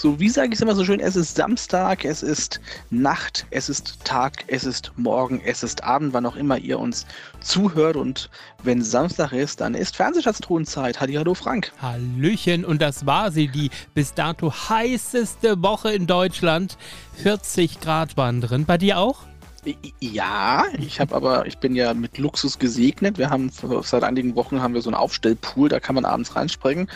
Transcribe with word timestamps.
So, 0.00 0.18
wie 0.18 0.30
sage 0.30 0.48
ich 0.48 0.54
es 0.54 0.62
immer 0.62 0.74
so 0.74 0.82
schön, 0.82 0.98
es 0.98 1.14
ist 1.14 1.36
Samstag, 1.36 2.06
es 2.06 2.22
ist 2.22 2.58
Nacht, 2.88 3.44
es 3.50 3.68
ist 3.68 4.02
Tag, 4.02 4.44
es 4.46 4.64
ist 4.64 4.92
Morgen, 4.96 5.42
es 5.44 5.62
ist 5.62 5.84
Abend, 5.84 6.14
wann 6.14 6.24
auch 6.24 6.36
immer 6.36 6.56
ihr 6.56 6.78
uns 6.78 7.04
zuhört. 7.42 7.96
Und 7.96 8.30
wenn 8.62 8.82
Samstag 8.82 9.32
ist, 9.32 9.60
dann 9.60 9.74
ist 9.74 9.96
Fernsehschatztruhenzeit. 9.96 11.00
Hallo 11.02 11.34
Frank. 11.34 11.70
Hallöchen, 11.82 12.64
und 12.64 12.80
das 12.80 13.04
war 13.04 13.30
sie, 13.30 13.48
die 13.48 13.68
bis 13.92 14.14
dato 14.14 14.50
heißeste 14.50 15.62
Woche 15.62 15.92
in 15.92 16.06
Deutschland. 16.06 16.78
40 17.22 17.82
Grad 17.82 18.16
waren 18.16 18.40
drin. 18.40 18.64
Bei 18.64 18.78
dir 18.78 18.96
auch? 18.96 19.18
Ja, 20.00 20.64
ich 20.78 20.98
habe 20.98 21.14
aber, 21.14 21.44
ich 21.44 21.58
bin 21.58 21.74
ja 21.74 21.92
mit 21.92 22.16
Luxus 22.16 22.58
gesegnet. 22.58 23.18
Wir 23.18 23.28
haben 23.28 23.50
seit 23.82 24.02
einigen 24.02 24.34
Wochen 24.34 24.62
haben 24.62 24.72
wir 24.72 24.80
so 24.80 24.88
einen 24.88 24.96
Aufstellpool, 24.96 25.68
da 25.68 25.78
kann 25.78 25.94
man 25.94 26.06
abends 26.06 26.34
reinspringen 26.34 26.88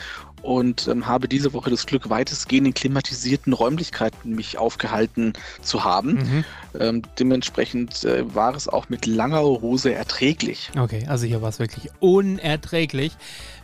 und 0.45 0.89
ähm, 0.89 1.07
habe 1.07 1.27
diese 1.27 1.53
Woche 1.55 1.71
das 1.71 1.87
Glück, 1.87 2.11
weitestgehend 2.11 2.67
in 2.67 2.75
klimatisierten 2.75 3.53
Räumlichkeiten 3.53 4.35
mich 4.35 4.59
aufgehalten 4.59 5.33
zu 5.63 5.85
haben. 5.85 6.15
Mhm. 6.15 6.45
Ähm, 6.79 7.03
dementsprechend 7.19 8.05
äh, 8.05 8.35
war 8.35 8.55
es 8.55 8.69
auch 8.69 8.89
mit 8.89 9.07
langer 9.07 9.41
Hose 9.41 9.95
erträglich. 9.95 10.71
Okay, 10.79 11.07
also 11.09 11.27
hier 11.27 11.41
war 11.41 11.49
es 11.49 11.59
wirklich 11.59 11.91
unerträglich. 12.01 13.17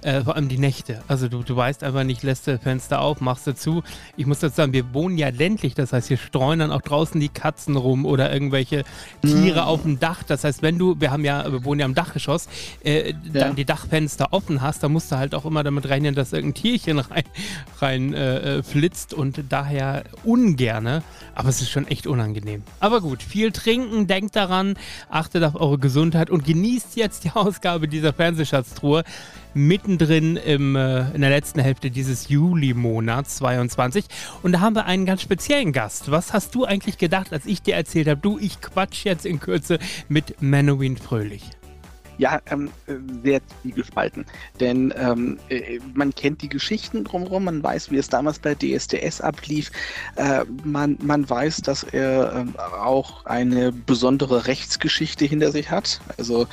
Äh, 0.03 0.23
vor 0.23 0.35
allem 0.35 0.49
die 0.49 0.59
Nächte. 0.59 1.03
Also 1.09 1.29
du, 1.29 1.43
du 1.43 1.55
weißt 1.55 1.83
einfach 1.85 2.05
nicht, 2.05 2.23
lässt 2.23 2.47
du 2.47 2.59
Fenster 2.59 3.03
auf, 3.03 3.21
machst 3.21 3.47
du 3.47 3.55
zu. 3.55 3.83
Ich 4.17 4.25
muss 4.27 4.39
dazu 4.39 4.57
sagen, 4.57 4.73
wir 4.73 4.95
wohnen 4.95 5.19
ja 5.19 5.29
ländlich, 5.29 5.75
das 5.75 5.93
heißt, 5.93 6.09
hier 6.09 6.17
streuen 6.17 6.61
dann 6.61 6.73
auch 6.73 6.81
draußen 6.81 7.21
die 7.21 7.29
Katzen 7.29 7.77
rum 7.77 8.07
oder 8.07 8.33
irgendwelche 8.33 8.85
Tiere 9.21 9.61
mhm. 9.61 9.67
auf 9.67 9.83
dem 9.83 10.01
Dach. 10.01 10.23
Das 10.23 10.45
heißt, 10.45 10.63
wenn 10.63 10.79
du, 10.79 10.99
wir 11.01 11.11
haben 11.11 11.25
ja, 11.25 11.51
wir 11.53 11.65
wohnen 11.65 11.81
ja 11.81 11.87
im 11.87 11.95
Dachgeschoss, 11.95 12.49
äh, 12.83 13.13
dann 13.33 13.49
ja. 13.49 13.53
die 13.53 13.65
Dachfenster 13.67 14.29
offen 14.33 14.63
hast, 14.63 14.83
dann 14.83 14.93
musst 14.93 15.13
du 15.13 15.17
halt 15.17 15.35
auch 15.35 15.45
immer 15.45 15.63
damit 15.63 15.87
rechnen, 15.87 16.15
dass 16.15 16.33
irgendein 16.33 16.63
Tierchen 16.63 16.99
rein, 16.99 17.25
rein 17.81 18.15
äh, 18.15 18.59
äh, 18.59 18.63
flitzt 18.63 19.13
und 19.13 19.45
daher 19.51 20.05
ungerne. 20.25 21.03
Aber 21.41 21.49
es 21.49 21.63
ist 21.63 21.71
schon 21.71 21.89
echt 21.89 22.07
unangenehm. 22.07 22.65
Aber 22.81 23.01
gut, 23.01 23.23
viel 23.23 23.51
trinken, 23.51 24.07
denkt 24.07 24.37
daran, 24.37 24.75
achtet 25.09 25.43
auf 25.43 25.55
eure 25.55 25.79
Gesundheit 25.79 26.29
und 26.29 26.45
genießt 26.45 26.97
jetzt 26.97 27.25
die 27.25 27.31
Ausgabe 27.35 27.89
dieser 27.89 28.13
Fernsehschatztruhe 28.13 29.05
mittendrin 29.55 30.37
im, 30.37 30.77
äh, 30.77 31.11
in 31.13 31.23
der 31.23 31.31
letzten 31.31 31.61
Hälfte 31.61 31.91
dieses 31.91 32.29
Juli-Monats 32.29 33.37
22. 33.37 34.05
Und 34.43 34.53
da 34.53 34.61
haben 34.61 34.77
wir 34.77 34.85
einen 34.85 35.07
ganz 35.07 35.23
speziellen 35.23 35.73
Gast. 35.73 36.11
Was 36.11 36.35
hast 36.35 36.55
du 36.55 36.67
eigentlich 36.67 36.99
gedacht, 36.99 37.33
als 37.33 37.47
ich 37.47 37.63
dir 37.63 37.75
erzählt 37.75 38.09
habe, 38.09 38.21
du, 38.21 38.39
ich 38.39 38.61
quatsch 38.61 39.07
jetzt 39.07 39.25
in 39.25 39.41
Kürze 39.41 39.79
mit 40.11 40.43
Menowin 40.43 40.99
Fröhlich? 40.99 41.60
Ja, 42.21 42.39
ähm, 42.51 42.71
sehr 43.23 43.41
gespalten. 43.65 44.27
Denn 44.61 44.93
ähm, 44.95 45.39
äh, 45.49 45.79
man 45.95 46.15
kennt 46.15 46.43
die 46.43 46.51
Geschichten 46.51 47.03
drumherum, 47.03 47.45
man 47.45 47.63
weiß, 47.63 47.91
wie 47.91 47.97
es 47.97 48.11
damals 48.11 48.39
bei 48.39 48.55
DSDS 48.55 49.23
ablief. 49.23 49.71
Äh, 50.17 50.45
man, 50.63 50.99
man 51.01 51.29
weiß, 51.31 51.63
dass 51.63 51.83
er 51.83 52.45
äh, 52.45 52.61
auch 52.79 53.25
eine 53.25 53.73
besondere 53.73 54.47
Rechtsgeschichte 54.47 55.25
hinter 55.25 55.51
sich 55.51 55.71
hat. 55.71 55.99
Also 56.19 56.47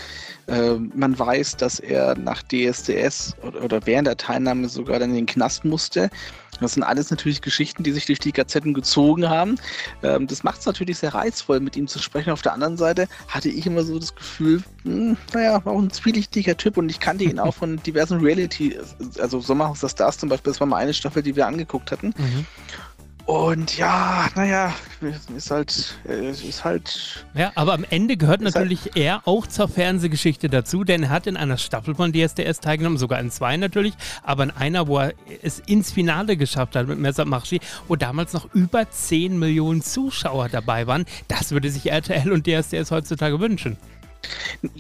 äh, 0.47 0.75
man 0.95 1.19
weiß, 1.19 1.57
dass 1.57 1.81
er 1.81 2.17
nach 2.17 2.43
DSDS 2.43 3.35
oder, 3.45 3.61
oder 3.61 3.85
während 3.85 4.07
der 4.07 4.15
Teilnahme 4.15 4.69
sogar 4.69 4.99
dann 4.99 5.09
in 5.09 5.17
den 5.17 5.25
Knast 5.25 5.65
musste. 5.65 6.09
Das 6.59 6.73
sind 6.73 6.83
alles 6.83 7.11
natürlich 7.11 7.41
Geschichten, 7.41 7.83
die 7.83 7.91
sich 7.91 8.05
durch 8.05 8.19
die 8.19 8.31
Gazetten 8.31 8.73
gezogen 8.73 9.29
haben. 9.29 9.55
Ähm, 10.03 10.27
das 10.27 10.43
macht 10.43 10.59
es 10.59 10.65
natürlich 10.65 10.97
sehr 10.97 11.13
reizvoll, 11.13 11.59
mit 11.59 11.75
ihm 11.75 11.87
zu 11.87 11.99
sprechen. 11.99 12.31
Auf 12.31 12.41
der 12.41 12.53
anderen 12.53 12.77
Seite 12.77 13.07
hatte 13.27 13.49
ich 13.49 13.65
immer 13.65 13.83
so 13.83 13.99
das 13.99 14.15
Gefühl, 14.15 14.63
mh, 14.83 14.93
hm, 14.93 15.17
naja, 15.33 15.56
war 15.65 15.73
auch 15.73 15.79
ein 15.79 15.91
zwielichtiger 15.91 16.57
Typ 16.57 16.77
und 16.77 16.89
ich 16.89 16.99
kannte 16.99 17.23
ihn 17.23 17.39
auch 17.39 17.53
von 17.53 17.81
diversen 17.83 18.19
Reality, 18.19 18.77
also 19.19 19.39
Sommerhaus 19.39 19.79
der 19.79 19.89
Stars 19.89 20.17
zum 20.17 20.29
Beispiel, 20.29 20.51
das 20.51 20.59
war 20.59 20.67
mal 20.67 20.77
eine 20.77 20.93
Staffel, 20.93 21.23
die 21.23 21.35
wir 21.35 21.47
angeguckt 21.47 21.91
hatten. 21.91 22.13
Mhm. 22.17 22.45
Und 23.27 23.77
ja, 23.77 24.29
naja, 24.35 24.73
ist 25.35 25.51
halt, 25.51 25.97
ist 26.05 26.63
halt. 26.63 27.25
Ja, 27.33 27.51
aber 27.55 27.73
am 27.73 27.85
Ende 27.89 28.15
gehört 28.15 28.41
halt 28.41 28.55
natürlich 28.55 28.85
halt 28.85 28.95
er 28.95 29.27
auch 29.27 29.45
zur 29.45 29.67
Fernsehgeschichte 29.67 30.47
dazu, 30.47 30.85
denn 30.85 31.03
er 31.03 31.09
hat 31.09 31.27
in 31.27 31.35
einer 31.35 31.57
Staffel 31.57 31.93
von 31.93 32.13
DSDS 32.13 32.61
teilgenommen, 32.61 32.97
sogar 32.97 33.19
in 33.19 33.29
zwei 33.29 33.57
natürlich, 33.57 33.95
aber 34.23 34.43
in 34.43 34.51
einer, 34.51 34.87
wo 34.87 34.99
er 34.99 35.13
es 35.41 35.59
ins 35.59 35.91
Finale 35.91 36.37
geschafft 36.37 36.77
hat 36.77 36.87
mit 36.87 36.99
Messer 36.99 37.25
Marschi, 37.25 37.59
wo 37.89 37.97
damals 37.97 38.31
noch 38.31 38.47
über 38.53 38.89
10 38.89 39.37
Millionen 39.37 39.81
Zuschauer 39.81 40.47
dabei 40.47 40.87
waren. 40.87 41.03
Das 41.27 41.51
würde 41.51 41.69
sich 41.69 41.91
RTL 41.91 42.31
und 42.31 42.47
DSDS 42.47 42.91
heutzutage 42.91 43.41
wünschen. 43.41 43.75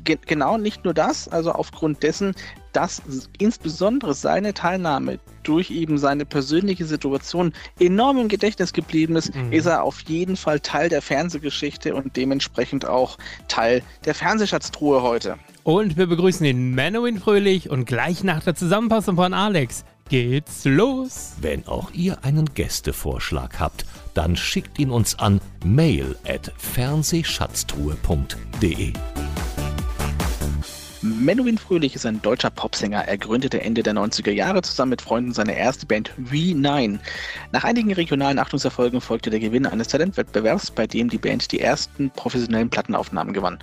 Ge 0.03 0.17
genau, 0.25 0.57
nicht 0.57 0.83
nur 0.83 0.93
das, 0.93 1.27
also 1.27 1.51
aufgrund 1.51 2.03
dessen, 2.03 2.35
dass 2.73 3.01
insbesondere 3.37 4.13
seine 4.13 4.53
Teilnahme 4.53 5.19
durch 5.43 5.71
eben 5.71 5.97
seine 5.97 6.25
persönliche 6.25 6.85
Situation 6.85 7.53
enorm 7.79 8.17
im 8.17 8.27
Gedächtnis 8.27 8.73
geblieben 8.73 9.15
ist, 9.15 9.33
mhm. 9.33 9.51
ist 9.51 9.65
er 9.65 9.83
auf 9.83 10.01
jeden 10.07 10.35
Fall 10.35 10.59
Teil 10.59 10.89
der 10.89 11.01
Fernsehgeschichte 11.01 11.95
und 11.95 12.15
dementsprechend 12.15 12.85
auch 12.85 13.17
Teil 13.47 13.81
der 14.05 14.13
Fernsehschatztruhe 14.13 15.01
heute. 15.01 15.37
Und 15.63 15.97
wir 15.97 16.07
begrüßen 16.07 16.43
den 16.43 16.75
Menowin 16.75 17.19
Fröhlich 17.19 17.69
und 17.69 17.85
gleich 17.85 18.23
nach 18.23 18.43
der 18.43 18.55
Zusammenfassung 18.55 19.15
von 19.15 19.33
Alex 19.33 19.83
geht's 20.09 20.65
los. 20.65 21.33
Wenn 21.41 21.67
auch 21.67 21.91
ihr 21.91 22.23
einen 22.23 22.53
Gästevorschlag 22.53 23.59
habt, 23.59 23.85
dann 24.17 24.35
schickt 24.35 24.77
ihn 24.79 24.89
uns 24.89 25.19
an 25.19 25.39
mail 25.63 26.15
at 26.27 26.51
fernsehschatztruhe.de. 26.57 28.93
Menowin 31.03 31.59
Fröhlich 31.59 31.93
ist 31.93 32.07
ein 32.07 32.19
deutscher 32.23 32.49
Popsänger. 32.49 33.07
Er 33.07 33.19
gründete 33.19 33.61
Ende 33.61 33.83
der 33.83 33.93
90er 33.93 34.31
Jahre 34.31 34.63
zusammen 34.63 34.89
mit 34.89 35.03
Freunden 35.03 35.33
seine 35.33 35.55
erste 35.55 35.85
Band 35.85 36.11
V9. 36.31 36.97
Nach 37.51 37.63
einigen 37.63 37.93
regionalen 37.93 38.39
Achtungserfolgen 38.39 39.01
folgte 39.01 39.29
der 39.29 39.39
Gewinn 39.39 39.67
eines 39.67 39.89
Talentwettbewerbs, 39.89 40.71
bei 40.71 40.87
dem 40.87 41.09
die 41.09 41.19
Band 41.19 41.51
die 41.51 41.59
ersten 41.59 42.09
professionellen 42.09 42.71
Plattenaufnahmen 42.71 43.33
gewann. 43.33 43.59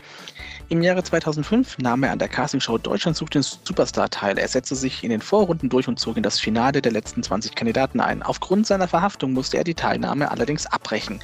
Im 0.71 0.83
Jahre 0.83 1.03
2005 1.03 1.79
nahm 1.79 2.03
er 2.05 2.13
an 2.13 2.19
der 2.19 2.29
Castingshow 2.29 2.79
Deutschland 2.79 3.17
sucht 3.17 3.35
den 3.35 3.43
Superstar 3.43 4.09
teil. 4.09 4.39
Er 4.39 4.49
setzte 4.49 4.75
sich 4.75 5.05
in 5.05 5.11
den 5.11 5.21
Vorrunden 5.21 5.69
durch 5.69 5.89
und 5.89 6.01
zog 6.01 6.17
in 6.17 6.23
das 6.23 6.41
Finale 6.41 6.81
der 6.81 6.91
letzten 6.91 7.23
20 7.23 7.55
Kandidaten 7.55 8.01
ein. 8.01 8.23
Aufgrund 8.23 8.67
seiner 8.67 8.89
Verhaftung 8.89 9.35
musste 9.35 9.59
er 9.59 9.65
die 9.65 9.75
Teilnahme 9.75 10.31
allerdings 10.31 10.67
abbrechen. 10.67 11.21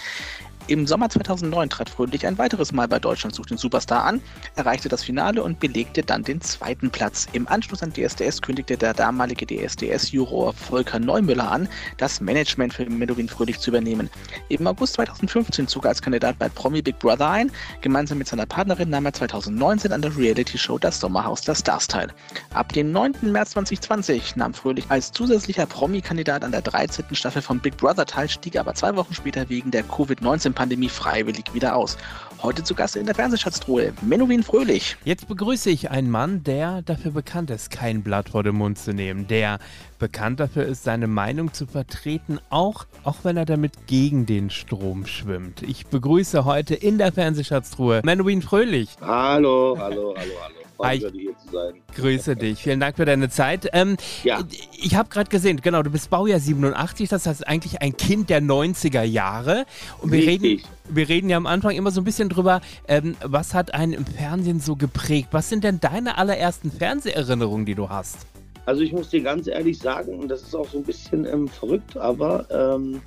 Im 0.70 0.86
Sommer 0.86 1.08
2009 1.08 1.68
trat 1.68 1.90
Fröhlich 1.90 2.28
ein 2.28 2.38
weiteres 2.38 2.70
Mal 2.70 2.86
bei 2.86 3.00
Deutschland 3.00 3.34
sucht 3.34 3.50
den 3.50 3.58
Superstar 3.58 4.04
an, 4.04 4.22
erreichte 4.54 4.88
das 4.88 5.02
Finale 5.02 5.42
und 5.42 5.58
belegte 5.58 6.04
dann 6.04 6.22
den 6.22 6.40
zweiten 6.40 6.90
Platz. 6.90 7.26
Im 7.32 7.48
Anschluss 7.48 7.82
an 7.82 7.92
DSDS 7.92 8.40
kündigte 8.40 8.76
der 8.76 8.94
damalige 8.94 9.46
DSDS-Juror 9.46 10.52
Volker 10.52 11.00
Neumüller 11.00 11.50
an, 11.50 11.68
das 11.96 12.20
Management 12.20 12.72
für 12.72 12.88
Menowin 12.88 13.28
Fröhlich 13.28 13.58
zu 13.58 13.70
übernehmen. 13.70 14.08
Im 14.48 14.64
August 14.64 14.92
2015 14.92 15.66
zog 15.66 15.86
er 15.86 15.88
als 15.88 16.02
Kandidat 16.02 16.38
bei 16.38 16.48
Promi 16.48 16.82
Big 16.82 17.00
Brother 17.00 17.28
ein. 17.28 17.50
Gemeinsam 17.80 18.18
mit 18.18 18.28
seiner 18.28 18.46
Partnerin 18.46 18.90
nahm 18.90 19.06
er 19.06 19.12
2019 19.12 19.90
an 19.92 20.02
der 20.02 20.16
Reality-Show 20.16 20.78
Das 20.78 21.00
Sommerhaus 21.00 21.40
der 21.40 21.56
Stars 21.56 21.88
teil. 21.88 22.12
Ab 22.54 22.72
dem 22.74 22.92
9. 22.92 23.16
März 23.22 23.50
2020 23.50 24.36
nahm 24.36 24.54
Fröhlich 24.54 24.84
als 24.88 25.10
zusätzlicher 25.10 25.66
Promi-Kandidat 25.66 26.44
an 26.44 26.52
der 26.52 26.62
13. 26.62 27.06
Staffel 27.16 27.42
von 27.42 27.58
Big 27.58 27.76
Brother 27.76 28.06
teil, 28.06 28.28
stieg 28.28 28.56
aber 28.56 28.74
zwei 28.74 28.94
Wochen 28.94 29.14
später 29.14 29.48
wegen 29.48 29.72
der 29.72 29.84
Covid-19 29.84 30.59
Pandemie 30.60 30.90
freiwillig 30.90 31.54
wieder 31.54 31.74
aus. 31.74 31.96
Heute 32.42 32.62
zu 32.62 32.74
Gast 32.74 32.94
in 32.94 33.06
der 33.06 33.14
Fernsehschatztruhe, 33.14 33.94
Menowin 34.02 34.42
Fröhlich. 34.42 34.94
Jetzt 35.04 35.26
begrüße 35.26 35.70
ich 35.70 35.90
einen 35.90 36.10
Mann, 36.10 36.44
der 36.44 36.82
dafür 36.82 37.12
bekannt 37.12 37.48
ist, 37.48 37.70
kein 37.70 38.02
Blatt 38.02 38.28
vor 38.28 38.42
den 38.42 38.56
Mund 38.56 38.78
zu 38.78 38.92
nehmen, 38.92 39.26
der 39.26 39.58
bekannt 39.98 40.38
dafür 40.38 40.66
ist, 40.66 40.84
seine 40.84 41.06
Meinung 41.06 41.54
zu 41.54 41.66
vertreten, 41.66 42.40
auch, 42.50 42.84
auch 43.04 43.16
wenn 43.22 43.38
er 43.38 43.46
damit 43.46 43.86
gegen 43.86 44.26
den 44.26 44.50
Strom 44.50 45.06
schwimmt. 45.06 45.62
Ich 45.62 45.86
begrüße 45.86 46.44
heute 46.44 46.74
in 46.74 46.98
der 46.98 47.12
Fernsehschatztruhe 47.12 48.02
Menowin 48.04 48.42
Fröhlich. 48.42 48.98
Hallo, 49.00 49.78
hallo, 49.78 50.14
hallo, 50.14 50.34
hallo. 50.42 50.59
Hi. 50.82 50.98
hier 50.98 51.36
zu 51.38 51.50
sein. 51.52 51.74
Grüße 51.94 52.36
dich. 52.36 52.62
Vielen 52.62 52.80
Dank 52.80 52.96
für 52.96 53.04
deine 53.04 53.28
Zeit. 53.28 53.68
Ähm, 53.72 53.96
ja. 54.24 54.40
Ich 54.80 54.94
habe 54.94 55.08
gerade 55.08 55.28
gesehen, 55.28 55.60
genau, 55.60 55.82
du 55.82 55.90
bist 55.90 56.10
Baujahr 56.10 56.40
87, 56.40 57.08
das 57.08 57.26
heißt 57.26 57.46
eigentlich 57.46 57.82
ein 57.82 57.96
Kind 57.96 58.30
der 58.30 58.40
90er 58.40 59.02
Jahre. 59.02 59.66
Und 60.00 60.12
wir 60.12 60.26
reden, 60.26 60.62
wir 60.88 61.08
reden 61.08 61.28
ja 61.28 61.36
am 61.36 61.46
Anfang 61.46 61.72
immer 61.72 61.90
so 61.90 62.00
ein 62.00 62.04
bisschen 62.04 62.28
drüber, 62.28 62.60
ähm, 62.88 63.16
was 63.22 63.54
hat 63.54 63.74
einen 63.74 63.92
im 63.92 64.06
Fernsehen 64.06 64.60
so 64.60 64.76
geprägt? 64.76 65.28
Was 65.32 65.48
sind 65.48 65.64
denn 65.64 65.80
deine 65.80 66.18
allerersten 66.18 66.70
Fernseherinnerungen, 66.70 67.66
die 67.66 67.74
du 67.74 67.88
hast? 67.88 68.26
Also 68.66 68.82
ich 68.82 68.92
muss 68.92 69.08
dir 69.10 69.22
ganz 69.22 69.46
ehrlich 69.46 69.78
sagen, 69.78 70.18
und 70.18 70.28
das 70.28 70.42
ist 70.42 70.54
auch 70.54 70.68
so 70.68 70.78
ein 70.78 70.84
bisschen 70.84 71.24
ähm, 71.24 71.48
verrückt, 71.48 71.96
aber 71.96 72.46
ähm, 72.50 73.02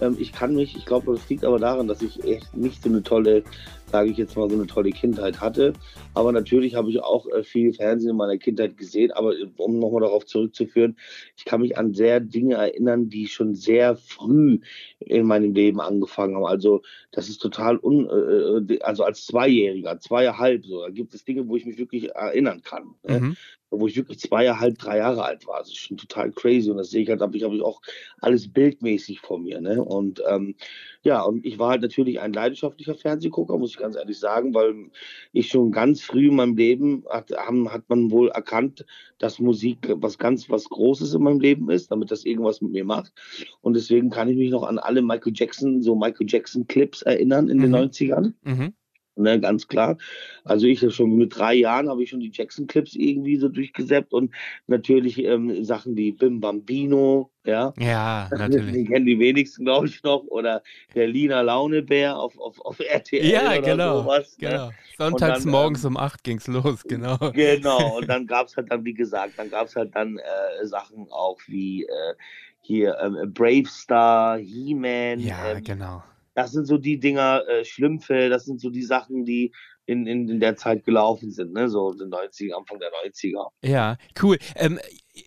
ähm, 0.00 0.16
ich 0.18 0.32
kann 0.32 0.54
mich, 0.54 0.76
ich 0.76 0.84
glaube, 0.84 1.12
das 1.12 1.28
liegt 1.28 1.44
aber 1.44 1.58
daran, 1.58 1.88
dass 1.88 2.02
ich 2.02 2.22
echt 2.24 2.56
nicht 2.56 2.82
so 2.82 2.88
eine 2.88 3.02
tolle, 3.02 3.42
sage 3.90 4.10
ich 4.10 4.16
jetzt 4.16 4.36
mal, 4.36 4.48
so 4.48 4.56
eine 4.56 4.66
tolle 4.66 4.90
Kindheit 4.90 5.40
hatte. 5.40 5.72
Aber 6.14 6.32
natürlich 6.32 6.74
habe 6.74 6.90
ich 6.90 7.02
auch 7.02 7.26
äh, 7.28 7.42
viel 7.42 7.72
Fernsehen 7.72 8.10
in 8.10 8.16
meiner 8.16 8.38
Kindheit 8.38 8.76
gesehen. 8.76 9.12
Aber 9.12 9.34
äh, 9.34 9.46
um 9.56 9.78
nochmal 9.78 10.02
darauf 10.02 10.26
zurückzuführen, 10.26 10.96
ich 11.36 11.44
kann 11.44 11.60
mich 11.60 11.78
an 11.78 11.94
sehr 11.94 12.20
Dinge 12.20 12.56
erinnern, 12.56 13.08
die 13.08 13.26
schon 13.26 13.54
sehr 13.54 13.96
früh 13.96 14.60
in 14.98 15.26
meinem 15.26 15.54
Leben 15.54 15.80
angefangen 15.80 16.36
haben. 16.36 16.46
Also 16.46 16.82
das 17.10 17.28
ist 17.28 17.38
total 17.38 17.78
un, 17.78 18.08
äh, 18.08 18.74
äh 18.74 18.80
also 18.80 19.04
als 19.04 19.26
Zweijähriger, 19.26 19.98
zweieinhalb 20.00 20.64
so, 20.66 20.82
da 20.82 20.90
gibt 20.90 21.14
es 21.14 21.24
Dinge, 21.24 21.48
wo 21.48 21.56
ich 21.56 21.66
mich 21.66 21.78
wirklich 21.78 22.10
erinnern 22.10 22.62
kann. 22.62 22.94
Ne? 23.04 23.36
Wo 23.70 23.86
ich 23.86 23.96
wirklich 23.96 24.20
zweieinhalb, 24.20 24.78
drei 24.78 24.98
Jahre 24.98 25.24
alt 25.24 25.46
war. 25.46 25.58
Das 25.58 25.68
ist 25.68 25.78
schon 25.78 25.96
total 25.96 26.30
crazy 26.32 26.70
und 26.70 26.76
das 26.76 26.90
sehe 26.90 27.02
ich 27.02 27.08
halt, 27.08 27.20
habe 27.20 27.36
ich, 27.36 27.42
hab 27.42 27.52
ich 27.52 27.62
auch 27.62 27.80
alles 28.20 28.50
bildmäßig 28.50 29.20
vor 29.20 29.38
mir. 29.38 29.60
Ne? 29.60 29.82
Und 29.82 30.22
ähm, 30.28 30.54
ja, 31.02 31.22
und 31.22 31.44
ich 31.44 31.58
war 31.58 31.70
halt 31.70 31.82
natürlich 31.82 32.20
ein 32.20 32.32
leidenschaftlicher 32.32 32.94
Fernsehgucker, 32.94 33.58
muss 33.58 33.70
ich 33.70 33.76
ganz 33.76 33.96
ehrlich 33.96 34.18
sagen, 34.18 34.54
weil 34.54 34.90
ich 35.32 35.48
schon 35.48 35.70
ganz 35.72 36.00
früh 36.00 36.28
in 36.28 36.36
meinem 36.36 36.56
Leben 36.56 37.04
hat, 37.08 37.30
haben, 37.30 37.72
hat 37.72 37.88
man 37.88 38.10
wohl 38.10 38.28
erkannt, 38.28 38.84
dass 39.18 39.38
Musik 39.38 39.78
was 39.96 40.18
ganz 40.18 40.48
was 40.50 40.68
Großes 40.68 41.14
in 41.14 41.22
meinem 41.22 41.40
Leben 41.40 41.70
ist, 41.70 41.90
damit 41.90 42.10
das 42.10 42.24
irgendwas 42.24 42.60
mit 42.60 42.72
mir 42.72 42.84
macht. 42.84 43.12
Und 43.60 43.74
deswegen 43.74 44.10
kann 44.10 44.28
ich 44.28 44.36
mich 44.36 44.50
noch 44.50 44.64
an 44.64 44.78
alle 44.78 45.02
Michael 45.02 45.32
Jackson, 45.34 45.82
so 45.82 45.94
Michael 45.94 46.26
Jackson 46.28 46.66
Clips 46.66 47.02
erinnern 47.02 47.48
in 47.48 47.58
mhm. 47.58 47.62
den 47.62 47.76
90ern. 47.76 48.32
Mhm. 48.42 48.74
Ne, 49.18 49.40
ganz 49.40 49.66
klar. 49.66 49.96
Also 50.44 50.66
ich 50.66 50.84
schon 50.94 51.16
mit 51.16 51.34
drei 51.34 51.54
Jahren 51.54 51.88
habe 51.88 52.02
ich 52.02 52.10
schon 52.10 52.20
die 52.20 52.30
Jackson-Clips 52.30 52.94
irgendwie 52.94 53.38
so 53.38 53.48
durchgesäppt 53.48 54.12
und 54.12 54.30
natürlich 54.66 55.24
ähm, 55.24 55.64
Sachen 55.64 55.96
wie 55.96 56.12
Bim 56.12 56.40
Bambino, 56.40 57.30
ja. 57.44 57.72
Ja, 57.78 58.28
natürlich. 58.30 58.74
Den 58.74 58.86
kennen 58.86 59.06
die 59.06 59.18
wenigsten, 59.18 59.64
glaube 59.64 59.86
ich, 59.86 60.02
noch. 60.02 60.24
Oder 60.26 60.62
der 60.94 61.06
Lina 61.08 61.40
Launebär 61.40 62.18
auf, 62.18 62.38
auf, 62.38 62.60
auf 62.60 62.78
RTL 62.78 63.24
ja, 63.24 63.52
oder 63.52 63.62
genau, 63.62 64.02
sowas. 64.02 64.36
Ne? 64.38 64.50
Genau. 64.50 64.70
Sonntags 64.98 65.44
dann, 65.44 65.52
morgens 65.52 65.84
ähm, 65.84 65.92
um 65.92 65.96
acht 65.96 66.22
ging 66.22 66.36
es 66.36 66.46
los, 66.46 66.82
genau. 66.88 67.16
Genau, 67.32 67.96
und 67.96 68.06
dann 68.08 68.26
gab 68.26 68.48
es 68.48 68.56
halt 68.58 68.70
dann, 68.70 68.84
wie 68.84 68.94
gesagt, 68.94 69.32
dann 69.38 69.48
gab 69.48 69.68
es 69.68 69.76
halt 69.76 69.94
dann 69.94 70.18
äh, 70.18 70.66
Sachen 70.66 71.06
auch 71.10 71.38
wie 71.46 71.84
äh, 71.84 72.14
hier 72.60 72.98
ähm, 73.00 73.32
Brave 73.32 73.66
Star, 73.66 74.36
He-Man. 74.36 75.20
Ja, 75.20 75.52
ähm, 75.52 75.64
genau 75.64 76.02
das 76.36 76.52
sind 76.52 76.66
so 76.66 76.76
die 76.78 77.00
Dinger, 77.00 77.42
äh, 77.48 77.64
Schlümpfe, 77.64 78.28
das 78.28 78.44
sind 78.44 78.60
so 78.60 78.70
die 78.70 78.82
Sachen, 78.82 79.24
die 79.24 79.52
in, 79.86 80.06
in, 80.06 80.28
in 80.28 80.40
der 80.40 80.56
Zeit 80.56 80.84
gelaufen 80.84 81.30
sind, 81.30 81.52
ne? 81.52 81.68
so 81.68 81.92
den 81.92 82.10
90er, 82.10 82.54
Anfang 82.54 82.78
der 82.78 82.90
90er. 82.90 83.48
Ja, 83.62 83.96
cool. 84.20 84.38
Ähm, 84.56 84.80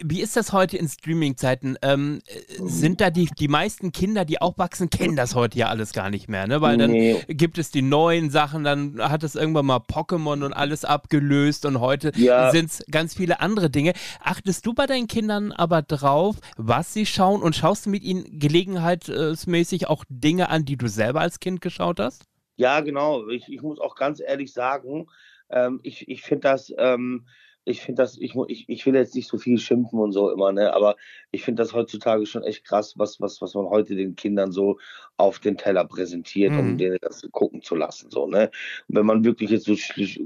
wie 0.04 0.22
ist 0.22 0.36
das 0.36 0.54
heute 0.54 0.78
in 0.78 0.88
Streaming-Zeiten? 0.88 1.78
Ähm, 1.82 2.22
sind 2.60 3.02
da 3.02 3.10
die, 3.10 3.28
die 3.40 3.48
meisten 3.48 3.92
Kinder, 3.92 4.24
die 4.24 4.40
aufwachsen, 4.40 4.90
kennen 4.90 5.16
das 5.16 5.34
heute 5.34 5.58
ja 5.58 5.68
alles 5.68 5.94
gar 5.94 6.10
nicht 6.10 6.30
mehr, 6.30 6.46
ne? 6.46 6.62
Weil 6.62 6.78
dann 6.78 6.92
nee. 6.92 7.24
gibt 7.28 7.58
es 7.58 7.72
die 7.72 7.82
neuen 7.82 8.30
Sachen, 8.30 8.64
dann 8.64 9.00
hat 9.00 9.24
es 9.24 9.36
irgendwann 9.36 9.66
mal 9.66 9.78
Pokémon 9.78 10.44
und 10.44 10.54
alles 10.54 10.86
abgelöst 10.86 11.66
und 11.66 11.80
heute 11.80 12.12
ja. 12.16 12.52
sind 12.52 12.70
es 12.70 12.84
ganz 12.92 13.16
viele 13.16 13.40
andere 13.40 13.70
Dinge. 13.70 13.94
Achtest 14.20 14.66
du 14.66 14.74
bei 14.74 14.86
deinen 14.86 15.08
Kindern 15.08 15.52
aber 15.52 15.82
drauf, 15.82 16.36
was 16.56 16.94
sie 16.94 17.06
schauen 17.06 17.42
und 17.42 17.56
schaust 17.56 17.88
du 17.88 17.90
mit 17.90 18.04
ihnen 18.04 18.40
gelegenheitsmäßig 18.40 19.88
auch 19.88 20.06
Dinge 20.10 20.50
an, 20.50 20.66
die 20.66 20.78
du 20.78 20.88
selber 20.88 21.22
als 21.22 21.40
Kind 21.40 21.62
geschaut 21.62 22.00
hast? 22.00 22.29
Ja, 22.60 22.82
genau. 22.82 23.30
Ich, 23.30 23.48
ich 23.48 23.62
muss 23.62 23.80
auch 23.80 23.96
ganz 23.96 24.20
ehrlich 24.20 24.52
sagen, 24.52 25.08
ähm, 25.50 25.80
ich, 25.82 26.10
ich 26.10 26.22
finde 26.22 26.50
das. 26.50 26.74
Ähm, 26.78 27.26
ich 27.66 27.82
finde 27.82 28.02
das, 28.02 28.18
ich, 28.18 28.34
ich, 28.48 28.68
ich 28.68 28.86
will 28.86 28.96
jetzt 28.96 29.14
nicht 29.14 29.28
so 29.28 29.38
viel 29.38 29.60
schimpfen 29.60 30.00
und 30.00 30.12
so 30.12 30.32
immer, 30.32 30.52
ne? 30.52 30.74
Aber 30.74 30.96
ich 31.30 31.44
finde 31.44 31.62
das 31.62 31.74
heutzutage 31.74 32.26
schon 32.26 32.42
echt 32.42 32.66
krass, 32.66 32.96
was, 32.98 33.22
was, 33.22 33.42
was 33.42 33.54
man 33.54 33.68
heute 33.68 33.96
den 33.96 34.16
Kindern 34.16 34.52
so 34.52 34.80
auf 35.18 35.38
den 35.38 35.56
Teller 35.56 35.86
präsentiert, 35.86 36.54
mhm. 36.54 36.60
um 36.60 36.78
denen 36.78 36.98
das 37.02 37.22
gucken 37.32 37.62
zu 37.62 37.76
lassen. 37.76 38.10
So, 38.10 38.26
ne? 38.26 38.50
Und 38.88 38.96
wenn 38.96 39.06
man 39.06 39.24
wirklich 39.24 39.52
jetzt 39.52 39.66
so 39.66 39.76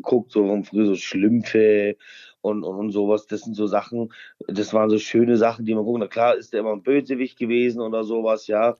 guckt, 0.02 0.32
so 0.32 0.64
früher 0.64 0.86
so 0.86 0.96
Schlümpfe 0.96 1.98
und, 2.42 2.64
und, 2.64 2.76
und 2.78 2.92
sowas, 2.92 3.28
das 3.28 3.42
sind 3.42 3.56
so 3.56 3.68
Sachen, 3.68 4.14
das 4.48 4.74
waren 4.74 4.90
so 4.90 4.98
schöne 4.98 5.36
Sachen, 5.36 5.66
die 5.66 5.76
man 5.76 5.84
gucken. 5.84 6.02
Na 6.02 6.08
klar 6.08 6.36
ist 6.36 6.54
der 6.54 6.62
immer 6.62 6.72
ein 6.72 6.84
Bösewicht 6.84 7.38
gewesen 7.38 7.82
oder 7.82 8.06
sowas, 8.06 8.48
ja 8.48 8.78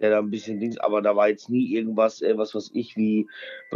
der 0.00 0.10
da 0.10 0.18
ein 0.18 0.30
bisschen 0.30 0.58
Dings, 0.58 0.78
aber 0.78 1.00
da 1.00 1.14
war 1.14 1.28
jetzt 1.28 1.48
nie 1.48 1.72
irgendwas, 1.74 2.22
äh, 2.22 2.36
was 2.36 2.54
was 2.54 2.70
ich 2.74 2.96
wie, 2.96 3.28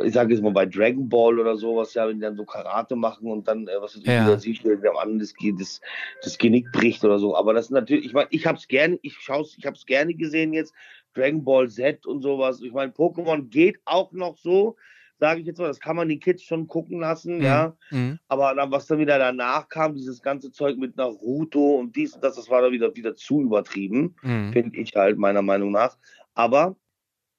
ich 0.03 0.13
sage 0.13 0.35
jetzt 0.35 0.43
mal 0.43 0.53
bei 0.53 0.67
Dragon 0.67 1.09
Ball 1.09 1.39
oder 1.39 1.57
sowas, 1.57 1.95
ja, 1.95 2.09
wenn 2.09 2.17
die 2.17 2.23
dann 2.23 2.37
so 2.37 2.45
Karate 2.45 2.97
machen 2.97 3.31
und 3.31 3.47
dann, 3.47 3.69
äh, 3.69 3.81
was 3.81 3.95
weiß 3.95 4.03
ich, 4.03 4.09
ja. 4.09 4.27
wieder 4.27 4.39
sieht, 4.39 4.65
der 4.65 4.91
am 4.91 4.97
anderen 4.97 5.19
das, 5.21 5.35
das, 5.59 5.81
das 6.23 6.39
Genick 6.39 6.71
bricht 6.73 7.05
oder 7.05 7.19
so. 7.19 7.37
Aber 7.37 7.55
das 7.55 7.67
ist 7.67 7.71
natürlich, 7.71 8.07
ich 8.07 8.13
meine, 8.13 8.29
ich 8.31 8.47
habe 8.47 8.59
es 8.59 8.67
gerne, 8.67 8.99
ich 9.03 9.15
schaue 9.15 9.47
ich 9.57 9.67
habe 9.67 9.77
es 9.77 9.87
gerne 9.87 10.15
gesehen 10.15 10.53
jetzt, 10.53 10.75
Dragon 11.15 11.45
Ball 11.45 11.69
Z 11.69 12.07
und 12.07 12.23
sowas. 12.23 12.61
Ich 12.61 12.73
meine, 12.73 12.93
Pokémon 12.93 13.49
geht 13.49 13.79
auch 13.85 14.13
noch 14.13 14.37
so, 14.37 14.77
sage 15.19 15.41
ich 15.41 15.47
jetzt 15.47 15.59
mal, 15.59 15.69
das 15.69 15.81
kann 15.81 15.97
man 15.97 16.09
die 16.09 16.19
Kids 16.19 16.43
schon 16.43 16.67
gucken 16.67 17.01
lassen, 17.01 17.39
mhm. 17.39 17.43
ja. 17.43 17.77
Mhm. 17.91 18.19
Aber 18.29 18.55
dann, 18.55 18.71
was 18.71 18.87
dann 18.87 18.99
wieder 18.99 19.19
danach 19.19 19.69
kam, 19.69 19.95
dieses 19.95 20.23
ganze 20.23 20.51
Zeug 20.51 20.77
mit 20.77 20.97
Naruto 20.97 21.77
und 21.77 21.97
dies 21.97 22.15
und 22.15 22.25
das, 22.25 22.37
das 22.37 22.51
war 22.51 22.63
dann 22.63 22.73
wieder, 22.73 22.95
wieder 22.95 23.15
zu 23.15 23.43
übertrieben, 23.43 24.15
mhm. 24.23 24.53
finde 24.53 24.79
ich 24.79 24.95
halt 24.95 25.19
meiner 25.19 25.43
Meinung 25.43 25.73
nach. 25.73 25.97
Aber 26.35 26.77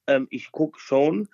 ähm, 0.07 0.27
ich 0.29 0.51
gucke 0.51 0.79
schon, 0.79 1.27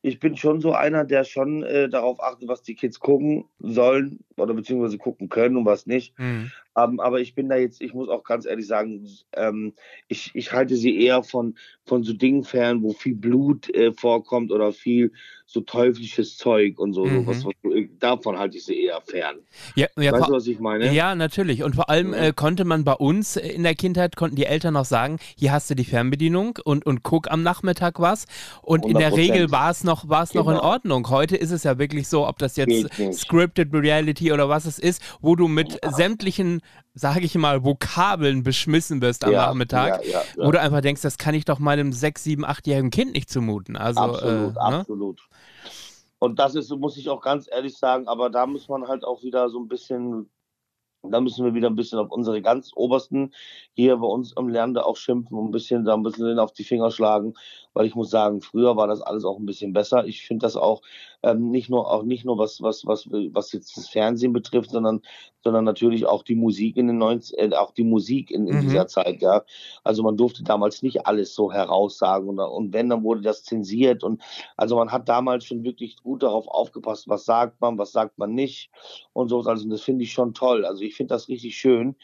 ich 0.00 0.20
bin 0.20 0.36
schon 0.36 0.60
so 0.60 0.72
einer, 0.72 1.04
der 1.04 1.24
schon 1.24 1.64
äh, 1.64 1.88
darauf 1.88 2.22
achtet, 2.22 2.48
was 2.48 2.62
die 2.62 2.76
Kids 2.76 3.00
gucken 3.00 3.46
sollen 3.58 4.20
oder 4.36 4.54
beziehungsweise 4.54 4.98
gucken 4.98 5.28
können 5.28 5.56
und 5.56 5.64
was 5.64 5.86
nicht. 5.86 6.16
Mhm. 6.18 6.52
Ähm, 6.78 7.00
aber 7.00 7.20
ich 7.20 7.34
bin 7.34 7.48
da 7.48 7.56
jetzt, 7.56 7.80
ich 7.80 7.94
muss 7.94 8.08
auch 8.08 8.24
ganz 8.24 8.46
ehrlich 8.46 8.66
sagen, 8.66 9.08
ähm, 9.34 9.72
ich, 10.06 10.30
ich 10.34 10.52
halte 10.52 10.76
sie 10.76 11.02
eher 11.02 11.22
von, 11.22 11.56
von 11.84 12.02
so 12.02 12.12
Dingen 12.12 12.44
fern, 12.44 12.82
wo 12.82 12.92
viel 12.92 13.14
Blut 13.14 13.68
äh, 13.74 13.92
vorkommt 13.92 14.52
oder 14.52 14.72
viel 14.72 15.12
so 15.50 15.62
teuflisches 15.62 16.36
Zeug 16.36 16.78
und 16.78 16.92
so. 16.92 17.06
Mhm. 17.06 17.24
so 17.24 17.26
was, 17.26 17.44
was, 17.46 17.84
davon 17.98 18.38
halte 18.38 18.58
ich 18.58 18.66
sie 18.66 18.84
eher 18.84 19.00
fern. 19.00 19.36
Ja, 19.74 19.86
ja, 19.96 20.12
weißt 20.12 20.28
du, 20.28 20.32
was 20.32 20.46
ich 20.46 20.60
meine? 20.60 20.92
Ja, 20.92 21.14
natürlich. 21.14 21.62
Und 21.62 21.74
vor 21.74 21.88
allem 21.88 22.12
äh, 22.12 22.32
konnte 22.34 22.66
man 22.66 22.84
bei 22.84 22.92
uns 22.92 23.36
in 23.36 23.62
der 23.62 23.74
Kindheit, 23.74 24.14
konnten 24.14 24.36
die 24.36 24.44
Eltern 24.44 24.74
noch 24.74 24.84
sagen, 24.84 25.18
hier 25.36 25.52
hast 25.52 25.70
du 25.70 25.74
die 25.74 25.86
Fernbedienung 25.86 26.58
und, 26.62 26.84
und 26.84 27.02
guck 27.02 27.30
am 27.30 27.42
Nachmittag 27.42 27.98
was. 27.98 28.26
Und 28.60 28.84
100%. 28.84 28.88
in 28.88 28.98
der 28.98 29.16
Regel 29.16 29.50
war 29.50 29.70
es 29.70 29.84
noch, 29.84 30.08
war's 30.10 30.32
genau. 30.32 30.44
noch 30.44 30.50
in. 30.52 30.58
Ordnung. 30.58 31.08
Heute 31.08 31.36
ist 31.36 31.50
es 31.50 31.64
ja 31.64 31.78
wirklich 31.78 32.08
so, 32.08 32.28
ob 32.28 32.38
das 32.38 32.56
jetzt 32.56 32.90
Scripted 33.12 33.72
Reality 33.72 34.32
oder 34.32 34.50
was 34.50 34.66
es 34.66 34.78
ist, 34.78 35.02
wo 35.22 35.34
du 35.34 35.48
mit 35.48 35.78
ja. 35.82 35.92
sämtlichen 35.92 36.60
sage 36.94 37.24
ich 37.24 37.34
mal, 37.36 37.64
Vokabeln 37.64 38.42
beschmissen 38.42 39.00
wirst 39.00 39.24
am 39.24 39.32
ja, 39.32 39.46
Nachmittag, 39.46 40.04
ja, 40.04 40.20
ja, 40.20 40.22
wo 40.36 40.50
du 40.50 40.60
einfach 40.60 40.80
denkst, 40.80 41.02
das 41.02 41.18
kann 41.18 41.34
ich 41.34 41.44
doch 41.44 41.58
meinem 41.58 41.92
6, 41.92 42.24
7, 42.24 42.44
8-jährigen 42.44 42.90
Kind 42.90 43.12
nicht 43.12 43.30
zumuten. 43.30 43.76
Also, 43.76 44.00
absolut, 44.00 44.56
äh, 44.56 44.58
absolut. 44.58 45.28
Und 46.18 46.38
das 46.38 46.56
ist, 46.56 46.70
muss 46.70 46.96
ich 46.96 47.08
auch 47.08 47.20
ganz 47.20 47.48
ehrlich 47.50 47.76
sagen, 47.76 48.08
aber 48.08 48.30
da 48.30 48.46
muss 48.46 48.68
man 48.68 48.88
halt 48.88 49.04
auch 49.04 49.22
wieder 49.22 49.48
so 49.50 49.60
ein 49.60 49.68
bisschen 49.68 50.28
da 51.02 51.20
müssen 51.20 51.44
wir 51.44 51.54
wieder 51.54 51.68
ein 51.68 51.76
bisschen 51.76 51.98
auf 51.98 52.10
unsere 52.10 52.42
ganz 52.42 52.72
Obersten 52.74 53.32
hier 53.74 53.96
bei 53.96 54.06
uns 54.06 54.32
im 54.36 54.48
Lande 54.48 54.84
auch 54.84 54.96
schimpfen 54.96 55.38
und 55.38 55.46
ein 55.46 55.50
bisschen 55.52 55.84
da 55.84 55.94
ein 55.94 56.02
bisschen 56.02 56.38
auf 56.38 56.52
die 56.52 56.64
Finger 56.64 56.90
schlagen, 56.90 57.34
weil 57.78 57.86
ich 57.86 57.94
muss 57.94 58.10
sagen, 58.10 58.40
früher 58.40 58.76
war 58.76 58.88
das 58.88 59.00
alles 59.02 59.24
auch 59.24 59.38
ein 59.38 59.46
bisschen 59.46 59.72
besser. 59.72 60.04
Ich 60.04 60.26
finde 60.26 60.44
das 60.44 60.56
auch 60.56 60.82
ähm, 61.22 61.52
nicht 61.52 61.70
nur 61.70 61.88
auch 61.88 62.02
nicht 62.02 62.24
nur 62.24 62.36
was 62.36 62.60
was 62.60 62.84
was 62.86 63.08
was 63.08 63.52
jetzt 63.52 63.76
das 63.76 63.88
Fernsehen 63.88 64.32
betrifft, 64.32 64.72
sondern 64.72 65.00
sondern 65.44 65.64
natürlich 65.64 66.04
auch 66.04 66.24
die 66.24 66.34
Musik 66.34 66.76
in 66.76 66.88
den 66.88 66.98
90 66.98 67.38
äh, 67.38 67.54
auch 67.54 67.70
die 67.70 67.84
Musik 67.84 68.32
in, 68.32 68.48
in 68.48 68.56
mhm. 68.56 68.60
dieser 68.62 68.88
Zeit, 68.88 69.22
ja. 69.22 69.44
Also 69.84 70.02
man 70.02 70.16
durfte 70.16 70.42
damals 70.42 70.82
nicht 70.82 71.06
alles 71.06 71.36
so 71.36 71.52
heraussagen 71.52 72.28
und, 72.28 72.40
und 72.40 72.72
wenn 72.72 72.88
dann 72.88 73.04
wurde 73.04 73.20
das 73.20 73.44
zensiert 73.44 74.02
und 74.02 74.22
also 74.56 74.74
man 74.74 74.90
hat 74.90 75.08
damals 75.08 75.44
schon 75.44 75.62
wirklich 75.62 75.98
gut 76.02 76.24
darauf 76.24 76.48
aufgepasst, 76.48 77.08
was 77.08 77.26
sagt 77.26 77.60
man, 77.60 77.78
was 77.78 77.92
sagt 77.92 78.18
man 78.18 78.34
nicht 78.34 78.72
und 79.12 79.28
so 79.28 79.40
also 79.42 79.68
das 79.68 79.82
finde 79.82 80.02
ich 80.02 80.12
schon 80.12 80.34
toll. 80.34 80.64
Also 80.64 80.82
ich 80.82 80.96
finde 80.96 81.14
das 81.14 81.28
richtig 81.28 81.56
schön, 81.56 81.94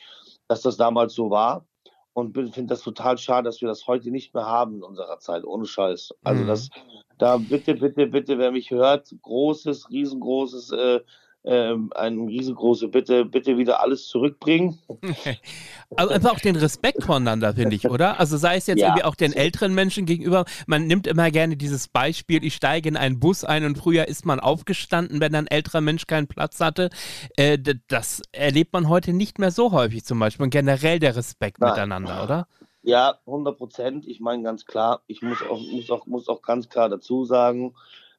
dass 0.47 0.63
das 0.63 0.77
damals 0.77 1.15
so 1.15 1.31
war 1.31 1.67
und 2.15 2.33
finde 2.33 2.67
das 2.67 2.83
total 2.83 3.19
schade, 3.19 3.45
dass 3.45 3.61
wir 3.61 3.69
das 3.69 3.87
heute 3.87 4.11
nicht 4.11 4.35
mehr 4.35 4.47
haben 4.47 4.77
in 4.77 4.83
unserer 4.83 5.19
Zeit, 5.19 5.45
ohne 5.45 5.67
Scheiß. 5.67 6.15
Also 6.23 6.45
mhm. 6.45 6.47
das, 6.47 6.71
da 7.19 7.37
bitte, 7.37 7.75
bitte, 7.75 8.07
bitte, 8.07 8.39
wer 8.39 8.53
mich 8.53 8.71
hört, 8.71 9.15
großes, 9.21 9.91
riesengroßes 9.91 10.71
äh, 10.71 11.01
ähm, 11.45 11.93
eine 11.95 12.27
riesengroße 12.27 12.89
Bitte, 12.89 13.25
bitte 13.25 13.59
wieder 13.59 13.81
alles 13.81 14.09
zurückbringen. 14.09 14.79
Aber 15.97 16.13
einfach 16.13 16.33
auch 16.33 16.41
den 16.41 16.57
Respekt 16.57 17.05
voneinander, 17.05 17.55
finde 17.55 17.77
ich, 17.77 17.89
oder? 17.89 18.19
Also 18.19 18.39
sei 18.39 18.57
es 18.57 18.67
jetzt 18.67 18.81
ja. 18.81 18.89
irgendwie 18.89 19.05
auch 19.05 19.15
den 19.15 19.35
älteren 19.35 19.75
Menschen 19.75 20.07
gegenüber. 20.07 20.47
Man 20.67 20.87
nimmt 20.87 21.07
immer 21.07 21.31
gerne 21.31 21.57
dieses 21.57 21.89
Beispiel, 21.89 22.43
ich 22.45 22.55
steige 22.55 22.89
in 22.89 22.97
einen 22.97 23.21
Bus 23.21 23.45
ein 23.45 23.65
und 23.65 23.77
früher 23.77 24.09
ist 24.09 24.25
man 24.25 24.41
aufgestanden, 24.41 25.21
wenn 25.21 25.35
ein 25.35 25.47
älterer 25.47 25.83
Mensch 25.83 26.07
keinen 26.07 26.27
Platz 26.27 26.61
hatte. 26.61 26.89
Äh, 27.37 27.59
das 27.89 28.23
erlebt 28.33 28.73
man 28.73 28.89
heute 28.89 29.13
nicht 29.13 29.39
mehr 29.39 29.51
so 29.51 29.73
häufig 29.73 30.05
zum 30.05 30.19
Beispiel. 30.19 30.45
Und 30.45 30.51
generell 30.51 30.99
der 30.99 31.15
Respekt 31.15 31.61
Nein. 31.61 31.71
miteinander, 31.71 32.25
oder? 32.25 32.49
Ja, 32.83 33.19
100 33.27 33.57
Prozent. 33.57 34.07
Ich 34.07 34.21
meine 34.21 34.43
ganz 34.43 34.65
klar, 34.65 35.03
ich 35.07 35.21
muss 35.21 35.43
auch, 35.43 35.61
muss, 35.61 35.91
auch, 35.91 36.07
muss 36.07 36.29
auch 36.29 36.43
ganz 36.43 36.69
klar 36.69 36.89
dazu 36.89 37.25
sagen, 37.25 37.75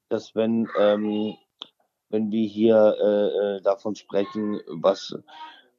dass 0.09 0.35
wenn 0.35 0.67
ähm, 0.79 1.35
wenn 2.09 2.31
wir 2.31 2.47
hier 2.47 2.95
äh, 3.01 3.57
äh, 3.57 3.61
davon 3.61 3.95
sprechen, 3.95 4.59
was, 4.67 5.15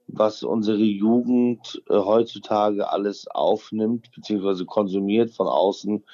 was 0.09 0.43
unsere 0.43 0.83
Jugend 0.83 1.83
äh, 1.89 1.95
heutzutage 1.95 2.89
alles 2.91 3.27
aufnimmt, 3.29 4.11
beziehungsweise 4.15 4.65
konsumiert 4.65 5.31
von 5.31 5.47
außen, 5.47 6.05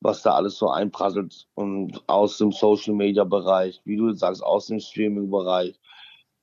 was 0.00 0.22
da 0.22 0.34
alles 0.34 0.56
so 0.56 0.68
einprasselt 0.70 1.46
und 1.54 2.02
aus 2.06 2.38
dem 2.38 2.52
Social 2.52 2.94
Media 2.94 3.24
Bereich, 3.24 3.80
wie 3.84 3.96
du 3.96 4.12
sagst, 4.12 4.42
aus 4.42 4.66
dem 4.66 4.80
Streaming 4.80 5.30
Bereich. 5.30 5.78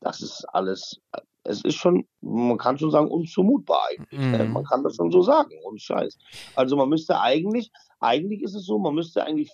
Das 0.02 0.22
ist 0.22 0.46
alles, 0.54 1.02
es 1.44 1.64
ist 1.64 1.76
schon, 1.76 2.06
man 2.22 2.58
kann 2.58 2.78
schon 2.78 2.92
sagen, 2.92 3.10
unzumutbar 3.10 3.80
eigentlich. 3.90 4.20
Ne? 4.20 4.46
Man 4.46 4.66
kann 4.66 4.84
das 4.84 4.96
schon 4.96 5.12
so 5.12 5.22
sagen, 5.22 5.52
und 5.64 5.82
Scheiß. 5.82 6.18
Also 6.56 6.76
man 6.76 6.90
müsste 6.90 7.20
eigentlich, 7.20 7.72
eigentlich 8.00 8.42
ist 8.42 8.56
es 8.56 8.66
so, 8.66 8.78
man 8.78 8.94
müsste 8.94 9.24
eigentlich 9.24 9.52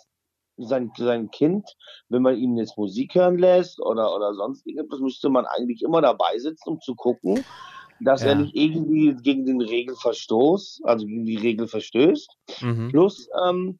sein, 0.65 0.91
sein 0.97 1.29
Kind, 1.31 1.67
wenn 2.09 2.21
man 2.21 2.37
ihn 2.37 2.57
jetzt 2.57 2.77
Musik 2.77 3.15
hören 3.15 3.37
lässt 3.37 3.79
oder, 3.81 4.15
oder 4.15 4.33
sonst 4.33 4.65
irgendetwas, 4.65 4.99
müsste 4.99 5.29
man 5.29 5.45
eigentlich 5.45 5.81
immer 5.81 6.01
dabei 6.01 6.37
sitzen, 6.37 6.69
um 6.69 6.79
zu 6.81 6.95
gucken, 6.95 7.43
dass 7.99 8.21
Ja. 8.21 8.29
er 8.29 8.35
nicht 8.35 8.55
irgendwie 8.55 9.15
gegen 9.21 9.45
den 9.45 9.61
Regelverstoß, 9.61 10.81
also 10.83 11.05
gegen 11.05 11.25
die 11.25 11.37
Regel 11.37 11.67
verstößt. 11.67 12.29
Mhm. 12.61 12.89
Plus, 12.89 13.27
ähm, 13.45 13.79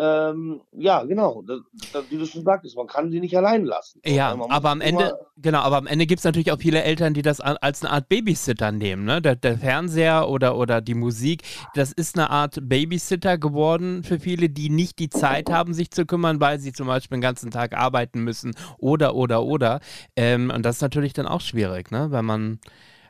ähm, 0.00 0.62
ja, 0.72 1.04
genau, 1.04 1.42
das, 1.46 1.60
das, 1.92 2.10
wie 2.10 2.16
du 2.16 2.24
schon 2.24 2.42
sagtest, 2.42 2.74
man 2.74 2.86
kann 2.86 3.10
sie 3.10 3.20
nicht 3.20 3.36
allein 3.36 3.64
lassen. 3.64 4.00
Ja, 4.04 4.34
muss 4.34 4.48
aber 4.48 4.70
am 4.70 4.80
Ende, 4.80 5.18
genau, 5.36 5.58
aber 5.58 5.76
am 5.76 5.86
Ende 5.86 6.06
gibt 6.06 6.20
es 6.20 6.24
natürlich 6.24 6.52
auch 6.52 6.58
viele 6.58 6.82
Eltern, 6.82 7.12
die 7.12 7.20
das 7.20 7.40
als 7.40 7.82
eine 7.82 7.92
Art 7.92 8.08
Babysitter 8.08 8.72
nehmen. 8.72 9.04
Ne? 9.04 9.20
Der, 9.20 9.36
der 9.36 9.58
Fernseher 9.58 10.28
oder, 10.28 10.56
oder 10.56 10.80
die 10.80 10.94
Musik, 10.94 11.42
das 11.74 11.92
ist 11.92 12.16
eine 12.16 12.30
Art 12.30 12.60
Babysitter 12.62 13.36
geworden 13.36 14.02
für 14.02 14.18
viele, 14.18 14.48
die 14.48 14.70
nicht 14.70 14.98
die 14.98 15.10
Zeit 15.10 15.50
haben, 15.50 15.74
sich 15.74 15.90
zu 15.90 16.06
kümmern, 16.06 16.40
weil 16.40 16.60
sie 16.60 16.72
zum 16.72 16.86
Beispiel 16.86 17.18
den 17.18 17.22
ganzen 17.22 17.50
Tag 17.50 17.76
arbeiten 17.76 18.24
müssen 18.24 18.54
oder, 18.78 19.14
oder, 19.14 19.42
oder. 19.42 19.80
Ähm, 20.16 20.50
und 20.54 20.64
das 20.64 20.76
ist 20.76 20.82
natürlich 20.82 21.12
dann 21.12 21.26
auch 21.26 21.42
schwierig, 21.42 21.90
ne? 21.90 22.10
wenn 22.10 22.24
man 22.24 22.58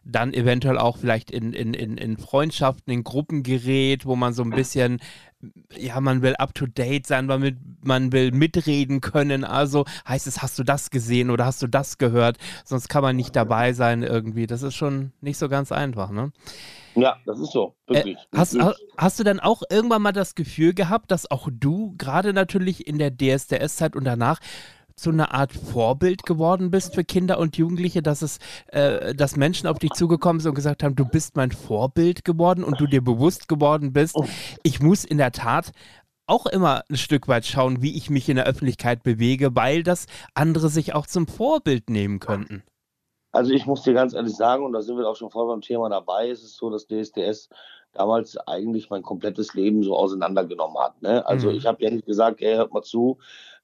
dann 0.04 0.32
eventuell 0.32 0.78
auch 0.78 0.96
vielleicht 0.96 1.30
in, 1.30 1.52
in, 1.52 1.74
in, 1.74 1.98
in 1.98 2.16
Freundschaften, 2.16 2.92
in 2.92 3.04
Gruppen 3.04 3.42
gerät, 3.42 4.06
wo 4.06 4.16
man 4.16 4.32
so 4.32 4.42
ein 4.42 4.50
bisschen, 4.50 5.00
ja, 5.76 6.00
man 6.00 6.22
will 6.22 6.34
up 6.36 6.54
to 6.54 6.66
date 6.66 7.06
sein, 7.06 7.26
man 7.26 7.42
will, 7.42 7.56
man 7.82 8.12
will 8.12 8.30
mitreden 8.32 9.00
können. 9.00 9.44
Also 9.44 9.84
heißt 10.06 10.26
es, 10.26 10.42
hast 10.42 10.58
du 10.58 10.64
das 10.64 10.90
gesehen 10.90 11.30
oder 11.30 11.46
hast 11.46 11.62
du 11.62 11.66
das 11.66 11.98
gehört? 11.98 12.36
Sonst 12.64 12.88
kann 12.88 13.02
man 13.02 13.16
nicht 13.16 13.34
dabei 13.36 13.72
sein 13.72 14.02
irgendwie. 14.02 14.46
Das 14.46 14.62
ist 14.62 14.74
schon 14.74 15.12
nicht 15.20 15.38
so 15.38 15.48
ganz 15.48 15.72
einfach, 15.72 16.10
ne? 16.10 16.32
Ja, 16.96 17.16
das 17.24 17.38
ist 17.38 17.52
so, 17.52 17.74
wirklich. 17.86 18.16
Äh, 18.16 18.36
hast, 18.36 18.58
ha- 18.60 18.74
hast 18.98 19.18
du 19.20 19.24
dann 19.24 19.38
auch 19.40 19.62
irgendwann 19.70 20.02
mal 20.02 20.12
das 20.12 20.34
Gefühl 20.34 20.74
gehabt, 20.74 21.10
dass 21.10 21.30
auch 21.30 21.48
du 21.50 21.94
gerade 21.96 22.32
natürlich 22.32 22.86
in 22.86 22.98
der 22.98 23.16
DSDS-Zeit 23.16 23.94
und 23.94 24.04
danach 24.04 24.40
zu 24.96 25.10
einer 25.10 25.34
Art 25.34 25.52
Vorbild 25.52 26.24
geworden 26.24 26.70
bist 26.70 26.94
für 26.94 27.04
Kinder 27.04 27.38
und 27.38 27.56
Jugendliche, 27.56 28.02
dass 28.02 28.22
es, 28.22 28.38
äh, 28.68 29.14
dass 29.14 29.36
Menschen 29.36 29.66
auf 29.66 29.78
dich 29.78 29.92
zugekommen 29.92 30.40
sind 30.40 30.50
und 30.50 30.54
gesagt 30.54 30.82
haben, 30.82 30.96
du 30.96 31.04
bist 31.04 31.36
mein 31.36 31.52
Vorbild 31.52 32.24
geworden 32.24 32.64
und 32.64 32.80
du 32.80 32.86
dir 32.86 33.02
bewusst 33.02 33.48
geworden 33.48 33.92
bist, 33.92 34.16
ich 34.62 34.80
muss 34.80 35.04
in 35.04 35.18
der 35.18 35.32
Tat 35.32 35.72
auch 36.26 36.46
immer 36.46 36.84
ein 36.88 36.96
Stück 36.96 37.26
weit 37.28 37.44
schauen, 37.44 37.82
wie 37.82 37.96
ich 37.96 38.08
mich 38.08 38.28
in 38.28 38.36
der 38.36 38.46
Öffentlichkeit 38.46 39.02
bewege, 39.02 39.56
weil 39.56 39.82
das 39.82 40.06
andere 40.34 40.68
sich 40.68 40.94
auch 40.94 41.06
zum 41.06 41.26
Vorbild 41.26 41.90
nehmen 41.90 42.20
könnten. 42.20 42.62
Also 43.32 43.52
ich 43.52 43.66
muss 43.66 43.82
dir 43.82 43.94
ganz 43.94 44.12
ehrlich 44.14 44.34
sagen, 44.36 44.64
und 44.64 44.72
da 44.72 44.82
sind 44.82 44.96
wir 44.96 45.08
auch 45.08 45.16
schon 45.16 45.30
voll 45.30 45.46
beim 45.46 45.60
Thema 45.60 45.88
dabei, 45.88 46.28
ist 46.28 46.42
es 46.42 46.56
so, 46.56 46.70
dass 46.70 46.86
DSDS 46.86 47.48
damals 47.92 48.36
eigentlich 48.46 48.90
mein 48.90 49.02
komplettes 49.02 49.54
Leben 49.54 49.82
so 49.82 49.96
auseinandergenommen 49.96 50.78
hat. 50.78 51.00
Ne? 51.02 51.24
Also 51.26 51.48
Mhm. 51.48 51.56
ich 51.56 51.66
habe 51.66 51.82
ja 51.82 51.90
nicht 51.90 52.06
gesagt, 52.06 52.40
ey, 52.40 52.54
hört 52.54 52.72
mal 52.72 52.82
zu, 52.82 53.18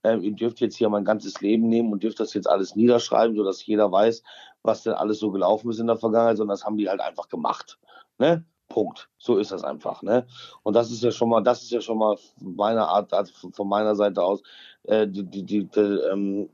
ähm, 0.06 0.22
ihr 0.22 0.32
dürft 0.32 0.60
jetzt 0.60 0.76
hier 0.76 0.88
mein 0.88 1.04
ganzes 1.04 1.40
Leben 1.40 1.68
nehmen 1.68 1.92
und 1.92 2.02
dürft 2.02 2.20
das 2.20 2.32
jetzt 2.34 2.48
alles 2.48 2.76
niederschreiben, 2.76 3.36
sodass 3.36 3.66
jeder 3.66 3.90
weiß, 3.90 4.22
was 4.62 4.82
denn 4.84 4.92
alles 4.94 5.18
so 5.18 5.30
gelaufen 5.30 5.70
ist 5.70 5.80
in 5.80 5.86
der 5.88 5.96
Vergangenheit, 5.96 6.36
sondern 6.36 6.54
das 6.54 6.64
haben 6.64 6.76
die 6.76 6.88
halt 6.88 7.00
einfach 7.00 7.28
gemacht. 7.28 7.78
Ne? 8.18 8.44
Punkt. 8.68 9.08
So 9.18 9.36
ist 9.36 9.52
das 9.52 9.64
einfach. 9.64 10.02
Ne? 10.02 10.26
Und 10.62 10.74
das 10.74 10.90
ist 10.90 11.02
ja 11.02 11.10
schon 11.10 11.28
mal, 11.28 11.42
das 11.42 11.62
ist 11.62 11.70
ja 11.70 11.80
schon 11.80 11.98
mal 11.98 12.16
von 12.16 12.54
meiner 12.56 12.88
Art, 12.88 13.12
also 13.12 13.32
von- 13.52 13.68
meiner 13.68 13.94
Seite 13.96 14.22
aus, 14.22 14.42
äh, 14.84 15.06
die, 15.08 15.24
die, 15.24 15.42
die, 15.44 15.64
die, 15.66 15.80
ähm, 15.80 16.50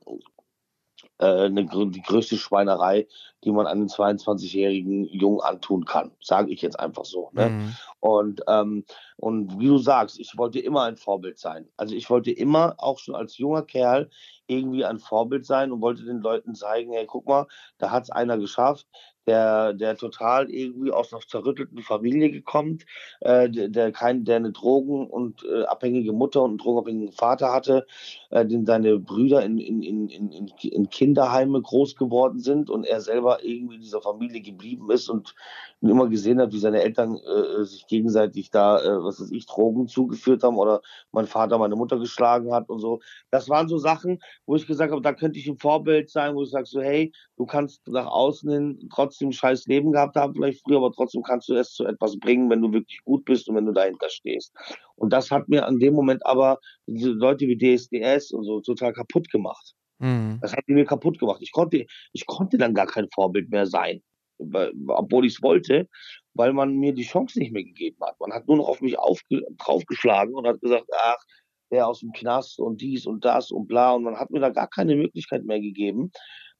äh, 1.19 1.45
eine, 1.47 1.67
die 1.67 2.03
größte 2.03 2.37
Schweinerei, 2.37 3.07
die 3.45 3.51
man 3.53 3.67
einem 3.67 3.87
22-jährigen 3.87 5.05
Jungen 5.05 5.41
antun 5.41 5.85
kann. 5.85 6.13
Sage 6.21 6.51
ich 6.53 6.63
jetzt 6.63 6.79
einfach 6.79 7.05
so. 7.05 7.31
Ne? 7.33 7.51
Mhm. 7.51 7.77
Und, 8.03 8.43
ähm, 8.49 8.85
und 9.17 9.61
wie 9.61 9.69
du 9.69 9.79
sagst, 9.79 10.19
ich 10.19 10.37
wollte 10.37 10.59
immer 10.59 10.83
ein 10.83 10.97
Vorbild 10.97 11.39
sein. 11.39 11.69
Also 11.77 11.95
ich 11.95 12.11
wollte 12.11 12.33
immer, 12.33 12.75
auch 12.79 12.99
schon 12.99 13.15
als 13.15 13.39
junger 13.39 13.63
Kerl, 13.63 14.11
irgendwie 14.49 14.85
ein 14.85 14.99
Vorbild 14.99 15.47
sein 15.47 15.71
und 15.71 15.81
wollte 15.83 16.05
den 16.05 16.19
Leuten 16.19 16.57
zeigen, 16.57 16.93
hey, 16.93 17.07
guck 17.07 17.29
mal, 17.29 17.47
da 17.79 17.93
hat 17.93 18.03
es 18.03 18.11
einer 18.11 18.39
geschafft, 18.39 18.89
der, 19.27 19.73
der 19.75 19.97
total 19.97 20.51
irgendwie 20.51 20.91
aus 20.93 21.13
einer 21.13 21.23
zerrüttelten 21.23 21.83
Familie 21.83 22.31
gekommen, 22.31 22.79
äh, 23.21 23.49
der, 23.51 23.93
kein, 23.93 24.25
der 24.25 24.37
eine 24.37 24.53
Drogen- 24.53 25.07
und 25.09 25.45
äh, 25.45 25.65
abhängige 25.65 26.13
Mutter 26.13 26.43
und 26.43 26.51
einen 26.51 26.59
drogenabhängigen 26.59 27.13
Vater 27.13 27.53
hatte, 27.53 27.87
äh, 28.31 28.45
den 28.47 28.67
seine 28.67 28.99
Brüder 28.99 29.43
in, 29.45 29.59
in, 29.59 29.83
in, 29.83 30.09
in, 30.09 30.33
in- 30.33 30.49
in 30.63 30.91
Kinderheime 30.91 31.61
groß 31.63 31.97
geworden 31.97 32.41
sind 32.41 32.71
und 32.71 32.85
er 32.85 33.01
selber 33.01 33.45
irgendwie 33.45 33.77
in 33.77 33.81
dieser 33.83 34.01
Familie 34.03 34.41
geblieben 34.41 34.91
ist 34.91 35.09
und 35.09 35.35
immer 35.81 36.09
gesehen 36.09 36.41
hat, 36.41 36.53
wie 36.53 36.59
seine 36.59 36.83
Eltern 36.83 37.17
äh, 37.17 37.65
sich 37.65 37.87
gegenseitig 37.87 38.51
da, 38.51 38.81
äh, 38.83 39.03
was 39.03 39.21
weiß 39.21 39.31
ich, 39.33 39.47
Drogen 39.47 39.89
zugeführt 39.89 40.43
haben 40.43 40.57
oder 40.57 40.81
mein 41.13 41.27
Vater 41.27 41.59
meine 41.59 41.77
Mutter 41.77 41.99
geschlagen 41.99 42.53
hat 42.53 42.69
und 42.69 42.79
so. 42.81 43.01
Das 43.31 43.49
waren 43.49 43.69
so 43.69 43.79
Sachen, 43.79 44.21
wo 44.47 44.57
ich 44.57 44.67
gesagt 44.67 44.93
habe, 44.93 45.03
da 45.03 45.13
könnte 45.13 45.39
ich 45.39 45.49
ein 45.49 45.59
Vorbild 45.59 46.11
sein, 46.11 46.35
wo 46.35 46.43
ich 46.43 46.51
sage 46.51 46.67
so, 46.67 46.81
hey, 46.81 47.13
du 47.37 47.47
kannst 47.47 47.87
nach 47.89 48.07
außen 48.07 48.51
hin 48.51 48.89
trotzdem 48.93 49.12
ein 49.21 49.33
scheiß 49.33 49.67
Leben 49.67 49.93
gehabt 49.93 50.17
haben, 50.17 50.35
vielleicht 50.35 50.63
früher, 50.63 50.79
aber 50.79 50.93
trotzdem 50.93 51.23
kannst 51.23 51.49
du 51.49 51.55
es 51.55 51.73
zu 51.73 51.85
etwas 51.85 52.19
bringen, 52.19 52.51
wenn 52.51 52.63
du 52.63 52.73
wirklich 52.73 53.01
gut 53.05 53.25
bist 53.25 53.49
und 53.49 53.57
wenn 53.57 53.67
du 53.67 53.73
dahinter 53.73 54.09
stehst. 54.09 54.53
Und 54.97 55.13
das 55.13 55.31
hat 55.31 55.49
mir 55.49 55.67
an 55.67 55.79
dem 55.79 55.95
Moment 55.95 56.25
aber 56.27 56.59
diese 56.87 57.11
Leute 57.11 57.47
wie 57.47 57.57
DSDS 57.57 58.33
und 58.33 58.45
so 58.45 58.61
total 58.61 58.93
kaputt 58.93 59.31
gemacht. 59.31 59.75
Mhm. 59.99 60.39
Das 60.43 60.53
hat 60.53 60.65
mir 60.67 60.85
kaputt 60.85 61.19
gemacht. 61.19 61.41
Ich 61.43 61.53
konnte, 61.53 61.87
ich 62.13 62.27
konnte 62.27 62.59
dann 62.59 62.75
gar 62.75 62.87
kein 62.87 63.09
Vorbild 63.15 63.51
mehr 63.51 63.67
sein, 63.67 64.03
obwohl 64.39 65.27
ich 65.27 65.35
es 65.35 65.43
wollte, 65.43 65.89
weil 66.35 66.53
man 66.53 66.77
mir 66.77 66.93
die 66.93 67.05
Chance 67.05 67.39
nicht 67.39 67.53
mehr 67.53 67.65
gegeben 67.65 67.99
hat. 68.03 68.19
Man 68.21 68.33
hat 68.33 68.49
nur 68.49 68.57
noch 68.57 68.69
auf 68.69 68.81
mich 68.81 68.99
aufge 68.99 69.43
draufgeschlagen 69.59 70.35
und 70.35 70.47
hat 70.47 70.61
gesagt, 70.61 70.87
ach, 70.93 71.23
der 71.71 71.89
aus 71.89 72.01
dem 72.01 72.13
Knast 72.13 72.59
und 72.59 72.81
dies 72.81 73.07
und 73.07 73.25
das 73.25 73.51
und 73.51 73.67
bla. 73.67 73.93
Und 73.93 74.05
man 74.05 74.17
hat 74.17 74.31
mir 74.31 74.41
da 74.41 74.51
gar 74.51 74.69
keine 74.69 74.95
Möglichkeit 74.95 75.45
mehr 75.45 75.61
gegeben, 75.61 76.13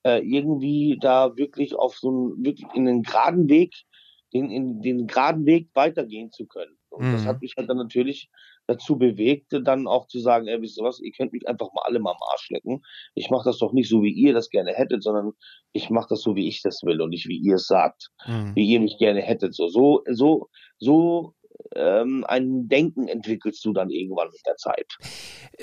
äh, 0.05 0.19
irgendwie 0.21 0.99
da 1.01 1.37
wirklich 1.37 1.75
auf 1.75 1.97
so 1.97 2.09
einen, 2.09 2.45
wirklich 2.45 2.67
in 2.75 2.85
den 2.87 3.03
geraden 3.03 3.49
Weg, 3.49 3.75
den, 4.33 4.51
in 4.51 4.81
den 4.81 5.07
geraden 5.07 5.47
Weg 5.47 5.71
weitergehen 5.75 6.31
zu 6.31 6.47
können. 6.47 6.77
Und 6.89 7.13
das 7.13 7.23
Mhm. 7.23 7.27
hat 7.27 7.41
mich 7.41 7.55
halt 7.57 7.69
dann 7.69 7.77
natürlich 7.79 8.29
dazu 8.67 8.97
bewegt, 8.97 9.53
dann 9.65 9.87
auch 9.87 10.07
zu 10.07 10.21
sagen, 10.21 10.47
ey, 10.47 10.61
wisst 10.63 10.79
ihr 10.79 10.85
was, 10.85 11.01
ihr 11.01 11.13
könnt 11.13 11.33
mich 11.33 11.49
einfach 11.49 11.69
mal 11.75 11.83
alle 11.85 11.99
mal 12.01 12.13
am 12.13 12.23
Arsch 12.31 12.49
lecken. 12.51 12.83
Ich 13.15 13.29
mache 13.31 13.45
das 13.45 13.59
doch 13.59 13.73
nicht 13.73 13.89
so, 13.89 14.03
wie 14.03 14.13
ihr 14.13 14.33
das 14.33 14.51
gerne 14.51 14.73
hättet, 14.73 15.03
sondern 15.03 15.33
ich 15.73 15.91
mache 15.91 16.07
das 16.11 16.23
so, 16.23 16.37
wie 16.37 16.49
ich 16.49 16.63
das 16.63 16.81
will 16.85 17.01
und 17.01 17.11
nicht, 17.11 17.29
wie 17.29 17.39
ihr 17.39 17.57
es 17.57 17.67
sagt, 17.67 18.09
Mhm. 18.27 18.55
wie 18.55 18.67
ihr 18.71 18.81
mich 18.81 18.99
gerne 18.99 19.21
hättet. 19.21 19.55
So, 19.55 19.69
so, 19.69 20.03
so, 20.09 20.49
so 20.79 21.35
ähm, 21.75 22.25
ein 22.29 22.69
Denken 22.69 23.09
entwickelst 23.09 23.65
du 23.65 23.73
dann 23.73 23.91
irgendwann 23.91 24.29
mit 24.29 24.41
der 24.47 24.57
Zeit. 24.57 24.87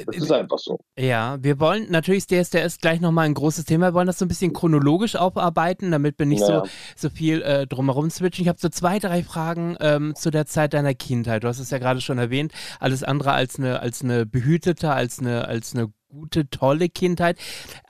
Das 0.06 0.16
ist 0.16 0.32
einfach 0.32 0.58
so. 0.58 0.80
Ja, 0.98 1.38
wir 1.42 1.60
wollen 1.60 1.90
natürlich 1.90 2.28
das 2.28 2.50
DSDS 2.50 2.80
gleich 2.80 3.02
nochmal 3.02 3.26
ein 3.26 3.34
großes 3.34 3.66
Thema. 3.66 3.88
Wir 3.88 3.94
wollen 3.94 4.08
das 4.08 4.20
so 4.20 4.26
ein 4.26 4.30
bisschen 4.30 4.54
chronologisch 4.54 5.16
aufarbeiten, 5.16 5.92
damit 5.92 6.18
wir 6.20 6.26
nicht 6.26 6.42
Naja. 6.42 6.64
so, 6.96 7.08
so 7.08 7.10
viel 7.10 7.42
äh, 7.42 7.68
drumherum 7.68 8.10
switchen. 8.10 8.44
Ich 8.44 8.50
habe 8.50 8.60
so 8.60 8.70
zwei, 8.70 9.00
drei 9.00 9.24
Fragen 9.24 9.76
ähm, 9.80 10.16
zu 10.16 10.32
der 10.32 10.46
Zeit 10.46 10.74
deiner 10.74 10.94
Kindheit. 10.94 11.44
Du 11.44 11.48
hast 11.48 11.60
es 11.60 11.70
ja 11.70 11.78
gerade 11.78 12.02
schon 12.02 12.18
erwähnt. 12.18 12.54
Alles 12.80 13.04
andere 13.04 13.34
als 13.34 13.58
eine, 13.58 13.80
als 13.80 14.04
eine 14.04 14.26
behütete, 14.26 14.92
als 14.92 15.20
eine, 15.20 15.48
als 15.48 15.76
eine 15.76 15.92
gute, 16.10 16.50
tolle 16.50 16.90
Kindheit. 16.90 17.38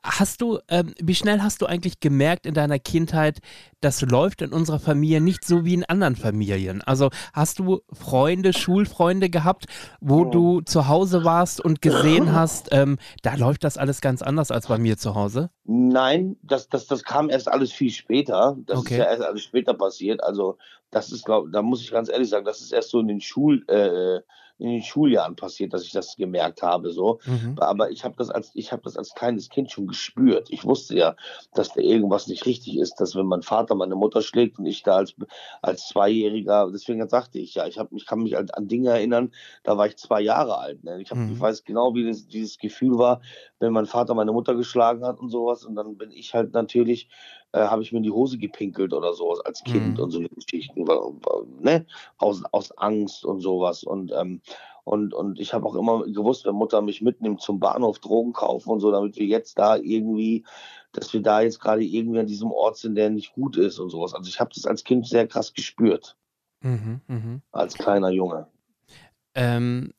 Hast 0.04 0.42
du, 0.42 0.60
ähm, 0.70 0.94
wie 1.02 1.16
schnell 1.16 1.42
hast 1.42 1.62
du 1.62 1.66
eigentlich 1.66 2.00
gemerkt 2.00 2.46
in 2.46 2.54
deiner 2.54 2.80
Kindheit, 2.80 3.40
das 3.82 4.02
läuft 4.02 4.42
in 4.42 4.52
unserer 4.54 4.80
Familie 4.80 5.22
nicht 5.22 5.46
so 5.46 5.66
wie 5.66 5.74
in 5.74 5.86
anderen 5.86 6.16
Familien? 6.16 6.82
Also 6.82 7.10
hast 7.34 7.60
du 7.60 7.82
Freunde, 7.92 8.54
Schulfreunde 8.54 9.30
gehabt, 9.30 9.66
wo 10.02 10.22
Oh. 10.22 10.26
du 10.26 10.62
zu 10.62 10.88
Hause 10.88 11.24
warst 11.24 11.62
und 11.62 11.82
gesehen 11.82 12.32
hast, 12.34 12.70
ähm, 12.72 12.98
da 13.24 13.36
läuft 13.36 13.64
das 13.64 13.78
alles 13.78 14.02
ganz 14.02 14.22
anders 14.22 14.52
als 14.52 14.68
bei 14.68 14.78
mir 14.78 14.98
zu 14.98 15.16
Hause? 15.16 15.50
Nein, 15.66 16.36
das, 16.42 16.68
das, 16.70 16.88
das 16.88 17.04
kam 17.04 17.30
erst 17.30 17.48
alles 17.48 17.72
viel 17.72 17.92
später. 17.92 18.58
Das 18.66 18.80
Okay. 18.80 18.96
ist 18.96 19.00
ja 19.00 19.06
erst 19.06 19.22
alles 19.24 19.44
später 19.44 19.74
passiert. 19.74 20.24
Also, 20.24 20.58
das 20.90 21.12
ist, 21.12 21.26
glaub, 21.26 21.52
da 21.52 21.62
muss 21.62 21.82
ich 21.82 21.92
ganz 21.92 22.10
ehrlich 22.10 22.30
sagen, 22.30 22.46
das 22.46 22.62
ist 22.62 22.72
erst 22.74 22.90
so 22.90 23.00
in 23.00 23.08
den 23.08 23.22
Schul, 23.22 23.64
äh, 23.68 24.22
in 24.60 24.70
den 24.70 24.84
Schuljahren 24.84 25.36
passiert, 25.36 25.74
dass 25.74 25.84
ich 25.84 25.92
das 25.92 26.16
gemerkt 26.18 26.62
habe. 26.62 26.92
So. 26.92 27.20
Mhm. 27.26 27.56
Aber 27.60 27.92
ich 27.92 28.04
habe 28.04 28.16
das 28.18 28.30
als 28.30 28.52
ich 28.54 28.72
habe 28.72 28.82
das 28.84 28.98
als 28.98 29.14
kleines 29.16 29.50
Kind 29.50 29.72
schon 29.72 29.88
gespürt. 29.88 30.50
Ich 30.52 30.66
wusste 30.66 30.96
ja, 30.96 31.16
dass 31.54 31.74
da 31.74 31.82
irgendwas 31.82 32.28
nicht 32.28 32.46
richtig 32.46 32.78
ist, 32.78 32.96
dass 33.00 33.16
wenn 33.16 33.26
mein 33.26 33.42
Vater 33.42 33.76
meine 33.76 33.96
Mutter 33.96 34.22
schlägt 34.22 34.60
und 34.60 34.66
ich 34.66 34.84
da 34.84 34.98
als 34.98 35.16
als 35.62 35.88
Zweijähriger, 35.88 36.70
deswegen 36.72 37.08
sagte 37.10 37.40
ich 37.40 37.56
ja, 37.56 37.66
ich 37.68 37.78
habe 37.80 37.96
ich 37.96 38.06
kann 38.06 38.20
mich 38.20 38.38
an, 38.38 38.50
an 38.52 38.68
Dinge 38.68 38.90
erinnern, 38.90 39.32
da 39.64 39.78
war 39.78 39.88
ich 39.88 39.98
zwei 39.98 40.22
Jahre 40.22 40.58
alt. 40.58 40.84
Ne? 40.84 41.02
Ich, 41.02 41.12
hab, 41.12 41.18
Mhm. 41.18 41.34
ich 41.34 41.40
weiß 41.40 41.64
genau, 41.64 41.96
wie 41.96 42.06
das, 42.08 42.28
dieses 42.28 42.58
Gefühl 42.58 42.98
war, 42.98 43.22
wenn 43.60 43.74
mein 43.74 43.86
Vater 43.86 44.14
meine 44.14 44.32
Mutter 44.32 44.56
geschlagen 44.56 45.06
hat 45.06 45.20
und 45.20 45.30
sowas. 45.30 45.66
Und 45.66 45.76
dann 45.76 45.98
bin 45.98 46.12
ich 46.12 46.34
halt 46.34 46.54
natürlich 46.54 47.10
äh, 47.52 47.62
habe 47.62 47.82
ich 47.82 47.92
mir 47.92 47.98
in 47.98 48.04
die 48.04 48.12
Hose 48.12 48.38
gepinkelt 48.38 48.94
oder 48.94 49.14
sowas 49.14 49.40
als 49.42 49.64
Kind 49.64 49.98
Mhm. 49.98 50.04
und 50.04 50.12
so 50.12 50.20
eine 50.20 50.30
Geschichten, 50.30 50.86
ne? 51.62 51.86
aus, 52.18 52.44
aus 52.52 52.72
Angst 52.78 53.26
und 53.26 53.42
sowas. 53.42 53.84
Und, 53.84 54.12
ähm, 54.16 54.42
und, 54.84 55.14
und 55.14 55.40
ich 55.40 55.54
habe 55.54 55.66
auch 55.66 55.76
immer 55.76 56.04
gewusst, 56.06 56.46
wenn 56.46 56.56
Mutter 56.56 56.82
mich 56.82 57.02
mitnimmt 57.02 57.42
zum 57.42 57.60
Bahnhof 57.60 58.00
Drogen 58.00 58.34
kaufen 58.34 58.70
und 58.70 58.80
so, 58.80 58.92
damit 58.92 59.18
wir 59.18 59.26
jetzt 59.26 59.58
da 59.58 59.78
irgendwie, 59.78 60.46
dass 60.92 61.12
wir 61.14 61.22
da 61.22 61.42
jetzt 61.42 61.60
gerade 61.60 61.84
irgendwie 61.84 62.20
an 62.20 62.28
diesem 62.28 62.52
Ort 62.52 62.78
sind, 62.78 62.96
der 62.96 63.10
nicht 63.10 63.34
gut 63.34 63.58
ist 63.58 63.80
und 63.80 63.90
sowas. 63.90 64.14
Also 64.14 64.30
ich 64.30 64.40
habe 64.40 64.52
das 64.54 64.66
als 64.66 64.84
Kind 64.84 65.08
sehr 65.08 65.28
krass 65.28 65.54
gespürt, 65.54 66.16
Mhm, 66.62 67.02
mhm. 67.08 67.42
als 67.52 67.76
kleiner 67.76 68.10
Junge. 68.10 68.48
Ähm, 69.36 69.94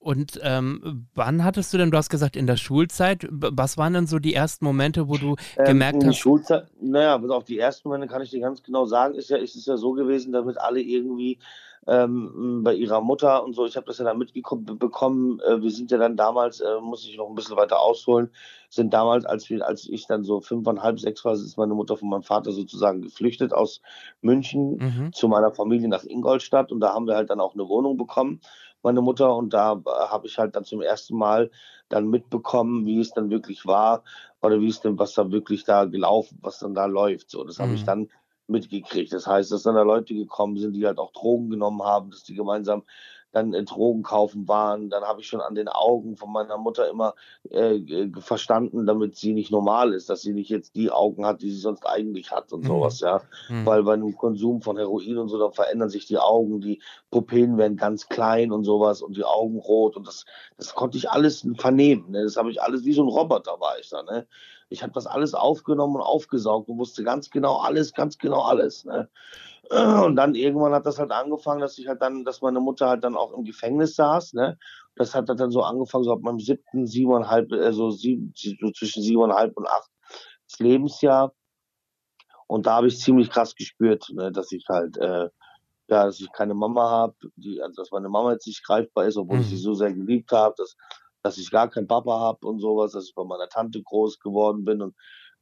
und 0.00 0.40
ähm, 0.42 1.06
wann 1.14 1.44
hattest 1.44 1.72
du 1.72 1.78
denn, 1.78 1.90
du 1.90 1.98
hast 1.98 2.08
gesagt, 2.08 2.34
in 2.34 2.46
der 2.46 2.56
Schulzeit, 2.56 3.28
was 3.30 3.76
waren 3.76 3.92
denn 3.92 4.06
so 4.06 4.18
die 4.18 4.32
ersten 4.32 4.64
Momente, 4.64 5.08
wo 5.08 5.18
du 5.18 5.36
gemerkt 5.56 5.96
ähm, 5.96 6.00
in 6.00 6.08
hast, 6.08 6.16
Schulzeit, 6.16 6.68
naja, 6.80 7.18
bis 7.18 7.30
auf 7.30 7.44
die 7.44 7.58
ersten 7.58 7.86
Momente 7.86 8.08
kann 8.08 8.22
ich 8.22 8.30
dir 8.30 8.40
ganz 8.40 8.62
genau 8.62 8.86
sagen, 8.86 9.14
ist 9.14 9.28
ja, 9.28 9.36
ist 9.36 9.56
es 9.56 9.66
ja 9.66 9.76
so 9.76 9.92
gewesen, 9.92 10.32
damit 10.32 10.58
alle 10.58 10.80
irgendwie 10.80 11.38
ähm, 11.86 12.62
bei 12.62 12.74
ihrer 12.74 13.00
Mutter 13.00 13.44
und 13.44 13.54
so, 13.54 13.66
ich 13.66 13.76
habe 13.76 13.86
das 13.86 13.98
ja 13.98 14.04
dann 14.04 14.18
mitbekommen, 14.18 15.40
äh, 15.40 15.60
wir 15.60 15.70
sind 15.70 15.90
ja 15.90 15.98
dann 15.98 16.16
damals, 16.16 16.60
äh, 16.60 16.80
muss 16.80 17.06
ich 17.06 17.16
noch 17.16 17.28
ein 17.28 17.34
bisschen 17.34 17.56
weiter 17.56 17.80
ausholen, 17.80 18.30
sind 18.68 18.94
damals, 18.94 19.24
als 19.24 19.50
wir, 19.50 19.66
als 19.66 19.86
ich 19.88 20.06
dann 20.06 20.22
so 20.22 20.40
fünfeinhalb, 20.40 21.00
sechs 21.00 21.24
war, 21.24 21.32
ist 21.32 21.56
meine 21.56 21.74
Mutter 21.74 21.96
von 21.96 22.08
meinem 22.08 22.22
Vater 22.22 22.52
sozusagen 22.52 23.02
geflüchtet 23.02 23.52
aus 23.52 23.80
München 24.20 24.76
mhm, 24.76 25.12
zu 25.12 25.28
meiner 25.28 25.52
Familie 25.52 25.88
nach 25.88 26.04
Ingolstadt 26.04 26.70
und 26.70 26.80
da 26.80 26.94
haben 26.94 27.06
wir 27.06 27.16
halt 27.16 27.30
dann 27.30 27.40
auch 27.40 27.54
eine 27.54 27.68
Wohnung 27.68 27.96
bekommen, 27.96 28.40
meine 28.82 29.00
Mutter, 29.02 29.34
und 29.36 29.52
da 29.52 29.72
äh, 29.74 29.90
habe 30.08 30.26
ich 30.26 30.38
halt 30.38 30.56
dann 30.56 30.64
zum 30.64 30.80
ersten 30.82 31.16
Mal 31.16 31.50
dann 31.88 32.08
mitbekommen, 32.08 32.86
wie 32.86 33.00
es 33.00 33.10
dann 33.12 33.30
wirklich 33.30 33.66
war 33.66 34.04
oder 34.42 34.60
wie 34.60 34.68
es 34.68 34.80
denn, 34.80 34.98
was 34.98 35.14
da 35.14 35.30
wirklich 35.30 35.64
da 35.64 35.84
gelaufen, 35.84 36.38
was 36.42 36.58
dann 36.58 36.74
da 36.74 36.86
läuft. 36.86 37.30
So, 37.30 37.44
das 37.44 37.58
habe 37.60 37.74
ich 37.74 37.82
Mhm. 37.82 37.84
dann 37.84 38.08
mitgekriegt. 38.46 39.12
Das 39.12 39.26
heißt, 39.26 39.52
dass 39.52 39.62
dann 39.62 39.76
da 39.76 39.82
Leute 39.82 40.14
gekommen 40.14 40.56
sind, 40.56 40.72
die 40.74 40.86
halt 40.86 40.98
auch 40.98 41.12
Drogen 41.12 41.50
genommen 41.50 41.82
haben, 41.82 42.10
dass 42.10 42.24
die 42.24 42.34
gemeinsam 42.34 42.82
dann 43.32 43.52
äh, 43.54 43.62
Drogen 43.64 44.02
kaufen 44.02 44.48
waren. 44.48 44.90
Dann 44.90 45.04
habe 45.04 45.20
ich 45.20 45.26
schon 45.28 45.40
an 45.40 45.54
den 45.54 45.68
Augen 45.68 46.16
von 46.16 46.32
meiner 46.32 46.58
Mutter 46.58 46.88
immer 46.88 47.14
äh, 47.50 48.08
verstanden, 48.18 48.86
damit 48.86 49.16
sie 49.16 49.32
nicht 49.32 49.50
normal 49.50 49.92
ist, 49.94 50.10
dass 50.10 50.22
sie 50.22 50.32
nicht 50.32 50.50
jetzt 50.50 50.74
die 50.76 50.90
Augen 50.90 51.24
hat, 51.26 51.42
die 51.42 51.50
sie 51.50 51.58
sonst 51.60 51.86
eigentlich 51.86 52.30
hat 52.30 52.52
und 52.52 52.64
Mhm. 52.64 52.66
sowas, 52.66 53.00
ja. 53.00 53.22
mhm, 53.48 53.66
Weil 53.66 53.82
bei 53.84 53.94
einem 53.94 54.16
Konsum 54.16 54.62
von 54.62 54.76
Heroin 54.76 55.18
und 55.18 55.28
so, 55.28 55.38
dann 55.38 55.52
verändern 55.52 55.88
sich 55.88 56.06
die 56.06 56.18
Augen, 56.18 56.60
die 56.60 56.80
Pupillen 57.10 57.56
werden 57.58 57.76
ganz 57.76 58.08
klein 58.08 58.52
und 58.52 58.64
sowas 58.64 59.02
und 59.02 59.16
die 59.16 59.24
Augen 59.24 59.58
rot 59.58 59.96
und 59.96 60.06
das, 60.06 60.24
das 60.56 60.74
konnte 60.74 60.98
ich 60.98 61.10
alles 61.10 61.46
vernehmen. 61.56 62.10
Ne? 62.10 62.22
Das 62.24 62.36
habe 62.36 62.50
ich 62.50 62.62
alles, 62.62 62.84
wie 62.84 62.92
so 62.92 63.02
ein 63.02 63.08
Roboter 63.08 63.60
war 63.60 63.78
ich 63.78 63.88
da. 63.90 64.02
Ne? 64.02 64.26
Ich 64.70 64.82
habe 64.82 64.92
das 64.92 65.06
alles 65.06 65.34
aufgenommen 65.34 65.96
und 65.96 66.02
aufgesaugt 66.02 66.68
und 66.68 66.78
wusste 66.78 67.04
ganz 67.04 67.30
genau 67.30 67.58
alles, 67.58 67.92
ganz 67.92 68.18
genau 68.18 68.42
alles. 68.42 68.84
Ne? 68.86 69.08
Und 69.70 70.16
dann 70.16 70.34
irgendwann 70.34 70.72
hat 70.74 70.86
das 70.86 70.98
halt 70.98 71.12
angefangen, 71.12 71.60
dass 71.60 71.78
ich 71.78 71.86
halt 71.88 72.02
dann, 72.02 72.24
dass 72.24 72.42
meine 72.42 72.60
Mutter 72.60 72.88
halt 72.88 73.04
dann 73.04 73.16
auch 73.16 73.32
im 73.32 73.44
Gefängnis 73.44 73.96
saß. 73.96 74.32
Ne? 74.34 74.58
Das 74.96 75.14
hat 75.14 75.28
dann 75.28 75.50
so 75.52 75.62
angefangen, 75.62 76.04
so 76.04 76.12
ab 76.12 76.20
meinem 76.22 76.40
siebten, 76.40 76.86
siebeneinhalb, 76.86 77.52
also 77.52 77.90
sieben, 77.90 78.32
so 78.34 78.70
zwischen 78.72 79.02
siebeneinhalb 79.02 79.56
und 79.56 79.68
acht 79.68 79.90
Lebensjahr. 80.58 81.32
Und 82.48 82.66
da 82.66 82.76
habe 82.76 82.88
ich 82.88 82.98
ziemlich 82.98 83.30
krass 83.30 83.54
gespürt, 83.54 84.08
ne, 84.12 84.32
dass 84.32 84.50
ich 84.52 84.64
halt, 84.68 84.96
äh, 84.96 85.28
ja, 85.88 86.04
dass 86.06 86.20
ich 86.20 86.32
keine 86.32 86.54
Mama 86.54 86.90
habe, 86.90 87.14
also 87.62 87.74
dass 87.76 87.92
meine 87.92 88.08
Mama 88.08 88.32
jetzt 88.32 88.46
nicht 88.48 88.64
greifbar 88.66 89.06
ist, 89.06 89.16
obwohl 89.16 89.40
ich 89.40 89.46
Mhm. 89.46 89.50
sie 89.50 89.56
so 89.58 89.74
sehr 89.74 89.92
geliebt 89.92 90.32
habe, 90.32 90.54
dass, 90.58 90.76
dass 91.22 91.38
ich 91.38 91.50
gar 91.50 91.68
keinen 91.68 91.86
Papa 91.86 92.18
habe 92.18 92.46
und 92.46 92.60
sowas, 92.60 92.92
dass 92.92 93.06
ich 93.06 93.14
bei 93.14 93.24
meiner 93.24 93.48
Tante 93.48 93.82
groß 93.82 94.18
geworden 94.20 94.64
bin. 94.64 94.82
Und 94.82 94.94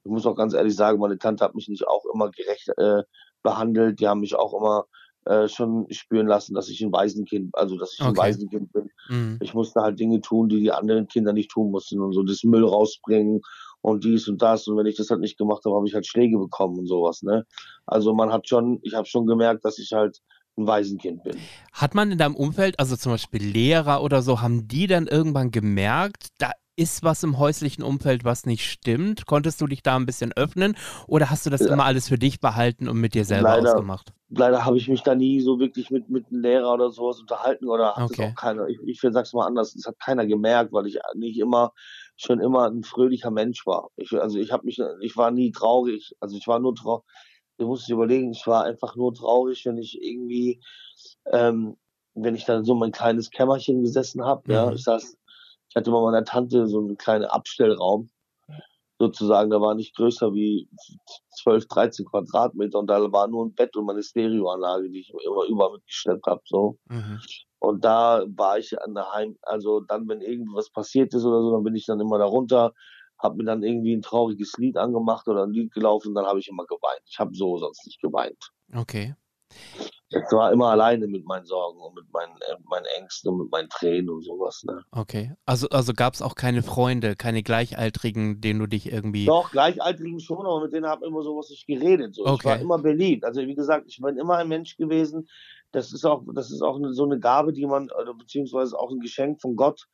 ich 0.05 0.11
muss 0.11 0.27
auch 0.27 0.37
ganz 0.37 0.55
ehrlich 0.55 0.75
sagen, 0.77 0.99
meine 0.99 1.19
Tante 1.19 1.45
hat 1.45 1.55
mich 1.55 1.69
nicht 1.69 1.87
auch 1.87 2.05
immer 2.13 2.31
gerecht 2.31 2.69
äh, 2.79 3.03
behandelt. 3.43 4.01
Die 4.01 4.09
haben 4.09 4.21
mich 4.21 4.35
auch 4.35 4.55
immer 4.55 4.87
äh, 5.25 5.49
schon 5.49 5.87
spüren 5.91 6.27
lassen, 6.27 6.55
dass 6.55 6.69
ich 6.69 6.81
ein 6.81 6.93
Waisenkind, 6.93 7.51
also 7.55 7.77
dass 7.77 7.93
ich 7.95 8.01
ein 8.01 8.09
Okay. 8.11 8.19
Waisenkind 8.19 8.73
bin. 8.73 8.91
mhm, 9.09 9.39
Ich 9.43 9.55
musste 9.55 9.81
halt 9.83 9.99
Dinge 10.01 10.21
tun, 10.21 10.49
die 10.49 10.61
die 10.61 10.73
anderen 10.73 11.07
Kinder 11.09 11.33
nicht 11.33 11.51
tun 11.51 11.71
mussten 11.71 12.01
und 12.01 12.13
so 12.13 12.23
das 12.23 12.45
Müll 12.45 12.65
rausbringen 12.65 13.41
und 13.83 14.05
dies 14.05 14.29
und 14.29 14.41
das. 14.41 14.67
Und 14.67 14.77
wenn 14.77 14.87
ich 14.87 14.97
das 14.97 15.11
halt 15.11 15.21
nicht 15.21 15.39
gemacht 15.39 15.65
habe, 15.65 15.77
habe 15.77 15.87
ich 15.87 15.95
halt 15.95 16.07
Schläge 16.07 16.39
bekommen 16.39 16.79
und 16.79 16.87
sowas. 16.87 17.23
Ne? 17.23 17.45
Also 17.87 18.15
man 18.15 18.33
hat 18.33 18.49
schon, 18.49 18.79
ich 18.83 18.95
habe 18.95 19.07
schon 19.07 19.27
gemerkt, 19.27 19.65
dass 19.65 19.79
ich 19.79 19.93
halt 19.93 20.19
ein 20.59 20.67
Waisenkind 20.67 21.23
bin. 21.23 21.49
Hat 21.73 21.95
man 21.95 22.11
in 22.13 22.19
deinem 22.19 22.35
Umfeld, 22.37 22.79
also 22.79 22.97
zum 22.97 23.13
Beispiel 23.13 23.43
Lehrer 23.43 24.03
oder 24.03 24.23
so, 24.23 24.41
haben 24.41 24.69
die 24.69 24.87
dann 24.87 25.07
irgendwann 25.07 25.51
gemerkt, 25.51 26.29
da 26.39 26.53
ist 26.77 27.03
was 27.03 27.23
im 27.25 27.39
häuslichen 27.39 27.83
Umfeld, 27.83 28.25
was 28.25 28.47
nicht 28.47 28.65
stimmt? 28.65 29.27
Konntest 29.27 29.61
du 29.61 29.67
dich 29.67 29.83
da 29.83 29.97
ein 29.97 30.07
bisschen 30.07 30.33
öffnen 30.33 30.77
oder 31.09 31.29
hast 31.31 31.45
du 31.45 31.51
das 31.51 31.63
Ja. 31.63 31.73
immer 31.73 31.85
alles 31.85 32.09
für 32.09 32.19
dich 32.19 32.41
behalten 32.41 32.89
und 32.89 32.99
mit 33.01 33.15
dir 33.15 33.25
selber 33.25 33.51
Leider. 33.51 33.75
ausgemacht? 33.75 34.13
Leider 34.31 34.65
habe 34.65 34.77
ich 34.77 34.89
mich 34.89 35.03
da 35.03 35.15
nie 35.15 35.41
so 35.41 35.59
wirklich 35.59 35.91
mit, 35.91 36.09
mit 36.11 36.27
einem 36.31 36.43
Lehrer 36.43 36.75
oder 36.75 36.91
sowas 36.91 37.19
unterhalten 37.19 37.67
oder 37.67 37.97
hat 37.97 38.05
Okay. 38.05 38.13
es 38.13 38.21
auch 38.21 38.35
keiner. 38.35 38.69
Ich, 38.69 38.79
ich 38.85 39.01
sag's 39.01 39.33
mal 39.33 39.47
anders, 39.47 39.73
das 39.73 39.87
hat 39.87 39.99
keiner 39.99 40.27
gemerkt, 40.27 40.73
weil 40.73 40.87
ich 40.87 40.99
nicht 41.15 41.39
immer 41.39 41.73
schon 42.17 42.41
immer 42.41 42.69
ein 42.69 42.83
fröhlicher 42.83 43.31
Mensch 43.31 43.65
war. 43.65 43.89
Ich, 43.97 44.13
also 44.13 44.39
ich 44.39 44.53
habe 44.53 44.67
mich, 44.67 44.79
ich 45.01 45.17
war 45.17 45.31
nie 45.31 45.51
traurig. 45.51 46.13
Also 46.21 46.37
ich 46.37 46.47
war 46.47 46.59
nur 46.61 46.75
traurig. 46.75 47.05
Du 47.59 47.67
musst 47.67 47.89
überlegen, 47.91 48.33
ich 48.33 48.47
war 48.47 48.65
einfach 48.65 48.95
nur 48.97 49.13
traurig, 49.15 49.67
wenn 49.67 49.79
ich 49.79 50.01
irgendwie, 50.01 50.61
ähm, 51.33 51.77
wenn 52.15 52.35
ich 52.35 52.45
dann 52.45 52.65
so 52.65 52.75
mein 52.75 52.93
kleines 52.93 53.31
Kämmerchen 53.31 53.83
gesessen 53.83 54.25
habe. 54.25 54.53
Ja, 54.53 54.71
Mhm. 54.71 54.75
ich 54.75 54.85
saß, 54.85 55.17
ich 55.69 55.77
hatte 55.77 55.91
bei 55.91 56.01
meiner 56.01 56.25
Tante 56.25 56.67
so 56.69 56.79
einen 56.79 56.97
kleinen 56.97 57.25
Abstellraum 57.25 58.11
sozusagen, 58.99 59.51
der 59.51 59.61
war 59.61 59.75
nicht 59.75 59.97
größer 59.97 60.35
wie 60.35 60.69
12, 61.41 61.67
13 61.69 62.07
Quadratmeter 62.07 62.79
und 62.81 62.89
da 62.89 63.13
war 63.13 63.29
nur 63.29 63.47
ein 63.47 63.55
Bett 63.55 63.77
und 63.77 63.87
meine 63.87 64.03
Stereoanlage, 64.03 64.91
die 64.91 65.01
ich 65.01 65.11
immer 65.11 65.45
überall 65.49 65.73
mitgeschleppt 65.73 66.27
habe, 66.27 66.43
so. 66.47 66.79
Mhm. 66.91 67.29
Und 67.61 67.85
da 67.85 68.25
war 68.37 68.59
ich 68.59 68.81
an 68.81 68.95
der 68.95 69.13
Heim, 69.13 69.37
also 69.43 69.81
dann, 69.81 70.09
wenn 70.09 70.21
irgendwas 70.21 70.71
passiert 70.71 71.13
ist 71.15 71.25
oder 71.25 71.43
so, 71.43 71.53
dann 71.53 71.65
bin 71.65 71.75
ich 71.75 71.87
dann 71.87 72.01
immer 72.01 72.19
da 72.19 72.25
runter, 72.25 72.73
habe 73.19 73.37
mir 73.37 73.45
dann 73.45 73.63
irgendwie 73.63 73.95
ein 73.95 74.03
trauriges 74.03 74.53
Lied 74.59 74.77
angemacht 74.77 75.27
oder 75.29 75.45
ein 75.45 75.53
Lied 75.53 75.73
gelaufen, 75.73 76.15
dann 76.15 76.27
habe 76.27 76.39
ich 76.39 76.49
immer 76.49 76.65
geweint. 76.67 77.03
Ich 77.07 77.19
habe 77.19 77.35
so 77.35 77.59
sonst 77.59 77.85
nicht 77.87 78.01
geweint. 78.01 78.51
Okay. 78.75 79.15
Ich 80.11 80.33
war 80.33 80.53
immer 80.53 80.69
alleine 80.69 81.07
mit 81.07 81.27
meinen 81.27 81.45
Sorgen 81.45 81.81
und 81.81 81.95
mit 81.95 82.11
meinen, 82.13 82.33
äh, 82.33 82.57
meinen 82.65 82.87
Ängsten 82.99 83.31
und 83.31 83.39
mit 83.41 83.51
meinen 83.51 83.69
Tränen 83.69 84.09
und 84.09 84.23
sowas. 84.23 84.65
Ne? 84.65 84.83
Okay. 84.91 85.35
Also, 85.45 85.69
also 85.69 85.93
gab 85.93 86.15
es 86.15 86.23
auch 86.23 86.35
keine 86.35 86.63
Freunde, 86.63 87.15
keine 87.15 87.43
Gleichaltrigen, 87.43 88.41
denen 88.41 88.61
du 88.61 88.67
dich 88.67 88.91
irgendwie. 88.91 89.27
Doch, 89.27 89.51
Gleichaltrigen 89.51 90.19
schon, 90.21 90.47
aber 90.47 90.63
mit 90.63 90.73
denen 90.73 90.87
habe 90.87 91.05
ich 91.05 91.11
immer 91.11 91.23
sowas 91.23 91.51
nicht 91.51 91.67
geredet. 91.67 92.15
So. 92.15 92.23
Ich 92.23 92.45
war 92.45 92.55
Okay. 92.55 92.63
immer 92.63 92.79
beliebt. 92.79 93.25
Also 93.25 93.43
wie 93.43 93.55
gesagt, 93.55 93.85
ich 93.89 94.01
bin 94.01 94.17
immer 94.17 94.37
ein 94.39 94.49
Mensch 94.49 94.77
gewesen. 94.79 95.29
Das 95.73 95.93
ist 95.93 96.07
auch, 96.07 96.23
das 96.35 96.51
ist 96.51 96.63
auch 96.63 96.77
eine, 96.77 96.95
so 96.95 97.05
eine 97.05 97.19
Gabe, 97.21 97.53
die 97.53 97.67
man, 97.67 97.91
oder 97.91 98.15
beziehungsweise 98.15 98.79
auch 98.79 98.91
ein 98.91 99.01
Geschenk 99.01 99.43
von 99.43 99.57
Gott. 99.57 99.89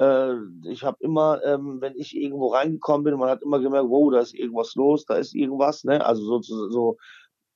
Äh, 0.00 0.36
ich 0.64 0.82
habe 0.82 0.96
immer, 1.00 1.40
ähm, 1.44 1.78
wenn 1.80 1.94
ich 1.94 2.16
irgendwo 2.16 2.48
reingekommen 2.48 3.04
bin, 3.04 3.18
man 3.18 3.28
hat 3.28 3.42
immer 3.42 3.60
gemerkt, 3.60 3.90
wow, 3.90 4.10
da 4.10 4.20
ist 4.20 4.34
irgendwas 4.34 4.74
los, 4.74 5.04
da 5.04 5.16
ist 5.16 5.34
irgendwas, 5.34 5.84
ne? 5.84 6.04
Also 6.04 6.22
so, 6.24 6.40
so, 6.40 6.70
so 6.70 6.96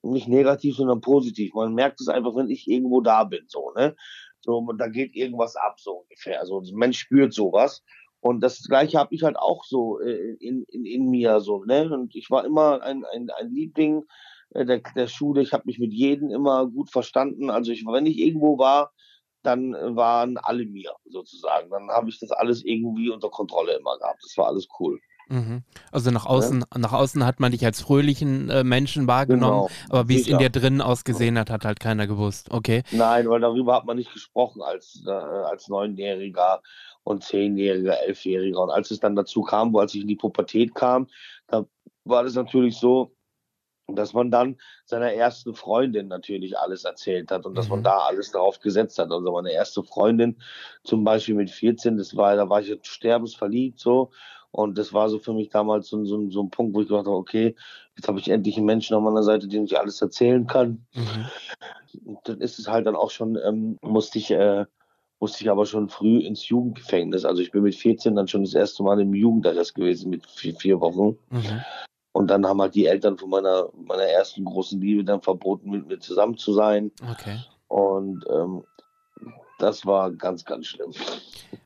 nicht 0.02 0.28
negativ, 0.28 0.76
sondern 0.76 1.00
positiv. 1.00 1.54
Man 1.54 1.74
merkt 1.74 2.00
es 2.00 2.08
einfach, 2.08 2.36
wenn 2.36 2.50
ich 2.50 2.68
irgendwo 2.68 3.00
da 3.00 3.24
bin, 3.24 3.44
so, 3.48 3.72
ne? 3.74 3.96
So, 4.42 4.60
da 4.76 4.88
geht 4.88 5.16
irgendwas 5.16 5.56
ab, 5.56 5.80
so 5.80 6.02
ungefähr. 6.02 6.38
Also 6.40 6.60
ein 6.60 6.76
Mensch 6.76 6.98
spürt 6.98 7.32
sowas. 7.32 7.82
Und 8.20 8.40
das 8.40 8.62
Gleiche 8.68 8.98
habe 8.98 9.14
ich 9.14 9.22
halt 9.22 9.38
auch 9.38 9.64
so 9.64 10.00
äh, 10.00 10.36
in, 10.40 10.64
in, 10.64 10.84
in 10.84 11.08
mir, 11.08 11.40
so, 11.40 11.64
ne? 11.64 11.90
Und 11.90 12.14
ich 12.14 12.30
war 12.30 12.44
immer 12.44 12.82
ein, 12.82 13.04
ein, 13.06 13.30
ein 13.30 13.50
Liebling 13.54 14.04
äh, 14.50 14.66
der, 14.66 14.82
der 14.94 15.06
Schule. 15.06 15.40
Ich 15.40 15.54
habe 15.54 15.64
mich 15.64 15.78
mit 15.78 15.94
jedem 15.94 16.30
immer 16.30 16.66
gut 16.66 16.90
verstanden. 16.90 17.48
Also 17.48 17.72
ich, 17.72 17.86
wenn 17.86 18.04
ich 18.04 18.18
irgendwo 18.18 18.58
war, 18.58 18.92
dann 19.44 19.74
äh, 19.74 19.94
waren 19.96 20.36
alle 20.38 20.66
mir 20.66 20.92
sozusagen. 21.06 21.70
Dann 21.70 21.88
habe 21.90 22.08
ich 22.08 22.18
das 22.18 22.30
alles 22.30 22.64
irgendwie 22.64 23.10
unter 23.10 23.30
Kontrolle 23.30 23.74
immer 23.78 23.98
gehabt. 23.98 24.22
Das 24.22 24.36
war 24.36 24.46
alles 24.46 24.66
cool. 24.80 25.00
Mhm. 25.28 25.62
Also 25.90 26.10
nach 26.10 26.26
außen, 26.26 26.64
nach 26.76 26.92
außen 26.92 27.24
hat 27.24 27.40
man 27.40 27.52
dich 27.52 27.64
als 27.64 27.80
fröhlichen 27.80 28.50
äh, 28.50 28.62
Menschen 28.62 29.06
wahrgenommen, 29.06 29.68
Genau. 29.68 29.88
aber 29.88 30.08
wie 30.08 30.16
es 30.16 30.28
in 30.28 30.36
dir 30.36 30.50
drinnen 30.50 30.82
ausgesehen 30.82 31.38
hat, 31.38 31.48
hat 31.48 31.64
halt 31.64 31.80
keiner 31.80 32.06
gewusst. 32.06 32.50
Okay. 32.50 32.82
Nein, 32.90 33.28
weil 33.28 33.40
darüber 33.40 33.74
hat 33.74 33.86
man 33.86 33.96
nicht 33.96 34.12
gesprochen 34.12 34.60
als, 34.60 35.02
äh, 35.06 35.10
als 35.10 35.68
Neunjähriger 35.68 36.60
und 37.04 37.24
Zehnjähriger, 37.24 38.02
Elfjähriger. 38.02 38.60
Und 38.62 38.70
als 38.70 38.90
es 38.90 39.00
dann 39.00 39.16
dazu 39.16 39.42
kam, 39.42 39.72
wo 39.72 39.78
als 39.78 39.94
ich 39.94 40.02
in 40.02 40.08
die 40.08 40.16
Pubertät 40.16 40.74
kam, 40.74 41.06
da 41.46 41.64
war 42.04 42.22
das 42.24 42.34
natürlich 42.34 42.76
so, 42.76 43.13
dass 43.88 44.14
man 44.14 44.30
dann 44.30 44.56
seiner 44.84 45.12
ersten 45.12 45.54
Freundin 45.54 46.08
natürlich 46.08 46.58
alles 46.58 46.84
erzählt 46.84 47.30
hat 47.30 47.44
und 47.44 47.56
dass 47.56 47.68
man 47.68 47.80
Mhm. 47.80 47.84
da 47.84 47.98
alles 47.98 48.30
darauf 48.30 48.58
gesetzt 48.60 48.98
hat. 48.98 49.10
Also 49.10 49.32
meine 49.32 49.52
erste 49.52 49.82
Freundin 49.82 50.38
zum 50.82 51.04
Beispiel 51.04 51.34
mit 51.34 51.50
14, 51.50 51.96
das 51.96 52.16
war, 52.16 52.34
da 52.36 52.48
war 52.48 52.60
ich 52.60 52.74
sterbensverliebt 52.82 53.78
so. 53.78 54.10
Und 54.50 54.78
das 54.78 54.92
war 54.92 55.08
so 55.10 55.18
für 55.18 55.32
mich 55.32 55.48
damals 55.48 55.88
so, 55.88 56.04
so, 56.04 56.30
so 56.30 56.42
ein 56.42 56.50
Punkt, 56.50 56.74
wo 56.74 56.80
ich 56.80 56.88
gedacht 56.88 57.06
habe, 57.06 57.16
okay, 57.16 57.56
jetzt 57.96 58.06
habe 58.06 58.20
ich 58.20 58.28
endlich 58.28 58.56
einen 58.56 58.66
Menschen 58.66 58.96
an 58.96 59.02
meiner 59.02 59.24
Seite, 59.24 59.48
dem 59.48 59.64
ich 59.64 59.78
alles 59.78 60.00
erzählen 60.00 60.46
kann. 60.46 60.86
Mhm. 60.94 61.26
Und 62.04 62.18
dann 62.24 62.40
ist 62.40 62.58
es 62.58 62.68
halt 62.68 62.86
dann 62.86 62.96
auch 62.96 63.10
schon, 63.10 63.36
ähm, 63.44 63.78
musste 63.82 64.18
ich, 64.18 64.30
äh, 64.30 64.64
musste 65.18 65.42
ich 65.42 65.50
aber 65.50 65.66
schon 65.66 65.88
früh 65.88 66.18
ins 66.18 66.48
Jugendgefängnis. 66.48 67.24
Also 67.24 67.42
ich 67.42 67.50
bin 67.50 67.62
mit 67.62 67.74
14 67.74 68.14
dann 68.14 68.28
schon 68.28 68.44
das 68.44 68.54
erste 68.54 68.82
Mal 68.82 69.00
im 69.00 69.12
Jugendarrest 69.12 69.74
gewesen 69.74 70.10
mit 70.10 70.24
vier, 70.26 70.54
vier 70.54 70.80
Wochen. 70.80 71.18
Mhm. 71.30 71.60
Und 72.14 72.28
dann 72.28 72.46
haben 72.46 72.60
halt 72.60 72.76
die 72.76 72.86
Eltern 72.86 73.18
von 73.18 73.28
meiner, 73.28 73.70
meiner 73.74 74.04
ersten 74.04 74.44
großen 74.44 74.80
Liebe 74.80 75.02
dann 75.02 75.20
verboten, 75.20 75.68
mit 75.68 75.88
mir 75.88 75.98
zusammen 75.98 76.36
zu 76.36 76.52
sein. 76.52 76.92
Okay. 77.10 77.40
Und 77.66 78.24
ähm, 78.30 78.62
das 79.58 79.84
war 79.84 80.12
ganz, 80.12 80.44
ganz 80.44 80.68
schlimm. 80.68 80.92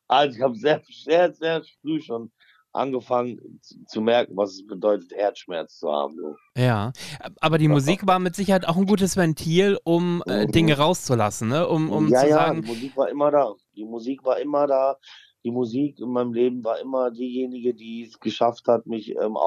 Also 0.07 0.37
ich 0.37 0.41
habe 0.41 0.55
sehr, 0.55 0.81
sehr, 0.89 1.31
sehr 1.33 1.61
früh 1.81 2.01
schon 2.01 2.31
angefangen 2.71 3.61
zu, 3.85 4.01
merken, 4.01 4.35
was 4.35 4.53
es 4.53 4.65
bedeutet, 4.65 5.11
Herzschmerz 5.13 5.77
zu 5.77 5.91
haben. 5.91 6.15
So. 6.15 6.35
Ja, 6.57 6.93
aber 7.41 7.59
die 7.59 7.67
Musik 7.67 8.07
war 8.07 8.17
mit 8.17 8.35
Sicherheit 8.35 8.67
auch 8.67 8.77
ein 8.77 8.87
gutes 8.87 9.17
Ventil, 9.17 9.77
um 9.83 10.23
äh, 10.27 10.47
mhm. 10.47 10.51
Dinge 10.51 10.77
rauszulassen, 10.77 11.49
ne? 11.49 11.67
um, 11.67 11.91
um 11.91 12.07
ja, 12.07 12.21
zu 12.21 12.27
ja, 12.27 12.35
sagen. 12.35 12.63
Die 12.63 12.69
Musik 12.69 12.97
war 12.97 13.09
immer 13.09 13.29
da. 13.29 13.53
Die 13.75 13.85
Musik 13.85 14.23
war 14.23 14.39
immer 14.39 14.65
da. 14.65 14.97
Die 15.43 15.51
Musik 15.51 15.99
in 15.99 16.09
meinem 16.09 16.33
Leben 16.33 16.63
war 16.63 16.79
immer 16.79 17.11
diejenige, 17.11 17.75
die 17.75 18.03
es 18.03 18.19
geschafft 18.19 18.67
hat, 18.67 18.87
mich 18.87 19.15
ähm, 19.15 19.37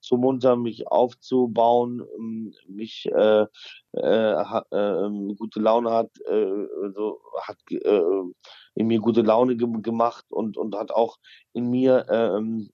aufzumuntern, 0.00 0.62
mich 0.62 0.88
aufzubauen, 0.88 2.02
ähm, 2.16 2.54
mich 2.66 3.06
äh, 3.12 3.46
äh, 3.92 4.32
äh, 4.32 5.34
gute 5.36 5.60
Laune 5.60 5.90
hat, 5.90 6.10
äh, 6.26 6.66
so, 6.94 7.20
hat 7.42 7.58
äh, 7.70 8.00
in 8.74 8.86
mir 8.86 9.00
gute 9.00 9.22
Laune 9.22 9.56
ge 9.56 9.68
gemacht 9.82 10.24
und, 10.30 10.56
und 10.56 10.74
hat 10.74 10.90
auch 10.90 11.18
in 11.52 11.68
mir 11.68 12.06
ähm, 12.10 12.70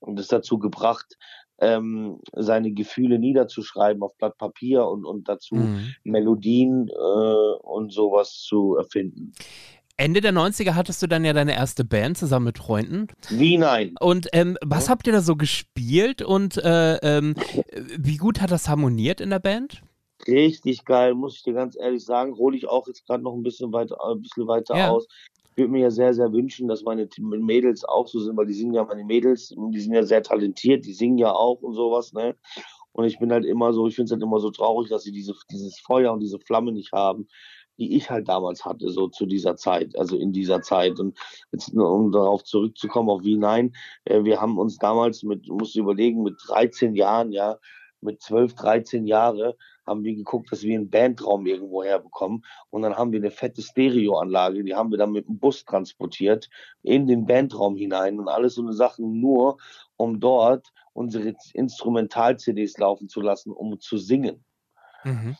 das 0.00 0.28
dazu 0.28 0.58
gebracht, 0.58 1.16
ähm, 1.58 2.20
seine 2.32 2.72
Gefühle 2.72 3.18
niederzuschreiben 3.18 4.02
auf 4.02 4.16
Blatt 4.18 4.36
Papier 4.36 4.86
und, 4.86 5.06
und 5.06 5.28
dazu 5.28 5.54
mhm. 5.54 5.94
Melodien 6.04 6.88
äh, 6.88 7.56
und 7.62 7.92
sowas 7.92 8.42
zu 8.42 8.76
erfinden. 8.76 9.32
Ende 9.98 10.20
der 10.20 10.32
90er 10.32 10.74
hattest 10.74 11.02
du 11.02 11.06
dann 11.06 11.24
ja 11.24 11.32
deine 11.32 11.54
erste 11.54 11.84
Band 11.84 12.18
zusammen 12.18 12.46
mit 12.46 12.58
Freunden. 12.58 13.08
Wie 13.30 13.56
nein? 13.56 13.94
Und 13.98 14.28
ähm, 14.32 14.58
was 14.62 14.90
habt 14.90 15.06
ihr 15.06 15.12
da 15.12 15.22
so 15.22 15.36
gespielt 15.36 16.20
und 16.20 16.58
äh, 16.58 16.96
ähm, 16.96 17.34
wie 17.96 18.18
gut 18.18 18.42
hat 18.42 18.50
das 18.50 18.68
harmoniert 18.68 19.22
in 19.22 19.30
der 19.30 19.38
Band? 19.38 19.82
Richtig 20.26 20.84
geil, 20.84 21.14
muss 21.14 21.36
ich 21.36 21.42
dir 21.44 21.54
ganz 21.54 21.76
ehrlich 21.78 22.04
sagen. 22.04 22.36
Hole 22.36 22.56
ich 22.56 22.68
auch 22.68 22.86
jetzt 22.86 23.06
gerade 23.06 23.22
noch 23.22 23.34
ein 23.34 23.42
bisschen 23.42 23.72
weiter, 23.72 23.96
ein 24.04 24.20
bisschen 24.20 24.46
weiter 24.46 24.76
ja. 24.76 24.90
aus. 24.90 25.06
Ich 25.50 25.56
würde 25.56 25.72
mir 25.72 25.80
ja 25.80 25.90
sehr, 25.90 26.12
sehr 26.12 26.30
wünschen, 26.30 26.68
dass 26.68 26.82
meine 26.82 27.08
Mädels 27.18 27.82
auch 27.84 28.06
so 28.06 28.20
sind, 28.20 28.36
weil 28.36 28.46
die 28.46 28.52
singen 28.52 28.74
ja 28.74 28.84
meine 28.84 29.04
Mädels, 29.04 29.54
die 29.56 29.80
sind 29.80 29.94
ja 29.94 30.02
sehr 30.02 30.22
talentiert, 30.22 30.84
die 30.84 30.92
singen 30.92 31.16
ja 31.16 31.32
auch 31.32 31.62
und 31.62 31.72
sowas, 31.72 32.12
ne? 32.12 32.36
Und 32.92 33.04
ich 33.04 33.18
bin 33.18 33.30
halt 33.30 33.44
immer 33.44 33.72
so, 33.72 33.86
ich 33.86 33.94
finde 33.94 34.06
es 34.06 34.12
halt 34.12 34.22
immer 34.22 34.40
so 34.40 34.50
traurig, 34.50 34.88
dass 34.88 35.02
sie 35.02 35.12
diese, 35.12 35.34
dieses 35.50 35.78
Feuer 35.80 36.12
und 36.12 36.20
diese 36.20 36.38
Flamme 36.38 36.72
nicht 36.72 36.92
haben, 36.92 37.28
die 37.78 37.96
ich 37.96 38.10
halt 38.10 38.28
damals 38.28 38.64
hatte, 38.64 38.90
so 38.90 39.08
zu 39.08 39.26
dieser 39.26 39.56
Zeit, 39.56 39.96
also 39.98 40.16
in 40.16 40.32
dieser 40.32 40.62
Zeit. 40.62 40.98
Und 40.98 41.18
jetzt, 41.52 41.74
um 41.74 42.12
darauf 42.12 42.44
zurückzukommen, 42.44 43.10
auf 43.10 43.24
wie 43.24 43.36
nein, 43.36 43.74
äh, 44.04 44.24
wir 44.24 44.40
haben 44.40 44.58
uns 44.58 44.78
damals 44.78 45.22
mit, 45.22 45.48
musst 45.48 45.74
du 45.74 45.80
überlegen, 45.80 46.22
mit 46.22 46.36
13 46.46 46.94
Jahren, 46.94 47.32
ja, 47.32 47.58
mit 48.00 48.22
12, 48.22 48.54
13 48.54 49.06
Jahren 49.06 49.52
haben 49.86 50.04
wir 50.04 50.14
geguckt, 50.14 50.50
dass 50.50 50.62
wir 50.62 50.74
einen 50.74 50.90
Bandraum 50.90 51.46
irgendwo 51.46 51.82
herbekommen. 51.82 52.44
Und 52.70 52.82
dann 52.82 52.96
haben 52.96 53.12
wir 53.12 53.20
eine 53.20 53.30
fette 53.30 53.62
Stereoanlage, 53.62 54.64
die 54.64 54.74
haben 54.74 54.90
wir 54.90 54.98
dann 54.98 55.12
mit 55.12 55.26
dem 55.26 55.38
Bus 55.38 55.64
transportiert 55.64 56.48
in 56.82 57.06
den 57.06 57.26
Bandraum 57.26 57.76
hinein 57.76 58.18
und 58.18 58.28
alles 58.28 58.54
so 58.54 58.62
eine 58.62 58.72
Sachen 58.72 59.20
nur, 59.20 59.58
um 59.96 60.20
dort 60.20 60.72
unsere 60.92 61.34
Instrumental-CDs 61.52 62.78
laufen 62.78 63.08
zu 63.08 63.20
lassen, 63.20 63.52
um 63.52 63.78
zu 63.80 63.98
singen. 63.98 64.44
Mhm. 65.04 65.36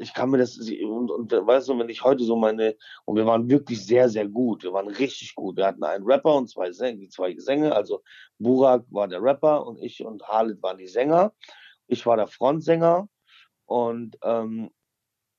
Ich 0.00 0.14
kann 0.14 0.30
mir 0.30 0.38
das, 0.38 0.58
und, 0.58 1.10
und 1.10 1.30
weißt 1.30 1.68
du, 1.68 1.78
wenn 1.78 1.90
ich 1.90 2.02
heute 2.02 2.24
so 2.24 2.36
meine, 2.36 2.76
und 3.04 3.16
wir 3.16 3.26
waren 3.26 3.50
wirklich 3.50 3.84
sehr, 3.84 4.08
sehr 4.08 4.26
gut, 4.26 4.62
wir 4.62 4.72
waren 4.72 4.88
richtig 4.88 5.34
gut. 5.34 5.56
Wir 5.56 5.66
hatten 5.66 5.84
einen 5.84 6.04
Rapper 6.04 6.36
und 6.36 6.48
zwei 6.48 6.72
Sänger, 6.72 7.08
zwei 7.10 7.36
Sänger, 7.36 7.76
also 7.76 8.02
Burak 8.38 8.84
war 8.90 9.08
der 9.08 9.22
Rapper 9.22 9.66
und 9.66 9.78
ich 9.82 10.02
und 10.02 10.26
Halit 10.26 10.62
waren 10.62 10.78
die 10.78 10.86
Sänger. 10.86 11.32
Ich 11.86 12.06
war 12.06 12.16
der 12.16 12.28
Frontsänger 12.28 13.08
und 13.66 14.16
ähm, 14.22 14.70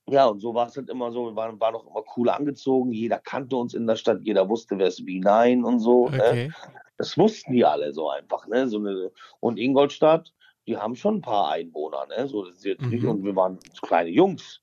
ja, 0.08 0.26
und 0.26 0.40
so 0.40 0.54
war 0.54 0.66
es 0.66 0.76
halt 0.76 0.88
immer 0.88 1.12
so. 1.12 1.26
Wir 1.26 1.36
waren, 1.36 1.60
waren 1.60 1.74
auch 1.76 1.86
immer 1.86 2.04
cool 2.16 2.28
angezogen. 2.28 2.92
Jeder 2.92 3.18
kannte 3.18 3.56
uns 3.56 3.74
in 3.74 3.86
der 3.86 3.96
Stadt. 3.96 4.20
Jeder 4.22 4.48
wusste, 4.48 4.76
wer 4.78 4.88
ist 4.88 5.00
B9 5.00 5.62
und 5.62 5.78
so. 5.78 6.08
Ne? 6.08 6.18
Okay. 6.18 6.48
Ne? 6.48 6.54
Das 6.96 7.16
wussten 7.16 7.52
die 7.52 7.64
alle 7.64 7.92
so 7.92 8.10
einfach. 8.10 8.46
Ne? 8.48 8.66
So 8.68 8.78
eine, 8.78 9.12
und 9.38 9.58
Ingolstadt, 9.58 10.32
die 10.66 10.76
haben 10.76 10.96
schon 10.96 11.16
ein 11.16 11.22
paar 11.22 11.50
Einwohner. 11.50 12.06
Ne? 12.06 12.28
So, 12.28 12.44
das 12.44 12.58
ist 12.58 12.64
jetzt 12.64 12.82
mhm. 12.82 12.90
nicht, 12.90 13.04
und 13.04 13.24
wir 13.24 13.36
waren 13.36 13.58
kleine 13.82 14.10
Jungs. 14.10 14.62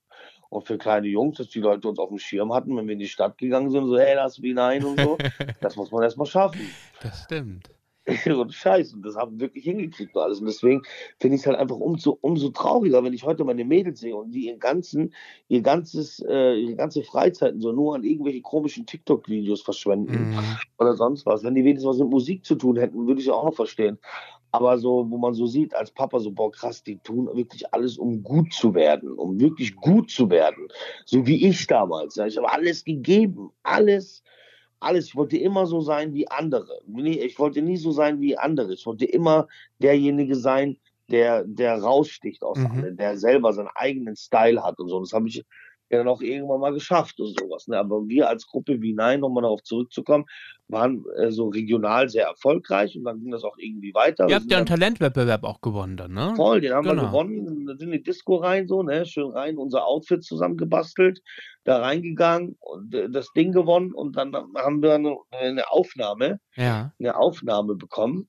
Und 0.50 0.66
für 0.66 0.78
kleine 0.78 1.08
Jungs, 1.08 1.36
dass 1.36 1.48
die 1.48 1.60
Leute 1.60 1.88
uns 1.88 1.98
auf 1.98 2.08
dem 2.08 2.18
Schirm 2.18 2.54
hatten, 2.54 2.74
wenn 2.76 2.86
wir 2.86 2.94
in 2.94 2.98
die 2.98 3.08
Stadt 3.08 3.36
gegangen 3.36 3.70
sind, 3.70 3.86
so, 3.86 3.98
hey, 3.98 4.14
das 4.14 4.38
ist 4.38 4.44
B9 4.44 4.82
und 4.84 5.00
so, 5.00 5.18
das 5.60 5.76
muss 5.76 5.90
man 5.90 6.02
erstmal 6.02 6.26
schaffen. 6.26 6.70
Das 7.02 7.24
stimmt. 7.24 7.68
und 8.26 8.52
Scheiß. 8.52 8.94
Und 8.94 9.02
das 9.04 9.16
haben 9.16 9.32
wir 9.32 9.46
wirklich 9.46 9.64
hingekriegt 9.64 10.14
und 10.14 10.22
alles. 10.22 10.40
Und 10.40 10.46
deswegen 10.46 10.82
finde 11.20 11.36
ich 11.36 11.42
es 11.42 11.46
halt 11.46 11.58
einfach 11.58 11.76
umso, 11.76 12.18
umso 12.20 12.50
trauriger, 12.50 13.02
wenn 13.04 13.12
ich 13.12 13.24
heute 13.24 13.44
meine 13.44 13.64
Mädels 13.64 14.00
sehe 14.00 14.16
und 14.16 14.30
die 14.32 14.46
ihren 14.46 14.58
ganzen, 14.58 15.12
ihr 15.48 15.62
ganzes, 15.62 16.24
äh, 16.26 16.54
ihre 16.54 16.76
ganze 16.76 17.02
Freizeit 17.02 17.54
so 17.58 17.72
nur 17.72 17.94
an 17.94 18.04
irgendwelche 18.04 18.40
komischen 18.40 18.86
TikTok-Videos 18.86 19.62
verschwenden 19.62 20.30
mhm. 20.30 20.58
oder 20.78 20.94
sonst 20.94 21.26
was. 21.26 21.42
Wenn 21.42 21.54
die 21.54 21.64
wenigstens 21.64 21.88
was 21.88 21.98
mit 21.98 22.08
Musik 22.08 22.44
zu 22.44 22.54
tun 22.54 22.76
hätten, 22.76 23.06
würde 23.06 23.20
ich 23.20 23.26
ja 23.26 23.34
auch 23.34 23.44
noch 23.44 23.54
verstehen. 23.54 23.98
Aber 24.50 24.78
so, 24.78 25.06
wo 25.10 25.18
man 25.18 25.34
so 25.34 25.46
sieht 25.46 25.74
als 25.74 25.90
Papa, 25.90 26.18
so, 26.20 26.30
boah, 26.30 26.50
krass, 26.50 26.82
die 26.82 26.98
tun 26.98 27.28
wirklich 27.34 27.72
alles, 27.72 27.98
um 27.98 28.22
gut 28.22 28.52
zu 28.52 28.74
werden, 28.74 29.12
um 29.12 29.38
wirklich 29.38 29.76
gut 29.76 30.10
zu 30.10 30.30
werden. 30.30 30.68
So 31.04 31.26
wie 31.26 31.46
ich 31.46 31.66
damals. 31.66 32.16
Ja. 32.16 32.26
Ich 32.26 32.36
habe 32.36 32.50
alles 32.50 32.84
gegeben, 32.84 33.50
alles 33.62 34.22
alles. 34.80 35.06
Ich 35.08 35.16
wollte 35.16 35.36
immer 35.36 35.66
so 35.66 35.80
sein 35.80 36.14
wie 36.14 36.28
andere. 36.28 36.80
Ich 36.96 37.38
wollte 37.38 37.62
nie 37.62 37.76
so 37.76 37.90
sein 37.90 38.20
wie 38.20 38.38
andere. 38.38 38.72
Ich 38.74 38.86
wollte 38.86 39.04
immer 39.04 39.48
derjenige 39.78 40.36
sein, 40.36 40.78
der, 41.10 41.44
der 41.44 41.78
raussticht 41.78 42.42
aus 42.42 42.58
mhm. 42.58 42.66
alle, 42.66 42.92
der 42.92 43.16
selber 43.18 43.52
seinen 43.52 43.70
eigenen 43.74 44.16
Style 44.16 44.62
hat 44.62 44.78
und 44.78 44.88
so. 44.88 45.00
Das 45.00 45.12
habe 45.12 45.28
ich 45.28 45.44
ja 45.90 45.98
dann 45.98 46.08
auch 46.08 46.20
irgendwann 46.20 46.60
mal 46.60 46.72
geschafft 46.72 47.18
und 47.20 47.38
sowas. 47.38 47.66
Ne? 47.68 47.78
Aber 47.78 48.06
wir 48.06 48.28
als 48.28 48.46
Gruppe 48.46 48.80
wie 48.82 48.92
Nein, 48.92 49.22
um 49.22 49.34
mal 49.34 49.42
darauf 49.42 49.62
zurückzukommen, 49.62 50.26
waren 50.68 51.04
äh, 51.16 51.30
so 51.30 51.48
regional 51.48 52.08
sehr 52.08 52.26
erfolgreich 52.26 52.96
und 52.96 53.04
dann 53.04 53.20
ging 53.20 53.30
das 53.30 53.42
auch 53.42 53.56
irgendwie 53.58 53.94
weiter. 53.94 54.28
Ihr 54.28 54.36
habt 54.36 54.50
ja 54.50 54.58
einen 54.58 54.66
Talentwettbewerb 54.66 55.44
auch 55.44 55.60
gewonnen 55.60 55.96
dann, 55.96 56.12
ne? 56.12 56.34
Voll, 56.36 56.60
den 56.60 56.72
haben 56.72 56.86
genau. 56.86 57.02
wir 57.02 57.06
gewonnen, 57.08 57.66
dann 57.66 57.78
sind 57.78 57.88
in 57.88 57.98
die 57.98 58.02
Disco 58.02 58.36
rein, 58.36 58.68
so, 58.68 58.82
ne, 58.82 59.06
schön 59.06 59.30
rein, 59.30 59.56
unser 59.56 59.86
Outfit 59.86 60.22
zusammengebastelt, 60.22 61.22
da 61.64 61.78
reingegangen 61.78 62.56
und 62.60 62.94
äh, 62.94 63.08
das 63.08 63.32
Ding 63.32 63.52
gewonnen 63.52 63.92
und 63.92 64.16
dann 64.16 64.34
haben 64.34 64.82
wir 64.82 64.94
eine, 64.94 65.16
eine 65.30 65.70
Aufnahme, 65.70 66.40
ja. 66.56 66.92
eine 66.98 67.16
Aufnahme 67.16 67.74
bekommen, 67.74 68.28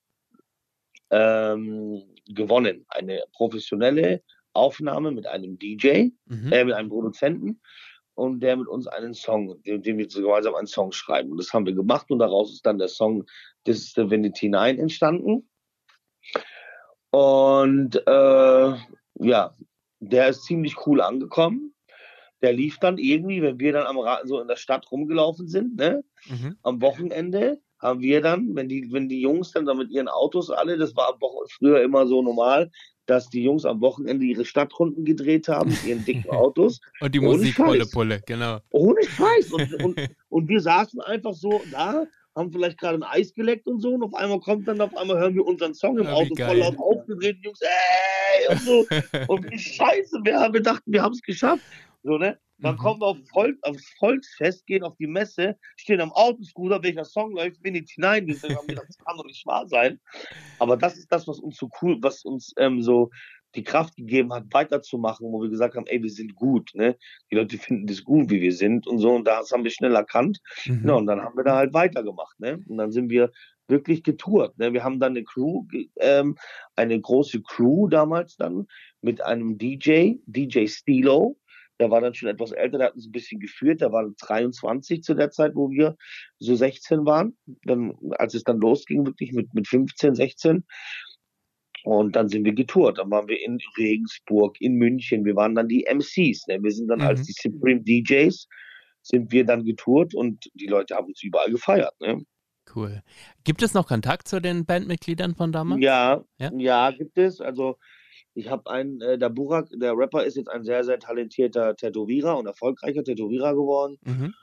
ähm, 1.11 2.03
gewonnen, 2.27 2.85
eine 2.87 3.23
professionelle 3.33 4.21
Aufnahme 4.53 5.11
mit 5.11 5.27
einem 5.27 5.57
DJ, 5.57 6.09
mhm. 6.25 6.51
äh, 6.51 6.63
mit 6.63 6.73
einem 6.73 6.89
Produzenten 6.89 7.61
und 8.19 8.41
der 8.41 8.57
mit 8.57 8.67
uns 8.67 8.87
einen 8.87 9.13
Song, 9.13 9.61
den, 9.63 9.81
den 9.81 9.97
wir 9.97 10.07
gemeinsam 10.07 10.55
einen 10.55 10.67
Song 10.67 10.91
schreiben. 10.91 11.31
Und 11.31 11.37
das 11.37 11.53
haben 11.53 11.65
wir 11.65 11.73
gemacht 11.73 12.11
und 12.11 12.19
daraus 12.19 12.51
ist 12.51 12.65
dann 12.65 12.77
der 12.77 12.89
Song 12.89 13.25
This 13.63 13.77
is 13.77 13.93
the 13.93 14.09
Vanity 14.09 14.49
9 14.49 14.77
entstanden. 14.77 15.49
Und 17.11 17.95
äh, 18.07 18.75
ja, 19.21 19.55
der 19.99 20.29
ist 20.29 20.43
ziemlich 20.43 20.85
cool 20.85 21.01
angekommen. 21.01 21.73
Der 22.41 22.53
lief 22.53 22.77
dann 22.79 22.97
irgendwie, 22.97 23.41
wenn 23.41 23.59
wir 23.59 23.73
dann 23.73 23.85
am 23.85 23.99
Rad 23.99 24.27
so 24.27 24.39
in 24.39 24.47
der 24.47 24.55
Stadt 24.55 24.89
rumgelaufen 24.91 25.47
sind, 25.47 25.75
ne? 25.75 26.03
Mhm. 26.27 26.57
Am 26.63 26.81
Wochenende 26.81 27.59
haben 27.81 28.01
wir 28.01 28.21
dann, 28.21 28.55
wenn 28.55 28.69
die, 28.69 28.91
wenn 28.91 29.09
die 29.09 29.21
Jungs 29.21 29.51
dann 29.51 29.65
da 29.65 29.73
mit 29.73 29.91
ihren 29.91 30.07
Autos 30.07 30.49
alle, 30.49 30.77
das 30.77 30.95
war 30.95 31.17
früher 31.49 31.81
immer 31.81 32.07
so 32.07 32.21
normal, 32.21 32.71
dass 33.09 33.29
die 33.29 33.43
Jungs 33.43 33.65
am 33.65 33.81
Wochenende 33.81 34.25
ihre 34.25 34.45
Stadtrunden 34.45 35.05
gedreht 35.05 35.47
haben 35.47 35.71
mit 35.71 35.83
ihren 35.85 36.05
dicken 36.05 36.29
Autos. 36.29 36.79
und 36.99 37.13
die 37.13 37.19
Musik 37.19 37.55
Pulle 37.55 37.85
Pulle, 37.85 38.21
genau. 38.25 38.59
Ohne 38.71 39.03
Scheiß. 39.03 39.51
Und, 39.51 39.83
und, 39.83 39.99
und 40.29 40.47
wir 40.47 40.61
saßen 40.61 41.01
einfach 41.01 41.33
so 41.33 41.61
da, 41.71 42.05
haben 42.35 42.51
vielleicht 42.51 42.77
gerade 42.77 42.99
ein 42.99 43.03
Eis 43.03 43.33
geleckt 43.33 43.67
und 43.67 43.81
so, 43.81 43.93
und 43.93 44.03
auf 44.03 44.13
einmal 44.13 44.39
kommt 44.39 44.67
dann, 44.67 44.79
auf 44.81 44.95
einmal 44.95 45.17
hören 45.17 45.33
wir 45.33 45.45
unseren 45.45 45.73
Song 45.73 45.97
im 45.97 46.05
ja, 46.05 46.13
Auto 46.13 46.35
voll 46.35 46.57
laut 46.57 46.77
aufgedreht, 46.77 47.37
die 47.39 47.45
Jungs, 47.45 47.59
ey, 47.61 48.53
und 48.53 48.61
so. 48.61 48.85
und 49.27 49.51
wie 49.51 49.59
scheiße, 49.59 50.19
wir 50.23 50.39
haben 50.39 50.53
gedacht, 50.53 50.83
wir 50.85 51.01
haben 51.01 51.13
es 51.13 51.21
geschafft. 51.21 51.63
So, 52.03 52.17
ne? 52.17 52.39
Dann 52.61 52.75
mhm. 52.75 52.79
kommen 52.79 53.01
wir 53.01 53.07
auf 53.07 53.17
Volk, 53.31 53.57
aufs 53.61 53.89
Volksfest, 53.97 54.65
gehen 54.67 54.83
auf 54.83 54.95
die 54.97 55.07
Messe, 55.07 55.57
stehen 55.77 56.01
am 56.01 56.11
Autoscooter, 56.11 56.83
welcher 56.83 57.05
Song 57.05 57.31
läuft, 57.31 57.61
bin 57.61 57.75
ich 57.75 57.91
hinein. 57.91 58.27
Das 58.27 58.41
kann 58.41 59.17
doch 59.17 59.25
nicht 59.25 59.45
wahr 59.45 59.67
sein. 59.67 59.99
Aber 60.59 60.75
das 60.75 60.97
ist 60.97 61.11
das, 61.11 61.27
was 61.27 61.39
uns 61.39 61.57
so 61.57 61.69
cool, 61.81 61.97
was 62.01 62.25
uns 62.25 62.53
ähm, 62.57 62.81
so 62.81 63.09
die 63.55 63.63
Kraft 63.63 63.95
gegeben 63.95 64.31
hat, 64.33 64.45
weiterzumachen, 64.51 65.31
wo 65.31 65.41
wir 65.41 65.49
gesagt 65.49 65.75
haben, 65.75 65.87
ey, 65.87 66.03
wir 66.03 66.09
sind 66.09 66.35
gut, 66.35 66.69
ne? 66.75 66.97
Die 67.31 67.35
Leute 67.35 67.57
finden 67.57 67.87
das 67.87 68.03
gut, 68.03 68.29
wie 68.29 68.41
wir 68.41 68.53
sind 68.53 68.85
und 68.85 68.99
so. 68.99 69.11
Und 69.11 69.25
das 69.25 69.51
haben 69.51 69.63
wir 69.63 69.71
schnell 69.71 69.95
erkannt. 69.95 70.39
Mhm. 70.65 70.87
Ja, 70.87 70.93
und 70.95 71.07
dann 71.07 71.21
haben 71.21 71.35
wir 71.35 71.43
da 71.43 71.55
halt 71.55 71.73
weitergemacht, 71.73 72.39
ne? 72.39 72.63
Und 72.67 72.77
dann 72.77 72.91
sind 72.91 73.09
wir 73.09 73.31
wirklich 73.67 74.03
getourt. 74.03 74.57
Ne? 74.57 74.73
Wir 74.73 74.83
haben 74.83 74.99
dann 74.99 75.13
eine 75.13 75.23
Crew, 75.23 75.65
ähm, 75.97 76.35
eine 76.75 76.99
große 76.99 77.41
Crew 77.41 77.87
damals 77.87 78.35
dann 78.35 78.67
mit 79.01 79.21
einem 79.21 79.57
DJ, 79.57 80.15
DJ 80.25 80.65
Stilo, 80.65 81.37
der 81.79 81.89
war 81.89 82.01
dann 82.01 82.13
schon 82.13 82.29
etwas 82.29 82.51
älter, 82.51 82.77
der 82.77 82.87
hat 82.87 82.95
uns 82.95 83.07
ein 83.07 83.11
bisschen 83.11 83.39
geführt. 83.39 83.81
Der 83.81 83.91
war 83.91 84.09
23 84.21 85.01
zu 85.01 85.13
der 85.13 85.31
Zeit, 85.31 85.55
wo 85.55 85.69
wir 85.69 85.95
so 86.39 86.55
16 86.55 87.05
waren. 87.05 87.37
Dann, 87.63 87.93
als 88.11 88.33
es 88.33 88.43
dann 88.43 88.59
losging, 88.59 89.05
wirklich 89.05 89.31
mit, 89.31 89.53
mit 89.53 89.67
15, 89.67 90.15
16. 90.15 90.65
Und 91.85 92.15
dann 92.15 92.27
sind 92.27 92.43
wir 92.43 92.53
getourt. 92.53 92.97
Dann 92.97 93.09
waren 93.09 93.27
wir 93.29 93.41
in 93.41 93.57
Regensburg, 93.77 94.59
in 94.59 94.73
München. 94.75 95.23
Wir 95.23 95.35
waren 95.35 95.55
dann 95.55 95.69
die 95.69 95.85
MCs. 95.85 96.47
Ne? 96.47 96.61
Wir 96.61 96.71
sind 96.71 96.87
dann 96.89 96.99
Mhm. 96.99 97.05
als 97.05 97.23
die 97.23 97.33
Supreme 97.33 97.81
DJs 97.81 98.47
sind 99.01 99.31
wir 99.31 99.45
dann 99.45 99.63
getourt 99.63 100.13
und 100.13 100.49
die 100.53 100.67
Leute 100.67 100.95
haben 100.95 101.07
uns 101.07 101.23
überall 101.23 101.49
gefeiert. 101.49 101.93
Ne? 102.01 102.21
Cool. 102.75 103.01
Gibt 103.45 103.63
es 103.63 103.73
noch 103.73 103.87
Kontakt 103.87 104.27
zu 104.27 104.41
den 104.41 104.65
Bandmitgliedern 104.65 105.33
von 105.35 105.53
damals? 105.53 105.81
Ja, 105.81 106.23
Ja? 106.37 106.51
ja, 106.57 106.91
gibt 106.91 107.17
es. 107.17 107.39
Also 107.39 107.77
ich 108.33 108.49
habe 108.49 108.69
einen, 108.69 109.01
äh, 109.01 109.17
der 109.17 109.29
Burak, 109.29 109.69
der 109.71 109.97
Rapper 109.97 110.23
ist 110.23 110.37
jetzt 110.37 110.49
ein 110.49 110.63
sehr, 110.63 110.83
sehr 110.83 110.99
talentierter 110.99 111.75
Tätowierer 111.75 112.37
und 112.37 112.45
erfolgreicher 112.45 113.03
Tätowierer 113.03 113.53
geworden. 113.53 113.97
Mhm. 114.05 114.33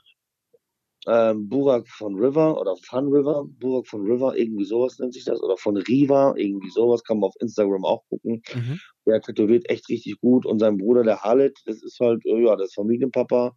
Ähm, 1.07 1.47
Burak 1.47 1.87
von 1.87 2.15
River 2.15 2.59
oder 2.59 2.75
Fun 2.75 3.07
River, 3.07 3.45
Burak 3.47 3.87
von 3.87 4.01
River, 4.01 4.35
irgendwie 4.35 4.65
sowas 4.65 4.99
nennt 4.99 5.13
sich 5.13 5.23
das, 5.23 5.41
oder 5.41 5.55
von 5.55 5.77
Riva, 5.77 6.33
irgendwie 6.35 6.69
sowas, 6.69 7.03
kann 7.03 7.19
man 7.19 7.29
auf 7.29 7.35
Instagram 7.39 7.85
auch 7.85 8.03
gucken. 8.09 8.41
Mhm. 8.53 8.79
Der 9.05 9.21
tätowiert 9.21 9.69
echt 9.69 9.87
richtig 9.87 10.19
gut 10.19 10.45
und 10.45 10.59
sein 10.59 10.77
Bruder, 10.77 11.03
der 11.03 11.21
Halit, 11.21 11.57
das 11.65 11.81
ist 11.81 11.99
halt, 12.01 12.25
äh, 12.25 12.43
ja, 12.43 12.57
das 12.57 12.73
Familienpapa 12.73 13.53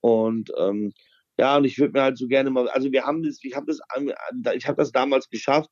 und 0.00 0.50
ähm, 0.56 0.92
ja, 1.38 1.58
und 1.58 1.64
ich 1.64 1.78
würde 1.78 1.92
mir 1.92 2.02
halt 2.02 2.16
so 2.16 2.28
gerne 2.28 2.48
mal, 2.48 2.68
also 2.68 2.90
wir 2.90 3.04
haben 3.04 3.22
das, 3.22 3.38
ich 3.42 3.54
habe 3.54 3.66
das, 3.66 3.78
ich 4.54 4.66
habe 4.66 4.78
das 4.78 4.90
damals 4.90 5.28
geschafft, 5.28 5.68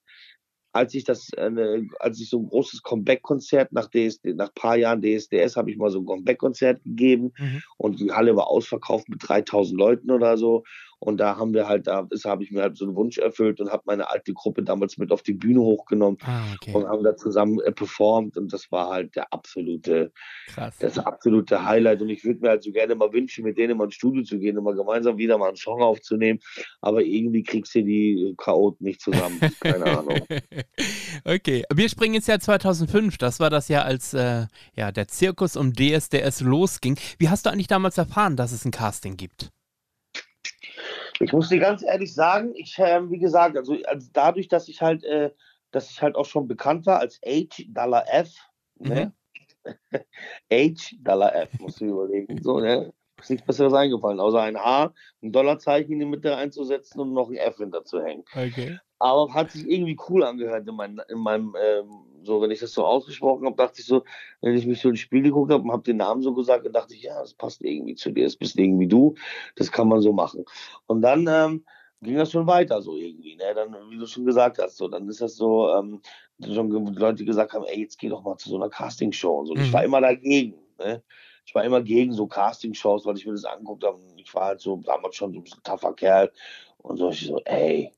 als 0.74 0.94
ich 0.94 1.04
das, 1.04 1.30
äh, 1.34 1.50
ne, 1.50 1.88
als 2.00 2.20
ich 2.20 2.28
so 2.28 2.38
ein 2.40 2.48
großes 2.48 2.82
Comeback-Konzert 2.82 3.72
nach 3.72 3.88
DSD, 3.88 4.34
nach 4.34 4.52
paar 4.54 4.76
Jahren 4.76 5.00
DSDS 5.02 5.56
habe 5.56 5.70
ich 5.70 5.78
mal 5.78 5.90
so 5.90 6.00
ein 6.00 6.06
Comeback-Konzert 6.06 6.82
gegeben 6.84 7.32
Mhm. 7.38 7.62
und 7.78 8.00
die 8.00 8.12
Halle 8.12 8.36
war 8.36 8.48
ausverkauft 8.48 9.08
mit 9.08 9.26
3000 9.26 9.78
Leuten 9.78 10.10
oder 10.10 10.36
so. 10.36 10.64
Und 11.04 11.18
da 11.18 11.36
haben 11.36 11.52
wir 11.52 11.68
halt, 11.68 11.86
da 11.86 12.08
habe 12.24 12.42
ich 12.44 12.50
mir 12.50 12.62
halt 12.62 12.76
so 12.78 12.86
einen 12.86 12.96
Wunsch 12.96 13.18
erfüllt 13.18 13.60
und 13.60 13.70
habe 13.70 13.82
meine 13.86 14.08
alte 14.10 14.32
Gruppe 14.32 14.62
damals 14.62 14.96
mit 14.96 15.12
auf 15.12 15.22
die 15.22 15.34
Bühne 15.34 15.60
hochgenommen 15.60 16.16
Ah, 16.22 16.42
okay. 16.54 16.72
und 16.72 16.86
haben 16.88 17.02
da 17.04 17.14
zusammen 17.16 17.60
äh, 17.60 17.72
performt 17.72 18.36
und 18.38 18.52
das 18.52 18.72
war 18.72 18.90
halt 18.90 19.14
der 19.16 19.32
absolute, 19.32 20.12
Krass. 20.48 20.78
das 20.78 20.98
absolute 20.98 21.64
Highlight. 21.64 22.00
Und 22.00 22.08
ich 22.08 22.24
würde 22.24 22.40
mir 22.40 22.48
halt 22.48 22.62
so 22.62 22.72
gerne 22.72 22.94
mal 22.94 23.12
wünschen, 23.12 23.44
mit 23.44 23.58
denen 23.58 23.76
mal 23.76 23.84
ins 23.84 23.94
Studio 23.94 24.22
zu 24.22 24.38
gehen 24.38 24.56
und 24.56 24.64
mal 24.64 24.74
gemeinsam 24.74 25.18
wieder 25.18 25.36
mal 25.36 25.48
einen 25.48 25.56
Song 25.56 25.82
aufzunehmen. 25.82 26.40
Aber 26.80 27.02
irgendwie 27.02 27.42
kriegst 27.42 27.74
du 27.74 27.82
die 27.82 28.34
Chaoten 28.38 28.84
nicht 28.86 29.00
zusammen. 29.00 29.38
Keine 29.60 29.84
Ahnung. 29.84 30.20
okay, 31.24 31.64
wir 31.72 31.88
springen 31.88 32.14
ins 32.14 32.26
Jahr 32.26 32.40
2005. 32.40 33.18
Das 33.18 33.40
war 33.40 33.50
das 33.50 33.68
Jahr, 33.68 33.84
als 33.84 34.14
äh, 34.14 34.46
ja, 34.74 34.90
der 34.92 35.08
Zirkus 35.08 35.56
um 35.56 35.72
DSDS 35.74 36.40
losging. 36.40 36.98
Wie 37.18 37.28
hast 37.28 37.46
du 37.46 37.50
eigentlich 37.50 37.68
damals 37.68 37.98
erfahren, 37.98 38.36
dass 38.36 38.52
es 38.52 38.64
ein 38.64 38.70
Casting 38.70 39.16
gibt? 39.16 39.50
Ich 41.20 41.32
muss 41.32 41.48
dir 41.48 41.60
ganz 41.60 41.82
ehrlich 41.82 42.12
sagen, 42.12 42.54
ich, 42.54 42.76
ähm, 42.78 43.10
wie 43.10 43.18
gesagt, 43.18 43.56
also, 43.56 43.76
also 43.86 44.08
dadurch, 44.12 44.48
dass 44.48 44.68
ich 44.68 44.82
halt, 44.82 45.04
äh, 45.04 45.30
dass 45.70 45.90
ich 45.90 46.02
halt 46.02 46.16
auch 46.16 46.26
schon 46.26 46.48
bekannt 46.48 46.86
war 46.86 46.98
als 46.98 47.20
H 47.24 47.64
Dollar 47.68 48.04
F, 48.08 48.34
ne? 48.78 49.12
H 50.52 50.96
Dollar 51.00 51.34
F, 51.34 51.58
musst 51.60 51.80
du 51.80 51.86
überlegen. 51.86 52.42
So, 52.42 52.60
ne? 52.60 52.92
Ist 53.20 53.30
nichts 53.30 53.46
Besseres 53.46 53.72
eingefallen, 53.72 54.20
außer 54.20 54.40
ein 54.40 54.58
H, 54.58 54.92
ein 55.22 55.32
Dollarzeichen 55.32 55.92
in 55.92 56.00
die 56.00 56.06
Mitte 56.06 56.36
einzusetzen 56.36 57.00
und 57.00 57.12
noch 57.12 57.30
ein 57.30 57.36
F 57.36 57.56
hinter 57.56 57.84
zu 57.84 58.02
hängen. 58.02 58.24
Okay. 58.32 58.78
Aber 58.98 59.32
hat 59.32 59.52
sich 59.52 59.68
irgendwie 59.68 59.96
cool 60.08 60.24
angehört 60.24 60.68
in, 60.68 60.74
mein, 60.74 61.00
in 61.08 61.18
meinem, 61.18 61.54
ähm, 61.62 61.88
so, 62.24 62.40
wenn 62.40 62.50
ich 62.50 62.60
das 62.60 62.72
so 62.72 62.84
ausgesprochen 62.84 63.46
habe, 63.46 63.56
dachte 63.56 63.80
ich 63.80 63.86
so, 63.86 64.04
wenn 64.40 64.54
ich 64.56 64.66
mich 64.66 64.80
so 64.80 64.88
ins 64.90 65.00
Spiel 65.00 65.22
geguckt 65.22 65.52
habe 65.52 65.62
und 65.62 65.72
habe 65.72 65.82
den 65.82 65.96
Namen 65.98 66.22
so 66.22 66.34
gesagt, 66.34 66.64
dann 66.66 66.72
dachte 66.72 66.94
ich, 66.94 67.02
ja, 67.02 67.20
das 67.20 67.34
passt 67.34 67.62
irgendwie 67.62 67.94
zu 67.94 68.10
dir, 68.10 68.24
das 68.24 68.36
bist 68.36 68.58
irgendwie 68.58 68.88
du, 68.88 69.14
das 69.56 69.70
kann 69.72 69.88
man 69.88 70.00
so 70.00 70.12
machen. 70.12 70.44
Und 70.86 71.02
dann 71.02 71.26
ähm, 71.28 71.64
ging 72.02 72.16
das 72.16 72.30
schon 72.32 72.46
weiter 72.46 72.82
so 72.82 72.96
irgendwie, 72.96 73.36
ne? 73.36 73.54
Dann, 73.54 73.74
wie 73.90 73.98
du 73.98 74.06
schon 74.06 74.26
gesagt 74.26 74.58
hast, 74.58 74.76
so, 74.76 74.88
dann 74.88 75.08
ist 75.08 75.20
das 75.20 75.36
so, 75.36 75.68
ähm, 75.70 76.00
schon 76.42 76.70
Leute 76.94 77.24
gesagt 77.24 77.52
haben, 77.52 77.64
ey, 77.64 77.80
jetzt 77.80 77.98
geh 77.98 78.08
doch 78.08 78.22
mal 78.22 78.36
zu 78.36 78.48
so 78.50 78.56
einer 78.56 78.68
Castingshow 78.68 79.40
und 79.40 79.46
so. 79.46 79.52
Und 79.54 79.60
Ich 79.60 79.68
Mhm. 79.68 79.72
war 79.72 79.84
immer 79.84 80.00
dagegen, 80.00 80.54
ne? 80.78 81.02
Ich 81.46 81.54
war 81.54 81.64
immer 81.64 81.82
gegen 81.82 82.12
so 82.12 82.26
Castingshows, 82.26 83.04
weil 83.04 83.16
ich 83.18 83.26
mir 83.26 83.32
das 83.32 83.44
angeguckt 83.44 83.84
habe. 83.84 83.98
Ich 84.16 84.34
war 84.34 84.46
halt 84.46 84.60
so 84.60 84.76
damals 84.78 85.16
schon 85.16 85.32
so 85.32 85.40
ein 85.40 85.44
bisschen 85.44 85.62
tougher 85.62 85.94
Kerl. 85.94 86.32
Und 86.78 86.96
so, 86.96 87.10
ich 87.10 87.26
so, 87.26 87.40
ey, 87.44 87.92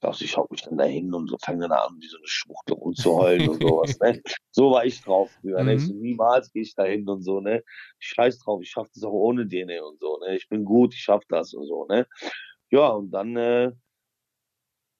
Du, 0.00 0.08
ich 0.10 0.30
schaue 0.30 0.46
mich 0.50 0.62
dann 0.62 0.78
da 0.78 0.84
hin 0.84 1.12
und 1.12 1.28
so 1.28 1.36
fange 1.44 1.68
dann 1.68 1.72
an, 1.72 1.96
wie 2.00 2.06
so 2.08 2.16
eine 2.16 2.26
Schwuchtel 2.26 2.74
rumzuheulen 2.76 3.46
und 3.48 3.60
sowas, 3.62 3.98
ne? 4.00 4.20
So 4.50 4.70
war 4.70 4.84
ich 4.86 5.02
drauf 5.02 5.32
früher, 5.40 5.62
ne? 5.64 5.74
Ich 5.74 5.86
so, 5.86 5.94
niemals 5.94 6.50
gehe 6.52 6.62
ich 6.62 6.74
da 6.74 6.84
hin 6.84 7.06
und 7.08 7.22
so, 7.22 7.40
ne? 7.40 7.62
Ich 8.00 8.08
scheiß 8.08 8.38
drauf, 8.38 8.60
ich 8.62 8.70
schaff 8.70 8.88
das 8.94 9.04
auch 9.04 9.12
ohne 9.12 9.46
DNA 9.46 9.82
und 9.82 10.00
so, 10.00 10.18
ne? 10.18 10.36
Ich 10.36 10.48
bin 10.48 10.64
gut, 10.64 10.94
ich 10.94 11.00
schaff 11.00 11.22
das 11.28 11.52
und 11.54 11.66
so, 11.66 11.86
ne? 11.86 12.06
Ja, 12.70 12.88
und 12.90 13.10
dann, 13.12 13.36
äh, 13.36 13.72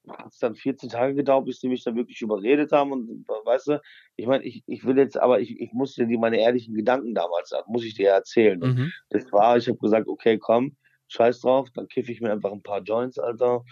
hat 0.09 0.33
es 0.33 0.39
dann 0.39 0.55
14 0.55 0.89
Tage 0.89 1.15
gedauert, 1.15 1.45
bis 1.45 1.61
die 1.61 1.69
mich 1.69 1.85
dann 1.85 1.95
wirklich 1.97 2.21
überredet 2.23 2.73
haben 2.73 2.93
und 2.93 3.29
weißt 3.29 3.69
du, 3.69 3.83
ich 4.17 4.27
meine, 4.27 4.45
ich, 4.45 4.63
ich 4.67 4.85
will 4.85 4.97
jetzt, 4.99 5.19
aber 5.19 5.41
ich, 5.41 5.61
ich 5.61 5.73
musste 5.73 6.07
dir 6.07 6.19
meine 6.19 6.41
ehrlichen 6.41 6.75
Gedanken 6.75 7.15
damals 7.15 7.51
sagen, 7.51 7.71
muss 7.71 7.85
ich 7.85 7.95
dir 7.95 8.11
erzählen. 8.11 8.63
Und 8.63 8.77
Mhm. 8.77 8.93
das 9.11 9.31
war, 9.33 9.57
ich 9.57 9.69
habe 9.69 9.79
gesagt, 9.79 10.09
okay, 10.09 10.39
komm, 10.39 10.77
scheiß 11.09 11.41
drauf, 11.41 11.69
dann 11.75 11.87
kiffe 11.89 12.13
ich 12.13 12.21
mir 12.21 12.33
einfach 12.33 12.53
ein 12.53 12.63
paar 12.63 12.83
Joints, 12.83 13.19
Alter. 13.19 13.63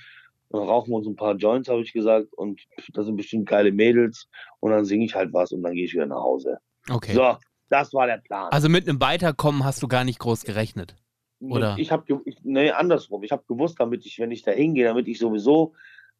Dann 0.50 0.62
rauchen 0.62 0.90
wir 0.90 0.96
uns 0.96 1.06
ein 1.06 1.16
paar 1.16 1.34
Joints, 1.34 1.68
habe 1.68 1.82
ich 1.82 1.92
gesagt, 1.92 2.32
und 2.34 2.60
das 2.94 3.06
sind 3.06 3.16
bestimmt 3.16 3.48
geile 3.48 3.70
Mädels. 3.70 4.28
Und 4.60 4.70
dann 4.70 4.84
singe 4.84 5.04
ich 5.04 5.14
halt 5.14 5.32
was 5.32 5.52
und 5.52 5.62
dann 5.62 5.74
gehe 5.74 5.84
ich 5.84 5.92
wieder 5.92 6.06
nach 6.06 6.22
Hause. 6.22 6.58
Okay. 6.88 7.12
So, 7.12 7.36
das 7.68 7.92
war 7.92 8.06
der 8.06 8.18
Plan. 8.18 8.50
Also 8.50 8.68
mit 8.68 8.88
einem 8.88 9.00
Weiterkommen 9.00 9.64
hast 9.64 9.82
du 9.82 9.88
gar 9.88 10.04
nicht 10.04 10.18
groß 10.18 10.44
gerechnet. 10.44 10.96
oder? 11.40 11.76
Ich 11.78 11.92
habe, 11.92 12.22
nee, 12.42 12.70
andersrum. 12.70 13.22
Ich 13.24 13.32
habe 13.32 13.44
gewusst, 13.46 13.78
damit 13.78 14.06
ich, 14.06 14.18
wenn 14.18 14.30
ich 14.30 14.42
da 14.42 14.52
hingehe, 14.52 14.84
damit 14.84 15.06
ich 15.06 15.18
sowieso, 15.18 15.74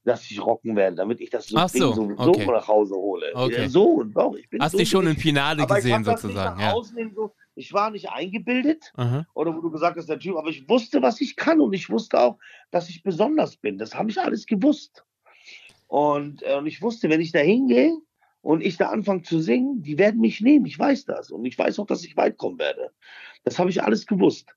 dass 0.04 0.30
ich 0.30 0.44
rocken 0.44 0.76
werde, 0.76 0.96
damit 0.96 1.20
ich 1.20 1.30
das 1.30 1.46
so, 1.46 1.56
Ach 1.56 1.68
so, 1.68 1.92
sowieso 1.92 2.30
okay. 2.30 2.46
nach 2.46 2.68
Hause 2.68 2.94
hole. 2.94 3.26
Okay. 3.34 3.62
Ja, 3.62 3.68
so, 3.68 4.04
doch, 4.04 4.34
ich 4.36 4.48
bin 4.48 4.60
Hast 4.60 4.72
so 4.72 4.78
dich 4.78 4.88
schon 4.88 5.06
im. 5.06 5.16
Finale 5.16 5.66
gesehen 5.66 6.04
sozusagen, 6.04 6.60
nach 6.60 6.74
ja. 6.74 6.96
hin 6.96 7.12
so, 7.14 7.34
ich 7.58 7.72
war 7.72 7.90
nicht 7.90 8.10
eingebildet, 8.10 8.92
Aha. 8.96 9.26
oder 9.34 9.54
wo 9.54 9.60
du 9.60 9.70
gesagt 9.70 9.96
hast, 9.96 10.08
der 10.08 10.18
Typ, 10.18 10.36
aber 10.36 10.48
ich 10.48 10.68
wusste, 10.68 11.02
was 11.02 11.20
ich 11.20 11.36
kann 11.36 11.60
und 11.60 11.72
ich 11.72 11.90
wusste 11.90 12.20
auch, 12.20 12.38
dass 12.70 12.88
ich 12.88 13.02
besonders 13.02 13.56
bin. 13.56 13.78
Das 13.78 13.94
habe 13.94 14.10
ich 14.10 14.20
alles 14.20 14.46
gewusst. 14.46 15.04
Und, 15.88 16.42
äh, 16.42 16.56
und 16.56 16.66
ich 16.66 16.82
wusste, 16.82 17.10
wenn 17.10 17.20
ich 17.20 17.32
da 17.32 17.40
hingehe 17.40 17.96
und 18.42 18.62
ich 18.62 18.76
da 18.76 18.90
anfange 18.90 19.22
zu 19.22 19.40
singen, 19.40 19.82
die 19.82 19.98
werden 19.98 20.20
mich 20.20 20.40
nehmen. 20.40 20.66
Ich 20.66 20.78
weiß 20.78 21.06
das. 21.06 21.30
Und 21.30 21.44
ich 21.44 21.58
weiß 21.58 21.78
auch, 21.78 21.86
dass 21.86 22.04
ich 22.04 22.16
weit 22.16 22.36
kommen 22.36 22.58
werde. 22.58 22.92
Das 23.44 23.58
habe 23.58 23.70
ich 23.70 23.82
alles 23.82 24.06
gewusst. 24.06 24.54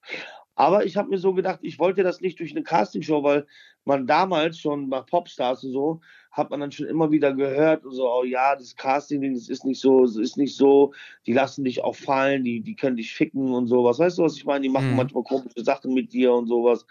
Aber 0.56 0.86
ich 0.86 0.98
habe 0.98 1.10
mir 1.10 1.18
so 1.18 1.34
gedacht, 1.34 1.60
ich 1.64 1.80
wollte 1.80 2.04
das 2.04 2.22
nicht 2.22 2.40
durch 2.40 2.52
eine 2.52 2.64
Castingshow, 2.64 3.24
weil 3.24 3.48
man 3.86 4.06
damals 4.06 4.60
schon 4.60 4.90
bei 4.90 5.02
Popstars 5.02 5.64
und 5.64 5.72
so, 5.72 6.02
hat 6.32 6.50
man 6.50 6.62
dann 6.62 6.72
schon 6.72 6.88
immer 6.88 7.12
wieder 7.12 7.34
gehört 7.34 7.84
und 7.86 7.91
so, 7.94 8.10
oh 8.10 8.24
ja, 8.24 8.56
das 8.56 8.76
Casting, 8.78 9.34
das 9.34 9.50
ist 9.50 9.65
nicht 9.65 9.82
so, 9.82 10.06
das 10.06 10.15
ist 10.15 10.38
nicht 10.38 10.56
so, 10.56 10.94
die 11.26 11.34
lassen 11.34 11.65
dich 11.65 11.84
auch 11.84 11.96
fallen, 11.96 12.46
die, 12.46 12.62
die 12.62 12.76
können 12.76 12.96
dich 12.96 13.13
ficken 13.13 13.54
und 13.54 13.67
sowas. 13.67 14.00
Weißt 14.00 14.17
du, 14.17 14.24
was 14.24 14.38
ich 14.38 14.46
meine? 14.46 14.62
Die 14.62 14.70
machen 14.70 14.91
Mhm. 14.91 14.96
manchmal 14.96 15.24
komische 15.24 15.63
Sachen 15.63 15.94
mit 15.94 16.13
dir 16.13 16.34
und 16.34 16.48
sowas. 16.48 16.86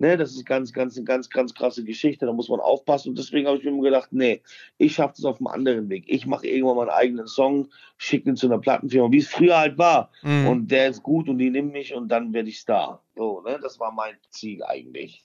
Ne, 0.00 0.16
das 0.16 0.32
ist 0.32 0.44
ganz, 0.44 0.72
ganz, 0.72 0.96
eine 0.96 1.04
ganz, 1.04 1.30
ganz 1.30 1.54
krasse 1.54 1.84
Geschichte, 1.84 2.26
da 2.26 2.32
muss 2.32 2.48
man 2.48 2.58
aufpassen. 2.58 3.10
Und 3.10 3.18
deswegen 3.18 3.46
habe 3.46 3.58
ich 3.58 3.64
mir 3.64 3.70
immer 3.70 3.82
gedacht, 3.82 4.08
nee, 4.12 4.42
ich 4.78 4.94
schaffe 4.94 5.14
das 5.16 5.24
auf 5.24 5.38
einem 5.38 5.46
anderen 5.46 5.88
Weg. 5.88 6.04
Ich 6.08 6.26
mache 6.26 6.48
irgendwann 6.48 6.76
meinen 6.76 6.90
eigenen 6.90 7.26
Song, 7.28 7.68
schicke 7.96 8.30
ihn 8.30 8.36
zu 8.36 8.46
einer 8.46 8.58
Plattenfirma, 8.58 9.12
wie 9.12 9.18
es 9.18 9.28
früher 9.28 9.56
halt 9.56 9.78
war. 9.78 10.10
Mhm. 10.22 10.48
Und 10.48 10.70
der 10.70 10.88
ist 10.88 11.02
gut 11.04 11.28
und 11.28 11.38
die 11.38 11.50
nehmen 11.50 11.70
mich 11.70 11.94
und 11.94 12.08
dann 12.08 12.32
werde 12.32 12.48
ich 12.48 12.58
Star. 12.58 13.04
So, 13.14 13.40
ne? 13.42 13.58
Das 13.62 13.78
war 13.78 13.92
mein 13.92 14.16
Ziel 14.30 14.64
eigentlich. 14.64 15.24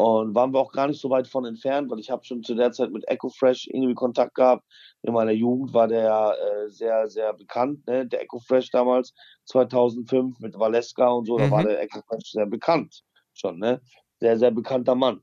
Und 0.00 0.34
waren 0.34 0.52
wir 0.54 0.60
auch 0.60 0.72
gar 0.72 0.86
nicht 0.88 1.00
so 1.00 1.10
weit 1.10 1.28
von 1.28 1.44
entfernt, 1.44 1.90
weil 1.90 1.98
ich 1.98 2.10
habe 2.10 2.24
schon 2.24 2.42
zu 2.42 2.54
der 2.54 2.72
Zeit 2.72 2.90
mit 2.90 3.06
Echo 3.06 3.28
Fresh 3.28 3.66
irgendwie 3.66 3.94
Kontakt 3.94 4.34
gehabt. 4.34 4.64
In 5.02 5.12
meiner 5.12 5.32
Jugend 5.32 5.74
war 5.74 5.88
der 5.88 6.02
ja 6.04 6.32
äh, 6.32 6.70
sehr, 6.70 7.08
sehr 7.10 7.34
bekannt, 7.34 7.86
ne? 7.86 8.06
der 8.06 8.22
Echo 8.22 8.38
Fresh 8.38 8.70
damals, 8.70 9.12
2005 9.44 10.38
mit 10.40 10.58
Valeska 10.58 11.08
und 11.08 11.26
so, 11.26 11.38
da 11.38 11.44
Mhm. 11.46 11.50
war 11.50 11.64
der 11.64 11.80
Echo 11.82 12.00
Fresh 12.08 12.30
sehr 12.32 12.46
bekannt 12.46 13.02
schon, 13.34 13.58
ne? 13.58 13.80
Sehr, 14.20 14.38
sehr 14.38 14.50
bekannter 14.50 14.94
Mann. 14.94 15.22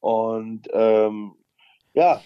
Und 0.00 0.68
ähm, 0.72 1.34
ja, 1.94 2.24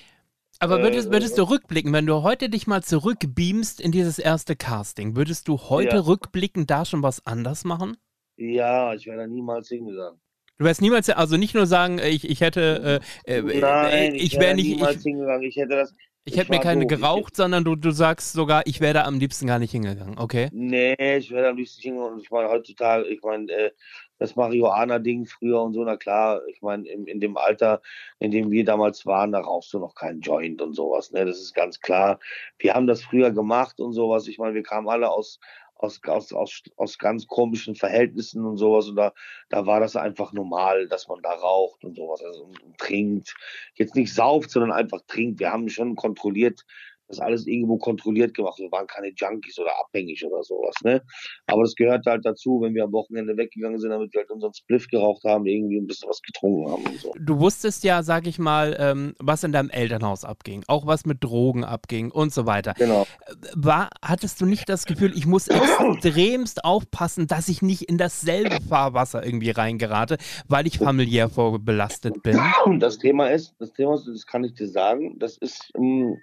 Aber 0.61 0.81
würdest, 0.83 1.09
äh, 1.09 1.13
würdest 1.13 1.37
du 1.39 1.43
rückblicken, 1.43 1.93
wenn 1.93 2.07
du 2.07 2.23
heute 2.23 2.49
dich 2.49 2.67
mal 2.67 2.83
zurückbeamst 2.83 3.81
in 3.81 3.93
dieses 3.93 4.19
erste 4.19 4.57
Casting, 4.57 5.17
würdest 5.17 5.49
du 5.49 5.59
heute 5.59 5.97
Ja. 5.97 6.07
rückblickend 6.07 6.71
da 6.71 6.85
schon 6.85 7.03
was 7.03 7.27
anders 7.27 7.65
machen? 7.65 7.97
ja, 8.37 8.93
ich 8.95 9.07
wäre 9.07 9.19
da 9.19 9.27
niemals 9.27 9.69
hingegangen. 9.69 10.21
Du 10.59 10.65
wirst 10.65 10.81
niemals, 10.81 11.09
also 11.11 11.37
nicht 11.37 11.55
nur 11.55 11.67
sagen, 11.67 11.99
äh, 11.99 12.09
ich, 12.09 12.29
ich 12.29 12.41
hätte, 12.41 13.01
äh, 13.27 13.39
äh, 13.39 13.61
Nein, 13.61 14.15
ich, 14.15 14.35
ich, 14.35 14.41
wäre 14.41 14.55
nicht, 14.55 14.69
niemals 14.69 14.99
ich, 14.99 15.03
hingegangen. 15.03 15.43
Ich 15.43 15.57
hätte 15.57 15.77
das. 15.77 15.93
ich 16.25 16.35
ich 16.35 16.39
hätte 16.39 16.53
mir 16.53 16.61
keine 16.61 16.87
doof. 16.87 16.99
Geraucht, 17.01 17.37
sondern 17.37 17.65
du, 17.65 17.75
du 17.75 17.91
sagst 17.91 18.33
sogar, 18.33 18.63
ich 18.67 18.81
wäre 18.81 18.95
da 18.95 19.05
am 19.05 19.19
liebsten 19.19 19.47
gar 19.47 19.59
nicht 19.59 19.73
hingegangen, 19.73 20.19
okay? 20.19 20.49
Nee, 20.53 21.17
ich 21.17 21.31
wäre 21.31 21.49
am 21.49 21.57
liebsten 21.57 21.83
hingegangen. 21.83 22.21
Ich 22.21 22.31
meine, 22.31 22.49
heutzutage, 22.49 23.07
ich 23.09 23.23
meine, 23.23 23.51
äh, 23.51 23.71
das 24.19 24.37
Marihuana-Ding 24.37 25.27
früher 25.27 25.61
und 25.61 25.75
so, 25.75 25.83
na 25.85 25.97
klar, 25.97 26.41
ich 26.47 26.63
meine, 26.63 26.89
in, 26.89 27.07
in 27.07 27.19
dem 27.21 27.37
Alter, 27.37 27.83
in 28.21 28.31
dem 28.31 28.51
wir 28.53 28.65
damals 28.65 29.05
waren, 29.05 29.33
da 29.33 29.41
rauchst 29.41 29.73
du 29.73 29.81
noch 29.81 29.95
keinen 29.97 30.21
Joint 30.21 30.63
und 30.63 30.75
sowas, 30.75 31.11
ne? 31.11 31.25
Das 31.27 31.41
ist 31.41 31.55
ganz 31.55 31.81
klar. 31.81 32.21
Wir 32.59 32.75
haben 32.75 32.87
das 32.87 33.03
früher 33.03 33.33
gemacht 33.33 33.81
und 33.81 33.93
sowas. 33.93 34.29
Ich 34.29 34.39
meine, 34.39 34.55
wir 34.55 34.63
kamen 34.63 34.89
alle 34.89 35.11
aus, 35.11 35.41
aus, 35.83 36.01
aus, 36.07 36.33
aus, 36.33 36.63
aus 36.77 36.99
ganz 36.99 37.27
komischen 37.27 37.75
Verhältnissen 37.75 38.45
und 38.45 38.57
sowas. 38.57 38.89
Und 38.89 38.97
da, 38.97 39.13
da 39.49 39.67
war 39.67 39.81
das 39.81 39.97
einfach 39.97 40.33
normal, 40.33 40.89
dass 40.89 41.09
man 41.09 41.21
da 41.23 41.33
raucht 41.33 41.85
und 41.85 41.97
sowas 41.97 42.23
also, 42.23 42.45
und, 42.45 42.63
und 42.63 42.79
trinkt. 42.79 43.35
Jetzt 43.75 43.95
nicht 43.95 44.15
sauft, 44.15 44.51
sondern 44.51 44.73
einfach 44.73 45.01
trinkt. 45.07 45.41
Wir 45.41 45.53
haben 45.53 45.69
schon 45.69 45.97
kontrolliert, 45.97 46.65
das 47.13 47.21
alles 47.21 47.47
irgendwo 47.47 47.79
kontrolliert 47.79 48.35
gemacht. 48.35 48.59
Wir 48.59 48.71
waren 48.73 48.87
keine 48.87 49.13
Junkies 49.15 49.59
oder 49.59 49.71
abhängig 49.81 50.25
oder 50.25 50.43
sowas, 50.43 50.75
ne? 50.83 51.03
Aber 51.47 51.63
das 51.63 51.75
gehört 51.75 52.07
halt 52.07 52.25
dazu, 52.25 52.61
wenn 52.63 52.75
wir 52.75 52.85
am 52.85 52.93
Wochenende 52.93 53.37
weggegangen 53.37 53.79
sind, 53.79 53.91
damit 53.91 54.13
wir 54.13 54.21
halt 54.21 54.31
unseren 54.31 54.55
Spliff 54.55 54.89
geraucht 54.89 55.23
haben, 55.25 55.47
irgendwie 55.47 55.79
ein 55.79 55.87
bisschen 55.87 56.09
was 56.09 56.21
getrunken 56.23 56.71
haben 56.71 56.85
und 56.85 57.01
so. 57.01 57.13
Du 57.19 57.39
wusstest 57.39 57.85
ja, 57.85 58.03
sag 58.03 58.27
ich 58.27 58.39
mal, 58.39 58.77
ähm, 58.79 59.15
was 59.19 59.45
in 59.45 59.53
deinem 59.53 59.71
Elternhaus 59.71 60.25
abging, 60.25 60.65
auch 60.67 60.87
was 60.87 61.05
mit 61.05 61.23
Drogen 61.23 61.65
abging 61.65 62.11
und 62.11 62.33
so 62.33 62.47
weiter. 62.47 62.75
Genau. 62.79 63.07
War, 63.55 63.91
hattest 64.03 64.41
du 64.41 64.47
nicht 64.47 64.69
das 64.69 64.87
Gefühl, 64.87 65.13
ich 65.17 65.27
muss 65.27 65.49
extremst 65.49 66.65
aufpassen, 66.65 67.27
dass 67.27 67.49
ich 67.49 67.63
nicht 67.63 67.83
in 67.83 67.99
dasselbe 67.99 68.59
Fahrwasser 68.69 69.25
irgendwie 69.25 69.51
reingerate, 69.51 70.17
weil 70.49 70.67
ich 70.67 70.79
familiär 70.79 71.29
vorbelastet 71.29 72.23
bin? 72.23 72.39
Das 72.79 72.99
Thema 72.99 73.29
ist, 73.29 73.55
das 73.59 73.73
Thema 73.73 73.95
ist, 73.95 74.07
das 74.07 74.27
kann 74.27 74.45
ich 74.45 74.55
dir 74.55 74.69
sagen, 74.69 75.19
das 75.19 75.37
ist, 75.37 75.71
ähm, 75.77 76.17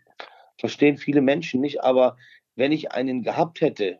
verstehen 0.59 0.97
viele 0.97 1.21
Menschen 1.21 1.61
nicht, 1.61 1.83
aber 1.83 2.17
wenn 2.55 2.71
ich 2.71 2.91
einen 2.91 3.23
gehabt 3.23 3.61
hätte, 3.61 3.99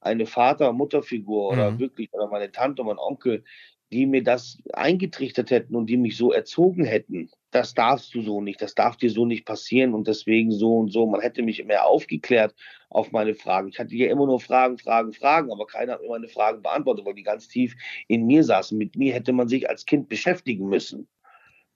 eine 0.00 0.26
Vater-, 0.26 0.72
Mutterfigur 0.72 1.50
oder 1.50 1.72
Mhm. 1.72 1.78
wirklich, 1.78 2.12
oder 2.12 2.28
meine 2.28 2.52
Tante, 2.52 2.82
mein 2.84 2.98
Onkel, 2.98 3.44
die 3.92 4.06
mir 4.06 4.22
das 4.22 4.62
eingetrichtert 4.72 5.50
hätten 5.50 5.74
und 5.74 5.86
die 5.86 5.96
mich 5.96 6.16
so 6.16 6.32
erzogen 6.32 6.84
hätten, 6.84 7.30
das 7.50 7.74
darfst 7.74 8.14
du 8.14 8.22
so 8.22 8.40
nicht, 8.40 8.62
das 8.62 8.76
darf 8.76 8.96
dir 8.96 9.10
so 9.10 9.26
nicht 9.26 9.44
passieren 9.44 9.94
und 9.94 10.06
deswegen 10.06 10.52
so 10.52 10.78
und 10.78 10.92
so. 10.92 11.06
Man 11.06 11.20
hätte 11.20 11.42
mich 11.42 11.64
mehr 11.64 11.86
aufgeklärt 11.86 12.54
auf 12.88 13.10
meine 13.10 13.34
Fragen. 13.34 13.68
Ich 13.68 13.80
hatte 13.80 13.96
ja 13.96 14.08
immer 14.08 14.26
nur 14.26 14.38
Fragen, 14.40 14.78
Fragen, 14.78 15.12
Fragen, 15.12 15.50
aber 15.52 15.66
keiner 15.66 15.94
hat 15.94 16.02
mir 16.02 16.08
meine 16.08 16.28
Fragen 16.28 16.62
beantwortet, 16.62 17.04
weil 17.04 17.14
die 17.14 17.24
ganz 17.24 17.48
tief 17.48 17.74
in 18.06 18.26
mir 18.26 18.44
saßen. 18.44 18.78
Mit 18.78 18.94
mir 18.96 19.12
hätte 19.12 19.32
man 19.32 19.48
sich 19.48 19.68
als 19.68 19.84
Kind 19.86 20.08
beschäftigen 20.08 20.68
müssen 20.68 21.08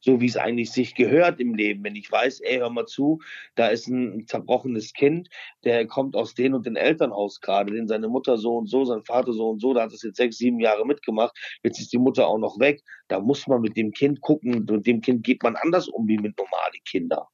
so 0.04 0.20
wie 0.20 0.26
es 0.26 0.36
eigentlich 0.36 0.70
sich 0.70 0.94
gehört 0.94 1.40
im 1.40 1.54
Leben. 1.54 1.82
Wenn 1.82 1.96
ich 1.96 2.12
weiß, 2.12 2.40
ey, 2.40 2.58
hör 2.58 2.70
mal 2.70 2.86
zu, 2.86 3.20
da 3.54 3.68
ist 3.68 3.88
ein 3.88 4.26
zerbrochenes 4.26 4.92
Kind, 4.92 5.28
der 5.64 5.86
kommt 5.86 6.14
aus 6.14 6.34
den 6.34 6.54
und 6.54 6.66
den 6.66 6.76
Elternhaus 6.76 7.40
gerade, 7.40 7.72
den 7.72 7.88
seine 7.88 8.08
Mutter 8.08 8.36
so 8.36 8.56
und 8.58 8.68
so, 8.68 8.84
sein 8.84 9.02
Vater 9.02 9.32
so 9.32 9.48
und 9.48 9.60
so, 9.60 9.72
da 9.72 9.82
hat 9.84 9.92
das 9.92 10.02
jetzt 10.02 10.18
sechs, 10.18 10.36
sieben 10.36 10.60
Jahre 10.60 10.86
mitgemacht, 10.86 11.34
jetzt 11.62 11.80
ist 11.80 11.92
die 11.92 11.98
Mutter 11.98 12.28
auch 12.28 12.38
noch 12.38 12.58
weg. 12.60 12.82
Da 13.08 13.18
muss 13.18 13.46
man 13.46 13.62
mit 13.62 13.76
dem 13.76 13.92
Kind 13.92 14.20
gucken, 14.20 14.66
mit 14.68 14.86
dem 14.86 15.00
Kind 15.00 15.24
geht 15.24 15.42
man 15.42 15.56
anders 15.56 15.88
um 15.88 16.06
wie 16.06 16.18
mit 16.18 16.36
normalen 16.36 16.84
Kindern. 16.84 17.24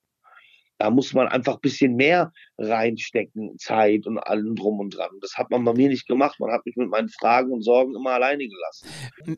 Da 0.80 0.88
muss 0.88 1.12
man 1.12 1.28
einfach 1.28 1.56
ein 1.56 1.60
bisschen 1.60 1.94
mehr 1.94 2.32
reinstecken, 2.56 3.58
Zeit 3.58 4.06
und 4.06 4.18
allem 4.18 4.56
drum 4.56 4.80
und 4.80 4.96
dran. 4.96 5.10
Das 5.20 5.34
hat 5.36 5.50
man 5.50 5.62
bei 5.64 5.74
mir 5.74 5.88
nicht 5.88 6.06
gemacht. 6.06 6.40
Man 6.40 6.50
hat 6.50 6.64
mich 6.64 6.74
mit 6.76 6.88
meinen 6.88 7.10
Fragen 7.10 7.52
und 7.52 7.62
Sorgen 7.62 7.94
immer 7.94 8.12
alleine 8.12 8.46
gelassen. 8.48 8.88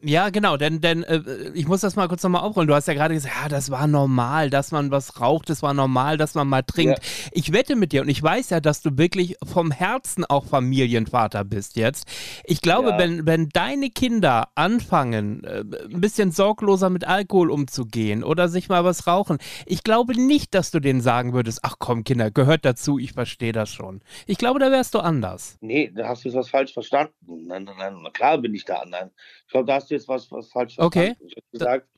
Ja, 0.02 0.30
genau, 0.30 0.56
denn, 0.56 0.80
denn 0.80 1.02
äh, 1.02 1.50
ich 1.54 1.66
muss 1.66 1.80
das 1.80 1.96
mal 1.96 2.06
kurz 2.06 2.22
nochmal 2.22 2.42
aufrollen. 2.42 2.68
Du 2.68 2.74
hast 2.74 2.86
ja 2.86 2.94
gerade 2.94 3.14
gesagt, 3.14 3.34
ja, 3.42 3.48
das 3.48 3.72
war 3.72 3.88
normal, 3.88 4.50
dass 4.50 4.70
man 4.70 4.92
was 4.92 5.20
raucht, 5.20 5.50
das 5.50 5.62
war 5.62 5.74
normal, 5.74 6.16
dass 6.16 6.36
man 6.36 6.46
mal 6.46 6.62
trinkt. 6.62 7.00
Ich 7.32 7.52
wette 7.52 7.74
mit 7.74 7.92
dir 7.92 8.02
und 8.02 8.08
ich 8.08 8.22
weiß 8.22 8.50
ja, 8.50 8.60
dass 8.60 8.80
du 8.80 8.96
wirklich 8.96 9.36
vom 9.44 9.72
Herzen 9.72 10.24
auch 10.24 10.44
Familienvater 10.44 11.44
bist 11.44 11.76
jetzt. 11.76 12.06
Ich 12.44 12.60
glaube, 12.60 12.90
Ja. 12.90 12.98
wenn, 12.98 13.26
wenn 13.26 13.48
deine 13.48 13.90
Kinder 13.90 14.48
anfangen, 14.54 15.42
äh, 15.42 15.64
ein 15.92 16.00
bisschen 16.00 16.30
sorgloser 16.30 16.88
mit 16.88 17.04
Alkohol 17.04 17.50
umzugehen 17.50 18.22
oder 18.22 18.48
sich 18.48 18.68
mal 18.68 18.84
was 18.84 19.08
rauchen, 19.08 19.38
ich 19.66 19.82
glaube 19.82 20.14
nicht, 20.20 20.54
dass 20.54 20.70
du 20.70 20.78
denen 20.78 21.00
sagen 21.00 21.31
würdest, 21.32 21.60
ach 21.62 21.76
komm, 21.78 22.04
Kinder, 22.04 22.30
gehört 22.30 22.64
dazu, 22.64 22.98
ich 22.98 23.12
verstehe 23.12 23.52
das 23.52 23.72
schon. 23.72 24.00
Ich 24.26 24.38
glaube, 24.38 24.58
da 24.58 24.70
wärst 24.70 24.94
du 24.94 24.98
anders. 25.00 25.58
Nee, 25.60 25.90
da 25.94 26.08
hast 26.08 26.24
du 26.24 26.28
jetzt 26.28 26.36
was 26.36 26.48
falsch 26.50 26.72
verstanden. 26.72 27.14
Nein, 27.26 27.64
nein, 27.64 27.76
nein, 27.78 27.98
na 28.02 28.10
klar 28.10 28.38
bin 28.38 28.54
ich 28.54 28.64
da. 28.64 28.84
Nein. 28.86 29.10
Ich 29.46 29.52
glaube, 29.52 29.66
da 29.66 29.74
hast 29.74 29.90
du 29.90 29.94
jetzt 29.94 30.08
was, 30.08 30.30
was 30.30 30.48
falsch 30.48 30.78
Okay. 30.78 31.14
verstanden. 31.16 31.26
Ich 31.28 31.36
habe 31.36 31.46
gesagt, 31.52 31.88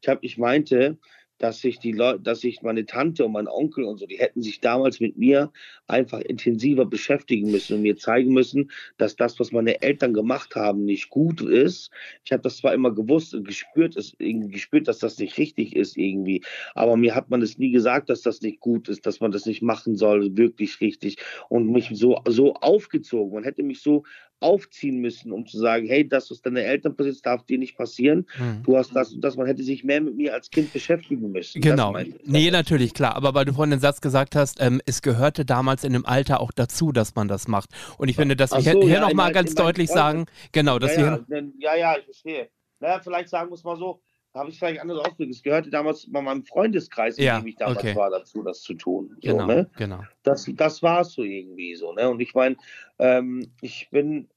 ich, 0.00 0.08
hab, 0.08 0.18
ich 0.22 0.38
meinte, 0.38 0.98
dass 1.40 1.60
sich 1.60 1.78
die 1.78 1.92
Leute, 1.92 2.20
dass 2.20 2.40
sich 2.40 2.62
meine 2.62 2.86
Tante 2.86 3.24
und 3.24 3.32
mein 3.32 3.48
Onkel 3.48 3.84
und 3.84 3.98
so, 3.98 4.06
die 4.06 4.18
hätten 4.18 4.42
sich 4.42 4.60
damals 4.60 5.00
mit 5.00 5.16
mir 5.16 5.50
einfach 5.86 6.20
intensiver 6.20 6.84
beschäftigen 6.84 7.50
müssen 7.50 7.76
und 7.76 7.82
mir 7.82 7.96
zeigen 7.96 8.32
müssen, 8.32 8.70
dass 8.98 9.16
das, 9.16 9.40
was 9.40 9.50
meine 9.50 9.82
Eltern 9.82 10.12
gemacht 10.12 10.54
haben, 10.54 10.84
nicht 10.84 11.08
gut 11.08 11.40
ist. 11.40 11.90
Ich 12.24 12.30
habe 12.30 12.42
das 12.42 12.58
zwar 12.58 12.74
immer 12.74 12.94
gewusst 12.94 13.34
und 13.34 13.48
gespürt, 13.48 13.96
es, 13.96 14.14
irgendwie 14.18 14.50
gespürt, 14.50 14.86
dass 14.86 14.98
das 14.98 15.18
nicht 15.18 15.38
richtig 15.38 15.74
ist 15.74 15.96
irgendwie, 15.96 16.44
aber 16.74 16.96
mir 16.96 17.14
hat 17.14 17.30
man 17.30 17.40
es 17.40 17.56
nie 17.58 17.70
gesagt, 17.70 18.10
dass 18.10 18.20
das 18.20 18.42
nicht 18.42 18.60
gut 18.60 18.88
ist, 18.88 19.06
dass 19.06 19.20
man 19.20 19.32
das 19.32 19.46
nicht 19.46 19.62
machen 19.62 19.96
soll, 19.96 20.36
wirklich 20.36 20.80
richtig 20.82 21.16
und 21.48 21.70
mich 21.72 21.90
so, 21.94 22.20
so 22.28 22.54
aufgezogen. 22.54 23.34
Man 23.34 23.44
hätte 23.44 23.62
mich 23.62 23.80
so 23.80 24.04
aufziehen 24.40 24.98
müssen, 25.00 25.32
um 25.32 25.46
zu 25.46 25.58
sagen, 25.58 25.86
hey, 25.86 26.08
das, 26.08 26.30
was 26.30 26.40
deine 26.42 26.62
Eltern 26.62 26.94
ist, 26.98 27.24
darf 27.24 27.44
dir 27.44 27.58
nicht 27.58 27.76
passieren. 27.76 28.26
Hm. 28.36 28.62
Du 28.62 28.76
hast 28.76 28.94
das 28.96 29.12
und 29.12 29.20
das. 29.22 29.36
Man 29.36 29.46
hätte 29.46 29.62
sich 29.62 29.84
mehr 29.84 30.00
mit 30.00 30.16
mir 30.16 30.34
als 30.34 30.50
Kind 30.50 30.72
beschäftigen 30.72 31.30
müssen. 31.30 31.60
Genau. 31.60 31.96
Nee, 32.24 32.50
natürlich, 32.50 32.94
klar. 32.94 33.16
Aber 33.16 33.34
weil 33.34 33.44
du 33.44 33.52
vorhin 33.52 33.70
den 33.70 33.80
Satz 33.80 34.00
gesagt 34.00 34.34
hast, 34.34 34.60
ähm, 34.60 34.80
es 34.86 35.02
gehörte 35.02 35.44
damals 35.44 35.84
in 35.84 35.92
dem 35.92 36.06
Alter 36.06 36.40
auch 36.40 36.52
dazu, 36.52 36.92
dass 36.92 37.14
man 37.14 37.28
das 37.28 37.48
macht. 37.48 37.70
Und 37.98 38.08
ich 38.08 38.16
finde, 38.16 38.36
dass 38.36 38.52
Ach 38.52 38.64
wir 38.64 38.72
so, 38.72 38.82
hier, 38.82 38.94
ja, 38.94 39.00
nochmal 39.00 39.32
ganz 39.32 39.54
deutlich 39.54 39.90
sagen, 39.90 40.26
genau, 40.52 40.78
dass 40.78 40.96
ja, 40.96 40.98
wir 40.98 41.06
ja, 41.06 41.18
denn- 41.28 41.54
ja, 41.58 41.76
ja, 41.76 41.96
ich 41.98 42.04
verstehe. 42.04 42.48
Naja, 42.80 43.00
vielleicht 43.02 43.28
sagen 43.28 43.50
wir 43.50 43.54
es 43.54 43.64
mal 43.64 43.76
so, 43.76 44.00
habe 44.34 44.50
ich 44.50 44.58
vielleicht 44.58 44.80
anders 44.80 44.98
ausgedrückt. 44.98 45.34
Es 45.34 45.42
gehörte 45.42 45.70
damals 45.70 46.10
bei 46.10 46.20
meinem 46.20 46.44
Freundeskreis, 46.44 47.18
in 47.18 47.24
Ja, 47.24 47.40
dem 47.40 47.46
ich 47.48 47.56
damals 47.56 47.78
okay. 47.78 47.96
war, 47.96 48.10
dazu, 48.10 48.42
das 48.42 48.62
zu 48.62 48.74
tun. 48.74 49.16
So, 49.20 49.32
genau, 49.32 49.46
ne? 49.46 49.70
genau. 49.76 50.02
das, 50.22 50.48
das 50.54 50.82
war 50.82 51.00
es 51.00 51.12
so 51.12 51.22
irgendwie 51.22 51.74
so. 51.74 51.92
Ne? 51.92 52.08
Und 52.08 52.20
ich 52.20 52.34
meine, 52.34 52.56
ähm, 52.98 53.52
ich 53.60 53.88
bin, 53.90 54.28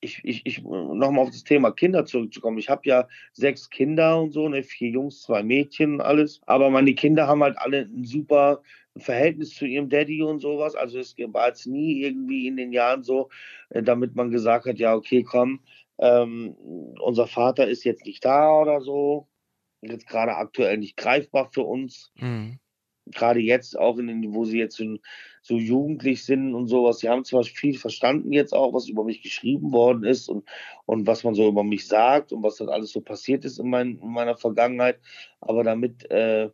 ich, 0.00 0.20
ich, 0.24 0.46
ich 0.46 0.62
nochmal 0.62 1.24
auf 1.24 1.30
das 1.30 1.44
Thema 1.44 1.70
Kinder 1.72 2.04
zurückzukommen. 2.04 2.58
Ich 2.58 2.68
habe 2.68 2.82
ja 2.84 3.08
sechs 3.32 3.70
Kinder 3.70 4.20
und 4.20 4.32
so, 4.32 4.48
ne? 4.48 4.62
vier 4.62 4.90
Jungs, 4.90 5.22
zwei 5.22 5.42
Mädchen 5.42 5.94
und 5.94 6.00
alles. 6.00 6.40
Aber 6.46 6.70
meine 6.70 6.94
Kinder 6.94 7.26
haben 7.26 7.42
halt 7.42 7.58
alle 7.58 7.82
ein 7.82 8.04
super 8.04 8.62
Verhältnis 8.96 9.54
zu 9.54 9.64
ihrem 9.64 9.88
Daddy 9.88 10.22
und 10.22 10.40
sowas. 10.40 10.74
Also 10.74 10.98
es 10.98 11.16
war 11.18 11.48
jetzt 11.48 11.66
nie 11.66 12.02
irgendwie 12.02 12.46
in 12.46 12.56
den 12.56 12.72
Jahren 12.72 13.02
so, 13.02 13.28
äh, 13.70 13.82
damit 13.82 14.14
man 14.14 14.30
gesagt 14.30 14.66
hat, 14.66 14.78
ja, 14.78 14.94
okay, 14.94 15.22
komm, 15.22 15.60
ähm, 15.98 16.56
unser 17.00 17.26
Vater 17.26 17.68
ist 17.68 17.84
jetzt 17.84 18.04
nicht 18.04 18.24
da 18.24 18.52
oder 18.52 18.80
so. 18.80 19.28
Jetzt 19.80 20.08
gerade 20.08 20.34
aktuell 20.34 20.78
nicht 20.78 20.96
greifbar 20.96 21.50
für 21.52 21.62
uns 21.62 22.12
Mhm. 22.16 22.58
gerade 23.10 23.40
jetzt 23.40 23.78
auch 23.78 23.98
in 23.98 24.06
den, 24.06 24.34
wo 24.34 24.44
sie 24.44 24.58
jetzt 24.58 24.76
so, 24.76 24.96
so 25.42 25.56
jugendlich 25.56 26.24
sind 26.24 26.54
und 26.54 26.68
sowas, 26.68 26.98
sie 26.98 27.08
haben 27.08 27.24
zwar 27.24 27.42
viel 27.44 27.78
verstanden 27.78 28.32
jetzt 28.32 28.52
auch, 28.52 28.74
was 28.74 28.88
über 28.88 29.04
mich 29.04 29.22
geschrieben 29.22 29.72
worden 29.72 30.04
ist 30.04 30.28
und, 30.28 30.46
und 30.86 31.06
was 31.06 31.24
man 31.24 31.34
so 31.34 31.48
über 31.48 31.64
mich 31.64 31.86
sagt 31.86 32.32
und 32.32 32.42
was 32.42 32.56
dann 32.56 32.68
alles 32.68 32.92
so 32.92 33.00
passiert 33.00 33.44
ist 33.44 33.58
in, 33.58 33.70
mein, 33.70 33.98
in 33.98 34.12
meiner 34.12 34.36
Vergangenheit, 34.36 35.00
aber 35.40 35.64
damit, 35.64 36.10
äh, 36.10 36.50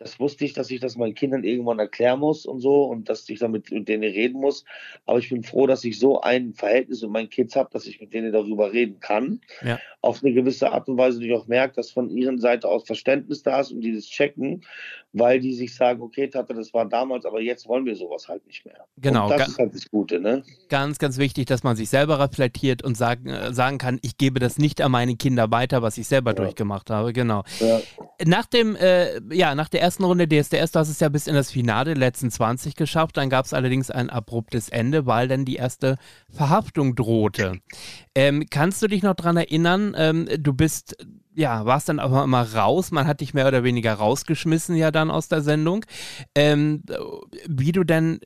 das 0.00 0.18
wusste 0.18 0.46
ich, 0.46 0.54
dass 0.54 0.70
ich 0.70 0.80
das 0.80 0.96
meinen 0.96 1.14
Kindern 1.14 1.44
irgendwann 1.44 1.78
erklären 1.78 2.20
muss 2.20 2.46
und 2.46 2.60
so 2.60 2.84
und 2.84 3.10
dass 3.10 3.28
ich 3.28 3.38
damit 3.38 3.70
mit 3.70 3.86
denen 3.86 4.02
reden 4.02 4.40
muss. 4.40 4.64
Aber 5.04 5.18
ich 5.18 5.28
bin 5.28 5.42
froh, 5.42 5.66
dass 5.66 5.84
ich 5.84 5.98
so 5.98 6.22
ein 6.22 6.54
Verhältnis 6.54 7.02
mit 7.02 7.10
meinen 7.10 7.28
Kids 7.28 7.54
habe, 7.54 7.68
dass 7.70 7.86
ich 7.86 8.00
mit 8.00 8.14
denen 8.14 8.32
darüber 8.32 8.72
reden 8.72 8.98
kann. 8.98 9.42
Ja. 9.62 9.78
Auf 10.00 10.24
eine 10.24 10.32
gewisse 10.32 10.72
Art 10.72 10.88
und 10.88 10.96
Weise, 10.96 11.20
die 11.20 11.26
ich 11.26 11.34
auch 11.34 11.46
merke, 11.48 11.76
dass 11.76 11.90
von 11.90 12.08
ihren 12.08 12.38
Seite 12.38 12.66
aus 12.66 12.86
Verständnis 12.86 13.42
da 13.42 13.60
ist 13.60 13.72
und 13.72 13.82
die 13.82 13.94
das 13.94 14.06
checken, 14.06 14.64
weil 15.12 15.40
die 15.40 15.54
sich 15.54 15.74
sagen, 15.74 16.00
okay, 16.02 16.28
Tata, 16.28 16.54
das 16.54 16.72
war 16.72 16.86
damals, 16.88 17.24
aber 17.24 17.40
jetzt 17.40 17.66
wollen 17.66 17.84
wir 17.84 17.96
sowas 17.96 18.28
halt 18.28 18.46
nicht 18.46 18.64
mehr. 18.64 18.84
Genau, 18.96 19.24
Und 19.30 19.38
das 19.38 19.48
ist 19.48 19.58
halt 19.58 19.74
das 19.74 19.90
Gute, 19.90 20.20
ne? 20.20 20.44
Ganz, 20.68 20.98
ganz 20.98 21.18
wichtig, 21.18 21.46
dass 21.46 21.62
man 21.64 21.74
sich 21.76 21.90
selber 21.90 22.20
reflektiert 22.20 22.82
und 22.84 22.96
sagen, 22.96 23.26
äh, 23.28 23.52
sagen 23.52 23.78
kann, 23.78 23.98
ich 24.02 24.18
gebe 24.18 24.38
das 24.38 24.58
nicht 24.58 24.80
an 24.80 24.92
meine 24.92 25.16
Kinder 25.16 25.50
weiter, 25.50 25.82
was 25.82 25.98
ich 25.98 26.06
selber 26.06 26.30
Ja. 26.30 26.34
durchgemacht 26.36 26.90
habe. 26.90 27.12
Genau. 27.12 27.42
Ja. 27.58 27.80
Nach 28.24 28.46
dem, 28.46 28.76
äh, 28.76 29.20
ja, 29.34 29.54
nach 29.54 29.68
der 29.68 29.80
ersten 29.82 30.04
Runde 30.04 30.28
DSDS, 30.28 30.72
du 30.72 30.78
hast 30.78 30.88
es 30.90 31.00
ja 31.00 31.08
bis 31.08 31.26
in 31.26 31.34
das 31.34 31.50
Finale 31.50 31.94
letzten 31.94 32.30
20 32.30 32.76
geschafft. 32.76 33.16
Dann 33.16 33.30
gab 33.30 33.46
es 33.46 33.52
allerdings 33.54 33.90
ein 33.90 34.10
abruptes 34.10 34.68
Ende, 34.68 35.06
weil 35.06 35.26
dann 35.26 35.44
die 35.44 35.56
erste 35.56 35.96
Verhaftung 36.30 36.94
drohte. 36.94 37.58
Ähm, 38.14 38.46
kannst 38.50 38.82
du 38.82 38.86
dich 38.86 39.02
noch 39.02 39.14
daran 39.14 39.36
erinnern? 39.36 39.94
Ähm, 39.96 40.28
du 40.38 40.52
bist, 40.52 40.96
ja, 41.34 41.64
warst 41.64 41.88
dann 41.88 41.98
aber 41.98 42.24
immer 42.24 42.54
raus. 42.54 42.90
Man 42.90 43.06
hat 43.06 43.20
dich 43.20 43.34
mehr 43.34 43.48
oder 43.48 43.64
weniger 43.64 43.94
rausgeschmissen 43.94 44.76
ja 44.76 44.90
dann 44.90 45.10
aus 45.10 45.28
der 45.28 45.42
Sendung. 45.42 45.84
Ähm, 46.34 46.82
wie 47.48 47.72
du 47.72 47.84
denn 47.84 48.20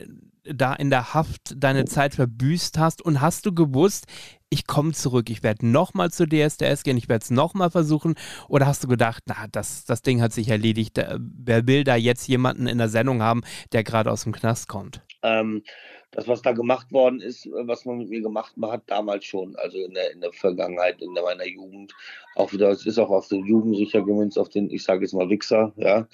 da 0.45 0.75
in 0.75 0.91
der 0.91 1.15
Haft 1.15 1.55
deine 1.57 1.87
Zeit 1.87 2.15
verbüßt 2.15 2.79
hast 2.79 3.03
und 3.03 3.21
hast 3.21 3.47
du 3.47 3.55
gewusst, 3.55 4.07
ich 4.51 4.67
komme 4.67 4.93
zurück, 4.93 5.31
ich 5.31 5.43
werde 5.43 5.67
nochmal 5.67 6.11
zu 6.11 6.27
DSDS 6.27 6.83
gehen, 6.85 6.97
ich 6.97 7.09
werde 7.09 7.25
es 7.25 7.31
nochmal 7.31 7.71
versuchen? 7.71 8.15
Oder 8.49 8.67
hast 8.67 8.85
du 8.85 8.89
gedacht, 8.89 9.23
na, 9.27 9.47
das, 9.51 9.85
das 9.85 10.03
Ding 10.03 10.21
hat 10.21 10.33
sich 10.33 10.49
erledigt, 10.49 10.99
äh, 10.99 11.19
wer 11.19 11.67
will 11.67 11.85
da 11.85 11.97
jetzt 11.97 12.29
jemanden 12.29 12.67
in 12.67 12.79
der 12.79 12.89
Sendung 12.89 13.23
haben, 13.23 13.43
der 13.73 13.85
gerade 13.85 14.13
aus 14.13 14.25
dem 14.25 14.33
Knast 14.33 14.69
kommt? 14.69 15.01
Ähm, 15.23 15.63
das, 16.15 16.29
was 16.29 16.43
da 16.43 16.53
gemacht 16.53 16.93
worden 16.93 17.21
ist, 17.21 17.47
äh, 17.47 17.67
was 17.67 17.85
man 17.85 17.99
mit 17.99 18.09
mir 18.09 18.23
gemacht 18.23 18.55
hat, 18.63 18.83
damals 18.87 19.25
schon, 19.25 19.57
also 19.57 19.79
in 19.79 19.95
der, 19.95 20.13
in 20.13 20.21
der 20.21 20.33
Vergangenheit, 20.33 21.03
in 21.03 21.15
der, 21.15 21.25
meiner 21.25 21.47
Jugend, 21.47 21.95
auch 22.37 22.53
wieder, 22.53 22.71
es 22.71 22.87
ist 22.87 22.99
auch 22.99 23.11
auf 23.11 23.29
den 23.29 23.45
Jugendrichter 23.45 24.03
gemünzt, 24.03 24.39
auf 24.39 24.49
den, 24.49 24.71
ich 24.71 24.83
sage 24.85 25.03
jetzt 25.03 25.15
mal 25.15 25.29
Wichser, 25.29 25.73
ja. 25.77 26.07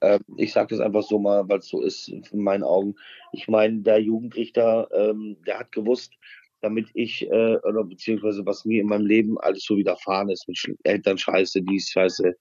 Ähm, 0.00 0.20
ich 0.36 0.52
sage 0.52 0.68
das 0.68 0.80
einfach 0.80 1.02
so 1.02 1.18
mal, 1.18 1.48
weil 1.48 1.58
es 1.58 1.68
so 1.68 1.80
ist 1.82 2.08
in 2.08 2.42
meinen 2.42 2.64
Augen. 2.64 2.96
Ich 3.32 3.48
meine, 3.48 3.80
der 3.80 3.98
Jugendrichter, 3.98 4.88
ähm, 4.92 5.36
der 5.46 5.60
hat 5.60 5.72
gewusst, 5.72 6.12
damit 6.62 6.88
ich, 6.94 7.28
äh, 7.28 7.56
oder 7.64 7.84
beziehungsweise 7.84 8.46
was 8.46 8.64
mir 8.64 8.80
in 8.80 8.86
meinem 8.86 9.06
Leben 9.06 9.38
alles 9.38 9.64
so 9.64 9.76
widerfahren 9.76 10.30
ist, 10.30 10.48
mit 10.48 10.58
Eltern 10.84 11.18
scheiße, 11.18 11.60
dies 11.62 11.90
scheiße, 11.90 12.34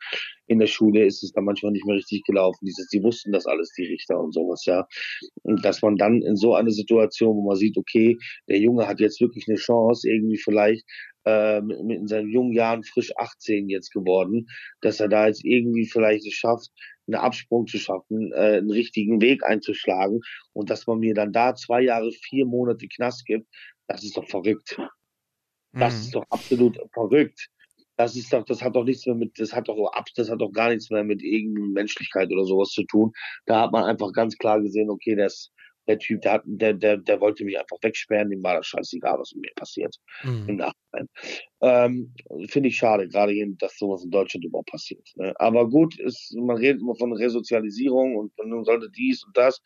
in 0.47 0.59
der 0.59 0.67
Schule 0.67 1.05
ist 1.05 1.23
es 1.23 1.31
dann 1.31 1.45
manchmal 1.45 1.71
nicht 1.71 1.85
mehr 1.85 1.95
richtig 1.95 2.23
gelaufen, 2.25 2.65
dieses, 2.65 2.87
die 2.89 3.01
wussten 3.01 3.31
das 3.31 3.45
alles, 3.45 3.73
die 3.77 3.85
Richter 3.85 4.19
und 4.19 4.33
sowas, 4.33 4.65
ja. 4.65 4.85
Und 5.43 5.65
dass 5.65 5.81
man 5.81 5.95
dann 5.95 6.21
in 6.21 6.35
so 6.35 6.53
einer 6.53 6.71
Situation, 6.71 7.35
wo 7.35 7.47
man 7.47 7.57
sieht, 7.57 7.77
okay, 7.77 8.17
der 8.47 8.59
Junge 8.59 8.87
hat 8.87 8.99
jetzt 8.99 9.19
wirklich 9.21 9.45
eine 9.47 9.57
Chance, 9.57 10.09
irgendwie 10.09 10.37
vielleicht 10.37 10.85
äh, 11.25 11.61
mit, 11.61 11.79
in 11.79 12.07
seinen 12.07 12.29
jungen 12.29 12.53
Jahren 12.53 12.83
frisch 12.83 13.11
18 13.17 13.69
jetzt 13.69 13.91
geworden, 13.91 14.47
dass 14.81 14.99
er 14.99 15.07
da 15.07 15.27
jetzt 15.27 15.43
irgendwie 15.43 15.87
vielleicht 15.87 16.25
es 16.27 16.33
schafft, 16.33 16.69
einen 17.07 17.15
Absprung 17.15 17.67
zu 17.67 17.77
schaffen, 17.77 18.31
äh, 18.33 18.57
einen 18.57 18.71
richtigen 18.71 19.21
Weg 19.21 19.43
einzuschlagen 19.43 20.21
und 20.53 20.69
dass 20.69 20.87
man 20.87 20.99
mir 20.99 21.13
dann 21.13 21.31
da 21.31 21.55
zwei 21.55 21.81
Jahre, 21.81 22.11
vier 22.11 22.45
Monate 22.45 22.87
Knast 22.87 23.25
gibt, 23.25 23.47
das 23.91 24.03
ist 24.03 24.17
doch 24.17 24.27
verrückt. 24.27 24.77
Das 25.73 25.93
mhm. 25.93 25.99
ist 26.01 26.15
doch 26.15 26.25
absolut 26.29 26.79
verrückt. 26.93 27.49
Das 27.97 28.15
ist 28.15 28.33
doch, 28.33 28.43
das 28.45 28.61
hat 28.61 28.75
doch 28.75 28.83
nichts 28.83 29.05
mehr 29.05 29.15
mit, 29.15 29.37
das 29.39 29.53
hat 29.53 29.67
doch 29.67 29.77
das 30.15 30.29
hat 30.29 30.41
doch 30.41 30.51
gar 30.51 30.69
nichts 30.69 30.89
mehr 30.89 31.03
mit 31.03 31.21
irgendeiner 31.21 31.67
Menschlichkeit 31.67 32.31
oder 32.31 32.45
sowas 32.45 32.69
zu 32.69 32.83
tun. 32.85 33.11
Da 33.45 33.61
hat 33.61 33.71
man 33.71 33.83
einfach 33.83 34.11
ganz 34.13 34.37
klar 34.37 34.59
gesehen, 34.61 34.89
okay, 34.89 35.15
der 35.15 35.27
ist, 35.27 35.51
der 35.87 35.99
Typ, 35.99 36.21
der, 36.21 36.33
hat, 36.33 36.43
der, 36.45 36.73
der, 36.73 36.97
der 36.97 37.19
wollte 37.19 37.43
mich 37.43 37.59
einfach 37.59 37.77
wegsperren, 37.81 38.29
dem 38.29 38.43
war 38.43 38.55
das 38.55 38.67
scheißegal, 38.67 39.19
was 39.19 39.33
mit 39.33 39.43
mir 39.43 39.53
passiert 39.55 39.95
mhm. 40.23 40.49
im 40.49 40.55
Nachhinein. 40.57 41.09
Ähm, 41.61 42.13
Finde 42.47 42.69
ich 42.69 42.77
schade, 42.77 43.07
gerade 43.07 43.33
hier, 43.33 43.47
dass 43.57 43.77
sowas 43.77 44.03
in 44.03 44.11
Deutschland 44.11 44.45
überhaupt 44.45 44.71
passiert. 44.71 45.07
Ne? 45.15 45.33
Aber 45.39 45.69
gut, 45.69 45.99
ist, 45.99 46.33
man 46.35 46.57
redet 46.57 46.81
immer 46.81 46.95
von 46.95 47.13
Resozialisierung 47.13 48.15
und 48.15 48.31
nun 48.43 48.63
sollte 48.63 48.89
dies 48.89 49.23
und 49.25 49.35
das. 49.35 49.61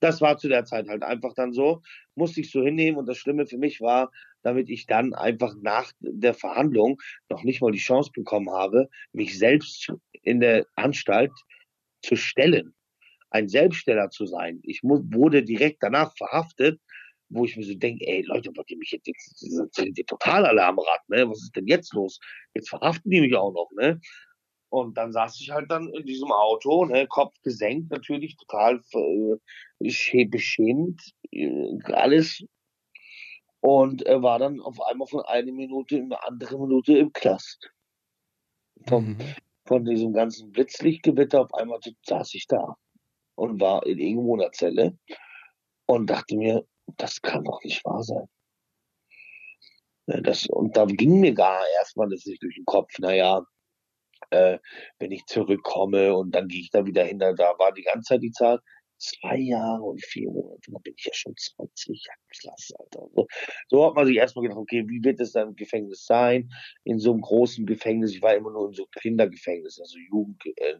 Das 0.00 0.20
war 0.20 0.36
zu 0.36 0.48
der 0.48 0.64
Zeit 0.64 0.88
halt 0.88 1.02
einfach 1.02 1.34
dann 1.34 1.52
so, 1.52 1.82
musste 2.14 2.40
ich 2.40 2.50
so 2.50 2.62
hinnehmen 2.62 2.98
und 2.98 3.06
das 3.06 3.18
Schlimme 3.18 3.46
für 3.46 3.58
mich 3.58 3.80
war, 3.80 4.10
damit 4.42 4.68
ich 4.68 4.86
dann 4.86 5.14
einfach 5.14 5.54
nach 5.60 5.90
der 6.00 6.34
Verhandlung 6.34 7.00
noch 7.28 7.42
nicht 7.42 7.62
mal 7.62 7.72
die 7.72 7.78
Chance 7.78 8.10
bekommen 8.12 8.50
habe, 8.50 8.88
mich 9.12 9.38
selbst 9.38 9.92
in 10.22 10.40
der 10.40 10.66
Anstalt 10.76 11.32
zu 12.02 12.16
stellen 12.16 12.74
ein 13.30 13.48
Selbststeller 13.48 14.10
zu 14.10 14.26
sein. 14.26 14.60
Ich 14.62 14.82
wurde 14.82 15.42
direkt 15.42 15.82
danach 15.82 16.16
verhaftet, 16.16 16.80
wo 17.28 17.44
ich 17.44 17.56
mir 17.56 17.64
so 17.64 17.74
denke, 17.74 18.06
ey 18.06 18.22
Leute, 18.22 18.50
wollt 18.54 18.70
ihr 18.70 18.78
mich 18.78 18.92
jetzt, 18.92 19.06
jetzt, 19.06 19.42
jetzt 19.42 19.98
die 19.98 20.04
Totalalarmrad, 20.04 21.08
ne? 21.08 21.28
Was 21.28 21.42
ist 21.42 21.56
denn 21.56 21.66
jetzt 21.66 21.92
los? 21.92 22.20
Jetzt 22.54 22.68
verhaften 22.68 23.10
die 23.10 23.20
mich 23.20 23.34
auch 23.34 23.52
noch, 23.52 23.70
ne? 23.76 24.00
Und 24.68 24.98
dann 24.98 25.12
saß 25.12 25.40
ich 25.40 25.50
halt 25.50 25.70
dann 25.70 25.88
in 25.88 26.04
diesem 26.06 26.32
Auto, 26.32 26.84
ne, 26.84 27.06
Kopf 27.06 27.34
gesenkt, 27.42 27.90
natürlich 27.90 28.36
total 28.36 28.80
äh, 28.92 30.24
beschämt, 30.26 31.14
äh, 31.30 31.78
alles. 31.84 32.44
Und 33.60 34.02
er 34.02 34.22
war 34.22 34.38
dann 34.38 34.60
auf 34.60 34.80
einmal 34.82 35.06
von 35.06 35.22
einer 35.22 35.52
Minute 35.52 35.96
in 35.96 36.04
eine 36.04 36.22
andere 36.24 36.58
Minute 36.58 36.98
im 36.98 37.12
Knast. 37.12 37.70
Vom, 38.86 39.08
mhm. 39.08 39.18
Von 39.64 39.84
diesem 39.84 40.12
ganzen 40.12 40.52
Blitzlichtgewitter 40.52 41.40
auf 41.40 41.54
einmal 41.54 41.80
saß 42.04 42.34
ich 42.34 42.46
da 42.46 42.76
und 43.34 43.60
war 43.60 43.84
in 43.86 43.98
irgendwo 43.98 44.34
in 44.34 44.40
der 44.40 44.52
Zelle 44.52 44.98
und 45.86 46.08
dachte 46.08 46.36
mir, 46.36 46.64
das 46.96 47.20
kann 47.22 47.44
doch 47.44 47.62
nicht 47.62 47.84
wahr 47.84 48.02
sein. 48.02 48.28
Das, 50.06 50.46
und 50.46 50.76
da 50.76 50.84
ging 50.84 51.18
mir 51.20 51.34
gar 51.34 51.64
erstmal 51.80 52.08
das 52.08 52.24
nicht 52.26 52.42
durch 52.42 52.54
den 52.54 52.64
Kopf, 52.64 52.96
naja, 53.00 53.44
äh, 54.30 54.58
wenn 54.98 55.12
ich 55.12 55.26
zurückkomme 55.26 56.14
und 56.14 56.34
dann 56.34 56.48
gehe 56.48 56.60
ich 56.60 56.70
da 56.70 56.86
wieder 56.86 57.04
hin, 57.04 57.18
da 57.18 57.36
war 57.36 57.72
die 57.72 57.82
ganze 57.82 58.14
Zeit 58.14 58.22
die 58.22 58.32
Zahl 58.32 58.60
zwei 58.98 59.36
Jahre 59.36 59.82
und 59.82 60.04
vier 60.04 60.30
Monate, 60.30 60.70
da 60.70 60.78
bin 60.82 60.94
ich 60.96 61.04
ja 61.04 61.12
schon 61.14 61.34
20, 61.36 62.04
ja 62.06 62.14
klasse, 62.28 62.74
Alter. 62.78 63.08
So, 63.14 63.26
so 63.68 63.86
hat 63.86 63.94
man 63.94 64.06
sich 64.06 64.16
erstmal 64.16 64.44
gedacht, 64.44 64.58
okay, 64.58 64.84
wie 64.88 65.04
wird 65.04 65.20
es 65.20 65.32
dann 65.32 65.48
im 65.48 65.56
Gefängnis 65.56 66.06
sein? 66.06 66.50
In 66.84 66.98
so 66.98 67.12
einem 67.12 67.20
großen 67.20 67.66
Gefängnis, 67.66 68.14
ich 68.14 68.22
war 68.22 68.34
immer 68.34 68.52
nur 68.52 68.68
in 68.68 68.74
so 68.74 68.86
Kindergefängnis, 69.00 69.78
also 69.80 69.98
Jugend, 69.98 70.42
äh, 70.56 70.74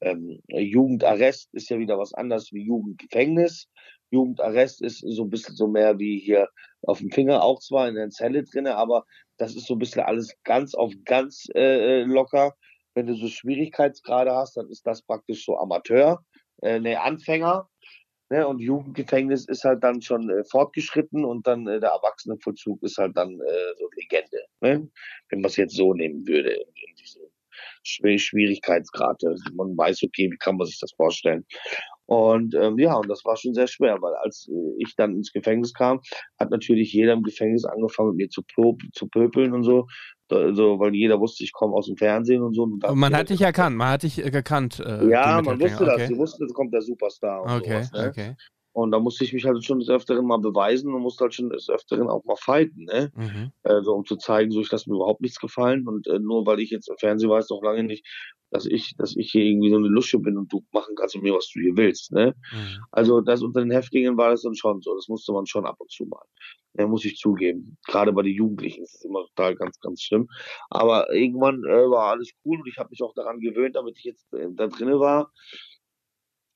ähm, 0.00 0.40
Jugendarrest 0.48 1.52
ist 1.54 1.70
ja 1.70 1.78
wieder 1.78 1.98
was 1.98 2.14
anderes 2.14 2.52
wie 2.52 2.64
Jugendgefängnis. 2.64 3.68
Jugendarrest 4.10 4.82
ist 4.82 5.00
so 5.00 5.24
ein 5.24 5.30
bisschen 5.30 5.56
so 5.56 5.66
mehr 5.66 5.98
wie 5.98 6.18
hier 6.18 6.48
auf 6.82 6.98
dem 6.98 7.10
Finger, 7.10 7.42
auch 7.42 7.60
zwar 7.60 7.88
in 7.88 7.94
der 7.94 8.10
Zelle 8.10 8.44
drinne, 8.44 8.76
aber 8.76 9.04
das 9.38 9.56
ist 9.56 9.66
so 9.66 9.74
ein 9.74 9.78
bisschen 9.78 10.02
alles 10.02 10.34
ganz 10.44 10.74
auf 10.74 10.92
ganz 11.04 11.46
äh, 11.54 12.02
locker. 12.02 12.54
Wenn 12.94 13.06
du 13.06 13.14
so 13.14 13.26
Schwierigkeitsgrade 13.26 14.32
hast, 14.32 14.56
dann 14.56 14.68
ist 14.68 14.86
das 14.86 15.02
praktisch 15.02 15.44
so 15.44 15.58
Amateur, 15.58 16.24
äh, 16.62 16.78
ne, 16.78 17.00
Anfänger. 17.00 17.68
Ne, 18.30 18.46
und 18.46 18.58
Jugendgefängnis 18.58 19.46
ist 19.46 19.64
halt 19.64 19.84
dann 19.84 20.00
schon 20.00 20.30
äh, 20.30 20.44
fortgeschritten 20.44 21.24
und 21.24 21.46
dann 21.46 21.66
äh, 21.66 21.78
der 21.78 21.90
Erwachsenenvollzug 21.90 22.82
ist 22.82 22.96
halt 22.96 23.16
dann 23.16 23.32
äh, 23.40 23.74
so 23.78 23.88
Legende. 23.96 24.44
Ne? 24.60 24.88
Wenn 25.28 25.40
man 25.40 25.50
es 25.50 25.56
jetzt 25.56 25.76
so 25.76 25.92
nehmen 25.92 26.26
würde 26.26 26.50
in, 26.50 26.68
in 26.68 26.96
diese 26.96 27.20
Schwierigkeitsgrad. 27.82 29.20
Man 29.54 29.76
weiß, 29.76 30.02
okay, 30.04 30.30
wie 30.30 30.38
kann 30.38 30.56
man 30.56 30.66
sich 30.66 30.78
das 30.80 30.92
vorstellen? 30.92 31.44
Und 32.06 32.54
ähm, 32.54 32.78
ja, 32.78 32.94
und 32.96 33.08
das 33.08 33.24
war 33.24 33.36
schon 33.36 33.54
sehr 33.54 33.66
schwer, 33.66 33.96
weil 34.02 34.14
als 34.22 34.46
äh, 34.50 34.74
ich 34.78 34.94
dann 34.94 35.14
ins 35.14 35.32
Gefängnis 35.32 35.72
kam, 35.72 36.00
hat 36.38 36.50
natürlich 36.50 36.92
jeder 36.92 37.14
im 37.14 37.22
Gefängnis 37.22 37.64
angefangen, 37.64 38.10
mit 38.10 38.16
mir 38.16 38.28
zu, 38.28 38.42
zu 38.92 39.08
pöpeln 39.08 39.54
und 39.54 39.64
so. 39.64 39.86
Also, 40.30 40.78
weil 40.80 40.94
jeder 40.94 41.20
wusste, 41.20 41.44
ich 41.44 41.52
komme 41.52 41.74
aus 41.74 41.86
dem 41.86 41.96
Fernsehen 41.96 42.42
und 42.42 42.54
so. 42.54 42.62
Und, 42.62 42.82
man 42.94 43.14
hat 43.14 43.30
dich 43.30 43.40
erkannt, 43.40 43.76
man 43.76 43.88
hat 43.88 44.02
dich 44.02 44.24
äh, 44.24 44.30
gekannt. 44.30 44.80
Äh, 44.80 45.08
ja, 45.08 45.40
man 45.42 45.60
wusste 45.60 45.84
das. 45.84 46.08
Sie 46.08 46.16
wussten, 46.16 46.44
jetzt 46.44 46.54
kommt 46.54 46.74
der 46.74 46.82
Superstar. 46.82 47.42
Okay, 47.42 47.82
sowas, 47.82 47.92
ne? 47.92 48.08
okay. 48.08 48.36
Und 48.74 48.90
da 48.90 48.98
musste 48.98 49.22
ich 49.22 49.32
mich 49.32 49.44
halt 49.44 49.64
schon 49.64 49.78
des 49.78 49.88
Öfteren 49.88 50.26
mal 50.26 50.40
beweisen 50.40 50.92
und 50.92 51.00
musste 51.00 51.22
halt 51.22 51.34
schon 51.34 51.48
des 51.48 51.70
Öfteren 51.70 52.08
auch 52.08 52.24
mal 52.24 52.34
fighten, 52.34 52.86
ne? 52.86 53.12
Mhm. 53.14 53.52
Also 53.62 53.94
um 53.94 54.04
zu 54.04 54.16
zeigen, 54.16 54.50
so 54.50 54.60
ich 54.60 54.70
lasse 54.72 54.90
mir 54.90 54.96
überhaupt 54.96 55.20
nichts 55.20 55.38
gefallen. 55.38 55.86
Und 55.86 56.08
äh, 56.08 56.18
nur 56.18 56.44
weil 56.44 56.58
ich 56.58 56.70
jetzt 56.70 56.88
im 56.88 56.96
Fernsehen 56.98 57.30
weiß, 57.30 57.50
noch 57.50 57.62
lange 57.62 57.84
nicht, 57.84 58.04
dass 58.50 58.66
ich, 58.66 58.96
dass 58.98 59.14
ich 59.16 59.30
hier 59.30 59.44
irgendwie 59.44 59.70
so 59.70 59.76
eine 59.76 59.86
Lusche 59.86 60.18
bin 60.18 60.36
und 60.36 60.52
du 60.52 60.64
machen 60.72 60.96
kannst 60.96 61.14
mit 61.14 61.22
mir, 61.22 61.34
was 61.34 61.48
du 61.54 61.60
hier 61.60 61.76
willst, 61.76 62.10
ne? 62.10 62.34
Mhm. 62.52 62.84
Also 62.90 63.20
das 63.20 63.42
unter 63.42 63.60
den 63.60 63.70
Häftlingen 63.70 64.16
war 64.16 64.30
das 64.30 64.42
dann 64.42 64.56
schon 64.56 64.82
so. 64.82 64.92
Das 64.96 65.06
musste 65.06 65.32
man 65.32 65.46
schon 65.46 65.66
ab 65.66 65.76
und 65.78 65.92
zu 65.92 66.06
mal. 66.06 66.24
Ja, 66.76 66.88
muss 66.88 67.04
ich 67.04 67.16
zugeben. 67.16 67.78
Gerade 67.86 68.12
bei 68.12 68.22
den 68.22 68.34
Jugendlichen 68.34 68.82
ist 68.82 68.96
es 68.96 69.04
immer 69.04 69.24
total 69.28 69.54
ganz, 69.54 69.78
ganz 69.78 70.02
schlimm. 70.02 70.26
Aber 70.68 71.12
irgendwann 71.14 71.62
äh, 71.62 71.88
war 71.88 72.10
alles 72.10 72.32
cool 72.44 72.58
und 72.58 72.66
ich 72.66 72.78
habe 72.78 72.90
mich 72.90 73.02
auch 73.04 73.14
daran 73.14 73.38
gewöhnt, 73.38 73.76
damit 73.76 73.96
ich 73.98 74.04
jetzt 74.04 74.32
äh, 74.32 74.48
da 74.52 74.66
drinnen 74.66 74.98
war 74.98 75.30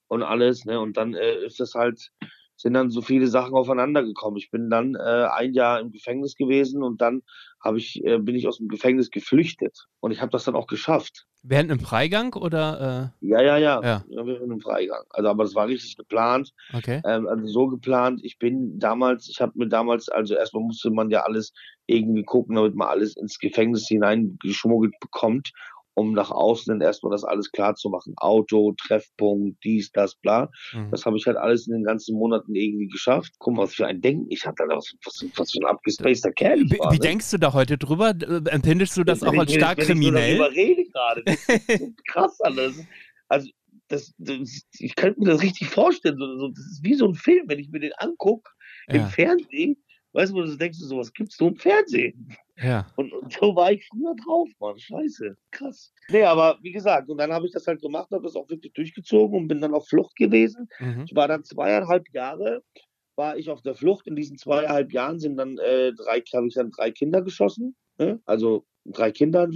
und 0.08 0.22
alles, 0.22 0.64
ne? 0.64 0.80
Und 0.80 0.96
dann 0.96 1.14
äh, 1.14 1.44
ist 1.44 1.60
das 1.60 1.74
halt, 1.74 2.10
sind 2.56 2.74
dann 2.74 2.90
so 2.90 3.02
viele 3.02 3.28
Sachen 3.28 3.54
aufeinander 3.54 4.02
gekommen. 4.02 4.36
Ich 4.36 4.50
bin 4.50 4.68
dann 4.68 4.96
äh, 4.96 5.28
ein 5.32 5.52
Jahr 5.52 5.80
im 5.80 5.92
Gefängnis 5.92 6.34
gewesen 6.34 6.82
und 6.82 7.00
dann 7.00 7.22
habe 7.60 7.78
ich, 7.78 8.04
äh, 8.04 8.18
bin 8.18 8.34
ich 8.34 8.48
aus 8.48 8.58
dem 8.58 8.68
Gefängnis 8.68 9.10
geflüchtet. 9.10 9.86
Und 10.00 10.10
ich 10.10 10.20
habe 10.20 10.30
das 10.30 10.44
dann 10.44 10.56
auch 10.56 10.66
geschafft. 10.66 11.26
Während 11.42 11.70
einem 11.70 11.80
Freigang 11.80 12.34
oder? 12.34 13.12
Äh? 13.20 13.26
Ja, 13.26 13.42
ja, 13.42 13.58
ja, 13.58 13.80
ja. 13.82 14.04
Während 14.08 14.42
einem 14.42 14.60
Freigang. 14.60 15.04
Also, 15.10 15.28
aber 15.28 15.44
das 15.44 15.54
war 15.54 15.68
richtig 15.68 15.96
geplant. 15.96 16.52
Okay. 16.72 17.00
Ähm, 17.04 17.28
also 17.28 17.46
so 17.46 17.68
geplant. 17.68 18.20
Ich 18.24 18.38
bin 18.38 18.78
damals, 18.78 19.28
ich 19.28 19.40
habe 19.40 19.52
mir 19.54 19.68
damals, 19.68 20.08
also 20.08 20.34
erstmal 20.34 20.64
musste 20.64 20.90
man 20.90 21.10
ja 21.10 21.22
alles 21.22 21.52
irgendwie 21.86 22.24
gucken, 22.24 22.56
damit 22.56 22.74
man 22.74 22.88
alles 22.88 23.16
ins 23.16 23.38
Gefängnis 23.38 23.86
hineingeschmuggelt 23.86 24.94
bekommt 25.00 25.52
um 25.98 26.12
nach 26.12 26.30
außen 26.30 26.80
erstmal 26.80 27.10
das 27.10 27.24
alles 27.24 27.50
klar 27.50 27.74
zu 27.74 27.88
machen. 27.88 28.14
Auto, 28.16 28.74
Treffpunkt, 28.80 29.62
dies, 29.64 29.90
das, 29.90 30.14
bla. 30.14 30.50
Mhm. 30.72 30.90
Das 30.90 31.04
habe 31.04 31.16
ich 31.16 31.26
halt 31.26 31.36
alles 31.36 31.66
in 31.66 31.74
den 31.74 31.84
ganzen 31.84 32.16
Monaten 32.16 32.54
irgendwie 32.54 32.86
geschafft. 32.86 33.34
Guck 33.38 33.54
mal, 33.54 33.62
was 33.64 33.74
für 33.74 33.86
ein 33.86 34.00
Denken 34.00 34.26
ich 34.30 34.46
hatte, 34.46 34.64
was, 34.68 34.94
was, 35.04 35.24
was 35.36 35.50
für 35.50 35.58
ein 35.58 35.66
abgespaceter 35.66 36.32
Kerl 36.32 36.62
ich 36.62 36.78
war. 36.78 36.92
Wie, 36.92 36.96
ne? 36.96 37.00
denkst 37.00 37.30
du 37.32 37.38
da 37.38 37.52
heute 37.52 37.76
drüber? 37.76 38.14
Empfindest 38.50 38.96
du 38.96 39.04
das, 39.04 39.20
das 39.20 39.28
auch 39.28 39.36
als 39.36 39.52
stark 39.52 39.78
kriminell? 39.78 40.36
Ich 40.36 40.56
rede 40.56 40.84
gerade. 40.84 41.22
Das 41.24 41.48
ist 41.48 41.78
so 41.78 41.92
krass 42.06 42.40
alles. 42.40 42.84
Also, 43.28 43.50
das, 43.88 44.14
das, 44.18 44.62
ich 44.78 44.94
könnte 44.94 45.20
mir 45.20 45.26
das 45.26 45.42
richtig 45.42 45.68
vorstellen. 45.68 46.18
So, 46.18 46.38
so, 46.38 46.48
das 46.48 46.64
ist 46.64 46.84
wie 46.84 46.94
so 46.94 47.06
ein 47.06 47.14
Film, 47.14 47.44
wenn 47.48 47.58
ich 47.58 47.70
mir 47.70 47.80
den 47.80 47.92
angucke 47.98 48.50
ja. 48.88 48.96
im 48.96 49.06
Fernsehen 49.08 49.76
Weißt 50.12 50.32
du, 50.32 50.36
wo 50.36 50.42
du 50.42 50.56
denkst, 50.56 50.78
sowas 50.78 51.12
gibt 51.12 51.32
es 51.32 51.38
nur 51.38 51.50
im 51.50 51.56
Fernsehen. 51.56 52.34
Ja. 52.62 52.86
Und, 52.96 53.12
und, 53.12 53.32
so 53.32 53.54
war 53.54 53.72
ich 53.72 53.86
früher 53.86 54.14
drauf, 54.24 54.48
Mann. 54.58 54.78
Scheiße. 54.78 55.36
Krass. 55.50 55.92
Nee, 56.10 56.24
aber 56.24 56.58
wie 56.62 56.72
gesagt, 56.72 57.08
und 57.08 57.18
dann 57.18 57.32
habe 57.32 57.46
ich 57.46 57.52
das 57.52 57.66
halt 57.66 57.80
gemacht, 57.80 58.10
habe 58.10 58.24
das 58.24 58.36
auch 58.36 58.48
wirklich 58.48 58.72
durchgezogen 58.72 59.36
und 59.36 59.48
bin 59.48 59.60
dann 59.60 59.74
auf 59.74 59.88
Flucht 59.88 60.16
gewesen. 60.16 60.68
Mhm. 60.80 61.04
Ich 61.06 61.14
war 61.14 61.28
dann 61.28 61.44
zweieinhalb 61.44 62.04
Jahre, 62.12 62.62
war 63.16 63.36
ich 63.36 63.50
auf 63.50 63.62
der 63.62 63.74
Flucht. 63.74 64.06
In 64.06 64.16
diesen 64.16 64.38
zweieinhalb 64.38 64.92
Jahren 64.92 65.18
sind 65.18 65.36
dann 65.36 65.58
äh, 65.58 65.92
drei, 65.92 66.20
habe 66.20 66.48
ich 66.48 66.54
dann 66.54 66.70
drei 66.70 66.90
Kinder 66.90 67.22
geschossen. 67.22 67.76
Ne? 67.98 68.20
Also 68.26 68.64
drei 68.84 69.10
Kinder, 69.10 69.48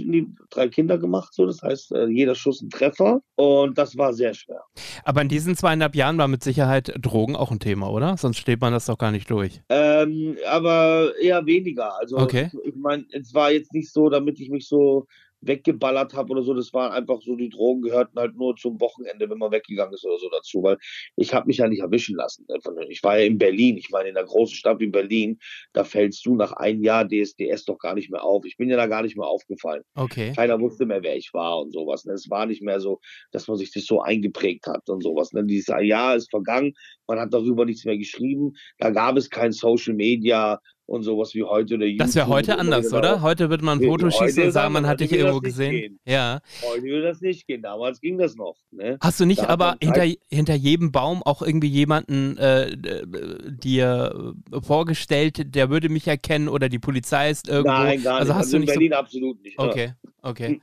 drei 0.49 0.67
Kinder 0.69 0.97
gemacht, 0.97 1.33
so 1.33 1.45
das 1.45 1.61
heißt, 1.61 1.91
äh, 1.93 2.07
jeder 2.07 2.35
Schuss 2.35 2.61
ein 2.61 2.69
Treffer 2.69 3.21
und 3.35 3.77
das 3.77 3.97
war 3.97 4.13
sehr 4.13 4.33
schwer. 4.33 4.61
Aber 5.03 5.21
in 5.21 5.29
diesen 5.29 5.55
zweieinhalb 5.55 5.95
Jahren 5.95 6.17
war 6.17 6.27
mit 6.27 6.43
Sicherheit 6.43 6.93
Drogen 6.99 7.35
auch 7.35 7.51
ein 7.51 7.59
Thema, 7.59 7.89
oder? 7.89 8.17
Sonst 8.17 8.37
steht 8.37 8.61
man 8.61 8.73
das 8.73 8.85
doch 8.85 8.97
gar 8.97 9.11
nicht 9.11 9.29
durch. 9.29 9.61
Ähm, 9.69 10.37
aber 10.47 11.13
eher 11.19 11.45
weniger. 11.45 11.97
Also 11.99 12.17
okay. 12.17 12.49
ich, 12.53 12.73
ich 12.73 12.75
meine, 12.75 13.05
es 13.11 13.33
war 13.33 13.51
jetzt 13.51 13.73
nicht 13.73 13.91
so, 13.91 14.09
damit 14.09 14.39
ich 14.39 14.49
mich 14.49 14.67
so 14.67 15.07
weggeballert 15.47 16.13
habe 16.13 16.31
oder 16.31 16.43
so. 16.43 16.53
Das 16.53 16.73
waren 16.73 16.91
einfach 16.91 17.21
so, 17.21 17.35
die 17.35 17.49
Drogen 17.49 17.81
gehörten 17.81 18.19
halt 18.19 18.35
nur 18.35 18.55
zum 18.55 18.79
Wochenende, 18.79 19.29
wenn 19.29 19.37
man 19.37 19.51
weggegangen 19.51 19.93
ist 19.93 20.05
oder 20.05 20.17
so 20.19 20.29
dazu, 20.29 20.63
weil 20.63 20.77
ich 21.15 21.33
habe 21.33 21.47
mich 21.47 21.57
ja 21.57 21.67
nicht 21.67 21.81
erwischen 21.81 22.15
lassen. 22.15 22.45
Ne, 22.47 22.59
ich 22.89 23.03
war 23.03 23.19
ja 23.19 23.25
in 23.25 23.37
Berlin, 23.37 23.77
ich 23.77 23.89
meine 23.89 24.09
in 24.09 24.15
der 24.15 24.25
großen 24.25 24.55
Stadt 24.55 24.79
wie 24.79 24.87
Berlin, 24.87 25.39
da 25.73 25.83
fällst 25.83 26.25
du 26.25 26.35
nach 26.35 26.53
einem 26.53 26.83
Jahr 26.83 27.07
DSDS 27.07 27.65
doch 27.65 27.77
gar 27.77 27.95
nicht 27.95 28.09
mehr 28.09 28.23
auf. 28.23 28.45
Ich 28.45 28.57
bin 28.57 28.69
ja 28.69 28.77
da 28.77 28.87
gar 28.87 29.03
nicht 29.03 29.17
mehr 29.17 29.27
aufgefallen. 29.27 29.83
Okay. 29.95 30.33
Keiner 30.35 30.59
wusste 30.59 30.85
mehr, 30.85 31.03
wer 31.03 31.15
ich 31.15 31.33
war 31.33 31.61
und 31.61 31.71
sowas. 31.71 32.05
Ne? 32.05 32.13
Es 32.13 32.29
war 32.29 32.45
nicht 32.45 32.61
mehr 32.61 32.79
so, 32.79 32.99
dass 33.31 33.47
man 33.47 33.57
sich 33.57 33.71
das 33.71 33.85
so 33.85 34.01
eingeprägt 34.01 34.67
hat 34.67 34.89
und 34.89 35.03
sowas. 35.03 35.33
Ne? 35.33 35.43
Dieses 35.45 35.67
Jahr 35.81 36.15
ist 36.15 36.29
vergangen, 36.29 36.73
man 37.07 37.19
hat 37.19 37.33
darüber 37.33 37.65
nichts 37.65 37.85
mehr 37.85 37.97
geschrieben. 37.97 38.53
Da 38.77 38.89
gab 38.89 39.17
es 39.17 39.29
kein 39.29 39.51
Social 39.51 39.93
Media 39.93 40.59
und 40.93 41.03
sowas 41.03 41.33
wie 41.33 41.43
heute 41.43 41.75
oder 41.75 41.87
Das 41.97 42.15
wäre 42.15 42.27
heute 42.27 42.59
anders, 42.59 42.85
genau. 42.85 42.99
oder? 42.99 43.21
Heute 43.21 43.49
wird 43.49 43.61
man 43.61 43.79
ein 43.79 43.85
Foto 43.85 44.11
schießen 44.11 44.43
und 44.43 44.51
sagen, 44.51 44.73
man 44.73 44.85
hat 44.85 44.99
dich 44.99 45.11
irgendwo 45.11 45.39
gesehen. 45.39 45.99
Ja. 46.05 46.39
Heute 46.61 46.83
würde 46.83 47.07
das 47.07 47.21
nicht 47.21 47.47
gehen. 47.47 47.61
Damals 47.61 47.99
ging 47.99 48.17
das 48.17 48.35
noch. 48.35 48.55
Ne? 48.71 48.97
Hast 49.01 49.19
du 49.19 49.25
nicht 49.25 49.49
aber 49.49 49.77
hinter, 49.81 50.05
hinter 50.29 50.53
jedem 50.53 50.91
Baum 50.91 51.23
auch 51.23 51.41
irgendwie 51.41 51.67
jemanden 51.67 52.37
äh, 52.37 52.77
dir 53.49 54.33
vorgestellt, 54.61 55.55
der 55.55 55.69
würde 55.69 55.89
mich 55.89 56.07
erkennen 56.07 56.47
oder 56.47 56.69
die 56.69 56.79
Polizei 56.79 57.29
ist 57.29 57.47
irgendwo? 57.47 57.71
Nein, 57.71 58.03
gar 58.03 58.19
also 58.19 58.33
nicht. 58.33 58.37
Hast 58.37 58.45
also 58.45 58.51
du 58.51 58.55
in 58.57 58.61
nicht 58.61 58.73
Berlin 58.73 58.91
so... 58.91 58.97
absolut 58.97 59.43
nicht. 59.43 59.59
Okay, 59.59 59.93
okay. 60.21 60.61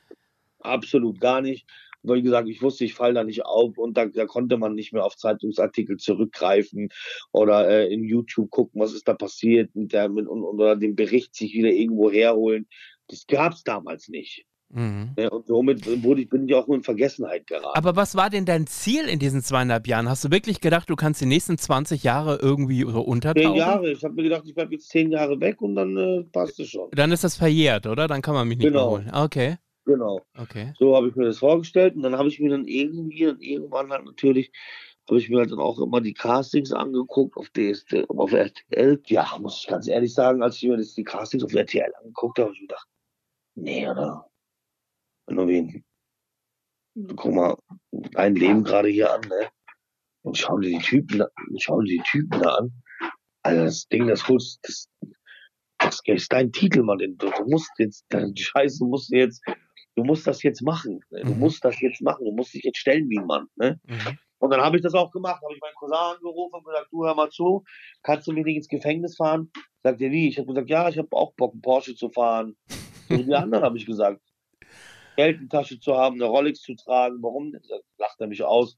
Absolut 0.61 1.21
gar 1.21 1.41
nicht 1.41 1.67
wie 2.03 2.23
gesagt, 2.23 2.49
ich 2.49 2.63
wusste, 2.63 2.85
ich 2.85 2.95
falle 2.95 3.15
da 3.15 3.25
nicht 3.25 3.45
auf 3.45 3.77
und 3.79 3.97
da, 3.97 4.07
da, 4.07 4.27
konnte 4.27 4.57
man 4.57 4.75
nicht 4.75 4.93
mehr 4.93 5.05
auf 5.05 5.17
Zeitungsartikel 5.17 5.97
zurückgreifen 5.97 6.89
oder 7.33 7.69
äh, 7.69 7.93
in 7.93 8.05
YouTube 8.05 8.51
gucken, 8.51 8.81
was 8.81 8.95
ist 8.95 9.09
da 9.09 9.15
passiert 9.15 9.71
der, 9.75 10.09
mit, 10.09 10.27
und, 10.27 10.43
oder 10.43 10.77
den 10.77 10.97
Bericht 10.97 11.35
sich 11.35 11.53
wieder 11.55 11.71
irgendwo 11.71 12.11
herholen. 12.11 12.67
Das 13.09 13.27
gab 13.27 13.53
es 13.53 13.65
damals 13.65 14.09
nicht. 14.09 14.47
Mhm. 14.73 15.15
Ja, 15.19 15.29
und 15.31 15.47
somit 15.49 15.85
wurde 16.05 16.23
ich, 16.23 16.29
bin 16.29 16.49
ich 16.49 16.55
auch 16.55 16.69
nur 16.69 16.77
in 16.77 16.85
Vergessenheit 16.85 17.47
geraten. 17.47 17.77
Aber 17.77 17.97
was 17.97 18.15
war 18.15 18.31
denn 18.31 18.45
dein 18.45 18.69
Ziel 18.69 19.09
in 19.09 19.19
diesen 19.19 19.43
zweieinhalb 19.43 19.89
Jahren? 19.89 20.09
Hast 20.09 20.25
du 20.25 20.31
wirklich 20.31 20.61
gedacht, 20.61 20.89
du 20.89 20.95
kannst 20.95 21.21
die 21.21 21.27
nächsten 21.27 21.59
20 21.59 22.05
Jahre 22.05 22.39
irgendwie 22.41 22.83
so 22.83 23.01
untertauchen? 23.01 23.49
Zehn 23.49 23.57
Jahre. 23.57 23.91
Ich 23.91 24.05
habe 24.05 24.15
mir 24.15 24.23
gedacht, 24.23 24.43
ich 24.47 24.55
bleibe 24.55 24.73
jetzt 24.75 24.89
zehn 24.89 25.11
Jahre 25.11 25.41
weg 25.41 25.61
und 25.61 25.75
dann 25.75 25.97
äh, 25.97 26.23
passt 26.31 26.61
es 26.61 26.69
schon. 26.69 26.89
Dann 26.93 27.11
ist 27.11 27.25
das 27.25 27.37
verjährt, 27.37 27.87
oder? 27.87 28.07
Dann 28.07 28.23
kann 28.23 28.35
man 28.35 28.47
mich 28.47 28.59
nicht 28.59 28.69
genau. 28.69 28.99
mehr 28.99 29.07
holen. 29.07 29.11
Okay. 29.13 29.57
Genau. 29.91 30.21
Okay. 30.39 30.73
So 30.79 30.95
habe 30.95 31.09
ich 31.09 31.17
mir 31.17 31.25
das 31.25 31.39
vorgestellt 31.39 31.97
und 31.97 32.03
dann 32.03 32.17
habe 32.17 32.29
ich 32.29 32.39
mir 32.39 32.51
dann 32.51 32.69
irgendwie 32.69 33.27
und 33.27 33.43
irgendwann 33.43 33.91
halt 33.91 34.05
natürlich 34.05 34.53
habe 35.09 35.19
ich 35.19 35.29
mir 35.29 35.39
halt 35.39 35.51
dann 35.51 35.59
auch 35.59 35.81
immer 35.81 36.01
die 36.01 36.15
Castings 36.15 36.73
angeguckt 36.73 37.37
auf 37.37 37.51
DSD, 37.51 38.05
auf 38.09 38.33
RTL. 38.33 39.03
Ja, 39.07 39.37
muss 39.41 39.63
ich 39.63 39.67
ganz 39.67 39.89
ehrlich 39.89 40.15
sagen, 40.15 40.45
als 40.45 40.57
ich 40.57 40.69
mir 40.69 40.77
das, 40.77 40.95
die 40.95 41.03
Castings 41.03 41.43
auf 41.43 41.53
RTL 41.53 41.93
angeguckt 41.97 42.39
habe, 42.39 42.51
habe 42.51 42.55
ich 42.55 42.61
gedacht, 42.61 42.87
nee, 43.57 43.89
oder? 43.89 44.31
Nur 45.29 45.49
wen? 45.49 45.85
Guck 47.17 47.35
mal, 47.35 47.57
ein 48.15 48.37
Leben 48.37 48.63
gerade 48.63 48.91
hier 48.91 49.13
an, 49.13 49.23
ne? 49.23 49.49
Und 50.23 50.39
schau 50.39 50.57
dir 50.59 50.71
die 50.71 50.85
Typen, 50.85 51.25
schau 51.59 51.81
dir 51.81 51.97
die 51.97 52.11
Typen 52.13 52.41
da 52.41 52.55
an. 52.59 52.73
Also 53.43 53.65
das 53.65 53.89
Ding, 53.89 54.07
das 54.07 54.29
holst, 54.29 54.61
das, 54.63 54.89
das 55.79 56.01
ist 56.07 56.33
dein 56.33 56.53
Titel, 56.53 56.85
Mann. 56.85 56.99
Du, 56.99 57.15
du 57.17 57.45
musst 57.49 57.71
jetzt, 57.79 58.05
die 58.13 58.41
Scheiße 58.41 58.85
musst 58.85 59.11
du 59.11 59.17
jetzt 59.17 59.43
du 60.01 60.07
musst 60.07 60.27
das 60.27 60.43
jetzt 60.43 60.63
machen. 60.63 61.01
Ne? 61.11 61.21
Du 61.23 61.35
mhm. 61.35 61.41
musst 61.41 61.65
das 61.65 61.81
jetzt 61.81 62.01
machen. 62.01 62.25
Du 62.25 62.33
musst 62.33 62.55
dich 62.55 62.63
jetzt 62.65 62.79
stellen 62.79 63.09
wie 63.09 63.19
ein 63.19 63.27
Mann. 63.27 63.47
Ne? 63.57 63.79
Mhm. 63.87 64.19
Und 64.39 64.51
dann 64.51 64.61
habe 64.63 64.77
ich 64.77 64.83
das 64.83 64.95
auch 64.95 65.11
gemacht. 65.11 65.43
Habe 65.43 65.55
ich 65.55 65.61
meinen 65.61 65.75
Cousin 65.75 65.95
angerufen 65.95 66.55
und 66.55 66.65
gesagt, 66.65 66.89
du 66.91 67.05
hör 67.05 67.15
mal 67.15 67.31
zu, 67.31 67.63
kannst 68.03 68.27
du 68.27 68.33
mich 68.33 68.45
nicht 68.45 68.57
ins 68.57 68.69
Gefängnis 68.69 69.17
fahren? 69.17 69.51
Sagt 69.83 70.01
er, 70.01 70.11
wie? 70.11 70.29
Ich 70.29 70.39
habe 70.39 70.49
gesagt, 70.49 70.71
ja, 70.71 70.89
ich 70.89 70.99
habe 70.99 71.09
auch 71.13 71.35
Bock, 71.35 71.53
einen 71.53 71.61
Porsche 71.61 71.95
zu 71.95 72.09
fahren. 72.09 72.57
So 73.09 73.19
wie 73.19 73.25
die 73.25 73.35
anderen 73.35 73.65
habe 73.65 73.77
ich 73.77 73.87
gesagt. 73.87 74.21
Geld 75.17 75.41
in 75.41 75.49
Tasche 75.51 75.79
zu 75.79 75.95
haben, 75.95 76.15
eine 76.15 76.25
Rolex 76.25 76.63
zu 76.63 76.75
tragen. 76.75 77.19
Warum? 77.21 77.53
Dann 77.53 77.63
lacht 77.99 78.21
er 78.21 78.29
mich 78.29 78.43
aus. 78.43 78.77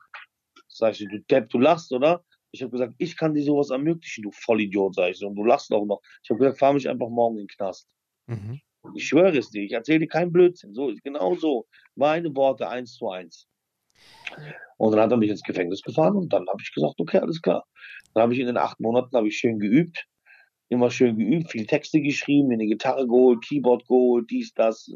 Sag 0.67 1.01
ich, 1.01 1.07
du 1.09 1.21
Depp, 1.21 1.51
du 1.51 1.59
lachst, 1.59 1.93
oder? 1.93 2.25
Ich 2.51 2.63
habe 2.63 2.73
gesagt, 2.73 2.95
ich 2.99 3.17
kann 3.17 3.35
dir 3.35 3.45
sowas 3.45 3.71
ermöglichen, 3.71 4.23
du 4.23 4.31
Vollidiot, 4.33 4.97
sag 4.97 5.11
ich 5.11 5.19
so. 5.19 5.29
Und 5.29 5.37
du 5.37 5.45
lachst 5.45 5.73
auch 5.73 5.85
noch. 5.85 6.01
Ich 6.23 6.31
habe 6.31 6.41
gesagt, 6.41 6.59
fahr 6.59 6.73
mich 6.73 6.89
einfach 6.89 7.09
morgen 7.09 7.37
in 7.37 7.45
den 7.45 7.49
Knast. 7.49 7.89
Mhm. 8.27 8.61
Ich 8.95 9.09
schwöre 9.09 9.39
es 9.39 9.51
dir, 9.51 9.63
ich 9.63 9.73
erzähle 9.73 10.01
dir 10.01 10.09
keinen 10.09 10.33
Blödsinn. 10.33 10.75
So, 10.75 10.93
genau 11.05 11.35
so. 11.37 11.67
Meine 11.95 12.35
Worte 12.35 12.69
eins 12.69 12.95
zu 12.95 13.09
eins. 13.11 13.47
Und 14.77 14.93
dann 14.93 15.01
hat 15.01 15.11
er 15.11 15.17
mich 15.17 15.31
ins 15.31 15.43
Gefängnis 15.43 15.83
gefahren 15.83 16.17
und 16.17 16.33
dann 16.33 16.47
habe 16.49 16.59
ich 16.61 16.73
gesagt, 16.73 16.95
okay, 16.99 17.19
alles 17.19 17.41
klar. 17.41 17.65
Dann 18.15 18.23
habe 18.25 18.35
ich 18.35 18.41
in 18.41 18.47
den 18.47 18.57
acht 18.57 18.81
Monaten 18.81 19.15
ich 19.27 19.37
schön 19.37 19.59
geübt, 19.59 20.07
immer 20.69 20.91
schön 20.91 21.17
geübt, 21.17 21.51
viel 21.51 21.67
Texte 21.67 22.01
geschrieben, 22.01 22.49
mir 22.49 22.55
eine 22.55 22.67
Gitarre 22.67 23.07
geholt, 23.07 23.45
Keyboard 23.45 23.87
geholt, 23.87 24.31
dies, 24.31 24.53
das 24.55 24.91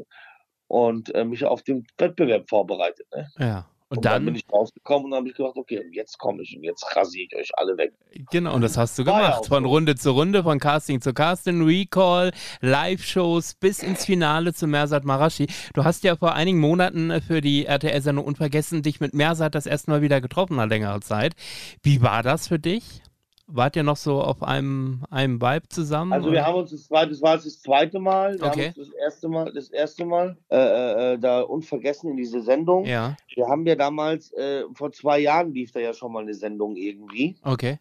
und 0.68 1.14
äh, 1.14 1.24
mich 1.24 1.44
auf 1.44 1.62
den 1.62 1.86
Wettbewerb 1.98 2.48
vorbereitet. 2.48 3.06
Ne? 3.14 3.28
Ja. 3.38 3.70
Und, 3.88 3.98
und 3.98 4.04
dann, 4.04 4.12
dann, 4.12 4.24
bin 4.24 4.34
ich 4.34 4.44
rausgekommen 4.52 5.06
und 5.06 5.14
habe 5.14 5.28
ich 5.28 5.34
gedacht, 5.34 5.56
okay, 5.56 5.80
jetzt 5.92 6.18
komme 6.18 6.42
ich 6.42 6.56
und 6.56 6.64
jetzt 6.64 6.84
rasiere 6.96 7.28
ich 7.30 7.36
euch 7.36 7.50
alle 7.56 7.76
weg. 7.76 7.92
Genau, 8.32 8.54
und 8.54 8.62
das 8.62 8.76
hast 8.76 8.98
du 8.98 9.04
gemacht. 9.04 9.42
Ja 9.42 9.48
von. 9.48 9.64
Runde 9.64 9.94
zu 9.94 10.10
Runde, 10.10 10.42
von 10.42 10.58
Casting 10.58 11.00
zu 11.00 11.14
Casting, 11.14 11.64
Recall, 11.64 12.32
Live-Shows 12.60 13.54
bis 13.54 13.84
ins 13.84 14.04
Finale 14.04 14.54
zu 14.54 14.66
Mersat 14.66 15.04
Marashi. 15.04 15.46
Du 15.74 15.84
hast 15.84 16.02
ja 16.02 16.16
vor 16.16 16.34
einigen 16.34 16.58
Monaten 16.58 17.20
für 17.20 17.40
die 17.40 17.66
RTL-Sendung 17.66 18.24
Unvergessen 18.24 18.82
dich 18.82 18.98
mit 18.98 19.14
Mersat 19.14 19.54
das 19.54 19.66
erste 19.66 19.90
Mal 19.92 20.02
wieder 20.02 20.20
getroffen 20.20 20.56
nach 20.56 20.66
längerer 20.66 21.00
Zeit. 21.00 21.34
Wie 21.82 22.02
war 22.02 22.24
das 22.24 22.48
für 22.48 22.58
dich? 22.58 23.02
Wart 23.48 23.76
ihr 23.76 23.84
noch 23.84 23.96
so 23.96 24.20
auf 24.20 24.42
einem, 24.42 25.04
einem 25.08 25.40
Vibe 25.40 25.68
zusammen? 25.68 26.12
Also 26.12 26.32
wir 26.32 26.44
haben 26.44 26.56
uns 26.56 26.72
das 26.72 26.86
zweite, 26.86 27.10
das 27.10 27.22
war 27.22 27.36
das 27.36 27.60
zweite 27.60 28.00
Mal. 28.00 28.38
Wir 28.40 28.46
okay. 28.46 28.60
haben 28.68 28.80
uns 28.80 28.88
das 28.88 28.98
erste 28.98 29.28
Mal, 29.28 29.52
das 29.52 29.70
erste 29.70 30.04
Mal 30.04 30.36
äh, 30.50 30.56
äh, 30.56 31.12
äh, 31.12 31.18
da 31.18 31.42
unvergessen 31.42 32.10
in 32.10 32.16
diese 32.16 32.42
Sendung. 32.42 32.84
Ja. 32.84 33.16
Wir 33.34 33.46
haben 33.46 33.64
ja 33.64 33.76
damals, 33.76 34.32
äh, 34.32 34.64
vor 34.74 34.90
zwei 34.90 35.20
Jahren 35.20 35.52
lief 35.52 35.70
da 35.70 35.78
ja 35.78 35.92
schon 35.94 36.12
mal 36.12 36.22
eine 36.22 36.34
Sendung 36.34 36.74
irgendwie. 36.74 37.36
Okay. 37.44 37.78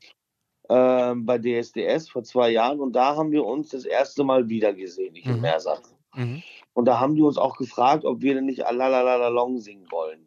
Ähm, 0.70 1.26
bei 1.26 1.40
DSDS 1.40 2.10
vor 2.10 2.24
zwei 2.24 2.50
Jahren 2.50 2.80
und 2.80 2.94
da 2.94 3.16
haben 3.16 3.32
wir 3.32 3.44
uns 3.44 3.70
das 3.70 3.86
erste 3.86 4.24
Mal 4.24 4.48
wieder 4.50 4.74
gesehen, 4.74 5.16
ich 5.16 5.26
mhm. 5.26 5.36
im 5.36 5.42
Mehrsatz. 5.42 5.96
Mhm. 6.16 6.44
Und 6.74 6.86
da 6.86 7.00
haben 7.00 7.16
die 7.16 7.22
uns 7.22 7.38
auch 7.38 7.58
gefragt, 7.58 8.06
ob 8.06 8.22
wir 8.22 8.36
denn 8.36 8.46
nicht 8.46 8.66
Alalalalong 8.66 9.60
singen 9.60 9.88
wollen. 9.92 10.25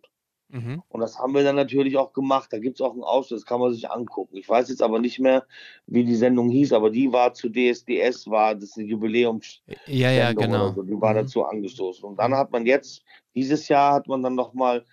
Mhm. 0.51 0.83
Und 0.89 1.01
das 1.01 1.19
haben 1.19 1.35
wir 1.35 1.45
dann 1.45 1.57
natürlich 1.57 1.97
auch 1.97 2.13
gemacht. 2.13 2.53
Da 2.53 2.59
gibt 2.59 2.81
es 2.81 2.81
auch 2.81 2.93
einen 2.93 3.03
Ausschnitt, 3.03 3.41
das 3.41 3.47
kann 3.47 3.61
man 3.61 3.73
sich 3.73 3.91
angucken. 3.91 4.37
Ich 4.37 4.49
weiß 4.49 4.71
jetzt 4.71 4.83
aber 4.83 4.99
nicht 4.99 5.19
mehr, 5.19 5.47
wie 5.87 6.05
die 6.05 6.15
Sendung 6.15 6.49
hieß, 6.49 6.73
aber 6.73 6.91
die 6.91 7.13
war 7.13 7.35
zu 7.35 7.51
DSDS, 7.51 8.29
war 8.29 8.55
das 8.55 8.77
eine 8.77 8.87
Jubiläums. 8.87 9.61
Ja, 9.87 10.11
ja, 10.11 10.33
genau. 10.33 10.73
So. 10.73 10.83
Die 10.83 10.99
war 11.01 11.13
mhm. 11.13 11.19
dazu 11.19 11.45
angestoßen. 11.45 12.05
Und 12.05 12.19
dann 12.19 12.35
hat 12.35 12.51
man 12.51 12.65
jetzt, 12.65 13.03
dieses 13.35 13.69
Jahr 13.69 13.95
hat 13.95 14.09
man 14.09 14.23
dann 14.23 14.35
nochmal 14.35 14.85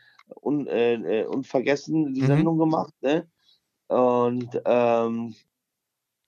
un, 0.41 0.67
äh, 0.67 0.95
äh, 0.95 1.25
unvergessen 1.25 2.13
die 2.13 2.21
mhm. 2.21 2.27
Sendung 2.27 2.57
gemacht. 2.57 2.93
Ne? 3.01 3.27
Und 3.87 4.61
ähm, 4.65 5.35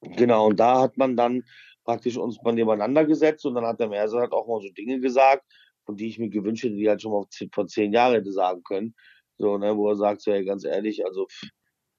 genau, 0.01 0.47
und 0.47 0.59
da 0.59 0.81
hat 0.81 0.97
man 0.97 1.17
dann 1.17 1.43
praktisch 1.83 2.17
uns 2.17 2.41
mal 2.43 2.53
nebeneinander 2.53 3.05
gesetzt 3.05 3.45
und 3.45 3.55
dann 3.55 3.65
hat 3.65 3.79
der 3.79 3.89
Merser 3.89 4.19
halt 4.19 4.31
auch 4.31 4.47
mal 4.47 4.61
so 4.61 4.69
Dinge 4.69 4.99
gesagt, 4.99 5.43
von 5.85 5.95
die 5.95 6.07
ich 6.07 6.19
mir 6.19 6.29
gewünscht 6.29 6.63
hätte, 6.63 6.75
die 6.75 6.87
halt 6.87 7.01
schon 7.01 7.13
mal 7.13 7.25
vor 7.51 7.67
zehn 7.67 7.93
Jahren 7.93 8.13
hätte 8.13 8.31
sagen 8.31 8.61
können. 8.63 8.93
So, 9.37 9.57
ne, 9.57 9.75
wo 9.77 9.89
er 9.89 9.95
sagt, 9.95 10.21
so, 10.21 10.31
ey, 10.31 10.45
ganz 10.45 10.63
ehrlich, 10.65 11.05
also 11.05 11.27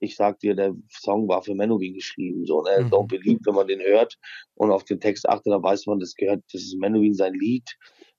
ich 0.00 0.16
sag 0.16 0.38
dir, 0.40 0.54
der 0.54 0.74
Song 0.90 1.28
war 1.28 1.42
für 1.42 1.54
Menowin 1.54 1.94
geschrieben, 1.94 2.44
so, 2.46 2.62
ne, 2.62 2.84
mhm. 2.84 2.88
Don't 2.88 3.08
Believe, 3.08 3.40
wenn 3.44 3.54
man 3.54 3.66
den 3.66 3.80
hört 3.80 4.16
und 4.54 4.70
auf 4.70 4.84
den 4.84 5.00
Text 5.00 5.28
achtet, 5.28 5.52
dann 5.52 5.62
weiß 5.62 5.86
man, 5.86 5.98
das 5.98 6.14
gehört, 6.14 6.42
das 6.52 6.62
ist 6.62 6.78
Menowin 6.78 7.14
sein 7.14 7.34
Lied 7.34 7.68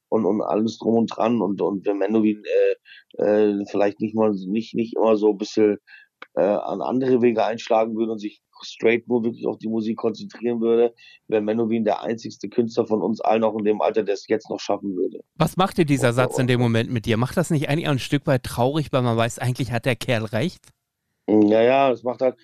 und, 0.10 0.26
und 0.26 0.42
alles 0.42 0.78
drum 0.78 0.96
und 0.96 1.08
dran 1.08 1.42
und, 1.42 1.62
und 1.62 1.86
wenn 1.86 1.98
Menowin 1.98 2.44
äh, 3.18 3.24
äh, 3.24 3.66
vielleicht 3.70 4.02
nicht 4.02 4.16
mal, 4.16 4.32
nicht, 4.32 4.76
nicht 4.76 4.96
immer 4.96 5.16
so 5.16 5.32
ein 5.32 5.38
bisschen 5.38 5.78
äh, 6.36 6.42
an 6.42 6.82
andere 6.82 7.22
Wege 7.22 7.44
einschlagen 7.44 7.96
würde 7.96 8.14
und 8.14 8.20
sich 8.20 8.42
straight 8.62 9.08
nur 9.08 9.24
wirklich 9.24 9.48
auf 9.48 9.58
die 9.58 9.70
Musik 9.70 9.98
konzentrieren 9.98 10.60
würde, 10.62 10.94
wäre 11.28 11.42
Menowin 11.42 11.86
der 11.86 12.02
einzigste 12.02 12.50
Künstler 12.50 12.86
von 12.86 13.02
uns 13.02 13.22
allen 13.22 13.44
auch 13.44 13.58
in 13.58 13.66
dem 13.66 13.82
Alter, 13.82 14.04
der 14.04 14.14
es 14.14 14.28
jetzt 14.28 14.50
noch 14.50 14.60
schaffen 14.60 14.96
würde. 14.96 15.22
Was 15.36 15.58
macht 15.58 15.78
dir 15.78 15.86
dieser 15.86 16.14
Satz 16.14 16.38
in 16.40 16.48
dem 16.48 16.60
Moment 16.60 16.92
mit 16.92 17.06
dir? 17.06 17.18
Macht 17.18 17.38
das 17.38 17.50
nicht 17.50 17.70
eigentlich 17.70 17.88
auch 17.88 17.94
ein 17.94 18.00
Stück 18.00 18.28
weit 18.28 18.44
traurig, 18.44 18.92
weil 18.92 19.02
man 19.02 19.18
weiß, 19.18 19.40
eigentlich 19.40 19.72
hat 19.72 19.86
der 19.86 19.96
Kerl 19.96 20.26
recht? 20.26 20.68
Ja, 21.28 21.62
ja, 21.62 21.90
das 21.90 22.04
macht 22.04 22.22
halt, 22.22 22.36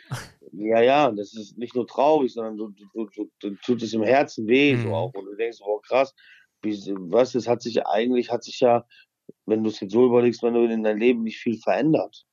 ja, 0.52 0.82
ja, 0.82 1.12
das 1.12 1.34
ist 1.34 1.58
nicht 1.58 1.76
nur 1.76 1.88
traurig, 1.88 2.34
sondern 2.34 2.58
du, 2.58 2.70
du, 2.94 3.08
du, 3.16 3.30
du 3.40 3.56
tut 3.56 3.82
es 3.82 3.94
im 3.94 4.04
Herzen 4.04 4.48
weh, 4.48 4.76
mhm. 4.76 4.84
so 4.84 4.94
auch. 4.94 5.14
Und 5.14 5.26
du 5.26 5.36
denkst, 5.36 5.58
oh 5.62 5.80
krass, 5.80 6.14
wie, 6.62 6.76
was, 7.00 7.36
es 7.36 7.48
hat 7.48 7.62
sich 7.62 7.86
eigentlich, 7.86 8.32
hat 8.32 8.44
sich 8.44 8.60
ja, 8.60 8.86
wenn 9.46 9.64
du 9.64 9.70
es 9.70 9.80
jetzt 9.80 9.92
so 9.92 10.06
überlegst, 10.06 10.44
wenn 10.44 10.54
du 10.54 10.66
in 10.66 10.84
deinem 10.84 11.00
Leben 11.00 11.24
nicht 11.24 11.40
viel 11.40 11.58
verändert. 11.58 12.26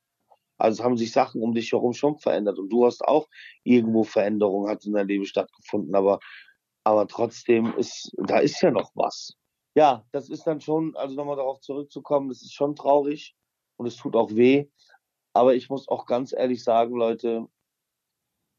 Also 0.63 0.85
haben 0.85 0.97
sich 0.97 1.13
Sachen 1.13 1.43
um 1.43 1.55
dich 1.55 1.73
herum 1.73 1.93
schon 1.95 2.19
verändert 2.19 2.59
und 2.59 2.71
du 2.71 2.87
hast 2.87 3.05
auch 3.05 3.29
irgendwo 3.65 4.05
Veränderungen, 4.05 4.71
hat 4.71 4.85
in 4.87 4.93
deinem 4.95 5.09
Leben 5.09 5.27
stattgefunden, 5.27 5.95
aber, 5.97 6.21
aber 6.85 7.07
trotzdem 7.09 7.75
ist, 7.77 8.13
da 8.19 8.39
ist 8.39 8.63
ja 8.63 8.71
noch 8.71 8.93
was. 8.95 9.35
Ja, 9.75 10.07
das 10.13 10.31
ist 10.31 10.47
dann 10.47 10.61
schon, 10.61 10.97
also 10.97 11.17
nochmal 11.17 11.37
darauf 11.37 11.61
zurückzukommen, 11.61 12.29
das 12.29 12.43
ist 12.43 12.55
schon 12.55 12.77
traurig 12.77 13.35
und 13.77 13.87
es 13.87 13.97
tut 13.97 14.17
auch 14.17 14.31
weh. 14.33 14.69
Aber 15.35 15.55
ich 15.55 15.71
muss 15.71 15.89
auch 15.89 16.07
ganz 16.07 16.33
ehrlich 16.33 16.65
sagen, 16.65 16.97
Leute, 16.97 17.47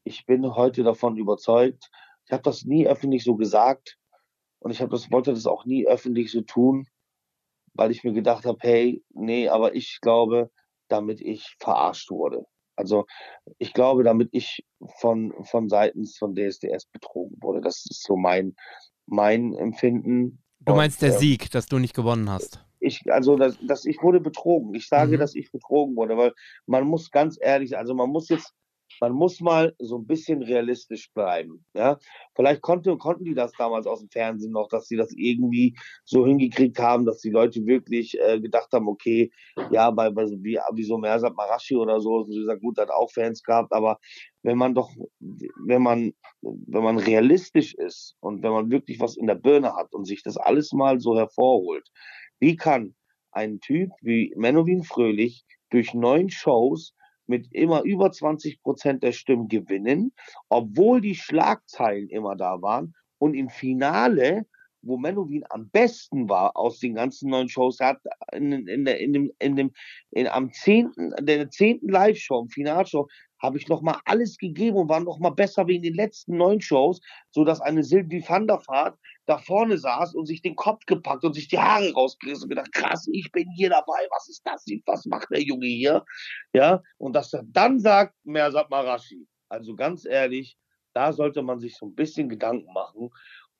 ich 0.04 0.26
bin 0.26 0.54
heute 0.54 0.82
davon 0.82 1.16
überzeugt. 1.16 1.90
Ich 2.26 2.32
habe 2.32 2.42
das 2.42 2.64
nie 2.64 2.86
öffentlich 2.86 3.24
so 3.24 3.36
gesagt 3.36 3.98
und 4.60 4.70
ich 4.70 4.80
habe 4.80 4.90
das 4.90 5.10
wollte 5.10 5.32
das 5.34 5.46
auch 5.46 5.64
nie 5.66 5.86
öffentlich 5.86 6.30
so 6.32 6.42
tun. 6.42 6.88
weil 7.74 7.90
ich 7.90 8.04
mir 8.04 8.12
gedacht 8.12 8.44
habe, 8.46 8.58
hey, 8.60 9.04
nee, 9.10 9.48
aber 9.48 9.74
ich 9.74 10.00
glaube, 10.00 10.50
damit 10.88 11.20
ich 11.20 11.56
verarscht 11.58 12.10
wurde. 12.10 12.44
Also 12.76 13.06
ich 13.58 13.72
glaube, 13.72 14.02
damit 14.02 14.28
ich 14.32 14.64
von, 14.98 15.32
von 15.44 15.68
seitens 15.68 16.16
von 16.18 16.34
DSDS 16.34 16.86
betrogen 16.86 17.36
wurde. 17.40 17.60
Das 17.60 17.84
ist 17.88 18.02
so 18.02 18.16
mein, 18.16 18.56
mein 19.06 19.54
Empfinden. 19.54 20.42
Du 20.60 20.74
meinst 20.74 21.02
Und, 21.02 21.08
der 21.08 21.16
äh, 21.16 21.18
Sieg, 21.18 21.50
dass 21.50 21.66
du 21.66 21.78
nicht 21.78 21.94
gewonnen 21.94 22.30
hast? 22.30 22.64
Ich, 22.80 23.00
also, 23.10 23.36
dass, 23.36 23.56
dass 23.66 23.84
ich 23.84 24.02
wurde 24.02 24.20
betrogen. 24.20 24.74
Ich 24.74 24.88
sage, 24.88 25.16
mhm. 25.16 25.20
dass 25.20 25.34
ich 25.34 25.50
betrogen 25.52 25.96
wurde, 25.96 26.16
weil 26.16 26.32
man 26.66 26.84
muss 26.84 27.10
ganz 27.10 27.38
ehrlich, 27.40 27.76
also 27.76 27.94
man 27.94 28.10
muss 28.10 28.28
jetzt 28.28 28.52
man 29.00 29.12
muss 29.12 29.40
mal 29.40 29.74
so 29.78 29.98
ein 29.98 30.06
bisschen 30.06 30.42
realistisch 30.42 31.10
bleiben. 31.12 31.64
Ja? 31.74 31.98
Vielleicht 32.34 32.62
konnte, 32.62 32.96
konnten 32.96 33.24
die 33.24 33.34
das 33.34 33.52
damals 33.52 33.86
aus 33.86 34.00
dem 34.00 34.10
Fernsehen 34.10 34.52
noch, 34.52 34.68
dass 34.68 34.88
sie 34.88 34.96
das 34.96 35.12
irgendwie 35.16 35.76
so 36.04 36.26
hingekriegt 36.26 36.78
haben, 36.78 37.04
dass 37.04 37.20
die 37.20 37.30
Leute 37.30 37.64
wirklich 37.66 38.18
äh, 38.20 38.40
gedacht 38.40 38.68
haben, 38.72 38.88
okay, 38.88 39.30
ja, 39.70 39.90
bei, 39.90 40.10
bei 40.10 40.24
wie, 40.42 40.58
wie 40.74 40.84
so 40.84 40.98
Mersat 40.98 41.34
Marashi 41.36 41.76
oder 41.76 42.00
so, 42.00 42.24
so 42.24 42.32
gesagt, 42.32 42.62
gut, 42.62 42.78
hat 42.78 42.90
auch 42.90 43.10
Fans 43.10 43.42
gehabt, 43.42 43.72
aber 43.72 43.98
wenn 44.42 44.58
man 44.58 44.74
doch, 44.74 44.90
wenn 45.20 45.82
man, 45.82 46.12
wenn 46.42 46.82
man 46.82 46.98
realistisch 46.98 47.74
ist 47.74 48.16
und 48.20 48.42
wenn 48.42 48.52
man 48.52 48.70
wirklich 48.70 49.00
was 49.00 49.16
in 49.16 49.26
der 49.26 49.36
Birne 49.36 49.74
hat 49.74 49.92
und 49.94 50.04
sich 50.04 50.22
das 50.22 50.36
alles 50.36 50.72
mal 50.72 51.00
so 51.00 51.16
hervorholt, 51.16 51.88
wie 52.40 52.56
kann 52.56 52.94
ein 53.32 53.60
Typ 53.60 53.90
wie 54.00 54.32
Menowin 54.36 54.82
Fröhlich 54.82 55.44
durch 55.70 55.94
neun 55.94 56.30
Shows 56.30 56.94
mit 57.26 57.48
immer 57.52 57.82
über 57.82 58.10
20 58.10 58.62
Prozent 58.62 59.02
der 59.02 59.12
Stimmen 59.12 59.48
gewinnen, 59.48 60.12
obwohl 60.48 61.00
die 61.00 61.14
Schlagzeilen 61.14 62.08
immer 62.08 62.36
da 62.36 62.60
waren. 62.60 62.94
Und 63.18 63.34
im 63.34 63.48
Finale, 63.48 64.46
wo 64.82 64.98
Menowin 64.98 65.44
am 65.48 65.70
besten 65.70 66.28
war 66.28 66.56
aus 66.56 66.78
den 66.78 66.94
ganzen 66.94 67.30
neuen 67.30 67.48
Shows, 67.48 67.80
hat 67.80 67.98
in, 68.32 68.52
in, 68.52 68.84
der, 68.84 69.00
in 69.00 69.12
dem, 69.12 69.30
in 69.38 69.56
dem, 69.56 69.72
in, 70.10 70.26
am 70.26 70.52
10., 70.52 70.92
der 71.20 71.48
10. 71.48 71.80
Live-Show, 71.82 72.42
im 72.42 72.48
Finalshow, 72.48 73.08
habe 73.40 73.58
ich 73.58 73.68
nochmal 73.68 73.98
alles 74.04 74.38
gegeben 74.38 74.76
und 74.76 74.88
war 74.88 75.00
nochmal 75.00 75.32
besser 75.32 75.66
wie 75.66 75.76
in 75.76 75.82
den 75.82 75.94
letzten 75.94 76.36
neun 76.36 76.60
Shows, 76.60 77.00
sodass 77.30 77.60
eine 77.60 77.82
Sylvie 77.82 78.24
van 78.26 78.46
der 78.46 78.60
Vaart 78.66 78.98
da 79.26 79.38
vorne 79.38 79.78
saß 79.78 80.14
und 80.14 80.26
sich 80.26 80.42
den 80.42 80.56
Kopf 80.56 80.84
gepackt 80.86 81.24
und 81.24 81.34
sich 81.34 81.48
die 81.48 81.58
Haare 81.58 81.92
rausgerissen 81.92 82.44
und 82.44 82.50
gedacht, 82.50 82.72
krass, 82.72 83.08
ich 83.12 83.30
bin 83.32 83.48
hier 83.56 83.70
dabei, 83.70 84.06
was 84.10 84.28
ist 84.28 84.42
das? 84.44 84.64
Was 84.86 85.06
macht 85.06 85.30
der 85.30 85.42
Junge 85.42 85.66
hier? 85.66 86.04
Ja, 86.52 86.82
und 86.98 87.14
dass 87.14 87.32
er 87.32 87.42
dann 87.46 87.78
sagt, 87.78 88.14
Mersat 88.24 88.70
Marashi. 88.70 89.26
Also 89.48 89.74
ganz 89.74 90.04
ehrlich, 90.04 90.58
da 90.94 91.12
sollte 91.12 91.42
man 91.42 91.58
sich 91.58 91.76
so 91.76 91.86
ein 91.86 91.94
bisschen 91.94 92.28
Gedanken 92.28 92.72
machen. 92.72 93.10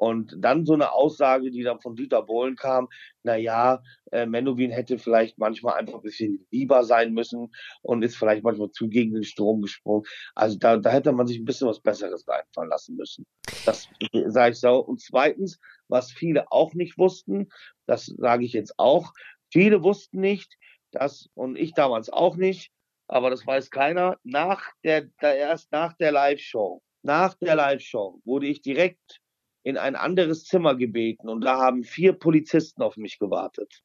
Und 0.05 0.37
dann 0.39 0.67
so 0.67 0.75
eine 0.75 0.93
Aussage, 0.93 1.51
die 1.51 1.63
dann 1.63 1.81
von 1.81 1.97
Dieter 1.97 2.21
Bohlen 2.21 2.57
kam, 2.57 2.89
naja, 3.23 3.83
äh, 4.13 4.27
Menowin 4.27 4.71
hätte 4.71 4.99
vielleicht 4.99 5.39
manchmal 5.39 5.79
einfach 5.79 5.95
ein 5.95 6.03
bisschen 6.03 6.47
lieber 6.51 6.85
sein 6.85 7.15
müssen 7.15 7.55
und 7.81 8.03
ist 8.03 8.15
vielleicht 8.15 8.45
manchmal 8.45 8.71
zu 8.71 8.91
gegen 8.91 9.15
den 9.15 9.25
Strom 9.25 9.63
gesprungen. 9.63 10.05
Also 10.35 10.59
da, 10.59 10.77
da 10.77 10.91
hätte 10.91 11.13
man 11.13 11.27
sich 11.27 11.39
ein 11.39 11.47
bisschen 11.47 11.69
was 11.69 11.81
Besseres 11.81 12.29
einfallen 12.29 12.69
lassen 12.69 12.97
müssen. 12.97 13.25
Das 13.65 13.89
sage 14.27 14.53
ich 14.53 14.61
so. 14.61 14.77
Und 14.77 15.01
zweitens, 15.01 15.59
was 15.89 16.13
viele 16.13 16.53
auch 16.53 16.75
nicht 16.75 16.99
wussten, 16.99 17.49
das 17.87 18.05
sage 18.05 18.45
ich 18.45 18.53
jetzt 18.53 18.79
auch, 18.79 19.11
viele 19.51 19.83
wussten 19.83 20.21
nicht, 20.21 20.53
dass, 20.91 21.31
und 21.33 21.57
ich 21.57 21.73
damals 21.73 22.11
auch 22.11 22.37
nicht, 22.37 22.73
aber 23.09 23.31
das 23.31 23.47
weiß 23.47 23.71
keiner, 23.71 24.19
nach 24.23 24.71
der, 24.85 25.09
erst 25.23 25.73
nach 25.73 25.95
der 25.95 26.13
Live-Show, 26.13 26.83
nach 27.03 27.33
der 27.33 27.57
Live-Show 27.57 28.21
wurde 28.27 28.49
ich 28.49 28.61
direkt 28.61 29.23
in 29.65 29.79
ein 29.79 29.97
anderes 29.97 30.45
Zimmer 30.45 30.77
gebeten 30.77 31.29
und 31.29 31.41
da 31.41 31.59
haben 31.59 31.83
vier 31.83 32.13
Polizisten 32.13 32.83
auf 32.83 32.97
mich 32.97 33.19
gewartet. 33.19 33.83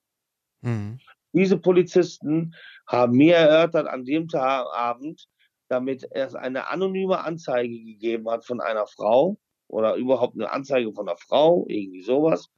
Mhm. 0.62 1.00
Diese 1.34 1.58
Polizisten 1.58 2.54
haben 2.86 3.18
mir 3.18 3.36
erörtert 3.36 3.88
an 3.88 4.04
dem 4.04 4.28
Tag, 4.28 4.68
Abend, 4.74 5.28
damit 5.70 6.08
es 6.12 6.36
eine 6.36 6.68
anonyme 6.68 7.24
Anzeige 7.24 7.80
gegeben 7.84 8.30
hat 8.30 8.46
von 8.46 8.60
einer 8.60 8.88
Frau 8.88 9.38
oder 9.68 9.96
überhaupt 9.96 10.36
eine 10.36 10.52
Anzeige 10.52 10.92
von 10.94 11.08
einer 11.08 11.18
Frau, 11.18 11.66
irgendwie 11.70 12.02
sowas. 12.02 12.50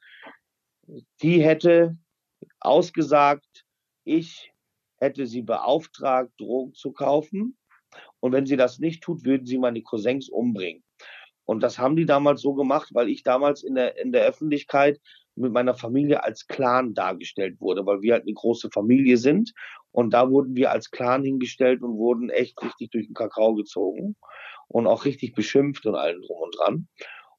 Die 1.22 1.42
hätte 1.42 1.96
ausgesagt, 2.60 3.64
ich 4.04 4.52
hätte 4.96 5.26
sie 5.26 5.42
beauftragt, 5.42 6.32
Drogen 6.40 6.74
zu 6.74 6.92
kaufen. 6.92 7.56
Und 8.20 8.32
wenn 8.32 8.46
sie 8.46 8.56
das 8.56 8.78
nicht 8.78 9.02
tut, 9.02 9.24
würden 9.24 9.46
sie 9.46 9.58
meine 9.58 9.82
Cousins 9.82 10.28
umbringen. 10.28 10.82
Und 11.44 11.62
das 11.62 11.78
haben 11.78 11.96
die 11.96 12.06
damals 12.06 12.40
so 12.40 12.54
gemacht, 12.54 12.90
weil 12.92 13.08
ich 13.08 13.22
damals 13.22 13.62
in 13.62 13.74
der, 13.74 13.98
in 13.98 14.12
der 14.12 14.24
Öffentlichkeit 14.24 15.00
mit 15.34 15.52
meiner 15.52 15.74
Familie 15.74 16.22
als 16.22 16.46
Clan 16.46 16.94
dargestellt 16.94 17.60
wurde, 17.60 17.86
weil 17.86 18.02
wir 18.02 18.14
halt 18.14 18.24
eine 18.24 18.34
große 18.34 18.70
Familie 18.70 19.16
sind. 19.16 19.52
Und 19.90 20.12
da 20.14 20.30
wurden 20.30 20.54
wir 20.56 20.70
als 20.70 20.90
Clan 20.90 21.24
hingestellt 21.24 21.82
und 21.82 21.96
wurden 21.96 22.30
echt 22.30 22.62
richtig 22.62 22.90
durch 22.90 23.06
den 23.06 23.14
Kakao 23.14 23.54
gezogen 23.54 24.16
und 24.68 24.86
auch 24.86 25.04
richtig 25.04 25.34
beschimpft 25.34 25.86
und 25.86 25.94
allen 25.94 26.22
drum 26.22 26.38
und 26.40 26.56
dran. 26.58 26.88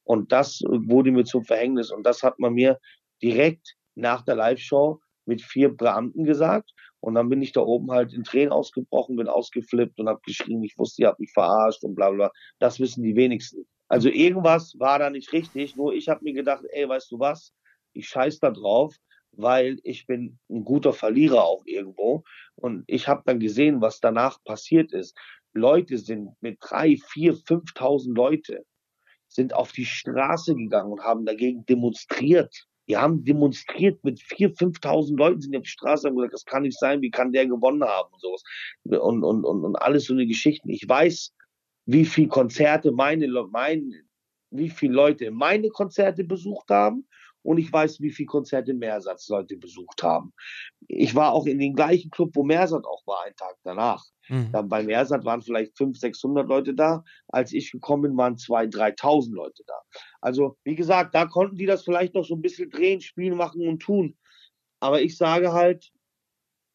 Und 0.04 0.32
das 0.32 0.62
wurde 0.68 1.12
mir 1.12 1.24
zum 1.24 1.44
Verhängnis. 1.44 1.92
Und 1.92 2.06
das 2.06 2.24
hat 2.24 2.40
man 2.40 2.54
mir 2.54 2.80
direkt 3.22 3.76
nach 3.96 4.24
der 4.24 4.36
Live-Show 4.36 5.00
mit 5.26 5.42
vier 5.42 5.70
Beamten 5.70 6.26
gesagt. 6.26 6.72
Und 7.00 7.16
dann 7.16 7.30
bin 7.30 7.42
ich 7.42 7.52
da 7.52 7.62
oben 7.62 7.92
halt 7.92 8.14
in 8.14 8.24
Tränen 8.24 8.52
ausgebrochen, 8.52 9.18
bin 9.18 9.28
ausgeflippt 9.28 10.00
und 10.00 10.08
habe 10.08 10.22
geschrien, 10.26 10.64
ich 10.64 10.78
wusste, 10.78 11.04
ihr 11.04 11.08
habt 11.10 11.20
mich 11.20 11.32
verarscht 11.34 11.84
und 11.84 11.96
bla 11.96 12.12
bla. 12.12 12.32
Das 12.60 12.80
wissen 12.80 13.04
die 13.04 13.16
wenigsten. 13.16 13.66
Also 13.94 14.10
irgendwas 14.10 14.74
war 14.80 14.98
da 14.98 15.12
nicht 15.12 15.34
richtig, 15.34 15.76
nur 15.76 15.94
ich 15.94 16.10
habe 16.10 16.24
mir 16.24 16.34
gedacht, 16.34 16.64
ey, 16.72 16.90
weißt 16.90 17.12
du 17.12 17.20
was, 17.20 17.54
ich 17.94 18.08
scheiß 18.08 18.40
da 18.40 18.50
drauf, 18.50 18.96
weil 19.34 19.78
ich 19.84 20.08
bin 20.08 20.40
ein 20.50 20.66
guter 20.66 20.94
Verlierer 20.94 21.44
auch 21.44 21.62
irgendwo. 21.68 22.24
Und 22.56 22.86
ich 22.88 23.08
habe 23.08 23.22
dann 23.24 23.40
gesehen, 23.40 23.82
was 23.82 24.00
danach 24.00 24.44
passiert 24.46 24.92
ist. 24.94 25.16
Leute 25.54 26.00
sind 26.00 26.32
mit 26.42 26.58
drei, 26.60 26.98
vier, 27.08 27.36
5.000 27.36 28.16
Leute 28.16 28.66
sind 29.28 29.54
auf 29.54 29.72
die 29.72 29.86
Straße 29.86 30.56
gegangen 30.56 30.94
und 30.94 31.04
haben 31.04 31.28
dagegen 31.28 31.64
demonstriert. 31.68 32.66
Die 32.88 32.98
haben 32.98 33.24
demonstriert 33.24 34.04
mit 34.04 34.18
4.000, 34.18 34.80
5.000 34.82 35.18
Leuten 35.18 35.42
sind 35.42 35.56
auf 35.56 35.62
die 35.62 35.70
Straße 35.70 36.10
und 36.10 36.16
gesagt, 36.16 36.34
das 36.34 36.46
kann 36.46 36.64
nicht 36.64 36.80
sein, 36.80 37.00
wie 37.04 37.12
kann 37.12 37.32
der 37.32 37.46
gewonnen 37.46 37.84
haben 37.84 38.12
und 38.12 38.22
sowas. 38.22 38.42
Und, 38.86 39.24
und, 39.24 39.46
und, 39.46 39.64
und 39.64 39.76
alles 39.76 40.06
so 40.06 40.14
eine 40.14 40.26
Geschichten. 40.26 40.70
Ich 40.70 40.90
weiß, 40.90 41.32
wie 41.86 42.06
viel 42.06 42.28
Konzerte 42.28 42.92
meine, 42.92 43.28
mein, 43.52 43.94
wie 44.52 44.70
viele 44.70 44.94
Leute 44.94 45.32
meine 45.32 45.70
Konzerte 45.70 46.24
besucht 46.24 46.70
haben 46.70 47.08
und 47.44 47.58
ich 47.58 47.72
weiß, 47.72 48.00
wie 48.00 48.12
viele 48.12 48.28
Konzerte 48.28 48.74
Mehrsatz 48.74 49.28
Leute 49.28 49.58
besucht 49.58 50.02
haben. 50.02 50.34
Ich 50.88 51.14
war 51.14 51.34
auch 51.34 51.46
in 51.46 51.60
den 51.60 51.76
gleichen 51.76 52.10
Club, 52.10 52.32
wo 52.36 52.44
Mehrsatz 52.44 52.86
auch 52.86 53.06
war, 53.06 53.24
einen 53.26 53.36
Tag 53.36 53.56
danach. 53.64 54.04
Mhm. 54.30 54.52
Dann 54.54 54.70
bei 54.70 54.84
Mehrsatz 54.84 55.26
waren 55.26 55.42
vielleicht 55.42 55.78
500, 55.78 56.00
600 56.00 56.48
Leute 56.48 56.74
da. 56.74 57.04
Als 57.28 57.52
ich 57.52 57.72
gekommen 57.72 58.04
bin, 58.04 58.18
waren 58.18 58.36
2.000, 58.36 58.96
3.000 58.98 59.34
Leute 59.34 59.64
da. 59.68 59.76
Also, 60.22 60.58
wie 60.64 60.76
gesagt, 60.76 61.14
da 61.14 61.26
konnten 61.26 61.58
die 61.58 61.66
das 61.66 61.84
vielleicht 61.84 62.16
noch 62.16 62.24
so 62.24 62.36
ein 62.36 62.42
bisschen 62.42 62.70
drehen, 62.70 63.02
spielen, 63.02 63.36
machen 63.36 63.68
und 63.68 63.80
tun. 63.82 64.18
Aber 64.80 65.02
ich 65.02 65.18
sage 65.18 65.52
halt, 65.52 65.92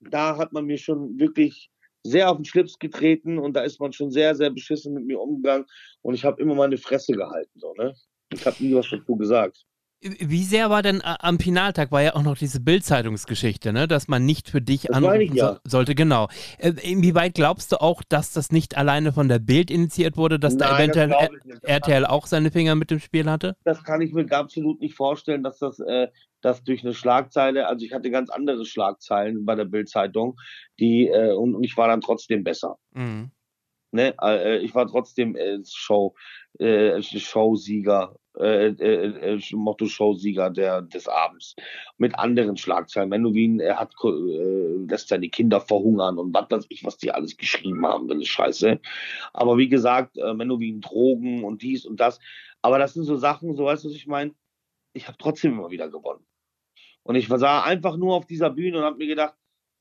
da 0.01 0.37
hat 0.37 0.53
man 0.53 0.67
mir 0.67 0.79
schon 0.79 1.19
wirklich 1.19 1.71
sehr 2.05 2.31
auf 2.31 2.37
den 2.37 2.45
Schlips 2.45 2.79
getreten 2.79 3.39
und 3.39 3.55
da 3.55 3.63
ist 3.63 3.81
man 3.81 3.93
schon 3.93 4.11
sehr, 4.11 4.35
sehr 4.35 4.51
beschissen 4.51 4.95
mit 4.95 5.05
mir 5.05 5.21
umgegangen 5.21 5.67
und 6.03 6.15
ich 6.15 6.25
habe 6.25 6.41
immer 6.41 6.55
meine 6.55 6.79
Fresse 6.79 7.13
gehalten. 7.13 7.59
So, 7.59 7.75
ne? 7.75 7.95
Ich 8.33 8.45
habe 8.47 8.57
nie 8.61 8.75
was 8.75 8.89
dazu 8.91 9.17
gesagt. 9.17 9.65
Wie 10.01 10.45
sehr 10.45 10.71
war 10.71 10.83
denn 10.83 11.01
äh, 11.01 11.15
am 11.19 11.41
Finaltag 11.41 11.91
war 11.91 12.03
ja 12.03 12.15
auch 12.15 12.23
noch 12.23 12.39
diese 12.39 12.61
Bildzeitungsgeschichte, 12.61 13.73
ne, 13.73 13.89
dass 13.89 14.07
man 14.07 14.25
nicht 14.25 14.49
für 14.49 14.61
dich 14.61 14.95
anrufen 14.95 15.35
ja. 15.35 15.55
so, 15.55 15.59
sollte, 15.65 15.95
genau. 15.97 16.29
Äh, 16.59 16.73
inwieweit 16.83 17.35
glaubst 17.35 17.73
du 17.73 17.81
auch, 17.81 18.03
dass 18.09 18.33
das 18.33 18.53
nicht 18.53 18.77
alleine 18.77 19.13
von 19.13 19.29
der 19.29 19.41
Bild 19.41 19.71
initiiert 19.73 20.17
wurde, 20.17 20.39
dass 20.39 20.55
Nein, 20.55 20.69
da 20.69 20.79
eventuell 20.79 21.09
das 21.45 21.63
RTL 21.63 22.07
auch 22.07 22.27
seine 22.27 22.53
Finger 22.53 22.77
mit 22.77 22.93
dem 22.93 23.01
Spiel 23.01 23.29
hatte? 23.29 23.57
Das 23.65 23.83
kann 23.83 24.01
ich 24.01 24.13
mir 24.13 24.31
absolut 24.31 24.81
nicht 24.81 24.95
vorstellen, 24.95 25.43
dass 25.43 25.59
das 25.59 25.81
äh, 25.81 26.07
dass 26.41 26.63
durch 26.63 26.85
eine 26.85 26.95
Schlagzeile, 26.95 27.67
also 27.67 27.85
ich 27.85 27.93
hatte 27.93 28.11
ganz 28.11 28.31
andere 28.31 28.65
Schlagzeilen 28.65 29.45
bei 29.45 29.55
der 29.55 29.65
Bildzeitung, 29.65 30.37
die 30.79 31.09
äh, 31.09 31.33
und, 31.33 31.63
ich 31.65 31.77
war 31.77 31.89
dann 31.89 32.01
trotzdem 32.01 32.45
besser. 32.45 32.79
Mhm. 32.93 33.31
Ne? 33.91 34.15
Äh, 34.21 34.59
ich 34.59 34.75
war 34.75 34.87
trotzdem 34.87 35.35
äh, 35.35 35.59
Show, 35.65 36.15
äh, 36.59 37.03
Showsieger, 37.03 38.15
äh, 38.39 38.69
äh, 38.69 39.35
äh, 39.35 39.41
Motto-Showsieger 39.53 40.51
des 40.51 41.09
Abends 41.09 41.57
mit 41.97 42.19
anderen 42.19 42.57
Schlagzeilen. 42.57 43.09
Menowin, 43.09 43.61
er 43.61 43.79
hat 43.79 43.95
äh, 44.05 44.87
lässt 44.89 45.09
seine 45.09 45.29
Kinder 45.29 45.61
verhungern 45.61 46.19
und 46.19 46.35
was 46.35 46.51
weiß 46.51 46.67
ich, 46.69 46.85
was 46.85 46.99
die 46.99 47.11
alles 47.11 47.37
geschrieben 47.37 47.87
haben, 47.87 48.09
wenn 48.09 48.21
es 48.21 48.29
scheiße. 48.29 48.81
Aber 49.33 49.59
wie 49.59 49.69
gesagt, 49.69 50.17
äh, 50.17 50.35
Menowin 50.35 50.81
Drogen 50.81 51.45
und 51.45 51.63
dies 51.63 51.85
und 51.87 52.01
das. 52.01 52.21
Aber 52.63 52.79
das 52.79 52.95
sind 52.95 53.05
so 53.05 53.17
Sachen, 53.17 53.55
so 53.55 53.65
weißt 53.65 53.85
du, 53.85 53.89
was 53.89 53.95
ich 53.95 54.07
meine 54.07 54.33
ich 54.99 55.07
habe 55.07 55.19
trotzdem 55.19 55.53
immer 55.53 55.71
wieder 55.71 55.89
gewonnen. 55.89 56.27
Und 57.03 57.15
ich 57.15 57.31
war 57.31 57.65
einfach 57.65 57.97
nur 57.97 58.15
auf 58.15 58.27
dieser 58.27 58.51
Bühne 58.51 58.79
und 58.79 58.85
habe 58.85 58.99
mir 58.99 59.07
gedacht, 59.07 59.35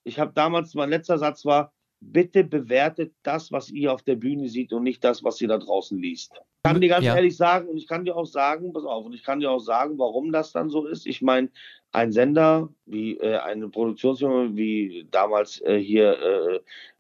ich 0.04 0.20
habe 0.20 0.32
damals, 0.34 0.74
mein 0.76 0.90
letzter 0.90 1.18
Satz 1.18 1.44
war, 1.44 1.74
bitte 2.00 2.44
bewertet 2.44 3.14
das, 3.24 3.52
was 3.52 3.70
ihr 3.70 3.92
auf 3.92 4.04
der 4.04 4.16
Bühne 4.16 4.50
seht 4.50 4.74
und 4.74 4.84
nicht 4.84 5.04
das, 5.04 5.24
was 5.24 5.42
ihr 5.42 5.48
da 5.48 5.58
draußen 5.58 5.98
liest. 5.98 6.34
Ich 6.34 6.72
kann 6.72 6.82
dir 6.82 6.90
ganz 6.90 7.06
ja. 7.06 7.16
ehrlich 7.16 7.38
sagen, 7.38 7.70
und 7.70 7.78
ich 7.78 7.88
kann 7.88 8.06
dir 8.06 8.16
auch 8.16 8.26
sagen, 8.26 8.74
pass 8.74 8.84
auf, 8.84 9.06
und 9.06 9.14
ich 9.14 9.24
kann 9.24 9.40
dir 9.40 9.52
auch 9.52 9.60
sagen, 9.60 9.98
warum 9.98 10.32
das 10.32 10.52
dann 10.52 10.70
so 10.70 10.86
ist. 10.86 11.06
Ich 11.08 11.22
meine, 11.22 11.50
ein 11.92 12.12
Sender 12.12 12.70
wie 12.86 13.18
äh, 13.18 13.38
eine 13.38 13.70
Produktionsfirma 13.70 14.50
wie 14.54 15.08
damals 15.10 15.62
äh, 15.62 15.80
hier 15.80 16.18
äh, 16.20 16.60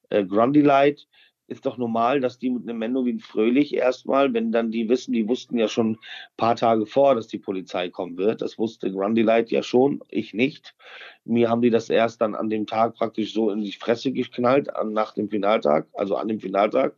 äh, 0.09 0.25
Grundy 0.25 0.61
Light, 0.61 1.07
ist 1.47 1.65
doch 1.65 1.77
normal, 1.77 2.19
dass 2.19 2.39
die 2.39 2.49
mit 2.49 2.63
einem 2.63 2.77
Menowin 2.77 3.19
Fröhlich 3.19 3.73
erstmal, 3.73 4.33
wenn 4.33 4.51
dann 4.51 4.69
die 4.69 4.89
wissen, 4.89 5.13
die 5.13 5.27
wussten 5.27 5.57
ja 5.57 5.67
schon 5.67 5.91
ein 5.91 5.97
paar 6.35 6.55
Tage 6.55 6.85
vor, 6.85 7.15
dass 7.15 7.27
die 7.27 7.39
Polizei 7.39 7.89
kommen 7.89 8.17
wird. 8.17 8.41
Das 8.41 8.57
wusste 8.59 8.91
Grundy 8.91 9.21
Light 9.21 9.49
ja 9.49 9.63
schon, 9.63 10.01
ich 10.09 10.33
nicht. 10.33 10.75
Mir 11.23 11.49
haben 11.49 11.61
die 11.61 11.69
das 11.69 11.89
erst 11.89 12.21
dann 12.21 12.35
an 12.35 12.49
dem 12.49 12.67
Tag 12.67 12.95
praktisch 12.95 13.33
so 13.33 13.49
in 13.49 13.61
die 13.61 13.71
Fresse 13.71 14.11
geknallt, 14.11 14.75
an, 14.75 14.91
nach 14.91 15.13
dem 15.13 15.29
Finaltag, 15.29 15.87
also 15.93 16.15
an 16.17 16.27
dem 16.27 16.39
Finaltag. 16.39 16.95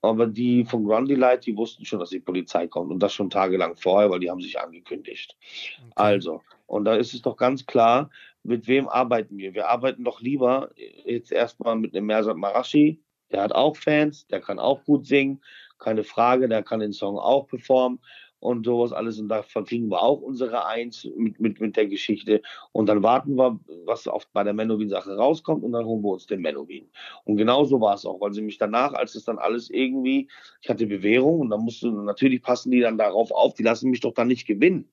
Aber 0.00 0.26
die 0.26 0.64
von 0.64 0.84
Grundy 0.84 1.14
Light, 1.14 1.44
die 1.44 1.56
wussten 1.56 1.84
schon, 1.84 1.98
dass 1.98 2.10
die 2.10 2.20
Polizei 2.20 2.68
kommt 2.68 2.90
und 2.90 3.00
das 3.00 3.12
schon 3.12 3.30
tagelang 3.30 3.76
vorher, 3.76 4.10
weil 4.10 4.20
die 4.20 4.30
haben 4.30 4.40
sich 4.40 4.58
angekündigt. 4.58 5.36
Okay. 5.76 5.92
Also, 5.96 6.42
und 6.66 6.84
da 6.84 6.94
ist 6.94 7.14
es 7.14 7.22
doch 7.22 7.36
ganz 7.36 7.66
klar, 7.66 8.10
mit 8.44 8.68
wem 8.68 8.88
arbeiten 8.88 9.36
wir? 9.36 9.54
Wir 9.54 9.68
arbeiten 9.68 10.04
doch 10.04 10.20
lieber 10.20 10.70
jetzt 11.04 11.32
erstmal 11.32 11.76
mit 11.76 11.94
einem 11.94 12.06
Mersat 12.06 12.36
Marashi, 12.36 13.00
der 13.32 13.42
hat 13.42 13.52
auch 13.52 13.76
Fans, 13.76 14.26
der 14.26 14.40
kann 14.40 14.58
auch 14.58 14.84
gut 14.84 15.06
singen, 15.06 15.42
keine 15.78 16.04
Frage, 16.04 16.48
der 16.48 16.62
kann 16.62 16.80
den 16.80 16.92
Song 16.92 17.18
auch 17.18 17.46
performen 17.46 18.00
und 18.40 18.64
sowas 18.64 18.92
alles. 18.92 19.18
Und 19.18 19.28
da 19.28 19.42
verkriegen 19.42 19.90
wir 19.90 20.02
auch 20.02 20.20
unsere 20.20 20.66
Eins 20.66 21.08
mit, 21.16 21.40
mit, 21.40 21.60
mit 21.60 21.76
der 21.76 21.86
Geschichte. 21.86 22.42
Und 22.72 22.86
dann 22.86 23.02
warten 23.02 23.36
wir, 23.36 23.58
was 23.84 24.06
oft 24.06 24.32
bei 24.32 24.44
der 24.44 24.54
Menowin-Sache 24.54 25.16
rauskommt 25.16 25.64
und 25.64 25.72
dann 25.72 25.84
holen 25.84 26.02
wir 26.02 26.10
uns 26.10 26.26
den 26.26 26.40
Menowin. 26.40 26.88
Und 27.24 27.36
genau 27.36 27.64
so 27.64 27.80
war 27.80 27.94
es 27.94 28.06
auch, 28.06 28.20
weil 28.20 28.32
sie 28.32 28.42
mich 28.42 28.58
danach, 28.58 28.92
als 28.92 29.14
es 29.14 29.24
dann 29.24 29.38
alles 29.38 29.70
irgendwie, 29.70 30.28
ich 30.60 30.68
hatte 30.68 30.86
Bewährung 30.86 31.40
und 31.40 31.50
dann 31.50 31.60
musste, 31.60 31.90
natürlich 31.90 32.42
passen 32.42 32.70
die 32.70 32.80
dann 32.80 32.98
darauf 32.98 33.30
auf, 33.30 33.54
die 33.54 33.62
lassen 33.62 33.90
mich 33.90 34.00
doch 34.00 34.14
dann 34.14 34.28
nicht 34.28 34.46
gewinnen 34.46 34.88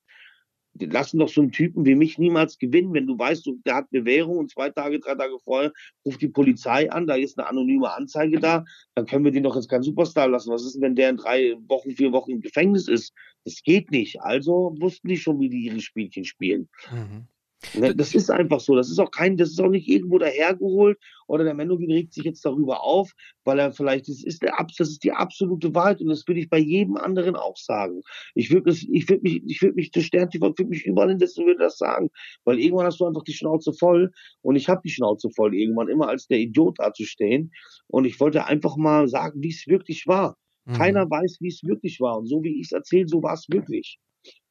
lassen 0.80 1.20
doch 1.20 1.30
so 1.30 1.42
einen 1.42 1.52
Typen 1.52 1.86
wie 1.86 1.96
mich 1.96 2.18
niemals 2.18 2.58
gewinnen, 2.58 2.94
wenn 2.94 3.08
du 3.08 3.18
weißt, 3.18 3.50
der 3.66 3.76
hat 3.76 3.90
Bewährung 3.92 4.38
und 4.38 4.52
zwei 4.52 4.70
Tage, 4.70 5.00
drei 5.00 5.16
Tage 5.16 5.38
vorher 5.44 5.72
ruft 6.06 6.22
die 6.22 6.28
Polizei 6.28 6.92
an, 6.92 7.08
da 7.08 7.16
ist 7.16 7.38
eine 7.38 7.48
anonyme 7.48 7.94
Anzeige 7.94 8.40
da, 8.40 8.66
dann 8.96 9.06
können 9.06 9.26
wir 9.26 9.32
den 9.32 9.44
doch 9.44 9.56
jetzt 9.56 9.70
keinen 9.70 9.84
Superstar 9.84 10.28
lassen. 10.28 10.52
Was 10.52 10.66
ist 10.66 10.76
denn, 10.76 10.82
wenn 10.82 10.96
der 10.96 11.10
in 11.10 11.18
drei 11.18 11.56
Wochen, 11.68 11.92
vier 11.92 12.12
Wochen 12.12 12.32
im 12.32 12.42
Gefängnis 12.42 12.88
ist? 12.88 13.14
Das 13.46 13.62
geht 13.62 13.92
nicht. 13.92 14.22
Also 14.22 14.76
wussten 14.80 15.08
die 15.08 15.18
schon, 15.18 15.40
wie 15.40 15.50
die 15.50 15.66
ihre 15.66 15.80
Spielchen 15.80 16.26
spielen. 16.26 16.68
Mhm. 16.92 17.28
Ne, 17.74 17.95
das 17.95 18.13
ist 18.13 18.30
einfach 18.30 18.59
so. 18.59 18.76
Das 18.76 18.89
ist 18.89 18.99
auch 18.99 19.11
kein, 19.11 19.38
das 19.38 19.49
ist 19.49 19.59
auch 19.59 19.70
nicht 19.70 19.88
irgendwo 19.88 20.18
dahergeholt 20.18 20.97
oder 21.28 21.43
der 21.43 21.53
Menowin 21.53 21.91
regt 21.91 22.13
sich 22.13 22.24
jetzt 22.24 22.45
darüber 22.45 22.84
auf, 22.84 23.11
weil 23.43 23.59
er 23.59 23.72
vielleicht, 23.72 24.07
das 24.07 24.24
ist, 24.24 24.41
der, 24.41 24.53
das 24.78 24.89
ist 24.89 25.03
die 25.03 25.11
absolute 25.11 25.74
Wahrheit 25.74 26.01
und 26.01 26.07
das 26.07 26.28
würde 26.28 26.39
ich 26.39 26.49
bei 26.49 26.59
jedem 26.59 26.97
anderen 26.97 27.36
auch 27.36 27.57
sagen. 27.57 28.01
Ich 28.34 28.51
würde 28.51 28.72
ich 28.72 29.09
würde 29.09 29.24
mich, 29.24 29.41
ich 29.45 29.61
würde 29.61 29.76
mich 29.76 29.91
zu 29.91 30.01
Stern 30.01 30.30
TV, 30.30 30.45
würde 30.45 30.66
mich 30.66 30.86
überall 30.86 31.09
hinsetzen 31.09 31.43
und 31.43 31.49
würde 31.49 31.63
das 31.63 31.78
sagen, 31.78 32.09
weil 32.43 32.59
irgendwann 32.59 32.86
hast 32.86 32.99
du 32.99 33.05
einfach 33.05 33.24
die 33.24 33.34
Schnauze 33.34 33.74
voll 33.74 34.11
und 34.41 34.55
ich 34.55 34.70
habe 34.70 34.82
die 34.84 34.91
Schnauze 34.91 35.30
voll 35.32 35.55
irgendwann 35.55 35.89
immer 35.89 36.07
als 36.07 36.28
der 36.28 36.39
Idiot 36.39 36.80
dazustehen 36.80 37.51
und 37.88 38.05
ich 38.05 38.20
wollte 38.20 38.45
einfach 38.45 38.78
mal 38.78 39.07
sagen, 39.07 39.41
wie 39.41 39.49
es 39.49 39.66
wirklich 39.68 40.07
war. 40.07 40.38
Mhm. 40.66 40.74
Keiner 40.74 41.09
weiß, 41.09 41.38
wie 41.41 41.49
es 41.49 41.63
wirklich 41.63 41.99
war 41.99 42.18
und 42.18 42.28
so 42.28 42.43
wie 42.43 42.59
ich 42.59 42.68
es 42.68 42.72
erzähle, 42.72 43.07
so 43.07 43.22
war 43.22 43.34
es 43.34 43.45
wirklich. 43.49 43.99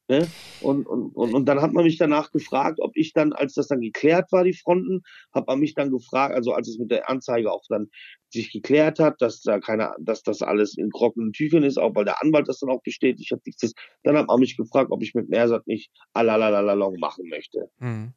Ne? 0.07 0.27
Und, 0.61 0.85
und, 0.85 1.15
und, 1.15 1.33
und 1.33 1.45
dann 1.45 1.61
hat 1.61 1.73
man 1.73 1.83
mich 1.83 1.97
danach 1.97 2.31
gefragt, 2.31 2.79
ob 2.79 2.95
ich 2.95 3.13
dann, 3.13 3.33
als 3.33 3.55
das 3.55 3.67
dann 3.67 3.81
geklärt 3.81 4.31
war, 4.31 4.43
die 4.43 4.53
Fronten, 4.53 5.01
hat 5.33 5.47
man 5.47 5.59
mich 5.59 5.73
dann 5.73 5.89
gefragt, 5.89 6.35
also 6.35 6.53
als 6.53 6.67
es 6.67 6.77
mit 6.77 6.91
der 6.91 7.09
Anzeige 7.09 7.51
auch 7.51 7.63
dann 7.69 7.89
sich 8.29 8.51
geklärt 8.51 8.99
hat, 8.99 9.19
dass 9.19 9.41
da 9.41 9.59
keine, 9.59 9.95
dass 9.99 10.21
das 10.21 10.43
alles 10.43 10.77
in 10.77 10.91
trockenen 10.91 11.33
Tüchern 11.33 11.63
ist, 11.63 11.79
auch 11.79 11.95
weil 11.95 12.05
der 12.05 12.21
Anwalt 12.21 12.47
das 12.47 12.59
dann 12.59 12.69
auch 12.69 12.83
bestätigt 12.83 13.31
hat, 13.31 13.41
das, 13.61 13.73
dann 14.03 14.15
hat 14.15 14.27
man 14.27 14.39
mich 14.39 14.57
gefragt, 14.57 14.91
ob 14.91 15.01
ich 15.01 15.15
mit 15.15 15.29
Mersat 15.29 15.65
nicht 15.65 15.89
alalalalong 16.13 16.99
machen 16.99 17.27
möchte. 17.27 17.69
Mhm. 17.79 18.13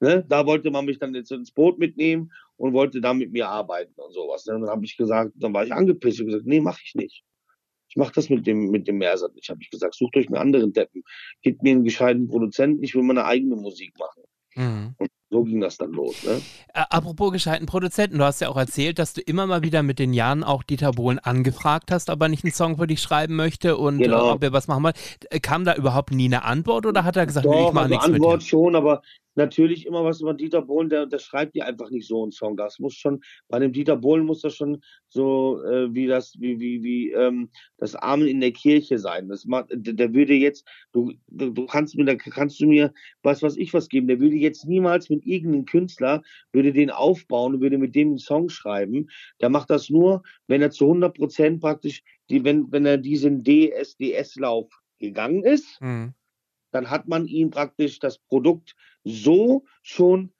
Ne? 0.00 0.24
Da 0.28 0.46
wollte 0.46 0.70
man 0.70 0.84
mich 0.84 0.98
dann 0.98 1.14
jetzt 1.14 1.32
ins 1.32 1.52
Boot 1.52 1.78
mitnehmen 1.78 2.32
und 2.56 2.74
wollte 2.74 3.00
da 3.00 3.14
mit 3.14 3.32
mir 3.32 3.48
arbeiten 3.48 3.98
und 4.00 4.12
sowas. 4.12 4.44
Ne? 4.46 4.60
Dann 4.60 4.68
habe 4.68 4.84
ich 4.84 4.96
gesagt, 4.96 5.32
dann 5.36 5.54
war 5.54 5.64
ich 5.64 5.72
angepisst 5.72 6.20
und 6.20 6.26
gesagt, 6.26 6.46
nee, 6.46 6.60
mache 6.60 6.82
ich 6.84 6.94
nicht. 6.94 7.24
Ich 7.88 7.96
mache 7.96 8.12
das 8.14 8.28
mit 8.28 8.46
dem, 8.46 8.70
mit 8.70 8.86
dem 8.86 8.98
Meersat 8.98 9.34
nicht. 9.34 9.48
Habe 9.48 9.60
ich 9.62 9.70
gesagt, 9.70 9.94
sucht 9.94 10.16
euch 10.16 10.26
einen 10.26 10.36
anderen 10.36 10.72
Deppen. 10.72 11.02
Gebt 11.42 11.62
mir 11.62 11.72
einen 11.72 11.84
gescheiten 11.84 12.28
Produzenten, 12.28 12.82
ich 12.82 12.94
will 12.94 13.02
meine 13.02 13.24
eigene 13.24 13.56
Musik 13.56 13.94
machen. 13.98 14.22
Mhm. 14.54 14.94
Und 14.98 15.10
so 15.30 15.44
ging 15.44 15.60
das 15.60 15.76
dann 15.76 15.92
los. 15.92 16.24
Ne? 16.24 16.40
Apropos 16.72 17.32
gescheiten 17.32 17.66
Produzenten, 17.66 18.18
du 18.18 18.24
hast 18.24 18.40
ja 18.40 18.48
auch 18.48 18.56
erzählt, 18.56 18.98
dass 18.98 19.12
du 19.12 19.20
immer 19.20 19.46
mal 19.46 19.62
wieder 19.62 19.82
mit 19.82 19.98
den 19.98 20.12
Jahren 20.12 20.42
auch 20.42 20.62
Dieter 20.62 20.90
Bohlen 20.92 21.18
angefragt 21.18 21.92
hast, 21.92 22.10
ob 22.10 22.20
er 22.22 22.28
nicht 22.28 22.44
einen 22.44 22.52
Song 22.52 22.76
für 22.76 22.86
dich 22.86 23.00
schreiben 23.00 23.36
möchte 23.36 23.76
und 23.76 23.98
genau. 23.98 24.32
ob 24.32 24.42
er 24.42 24.52
was 24.52 24.68
machen 24.68 24.82
wollte. 24.82 24.98
Kam 25.40 25.64
da 25.64 25.74
überhaupt 25.74 26.12
nie 26.12 26.26
eine 26.26 26.44
Antwort 26.44 26.86
oder 26.86 27.04
hat 27.04 27.16
er 27.16 27.26
gesagt, 27.26 27.46
Doch, 27.46 27.52
nee, 27.52 27.68
ich 27.68 27.72
mache 27.72 27.84
also 27.84 27.94
nichts 27.94 28.06
Antwort 28.06 28.32
mit 28.36 28.42
dir? 28.42 28.48
schon, 28.48 28.74
aber 28.74 29.02
natürlich 29.38 29.86
immer 29.86 30.04
was 30.04 30.20
über 30.20 30.34
Dieter 30.34 30.60
Bohlen, 30.60 30.90
der, 30.90 31.06
der 31.06 31.18
schreibt 31.18 31.54
dir 31.54 31.64
einfach 31.64 31.90
nicht 31.90 32.06
so 32.06 32.22
einen 32.22 32.32
Song. 32.32 32.56
Das 32.56 32.78
muss 32.78 32.94
schon, 32.94 33.22
bei 33.48 33.58
dem 33.58 33.72
Dieter 33.72 33.96
Bohlen 33.96 34.26
muss 34.26 34.42
das 34.42 34.54
schon 34.54 34.82
so 35.08 35.62
äh, 35.64 35.94
wie 35.94 36.06
das, 36.06 36.34
wie, 36.38 36.60
wie, 36.60 36.82
wie 36.82 37.12
ähm, 37.12 37.48
das 37.78 37.94
Amen 37.94 38.28
in 38.28 38.40
der 38.40 38.52
Kirche 38.52 38.98
sein. 38.98 39.28
Das 39.28 39.46
macht, 39.46 39.68
der, 39.70 39.94
der 39.94 40.12
würde 40.12 40.34
jetzt, 40.34 40.66
du, 40.92 41.12
du 41.28 41.66
kannst 41.66 41.96
mir, 41.96 42.04
da 42.04 42.16
kannst 42.16 42.60
du 42.60 42.66
mir 42.66 42.92
was, 43.22 43.42
was 43.42 43.56
ich 43.56 43.72
was 43.72 43.88
geben. 43.88 44.08
Der 44.08 44.20
würde 44.20 44.36
jetzt 44.36 44.66
niemals 44.66 45.08
mit 45.08 45.24
irgendeinem 45.24 45.64
Künstler, 45.64 46.22
würde 46.52 46.72
den 46.72 46.90
aufbauen 46.90 47.54
und 47.54 47.60
würde 47.60 47.78
mit 47.78 47.94
dem 47.94 48.08
einen 48.08 48.18
Song 48.18 48.50
schreiben. 48.50 49.08
Der 49.40 49.48
macht 49.48 49.70
das 49.70 49.88
nur, 49.88 50.22
wenn 50.48 50.60
er 50.60 50.70
zu 50.70 50.84
100 50.84 51.16
Prozent 51.16 51.60
praktisch, 51.60 52.02
die, 52.28 52.44
wenn, 52.44 52.70
wenn 52.70 52.84
er 52.84 52.98
diesen 52.98 53.44
DSDS-Lauf 53.44 54.68
gegangen 54.98 55.44
ist. 55.44 55.80
Mhm 55.80 56.14
dann 56.70 56.90
hat 56.90 57.08
man 57.08 57.26
ihm 57.26 57.50
praktisch 57.50 57.98
das 57.98 58.18
Produkt 58.18 58.76
so 59.04 59.64
schon 59.82 60.32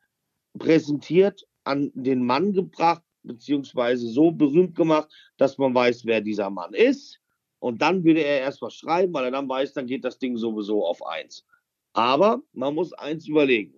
präsentiert, 0.58 1.46
an 1.64 1.90
den 1.94 2.24
Mann 2.24 2.52
gebracht, 2.52 3.02
beziehungsweise 3.22 4.08
so 4.08 4.30
berühmt 4.30 4.74
gemacht, 4.74 5.08
dass 5.36 5.58
man 5.58 5.74
weiß, 5.74 6.06
wer 6.06 6.20
dieser 6.20 6.50
Mann 6.50 6.72
ist. 6.72 7.20
Und 7.58 7.82
dann 7.82 8.04
würde 8.04 8.22
er 8.22 8.40
erst 8.40 8.62
was 8.62 8.74
schreiben, 8.74 9.12
weil 9.12 9.24
er 9.24 9.30
dann 9.30 9.48
weiß, 9.48 9.74
dann 9.74 9.86
geht 9.86 10.04
das 10.04 10.18
Ding 10.18 10.36
sowieso 10.36 10.86
auf 10.86 11.04
eins. 11.04 11.44
Aber 11.92 12.42
man 12.52 12.74
muss 12.74 12.92
eins 12.92 13.26
überlegen. 13.28 13.74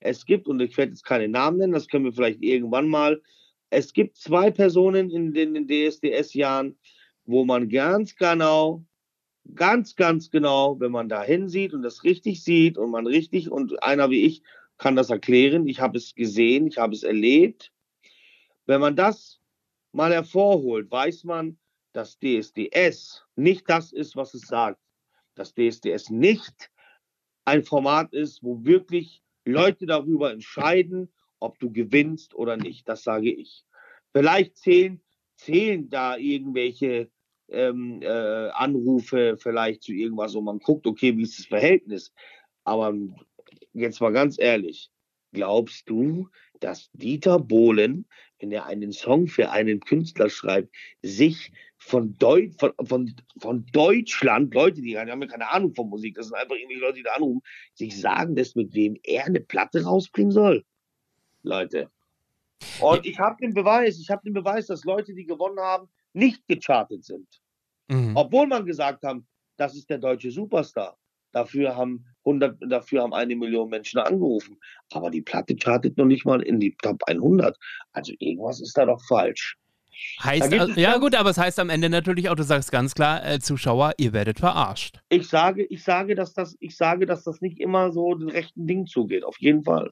Es 0.00 0.24
gibt, 0.24 0.46
und 0.46 0.60
ich 0.60 0.76
werde 0.76 0.92
jetzt 0.92 1.04
keine 1.04 1.28
Namen 1.28 1.58
nennen, 1.58 1.72
das 1.72 1.88
können 1.88 2.04
wir 2.04 2.12
vielleicht 2.12 2.42
irgendwann 2.42 2.88
mal, 2.88 3.20
es 3.70 3.92
gibt 3.92 4.16
zwei 4.16 4.50
Personen 4.50 5.10
in 5.10 5.32
den, 5.32 5.66
DSDS-Jahren, 5.66 6.78
wo 7.24 7.44
man 7.44 7.68
ganz 7.68 8.14
genau 8.16 8.84
ganz, 9.54 9.96
ganz 9.96 10.30
genau, 10.30 10.78
wenn 10.80 10.92
man 10.92 11.08
da 11.08 11.22
hinsieht 11.22 11.74
und 11.74 11.82
das 11.82 12.04
richtig 12.04 12.42
sieht 12.42 12.78
und 12.78 12.90
man 12.90 13.06
richtig, 13.06 13.50
und 13.50 13.82
einer 13.82 14.10
wie 14.10 14.24
ich 14.24 14.42
kann 14.76 14.96
das 14.96 15.10
erklären, 15.10 15.66
ich 15.66 15.80
habe 15.80 15.98
es 15.98 16.14
gesehen, 16.14 16.66
ich 16.66 16.78
habe 16.78 16.94
es 16.94 17.02
erlebt. 17.02 17.72
Wenn 18.66 18.80
man 18.80 18.96
das 18.96 19.40
mal 19.92 20.12
hervorholt, 20.12 20.90
weiß 20.90 21.24
man, 21.24 21.58
dass 21.92 22.18
DSDS 22.18 23.24
nicht 23.34 23.68
das 23.68 23.92
ist, 23.92 24.14
was 24.14 24.34
es 24.34 24.42
sagt. 24.42 24.80
Dass 25.34 25.54
DSDS 25.54 26.10
nicht 26.10 26.70
ein 27.44 27.64
Format 27.64 28.12
ist, 28.12 28.42
wo 28.42 28.64
wirklich 28.64 29.22
Leute 29.44 29.86
darüber 29.86 30.30
entscheiden, 30.30 31.12
ob 31.40 31.58
du 31.58 31.72
gewinnst 31.72 32.34
oder 32.34 32.56
nicht. 32.56 32.88
Das 32.88 33.02
sage 33.02 33.32
ich. 33.32 33.64
Vielleicht 34.12 34.56
zählen, 34.56 35.00
zählen 35.36 35.88
da 35.88 36.16
irgendwelche 36.16 37.10
ähm, 37.50 38.00
äh, 38.02 38.48
Anrufe 38.50 39.36
vielleicht 39.38 39.82
zu 39.82 39.92
irgendwas 39.92 40.34
und 40.34 40.44
man 40.44 40.58
guckt, 40.58 40.86
okay, 40.86 41.16
wie 41.16 41.22
ist 41.22 41.38
das 41.38 41.46
Verhältnis? 41.46 42.12
Aber 42.64 42.94
jetzt 43.72 44.00
mal 44.00 44.12
ganz 44.12 44.38
ehrlich, 44.38 44.90
glaubst 45.32 45.88
du, 45.88 46.28
dass 46.60 46.90
Dieter 46.92 47.38
Bohlen, 47.38 48.06
wenn 48.40 48.52
er 48.52 48.66
einen 48.66 48.92
Song 48.92 49.26
für 49.26 49.50
einen 49.50 49.80
Künstler 49.80 50.28
schreibt, 50.28 50.74
sich 51.02 51.52
von, 51.76 52.16
Deu 52.18 52.50
von, 52.58 52.72
von, 52.84 53.14
von 53.38 53.66
Deutschland, 53.72 54.52
Leute, 54.52 54.82
die 54.82 54.98
haben 54.98 55.08
ja 55.08 55.26
keine 55.26 55.50
Ahnung 55.50 55.74
von 55.74 55.88
Musik, 55.88 56.16
das 56.16 56.26
sind 56.26 56.36
einfach 56.36 56.56
irgendwie 56.56 56.80
Leute, 56.80 56.94
die 56.94 57.02
da 57.02 57.12
anrufen, 57.12 57.42
sich 57.74 57.98
sagen 57.98 58.34
lässt, 58.36 58.56
mit 58.56 58.74
wem 58.74 58.96
er 59.04 59.26
eine 59.26 59.40
Platte 59.40 59.84
rausbringen 59.84 60.32
soll? 60.32 60.64
Leute. 61.42 61.90
Und 62.80 63.06
ich 63.06 63.18
habe 63.18 63.36
den 63.40 63.54
Beweis, 63.54 63.98
ich 63.98 64.10
habe 64.10 64.22
den 64.24 64.34
Beweis, 64.34 64.66
dass 64.66 64.84
Leute, 64.84 65.14
die 65.14 65.24
gewonnen 65.24 65.60
haben, 65.60 65.88
nicht 66.12 66.46
gechartet 66.48 67.04
sind. 67.04 67.28
Mhm. 67.88 68.16
Obwohl 68.16 68.46
man 68.46 68.64
gesagt 68.66 69.04
haben, 69.04 69.26
das 69.56 69.74
ist 69.74 69.90
der 69.90 69.98
deutsche 69.98 70.30
Superstar. 70.30 70.96
Dafür 71.32 71.76
haben 71.76 72.06
100, 72.24 72.58
dafür 72.70 73.02
haben 73.02 73.12
eine 73.12 73.36
Million 73.36 73.68
Menschen 73.68 73.98
angerufen. 73.98 74.58
Aber 74.92 75.10
die 75.10 75.22
Platte 75.22 75.56
chartet 75.56 75.96
noch 75.98 76.06
nicht 76.06 76.24
mal 76.24 76.42
in 76.42 76.58
die 76.58 76.74
Top 76.82 77.02
100. 77.06 77.56
Also 77.92 78.12
irgendwas 78.18 78.60
ist 78.60 78.76
da 78.76 78.86
doch 78.86 79.02
falsch. 79.06 79.56
Heißt, 80.22 80.52
also, 80.52 80.80
ja 80.80 80.96
gut, 80.98 81.16
aber 81.16 81.30
es 81.30 81.38
heißt 81.38 81.58
am 81.58 81.70
Ende 81.70 81.90
natürlich 81.90 82.28
auch, 82.28 82.36
du 82.36 82.44
sagst 82.44 82.70
ganz 82.70 82.94
klar, 82.94 83.24
äh, 83.26 83.40
Zuschauer, 83.40 83.94
ihr 83.98 84.12
werdet 84.12 84.38
verarscht. 84.38 85.00
Ich 85.08 85.28
sage, 85.28 85.64
ich 85.64 85.82
sage, 85.82 86.14
dass 86.14 86.34
das, 86.34 86.56
ich 86.60 86.76
sage, 86.76 87.04
dass 87.04 87.24
das 87.24 87.40
nicht 87.40 87.58
immer 87.58 87.90
so 87.90 88.14
den 88.14 88.28
rechten 88.28 88.66
Ding 88.66 88.86
zugeht, 88.86 89.24
auf 89.24 89.40
jeden 89.40 89.64
Fall. 89.64 89.90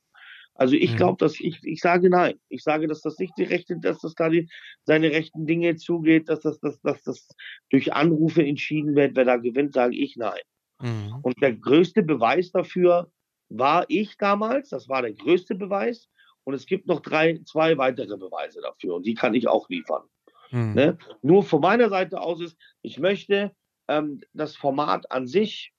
Also 0.57 0.75
ich 0.75 0.93
mhm. 0.93 0.97
glaube, 0.97 1.17
dass 1.19 1.39
ich, 1.41 1.63
ich 1.63 1.81
sage 1.81 2.11
nein. 2.11 2.39
Ich 2.49 2.63
sage, 2.63 2.89
dass 2.89 3.03
das 3.03 3.19
nicht 3.19 3.35
die 3.37 3.45
Rechte, 3.45 3.79
dass 3.79 4.01
das 4.01 4.15
da 4.15 4.29
die, 4.29 4.49
seine 4.85 5.11
rechten 5.11 5.47
Dinge 5.47 5.77
zugeht, 5.77 6.29
dass 6.29 6.41
das, 6.41 6.59
dass, 6.61 6.81
dass 6.81 7.03
das 7.03 7.29
durch 7.71 7.93
Anrufe 7.93 8.45
entschieden 8.45 8.95
wird, 8.95 9.17
wer 9.17 9.25
da 9.25 9.37
gewinnt, 9.37 9.75
sage 9.75 9.97
ich 9.97 10.17
nein. 10.17 10.41
Mhm. 10.81 11.19
Und 11.23 11.41
der 11.43 11.55
größte 11.55 12.03
Beweis 12.03 12.51
dafür 12.51 13.11
war 13.49 13.85
ich 13.89 14.17
damals, 14.17 14.71
das 14.71 14.89
war 14.89 15.03
der 15.03 15.13
größte 15.13 15.55
Beweis. 15.55 16.09
Und 16.45 16.55
es 16.55 16.67
gibt 16.67 16.87
noch 16.87 17.01
drei, 17.01 17.41
zwei 17.45 17.77
weitere 17.77 18.17
Beweise 18.17 18.61
dafür 18.61 18.95
und 18.95 19.05
die 19.05 19.15
kann 19.15 19.35
ich 19.35 19.49
auch 19.49 19.69
liefern. 19.69 20.05
Mhm. 20.53 20.75
Ne? 20.75 20.99
Nur 21.23 21.43
von 21.43 21.61
meiner 21.61 21.89
Seite 21.89 22.21
aus 22.21 22.41
ist, 22.41 22.57
ich 22.83 22.99
möchte 23.01 23.53
ähm, 23.89 24.21
das 24.33 24.57
Format 24.57 25.11
an 25.11 25.27
sich 25.27 25.73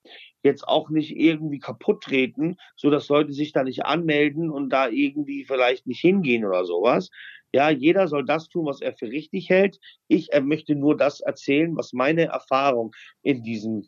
jetzt 0.47 0.67
auch 0.67 0.89
nicht 0.89 1.15
irgendwie 1.15 1.59
kaputt 1.59 2.03
treten, 2.03 2.57
sodass 2.75 3.09
Leute 3.09 3.33
sich 3.33 3.51
da 3.51 3.63
nicht 3.63 3.85
anmelden 3.85 4.49
und 4.49 4.69
da 4.69 4.87
irgendwie 4.87 5.45
vielleicht 5.45 5.87
nicht 5.87 6.01
hingehen 6.01 6.45
oder 6.45 6.65
sowas. 6.65 7.09
Ja, 7.53 7.69
jeder 7.69 8.07
soll 8.07 8.25
das 8.25 8.49
tun, 8.49 8.65
was 8.65 8.81
er 8.81 8.93
für 8.93 9.07
richtig 9.07 9.49
hält. 9.49 9.79
Ich 10.07 10.33
äh, 10.33 10.41
möchte 10.41 10.75
nur 10.75 10.97
das 10.97 11.21
erzählen, 11.21 11.75
was 11.77 11.93
meine 11.93 12.25
Erfahrung 12.25 12.93
in 13.21 13.43
diesem 13.43 13.87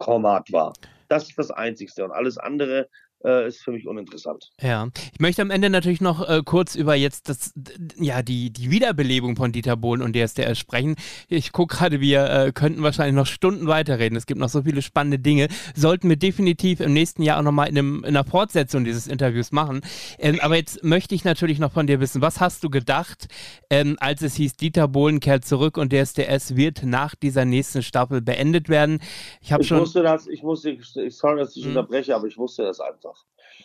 Format 0.00 0.52
war. 0.52 0.72
Das 1.08 1.28
ist 1.28 1.38
das 1.38 1.50
Einzigste 1.50 2.04
und 2.04 2.12
alles 2.12 2.38
andere 2.38 2.88
äh, 3.24 3.46
ist 3.46 3.62
für 3.62 3.72
mich 3.72 3.86
uninteressant. 3.86 4.50
Ja, 4.60 4.88
ich 5.12 5.20
möchte 5.20 5.42
am 5.42 5.50
Ende 5.50 5.70
natürlich 5.70 6.00
noch 6.00 6.26
äh, 6.28 6.42
kurz 6.44 6.74
über 6.74 6.94
jetzt 6.94 7.28
das, 7.28 7.52
ja, 7.96 8.22
die, 8.22 8.52
die 8.52 8.70
Wiederbelebung 8.70 9.36
von 9.36 9.52
Dieter 9.52 9.76
Bohlen 9.76 10.02
und 10.02 10.16
DSDS 10.16 10.58
sprechen. 10.58 10.96
Ich 11.28 11.52
gucke 11.52 11.76
gerade, 11.76 12.00
wir 12.00 12.30
äh, 12.30 12.52
könnten 12.52 12.82
wahrscheinlich 12.82 13.14
noch 13.14 13.26
Stunden 13.26 13.66
weiterreden. 13.66 14.16
Es 14.16 14.26
gibt 14.26 14.40
noch 14.40 14.48
so 14.48 14.62
viele 14.62 14.82
spannende 14.82 15.18
Dinge. 15.18 15.48
Sollten 15.74 16.08
wir 16.08 16.16
definitiv 16.16 16.80
im 16.80 16.92
nächsten 16.92 17.22
Jahr 17.22 17.38
auch 17.38 17.42
nochmal 17.42 17.68
in, 17.68 17.76
in 17.76 18.04
einer 18.04 18.24
Fortsetzung 18.24 18.84
dieses 18.84 19.06
Interviews 19.06 19.52
machen. 19.52 19.80
Ähm, 20.18 20.38
aber 20.40 20.56
jetzt 20.56 20.82
möchte 20.82 21.14
ich 21.14 21.24
natürlich 21.24 21.58
noch 21.58 21.72
von 21.72 21.86
dir 21.86 22.00
wissen, 22.00 22.22
was 22.22 22.40
hast 22.40 22.64
du 22.64 22.70
gedacht, 22.70 23.28
ähm, 23.68 23.96
als 24.00 24.22
es 24.22 24.34
hieß, 24.34 24.56
Dieter 24.56 24.88
Bohlen 24.88 25.20
kehrt 25.20 25.44
zurück 25.44 25.76
und 25.76 25.92
DSDS 25.92 26.56
wird 26.56 26.82
nach 26.84 27.14
dieser 27.14 27.44
nächsten 27.44 27.82
Staffel 27.82 28.20
beendet 28.20 28.68
werden? 28.68 29.00
Ich 29.40 29.52
habe 29.52 29.64
schon. 29.64 29.80
Wusste 29.80 30.02
das, 30.02 30.26
ich 30.26 30.42
wusste, 30.42 30.76
sorry, 31.10 31.40
dass 31.40 31.56
ich 31.56 31.64
hm. 31.64 31.70
unterbreche, 31.70 32.14
aber 32.14 32.26
ich 32.26 32.36
wusste 32.36 32.62
das 32.62 32.80
einfach. 32.80 33.09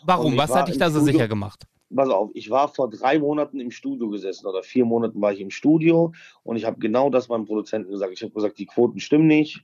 Warum? 0.06 0.38
Was 0.38 0.54
hat 0.54 0.68
dich 0.68 0.78
da 0.78 0.90
so 0.90 1.00
Studio, 1.00 1.14
sicher 1.14 1.28
gemacht? 1.28 1.66
Pass 1.94 2.10
auf, 2.10 2.32
ich 2.34 2.50
war 2.50 2.68
vor 2.68 2.90
drei 2.90 3.20
Monaten 3.20 3.60
im 3.60 3.72
Studio 3.72 4.10
gesessen 4.10 4.48
oder 4.48 4.64
vier 4.64 4.86
Monaten 4.86 5.22
war 5.22 5.34
ich 5.34 5.42
im 5.42 5.50
Studio 5.50 6.14
und 6.44 6.56
ich 6.56 6.66
habe 6.66 6.80
genau 6.80 7.10
das 7.10 7.30
meinem 7.30 7.46
Produzenten 7.46 7.92
gesagt. 7.92 8.14
Ich 8.14 8.22
habe 8.22 8.34
gesagt, 8.34 8.58
die 8.58 8.66
Quoten 8.66 9.00
stimmen 9.00 9.28
nicht. 9.28 9.64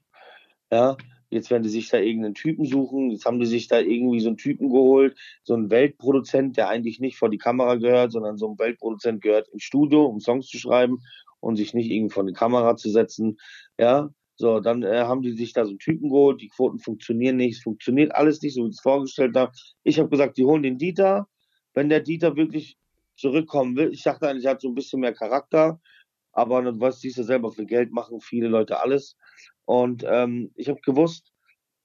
Ja, 0.72 0.98
jetzt 1.30 1.50
werden 1.50 1.64
die 1.64 1.70
sich 1.70 1.90
da 1.90 1.98
irgendeinen 1.98 2.36
Typen 2.36 2.66
suchen. 2.66 3.12
Jetzt 3.12 3.26
haben 3.26 3.40
die 3.40 3.46
sich 3.46 3.68
da 3.68 3.80
irgendwie 3.80 4.20
so 4.20 4.30
einen 4.30 4.38
Typen 4.38 4.70
geholt, 4.70 5.18
so 5.44 5.54
einen 5.54 5.70
Weltproduzent, 5.70 6.58
der 6.58 6.70
eigentlich 6.70 7.00
nicht 7.00 7.18
vor 7.18 7.30
die 7.30 7.38
Kamera 7.38 7.76
gehört, 7.76 8.12
sondern 8.12 8.38
so 8.38 8.50
ein 8.50 8.60
Weltproduzent 8.60 9.22
gehört 9.22 9.50
ins 9.50 9.64
Studio, 9.64 10.06
um 10.06 10.20
Songs 10.20 10.48
zu 10.48 10.58
schreiben 10.58 11.04
und 11.40 11.56
sich 11.56 11.74
nicht 11.74 11.90
irgendwie 11.90 12.14
vor 12.14 12.26
die 12.26 12.34
Kamera 12.34 12.76
zu 12.78 12.90
setzen. 12.90 13.38
Ja, 13.78 14.10
so, 14.42 14.60
dann 14.60 14.84
äh, 14.84 15.02
haben 15.02 15.22
die 15.22 15.32
sich 15.32 15.54
da 15.54 15.64
so 15.64 15.70
einen 15.70 15.80
Typen 15.80 16.10
geholt, 16.10 16.42
die 16.42 16.50
Quoten 16.50 16.80
funktionieren 16.80 17.38
nicht, 17.38 17.58
es 17.58 17.64
funktioniert 17.64 18.14
alles 18.14 18.42
nicht, 18.42 18.56
so 18.56 18.64
wie 18.64 18.70
ich 18.70 18.76
es 18.76 18.82
vorgestellt 18.82 19.38
habe. 19.38 19.54
Ich 19.84 20.00
habe 20.00 20.10
gesagt, 20.10 20.38
die 20.38 20.44
holen 20.44 20.64
den 20.64 20.78
Dieter. 20.78 21.28
Wenn 21.74 21.88
der 21.88 22.02
Dieter 22.02 22.36
wirklich 22.36 22.78
zurückkommen 23.16 23.78
will, 23.78 23.94
ich 23.94 24.04
dachte 24.04 24.28
eigentlich, 24.28 24.46
er 24.46 24.52
hat 24.52 24.62
so 24.62 24.68
ein 24.70 24.76
bisschen 24.76 25.00
mehr 25.00 25.14
Charakter, 25.14 25.80
aber 26.34 26.62
dann 26.62 26.82
weißt 26.82 27.04
du 27.04 27.08
ja 27.08 27.24
selber, 27.24 27.52
für 27.52 27.66
Geld 27.66 27.92
machen 27.92 28.20
viele 28.20 28.48
Leute 28.48 28.82
alles. 28.82 29.16
Und 29.66 30.04
ähm, 30.06 30.52
ich 30.56 30.68
habe 30.68 30.82
gewusst, 30.82 31.32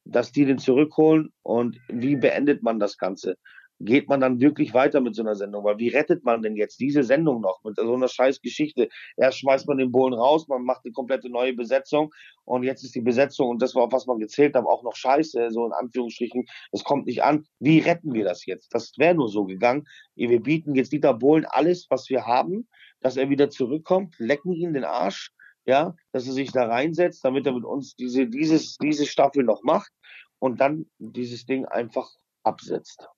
dass 0.04 0.32
die 0.32 0.44
den 0.44 0.58
zurückholen 0.58 1.32
und 1.42 1.78
wie 1.88 2.16
beendet 2.16 2.62
man 2.62 2.78
das 2.78 2.96
Ganze? 2.96 3.36
Geht 3.80 4.08
man 4.08 4.20
dann 4.20 4.40
wirklich 4.40 4.74
weiter 4.74 5.00
mit 5.00 5.14
so 5.14 5.22
einer 5.22 5.34
Sendung? 5.34 5.64
Weil 5.64 5.78
wie 5.78 5.88
rettet 5.88 6.24
man 6.24 6.42
denn 6.42 6.56
jetzt 6.56 6.80
diese 6.80 7.02
Sendung 7.02 7.40
noch 7.40 7.62
mit 7.64 7.76
so 7.76 7.94
einer 7.94 8.08
scheiß 8.08 8.40
Geschichte? 8.40 8.88
Erst 9.16 9.38
schmeißt 9.38 9.66
man 9.68 9.78
den 9.78 9.92
Bohlen 9.92 10.14
raus, 10.14 10.48
man 10.48 10.62
macht 10.62 10.82
eine 10.84 10.92
komplette 10.92 11.28
neue 11.28 11.54
Besetzung 11.54 12.12
und 12.44 12.62
jetzt 12.62 12.84
ist 12.84 12.94
die 12.94 13.00
Besetzung 13.00 13.50
und 13.50 13.62
das 13.62 13.74
war, 13.74 13.84
auf 13.84 13.92
was 13.92 14.06
man 14.06 14.18
gezählt 14.18 14.54
hat, 14.54 14.64
auch 14.64 14.82
noch 14.82 14.96
scheiße, 14.96 15.50
so 15.50 15.66
in 15.66 15.72
Anführungsstrichen. 15.72 16.46
Es 16.72 16.84
kommt 16.84 17.06
nicht 17.06 17.22
an. 17.22 17.46
Wie 17.58 17.80
retten 17.80 18.12
wir 18.12 18.24
das 18.24 18.46
jetzt? 18.46 18.74
Das 18.74 18.92
wäre 18.96 19.14
nur 19.14 19.28
so 19.28 19.44
gegangen. 19.44 19.84
Wir 20.14 20.42
bieten 20.42 20.74
jetzt 20.74 20.92
Dieter 20.92 21.14
Bohlen 21.14 21.44
alles, 21.44 21.86
was 21.90 22.08
wir 22.08 22.26
haben, 22.26 22.68
dass 23.00 23.16
er 23.16 23.30
wieder 23.30 23.50
zurückkommt, 23.50 24.14
lecken 24.18 24.52
ihn 24.52 24.74
den 24.74 24.84
Arsch, 24.84 25.30
ja, 25.66 25.94
dass 26.12 26.26
er 26.26 26.32
sich 26.32 26.52
da 26.52 26.66
reinsetzt, 26.66 27.24
damit 27.24 27.46
er 27.46 27.52
mit 27.52 27.64
uns 27.64 27.96
diese, 27.96 28.26
dieses, 28.26 28.78
diese 28.78 29.06
Staffel 29.06 29.42
noch 29.44 29.62
macht 29.62 29.90
und 30.38 30.60
dann 30.60 30.86
dieses 30.98 31.44
Ding 31.44 31.66
einfach 31.66 32.08
absetzt. 32.44 33.08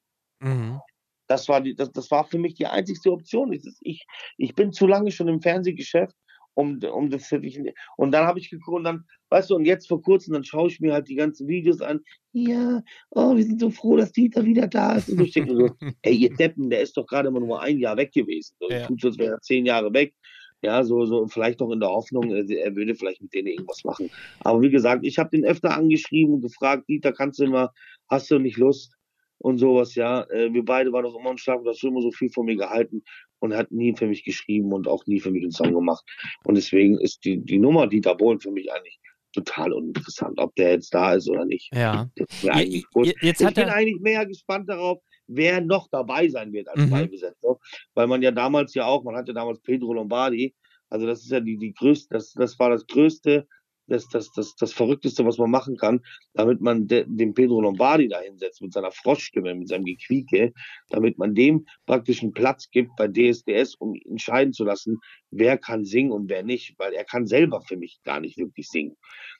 Mhm. 0.40 0.80
Das 1.26 1.48
war, 1.48 1.60
die, 1.60 1.74
das, 1.74 1.92
das 1.92 2.10
war 2.10 2.24
für 2.24 2.38
mich 2.38 2.54
die 2.54 2.66
einzigste 2.66 3.12
Option. 3.12 3.52
Ich, 3.52 4.06
ich 4.38 4.54
bin 4.54 4.72
zu 4.72 4.86
lange 4.86 5.10
schon 5.10 5.28
im 5.28 5.42
Fernsehgeschäft, 5.42 6.16
um, 6.54 6.80
um 6.90 7.10
das 7.10 7.30
wirklich. 7.30 7.60
Und 7.96 8.12
dann 8.12 8.26
habe 8.26 8.38
ich 8.38 8.50
geguckt 8.50 8.78
und 8.78 8.84
dann, 8.84 9.04
weißt 9.28 9.50
du, 9.50 9.56
und 9.56 9.66
jetzt 9.66 9.88
vor 9.88 10.02
kurzem, 10.02 10.32
dann 10.32 10.44
schaue 10.44 10.68
ich 10.68 10.80
mir 10.80 10.94
halt 10.94 11.08
die 11.08 11.16
ganzen 11.16 11.46
Videos 11.46 11.82
an. 11.82 12.00
Ja, 12.32 12.82
oh, 13.10 13.36
wir 13.36 13.44
sind 13.44 13.60
so 13.60 13.70
froh, 13.70 13.96
dass 13.96 14.12
Dieter 14.12 14.44
wieder 14.44 14.66
da 14.66 14.96
ist. 14.96 15.10
Und 15.10 15.18
so 15.18 15.26
steht 15.26 15.48
so, 15.48 15.70
ey, 16.02 16.14
ihr 16.14 16.34
Deppen, 16.34 16.70
der 16.70 16.80
ist 16.80 16.96
doch 16.96 17.06
gerade 17.06 17.30
mal 17.30 17.40
nur 17.40 17.60
ein 17.60 17.78
Jahr 17.78 17.96
weg 17.96 18.12
gewesen. 18.12 18.54
So, 18.58 18.70
ja. 18.70 18.86
Tut 18.86 19.00
so, 19.00 19.08
als 19.08 19.18
wäre 19.18 19.34
er 19.34 19.40
zehn 19.40 19.66
Jahre 19.66 19.92
weg. 19.92 20.14
Ja, 20.62 20.82
so, 20.82 21.04
so, 21.04 21.28
vielleicht 21.28 21.60
noch 21.60 21.70
in 21.70 21.78
der 21.78 21.90
Hoffnung, 21.90 22.32
er 22.32 22.74
würde 22.74 22.96
vielleicht 22.96 23.22
mit 23.22 23.32
denen 23.32 23.46
irgendwas 23.46 23.84
machen. 23.84 24.10
Aber 24.40 24.60
wie 24.60 24.70
gesagt, 24.70 25.06
ich 25.06 25.16
habe 25.18 25.30
den 25.30 25.44
öfter 25.44 25.76
angeschrieben 25.76 26.34
und 26.34 26.40
gefragt, 26.40 26.88
Dieter, 26.88 27.12
kannst 27.12 27.38
du 27.38 27.44
immer, 27.44 27.72
hast 28.08 28.28
du 28.30 28.40
nicht 28.40 28.56
Lust? 28.56 28.97
Und 29.38 29.58
sowas, 29.58 29.94
ja. 29.94 30.22
Äh, 30.30 30.52
wir 30.52 30.64
beide 30.64 30.92
waren 30.92 31.04
doch 31.04 31.18
immer 31.18 31.30
im 31.30 31.38
Schlaf 31.38 31.60
und 31.60 31.68
hast 31.68 31.82
immer 31.84 32.02
so 32.02 32.10
viel 32.10 32.30
von 32.30 32.46
mir 32.46 32.56
gehalten 32.56 33.02
und 33.38 33.54
hat 33.54 33.70
nie 33.70 33.94
für 33.96 34.06
mich 34.06 34.24
geschrieben 34.24 34.72
und 34.72 34.88
auch 34.88 35.06
nie 35.06 35.20
für 35.20 35.30
mich 35.30 35.42
einen 35.42 35.52
Song 35.52 35.72
gemacht. 35.72 36.04
Und 36.44 36.56
deswegen 36.56 36.98
ist 36.98 37.24
die, 37.24 37.38
die 37.38 37.58
Nummer 37.58 37.86
Dieter 37.86 38.14
Bohlen 38.16 38.40
für 38.40 38.50
mich 38.50 38.72
eigentlich 38.72 38.98
total 39.32 39.72
uninteressant, 39.72 40.38
ob 40.38 40.54
der 40.56 40.72
jetzt 40.72 40.92
da 40.92 41.14
ist 41.14 41.28
oder 41.28 41.44
nicht. 41.44 41.70
Ja. 41.74 42.10
Jetzt 42.16 42.44
ich 42.44 43.54
bin 43.54 43.68
eigentlich 43.68 44.00
mehr 44.00 44.26
gespannt 44.26 44.68
darauf, 44.68 45.00
wer 45.26 45.60
noch 45.60 45.88
dabei 45.90 46.28
sein 46.28 46.52
wird 46.52 46.68
als 46.68 46.86
mhm. 46.86 46.90
Beibesetzung. 46.90 47.58
Weil 47.94 48.06
man 48.06 48.22
ja 48.22 48.30
damals 48.30 48.74
ja 48.74 48.86
auch, 48.86 49.04
man 49.04 49.16
hatte 49.16 49.34
damals 49.34 49.60
Pedro 49.60 49.92
Lombardi, 49.92 50.54
also 50.90 51.06
das 51.06 51.20
ist 51.22 51.30
ja 51.30 51.40
die, 51.40 51.58
die 51.58 51.74
größte, 51.74 52.14
das, 52.14 52.32
das 52.32 52.58
war 52.58 52.70
das 52.70 52.86
größte 52.86 53.46
das, 53.88 54.08
das, 54.08 54.30
das, 54.32 54.54
das 54.54 54.72
Verrückteste, 54.72 55.24
was 55.24 55.38
man 55.38 55.50
machen 55.50 55.76
kann, 55.76 56.00
damit 56.34 56.60
man 56.60 56.86
de, 56.86 57.04
den 57.06 57.34
Pedro 57.34 57.60
Lombardi 57.60 58.08
da 58.08 58.20
hinsetzt 58.20 58.62
mit 58.62 58.72
seiner 58.72 58.92
Froschstimme, 58.92 59.54
mit 59.54 59.68
seinem 59.68 59.84
Gequieke, 59.84 60.52
damit 60.90 61.18
man 61.18 61.34
dem 61.34 61.66
praktisch 61.86 62.22
einen 62.22 62.32
Platz 62.32 62.70
gibt 62.70 62.90
bei 62.96 63.08
DSDS, 63.08 63.74
um 63.76 63.94
entscheiden 64.08 64.52
zu 64.52 64.64
lassen, 64.64 64.98
wer 65.30 65.58
kann 65.58 65.84
singen 65.84 66.12
und 66.12 66.28
wer 66.28 66.42
nicht, 66.42 66.74
weil 66.78 66.92
er 66.92 67.04
kann 67.04 67.26
selber 67.26 67.60
für 67.62 67.76
mich 67.76 68.00
gar 68.04 68.20
nicht 68.20 68.38
wirklich 68.38 68.68
singen. 68.68 68.96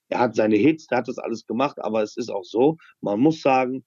Er 0.08 0.20
hat 0.20 0.34
seine 0.34 0.56
Hits, 0.56 0.86
der 0.86 0.98
hat 0.98 1.08
das 1.08 1.18
alles 1.18 1.46
gemacht, 1.46 1.78
aber 1.80 2.02
es 2.02 2.16
ist 2.16 2.30
auch 2.30 2.44
so, 2.44 2.76
man 3.00 3.20
muss 3.20 3.40
sagen, 3.40 3.84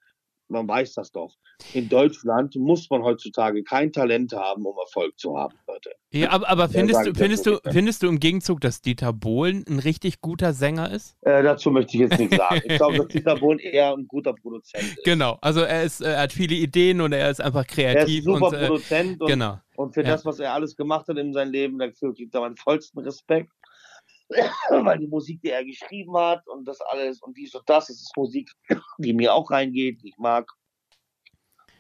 man 0.52 0.68
weiß 0.68 0.94
das 0.94 1.12
doch. 1.12 1.34
In 1.74 1.90
Deutschland 1.90 2.56
muss 2.56 2.90
man 2.90 3.04
heutzutage 3.04 3.64
kein 3.64 3.92
Talent 3.92 4.34
haben, 4.34 4.66
um 4.66 4.76
Erfolg 4.78 5.18
zu 5.20 5.38
haben, 5.38 5.56
Leute. 5.68 5.92
Ja, 6.12 6.32
aber, 6.32 6.50
aber 6.50 6.70
findest, 6.70 7.06
du, 7.06 7.14
findest, 7.14 7.46
du, 7.46 7.60
findest 7.70 8.04
du 8.04 8.08
im 8.08 8.20
Gegenzug, 8.20 8.60
dass 8.62 8.82
Dieter 8.82 9.14
Bohlen 9.14 9.64
ein 9.68 9.80
richtig 9.80 10.22
guter 10.22 10.54
Sänger 10.54 10.92
ist? 10.92 11.16
Äh, 11.22 11.42
dazu 11.44 11.72
möchte 11.72 11.94
ich 11.96 12.02
jetzt 12.02 12.20
nicht 12.20 12.36
sagen. 12.36 12.62
Ich 12.66 12.76
glaube, 12.78 12.98
dass 12.98 13.08
Dieter 13.10 13.36
Bohlen 13.36 13.60
eher 13.60 13.94
ein 13.94 14.08
guter 14.08 14.34
Produzent 14.34 14.84
ist. 14.84 15.04
Genau, 15.04 15.38
also 15.42 15.62
er, 15.62 15.84
ist, 15.84 16.02
er 16.02 16.20
hat 16.20 16.34
viele 16.34 16.56
Ideen 16.56 17.00
und 17.02 17.14
er 17.14 17.30
ist 17.30 17.40
einfach 17.40 17.66
kreativ. 17.66 17.96
Er 17.96 18.08
ist 18.08 18.28
ein 18.28 18.34
super 18.34 18.48
und, 18.48 18.54
äh, 18.54 18.68
Produzent 18.68 19.22
und, 19.22 19.28
genau. 19.28 19.58
und 19.76 19.94
für 19.94 20.04
ja. 20.04 20.10
das, 20.10 20.26
was 20.26 20.40
er 20.40 20.54
alles 20.54 20.76
gemacht 20.76 21.08
hat 21.08 21.18
in 21.18 21.34
seinem 21.34 21.52
Leben, 21.52 21.80
dafür 21.80 22.14
gibt 22.14 22.36
er 22.36 22.42
meinen 22.42 22.58
vollsten 22.58 23.00
Respekt. 23.00 23.52
weil 24.70 25.00
die 25.00 25.08
Musik, 25.08 25.42
die 25.42 25.50
er 25.50 25.66
geschrieben 25.66 26.16
hat 26.18 26.48
und 26.48 26.66
das 26.66 26.82
alles 26.82 27.22
und 27.22 27.38
dies 27.38 27.54
und 27.56 27.68
das, 27.70 27.88
das 27.88 27.98
ist 27.98 28.16
Musik, 28.16 28.50
die 28.98 29.14
mir 29.14 29.34
auch 29.34 29.52
reingeht, 29.52 30.02
die 30.02 30.10
ich 30.10 30.18
mag 30.18 30.50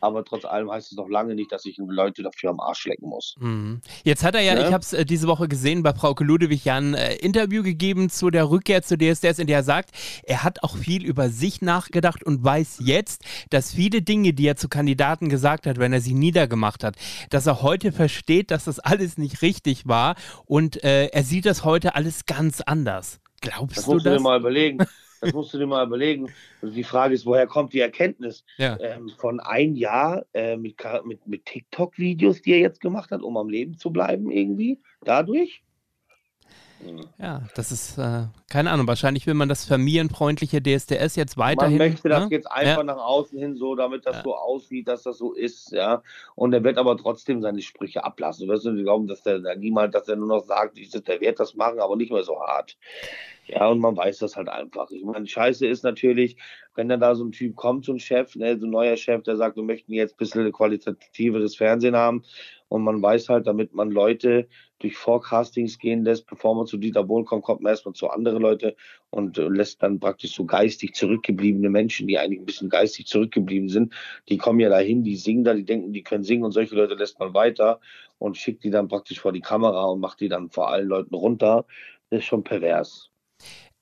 aber 0.02 0.26
trotz 0.26 0.46
allem 0.46 0.70
heißt 0.72 0.92
es 0.92 0.98
noch 0.98 1.10
lange 1.10 1.36
nicht, 1.36 1.52
dass 1.52 1.66
ich 1.66 1.78
Leute 1.78 2.24
dafür 2.24 2.50
am 2.50 2.60
Arsch 2.60 2.86
lecken 2.86 3.08
muss. 3.08 3.36
Mhm. 3.40 3.82
Jetzt 4.04 4.24
hat 4.24 4.36
er 4.36 4.42
ja, 4.42 4.56
ja? 4.56 4.68
ich 4.68 4.74
habe 4.74 4.82
es 4.82 4.94
äh, 4.94 5.06
diese 5.06 5.28
Woche 5.28 5.48
gesehen, 5.48 5.84
bei 5.84 5.94
Frauke 5.94 6.24
Ludewig 6.24 6.66
ja 6.66 6.76
ein 6.76 6.94
äh, 6.94 7.16
Interview 7.16 7.64
gegeben 7.64 8.10
zu 8.10 8.30
der 8.30 8.50
Rückkehr 8.50 8.82
zu 8.82 8.98
DSDS, 8.98 9.40
in 9.40 9.48
der 9.48 9.62
er 9.62 9.64
sagt, 9.64 9.92
er 10.24 10.44
hat 10.44 10.64
auch 10.64 10.76
viel 10.76 11.06
über 11.06 11.30
sich 11.30 11.62
nachgedacht 11.62 12.24
und 12.24 12.44
weiß 12.44 12.80
jetzt, 12.84 13.24
dass 13.52 13.74
viele 13.74 14.02
Dinge, 14.02 14.34
die 14.34 14.48
er 14.48 14.56
zu 14.56 14.70
Kandidaten 14.70 15.30
gesagt 15.30 15.68
hat, 15.68 15.78
wenn 15.78 15.94
er 15.94 16.02
sie 16.02 16.16
niedergemacht 16.16 16.84
hat, 16.84 16.96
dass 17.30 17.46
er 17.46 17.62
heute 17.62 17.92
versteht, 17.92 18.50
dass 18.50 18.66
das 18.66 18.80
alles 18.80 19.18
nicht 19.18 19.42
richtig 19.44 19.88
war 19.88 20.16
und 20.46 20.84
äh, 20.84 21.08
er 21.08 21.24
sieht 21.24 21.46
das 21.46 21.64
heute 21.64 21.96
alles 21.96 22.26
ganz 22.26 22.62
anders. 22.62 23.20
Glaubst 23.42 23.78
das 23.78 23.86
du 23.86 23.94
musst 23.94 24.06
das? 24.06 24.14
Du 24.14 24.18
dir 24.18 24.24
mal 24.24 24.40
überlegen. 24.40 24.80
Das 25.22 25.34
musst 25.34 25.54
du 25.54 25.60
dir 25.60 25.68
mal 25.68 25.86
überlegen. 25.86 26.30
Also 26.62 26.74
die 26.74 26.84
Frage 26.84 27.14
ist, 27.14 27.26
woher 27.26 27.48
kommt 27.48 27.74
die 27.74 27.80
Erkenntnis? 27.80 28.44
Ja. 28.58 28.78
Ähm, 28.80 29.10
von 29.18 29.40
ein 29.40 29.76
Jahr 29.76 30.26
äh, 30.34 30.58
mit, 30.58 30.76
mit, 31.06 31.26
mit 31.28 31.46
TikTok-Videos, 31.46 32.42
die 32.42 32.54
er 32.54 32.60
jetzt 32.60 32.82
gemacht 32.82 33.12
hat, 33.12 33.22
um 33.22 33.38
am 33.38 33.48
Leben 33.48 33.78
zu 33.78 33.92
bleiben, 33.92 34.32
irgendwie? 34.32 34.80
Dadurch? 35.04 35.64
Ja, 37.20 37.44
das 37.56 37.72
ist, 37.72 37.98
äh, 37.98 38.24
keine 38.50 38.72
Ahnung, 38.72 38.88
wahrscheinlich 38.88 39.28
will 39.28 39.34
man 39.34 39.50
das 39.50 39.66
familienfreundliche 39.66 40.62
DSDS 40.62 41.16
jetzt 41.16 41.38
weiterhin. 41.38 41.78
Man 41.78 41.90
möchte 41.90 42.10
das 42.10 42.24
ne? 42.26 42.32
jetzt 42.32 42.52
einfach 42.52 42.78
Ja. 42.78 42.84
nach 42.84 42.98
außen 42.98 43.38
hin 43.38 43.56
so, 43.56 43.76
damit 43.76 44.06
das 44.06 44.18
Ja. 44.18 44.24
so 44.24 44.36
aussieht, 44.36 44.88
dass 44.88 45.04
das 45.04 45.18
so 45.18 45.34
ist, 45.34 45.72
ja. 45.72 46.02
Und 46.36 46.54
er 46.54 46.64
wird 46.64 46.78
aber 46.78 46.98
trotzdem 46.98 47.42
seine 47.42 47.62
Sprüche 47.62 48.04
ablassen. 48.04 48.48
Du 48.48 48.54
wirst 48.54 48.66
nicht 48.66 48.84
glauben, 48.84 49.08
dass 49.08 49.22
der, 49.24 49.40
der 49.40 49.56
niemand, 49.56 49.94
dass 49.96 50.08
er 50.08 50.16
nur 50.16 50.28
noch 50.28 50.46
sagt, 50.46 50.78
ich, 50.78 50.90
der 50.90 51.22
wird 51.22 51.40
das 51.40 51.56
machen, 51.56 51.80
aber 51.80 51.96
nicht 51.96 52.12
mehr 52.12 52.24
so 52.24 52.40
hart. 52.40 52.78
Ja, 53.48 53.68
und 53.68 53.80
man 53.80 53.98
weiß 53.98 54.20
das 54.20 54.36
halt 54.36 54.50
einfach. 54.50 54.90
Ich 54.92 55.04
meine, 55.04 55.28
Scheiße 55.28 55.66
ist 55.68 55.84
natürlich, 55.84 56.38
wenn 56.76 56.88
dann 56.88 57.00
da 57.02 57.16
so 57.16 57.26
ein 57.26 57.32
Typ 57.32 57.56
kommt, 57.56 57.86
so 57.86 57.92
ein 57.92 58.00
Chef, 58.00 58.36
ne, 58.36 58.58
so 58.58 58.66
ein 58.66 58.70
neuer 58.70 58.96
Chef, 58.96 59.24
der 59.24 59.36
sagt, 59.36 59.58
wir 59.58 59.64
möchten 59.64 59.94
jetzt 59.94 60.14
ein 60.14 60.18
bisschen 60.18 60.52
qualitativeres 60.52 61.56
Fernsehen 61.56 61.96
haben. 61.96 62.24
Und 62.72 62.84
man 62.84 63.02
weiß 63.02 63.28
halt, 63.28 63.48
damit 63.48 63.74
man 63.74 63.92
Leute 63.92 64.48
durch 64.80 64.96
Forecastings 64.96 65.78
gehen 65.78 66.06
lässt, 66.06 66.26
bevor 66.26 66.56
man 66.56 66.68
zu 66.68 66.78
Dieter 66.78 67.04
Bohlen 67.04 67.26
kommt, 67.26 67.44
kommt 67.44 67.60
man 67.60 67.72
erstmal 67.72 67.94
zu 67.94 68.10
anderen 68.10 68.42
Leute 68.42 68.78
und 69.10 69.38
äh, 69.38 69.50
lässt 69.50 69.84
dann 69.84 70.00
praktisch 70.00 70.34
so 70.34 70.46
geistig 70.46 70.96
zurückgebliebene 70.96 71.70
Menschen, 71.70 72.08
die 72.08 72.18
eigentlich 72.18 72.40
ein 72.40 72.46
bisschen 72.46 72.70
geistig 72.70 73.08
zurückgeblieben 73.08 73.68
sind, 73.68 73.94
die 74.30 74.38
kommen 74.38 74.62
ja 74.62 74.70
dahin, 74.70 75.04
die 75.04 75.18
singen 75.18 75.44
da, 75.44 75.54
die 75.54 75.66
denken, 75.66 75.92
die 75.92 76.02
können 76.02 76.24
singen 76.24 76.46
und 76.46 76.54
solche 76.54 76.76
Leute 76.76 76.94
lässt 76.94 77.20
man 77.20 77.34
weiter 77.34 77.82
und 78.20 78.38
schickt 78.38 78.64
die 78.64 78.72
dann 78.72 78.88
praktisch 78.88 79.20
vor 79.20 79.34
die 79.34 79.42
Kamera 79.42 79.88
und 79.88 80.00
macht 80.00 80.22
die 80.22 80.30
dann 80.30 80.50
vor 80.50 80.70
allen 80.70 80.88
Leuten 80.88 81.14
runter. 81.14 81.66
Das 82.10 82.20
ist 82.20 82.26
schon 82.26 82.46
pervers. 82.46 83.12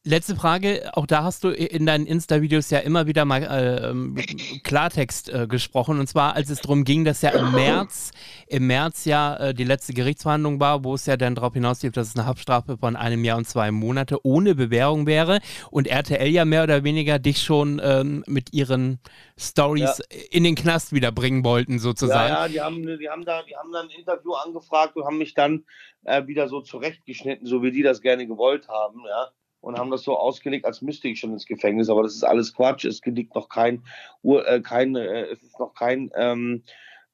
Letzte 0.06 0.38
Frage, 0.38 0.89
auch 0.93 1.06
da 1.06 1.26
hast 1.26 1.43
du 1.43 1.50
in 1.50 1.86
deinen 1.86 2.06
Insta-Videos 2.06 2.70
ja 2.70 2.80
immer 2.80 3.06
wieder 3.06 3.26
mal 3.26 3.43
äh, 3.43 4.60
Klartext 4.64 5.28
äh, 5.28 5.45
gesprochen. 5.45 6.00
Und 6.00 6.08
zwar, 6.08 6.36
als 6.36 6.50
es 6.50 6.62
darum 6.62 6.86
ging, 6.86 7.04
dass 7.04 7.22
ja 7.22 7.32
im 7.32 7.52
März, 7.52 8.12
im 8.47 8.68
März 8.68 9.04
ja 9.04 9.36
äh, 9.36 9.54
die 9.54 9.66
letzte 9.66 9.93
Gerichtsverhandlung 9.93 10.62
war, 10.62 10.86
wo 10.86 10.93
es 10.93 11.06
ja 11.06 11.18
dann 11.18 11.36
darauf 11.36 11.54
hinauslief, 11.54 11.91
dass 11.91 12.08
es 12.08 12.16
eine 12.16 12.26
Haftstrafe 12.26 12.78
von 12.78 12.95
einem 12.95 13.26
Jahr 13.26 13.38
und 13.39 13.45
zwei 13.45 13.72
Monate 13.72 14.26
ohne 14.26 14.56
Bewährung 14.56 15.06
wäre. 15.06 15.41
Und 15.70 15.86
RTL 15.86 16.30
ja 16.30 16.45
mehr 16.45 16.64
oder 16.64 16.86
weniger 16.86 17.20
dich 17.20 17.41
schon 17.41 17.82
ähm, 17.84 18.24
mit 18.26 18.54
ihren 18.54 19.02
Stories 19.38 20.02
in 20.32 20.45
den 20.45 20.56
Knast 20.56 20.93
wieder 20.93 21.12
bringen 21.12 21.43
wollten, 21.43 21.78
sozusagen. 21.78 22.34
Ja, 22.34 22.45
ja, 22.45 22.47
die 22.47 22.62
haben, 22.62 23.00
die 23.00 23.10
haben 23.10 23.26
da, 23.26 23.43
die 23.43 23.58
haben 23.58 23.74
dann 23.74 23.88
ein 23.88 24.00
Interview 24.00 24.32
angefragt 24.32 24.95
und 24.95 25.04
haben 25.04 25.18
mich 25.18 25.34
dann 25.34 25.66
äh, 26.06 26.26
wieder 26.26 26.47
so 26.47 26.62
zurechtgeschnitten, 26.62 27.45
so 27.45 27.62
wie 27.64 27.72
die 27.72 27.84
das 27.84 28.00
gerne 28.00 28.26
gewollt 28.26 28.70
haben, 28.70 29.02
ja. 29.06 29.28
Und 29.62 29.78
haben 29.78 29.91
das 29.91 30.03
so 30.03 30.18
ausgelegt, 30.18 30.66
als 30.66 30.82
müsste 30.82 31.07
ich 31.10 31.20
schon 31.20 31.34
ins 31.34 31.45
Gefängnis. 31.45 31.89
Aber 31.89 32.03
das 32.03 32.16
ist 32.16 32.24
alles 32.24 32.53
Quatsch. 32.53 32.86
Es 32.86 33.01
liegt 33.03 33.36
noch 33.36 33.49
kein, 33.49 33.84
äh, 34.24 34.62
kein 34.62 34.95
äh, 34.95 35.24
es 35.24 35.43
ist 35.43 35.60
noch 35.60 35.74
kein, 35.74 36.10
ähm, 36.16 36.64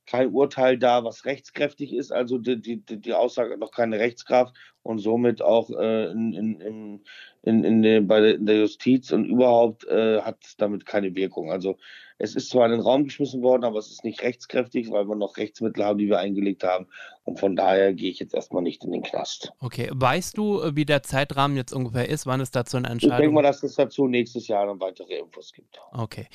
kein 0.06 0.32
Urteil 0.32 0.78
da, 0.78 1.04
was 1.04 1.26
rechtskräftig 1.26 1.94
ist. 1.94 2.12
Also 2.12 2.38
die, 2.38 2.62
die, 2.62 2.82
die 2.82 3.14
Aussage 3.14 3.54
hat 3.54 3.60
noch 3.60 3.72
keine 3.72 4.00
Rechtskraft 4.00 4.54
und 4.84 5.00
somit 5.00 5.42
auch 5.42 5.70
äh, 5.72 6.12
in, 6.12 7.02
in, 7.44 7.64
in, 7.64 7.82
der, 7.82 8.02
bei 8.02 8.38
der, 8.38 8.60
Justiz 8.60 9.12
und 9.12 9.26
überhaupt 9.26 9.86
äh, 9.88 10.22
hat 10.22 10.38
es 10.44 10.58
damit 10.58 10.86
keine 10.86 11.16
Wirkung. 11.16 11.52
Also 11.52 11.78
es 12.18 12.36
ist 12.36 12.50
zwar 12.50 12.66
in 12.66 12.72
den 12.72 12.82
Raum 12.82 13.06
geschmissen 13.06 13.42
worden, 13.42 13.64
aber 13.64 13.80
es 13.80 13.92
ist 13.92 14.04
nicht 14.04 14.22
rechtskräftig, 14.22 14.92
weil 14.92 15.08
wir 15.08 15.16
noch 15.16 15.38
Rechtsmittel 15.38 15.84
haben, 15.84 15.98
die 15.98 16.08
wir 16.08 16.20
eingelegt 16.20 16.64
haben. 16.64 16.88
Und 17.24 17.40
von 17.40 17.56
daher 17.56 17.94
gehe 17.94 18.10
ich 18.10 18.20
jetzt 18.20 18.34
erstmal 18.34 18.64
nicht 18.64 18.84
in 18.84 18.92
den 18.92 19.02
Knast. 19.02 19.52
Okay, 19.60 19.90
weißt 19.92 20.38
du, 20.38 20.62
äh, 20.62 20.76
wie 20.76 20.86
der 20.86 21.04
Zeitrahmen 21.04 21.58
jetzt 21.58 21.74
ungefähr 21.74 22.08
ist, 22.08 22.26
wann 22.26 22.40
es 22.40 22.52
dazu 22.52 22.78
eine 22.78 22.88
Ich 22.88 22.92
denke 23.00 23.06
Entscheidung 23.08 23.34
mal, 23.34 23.42
dass 23.42 23.64
es 23.64 23.76
dazu 23.76 24.08
nächstes 24.08 24.48
Jahr 24.48 24.68
dann 24.68 24.80
weitere 24.80 25.18
Infos 25.18 25.52
gibt. 25.52 25.80
Okay. 25.92 26.28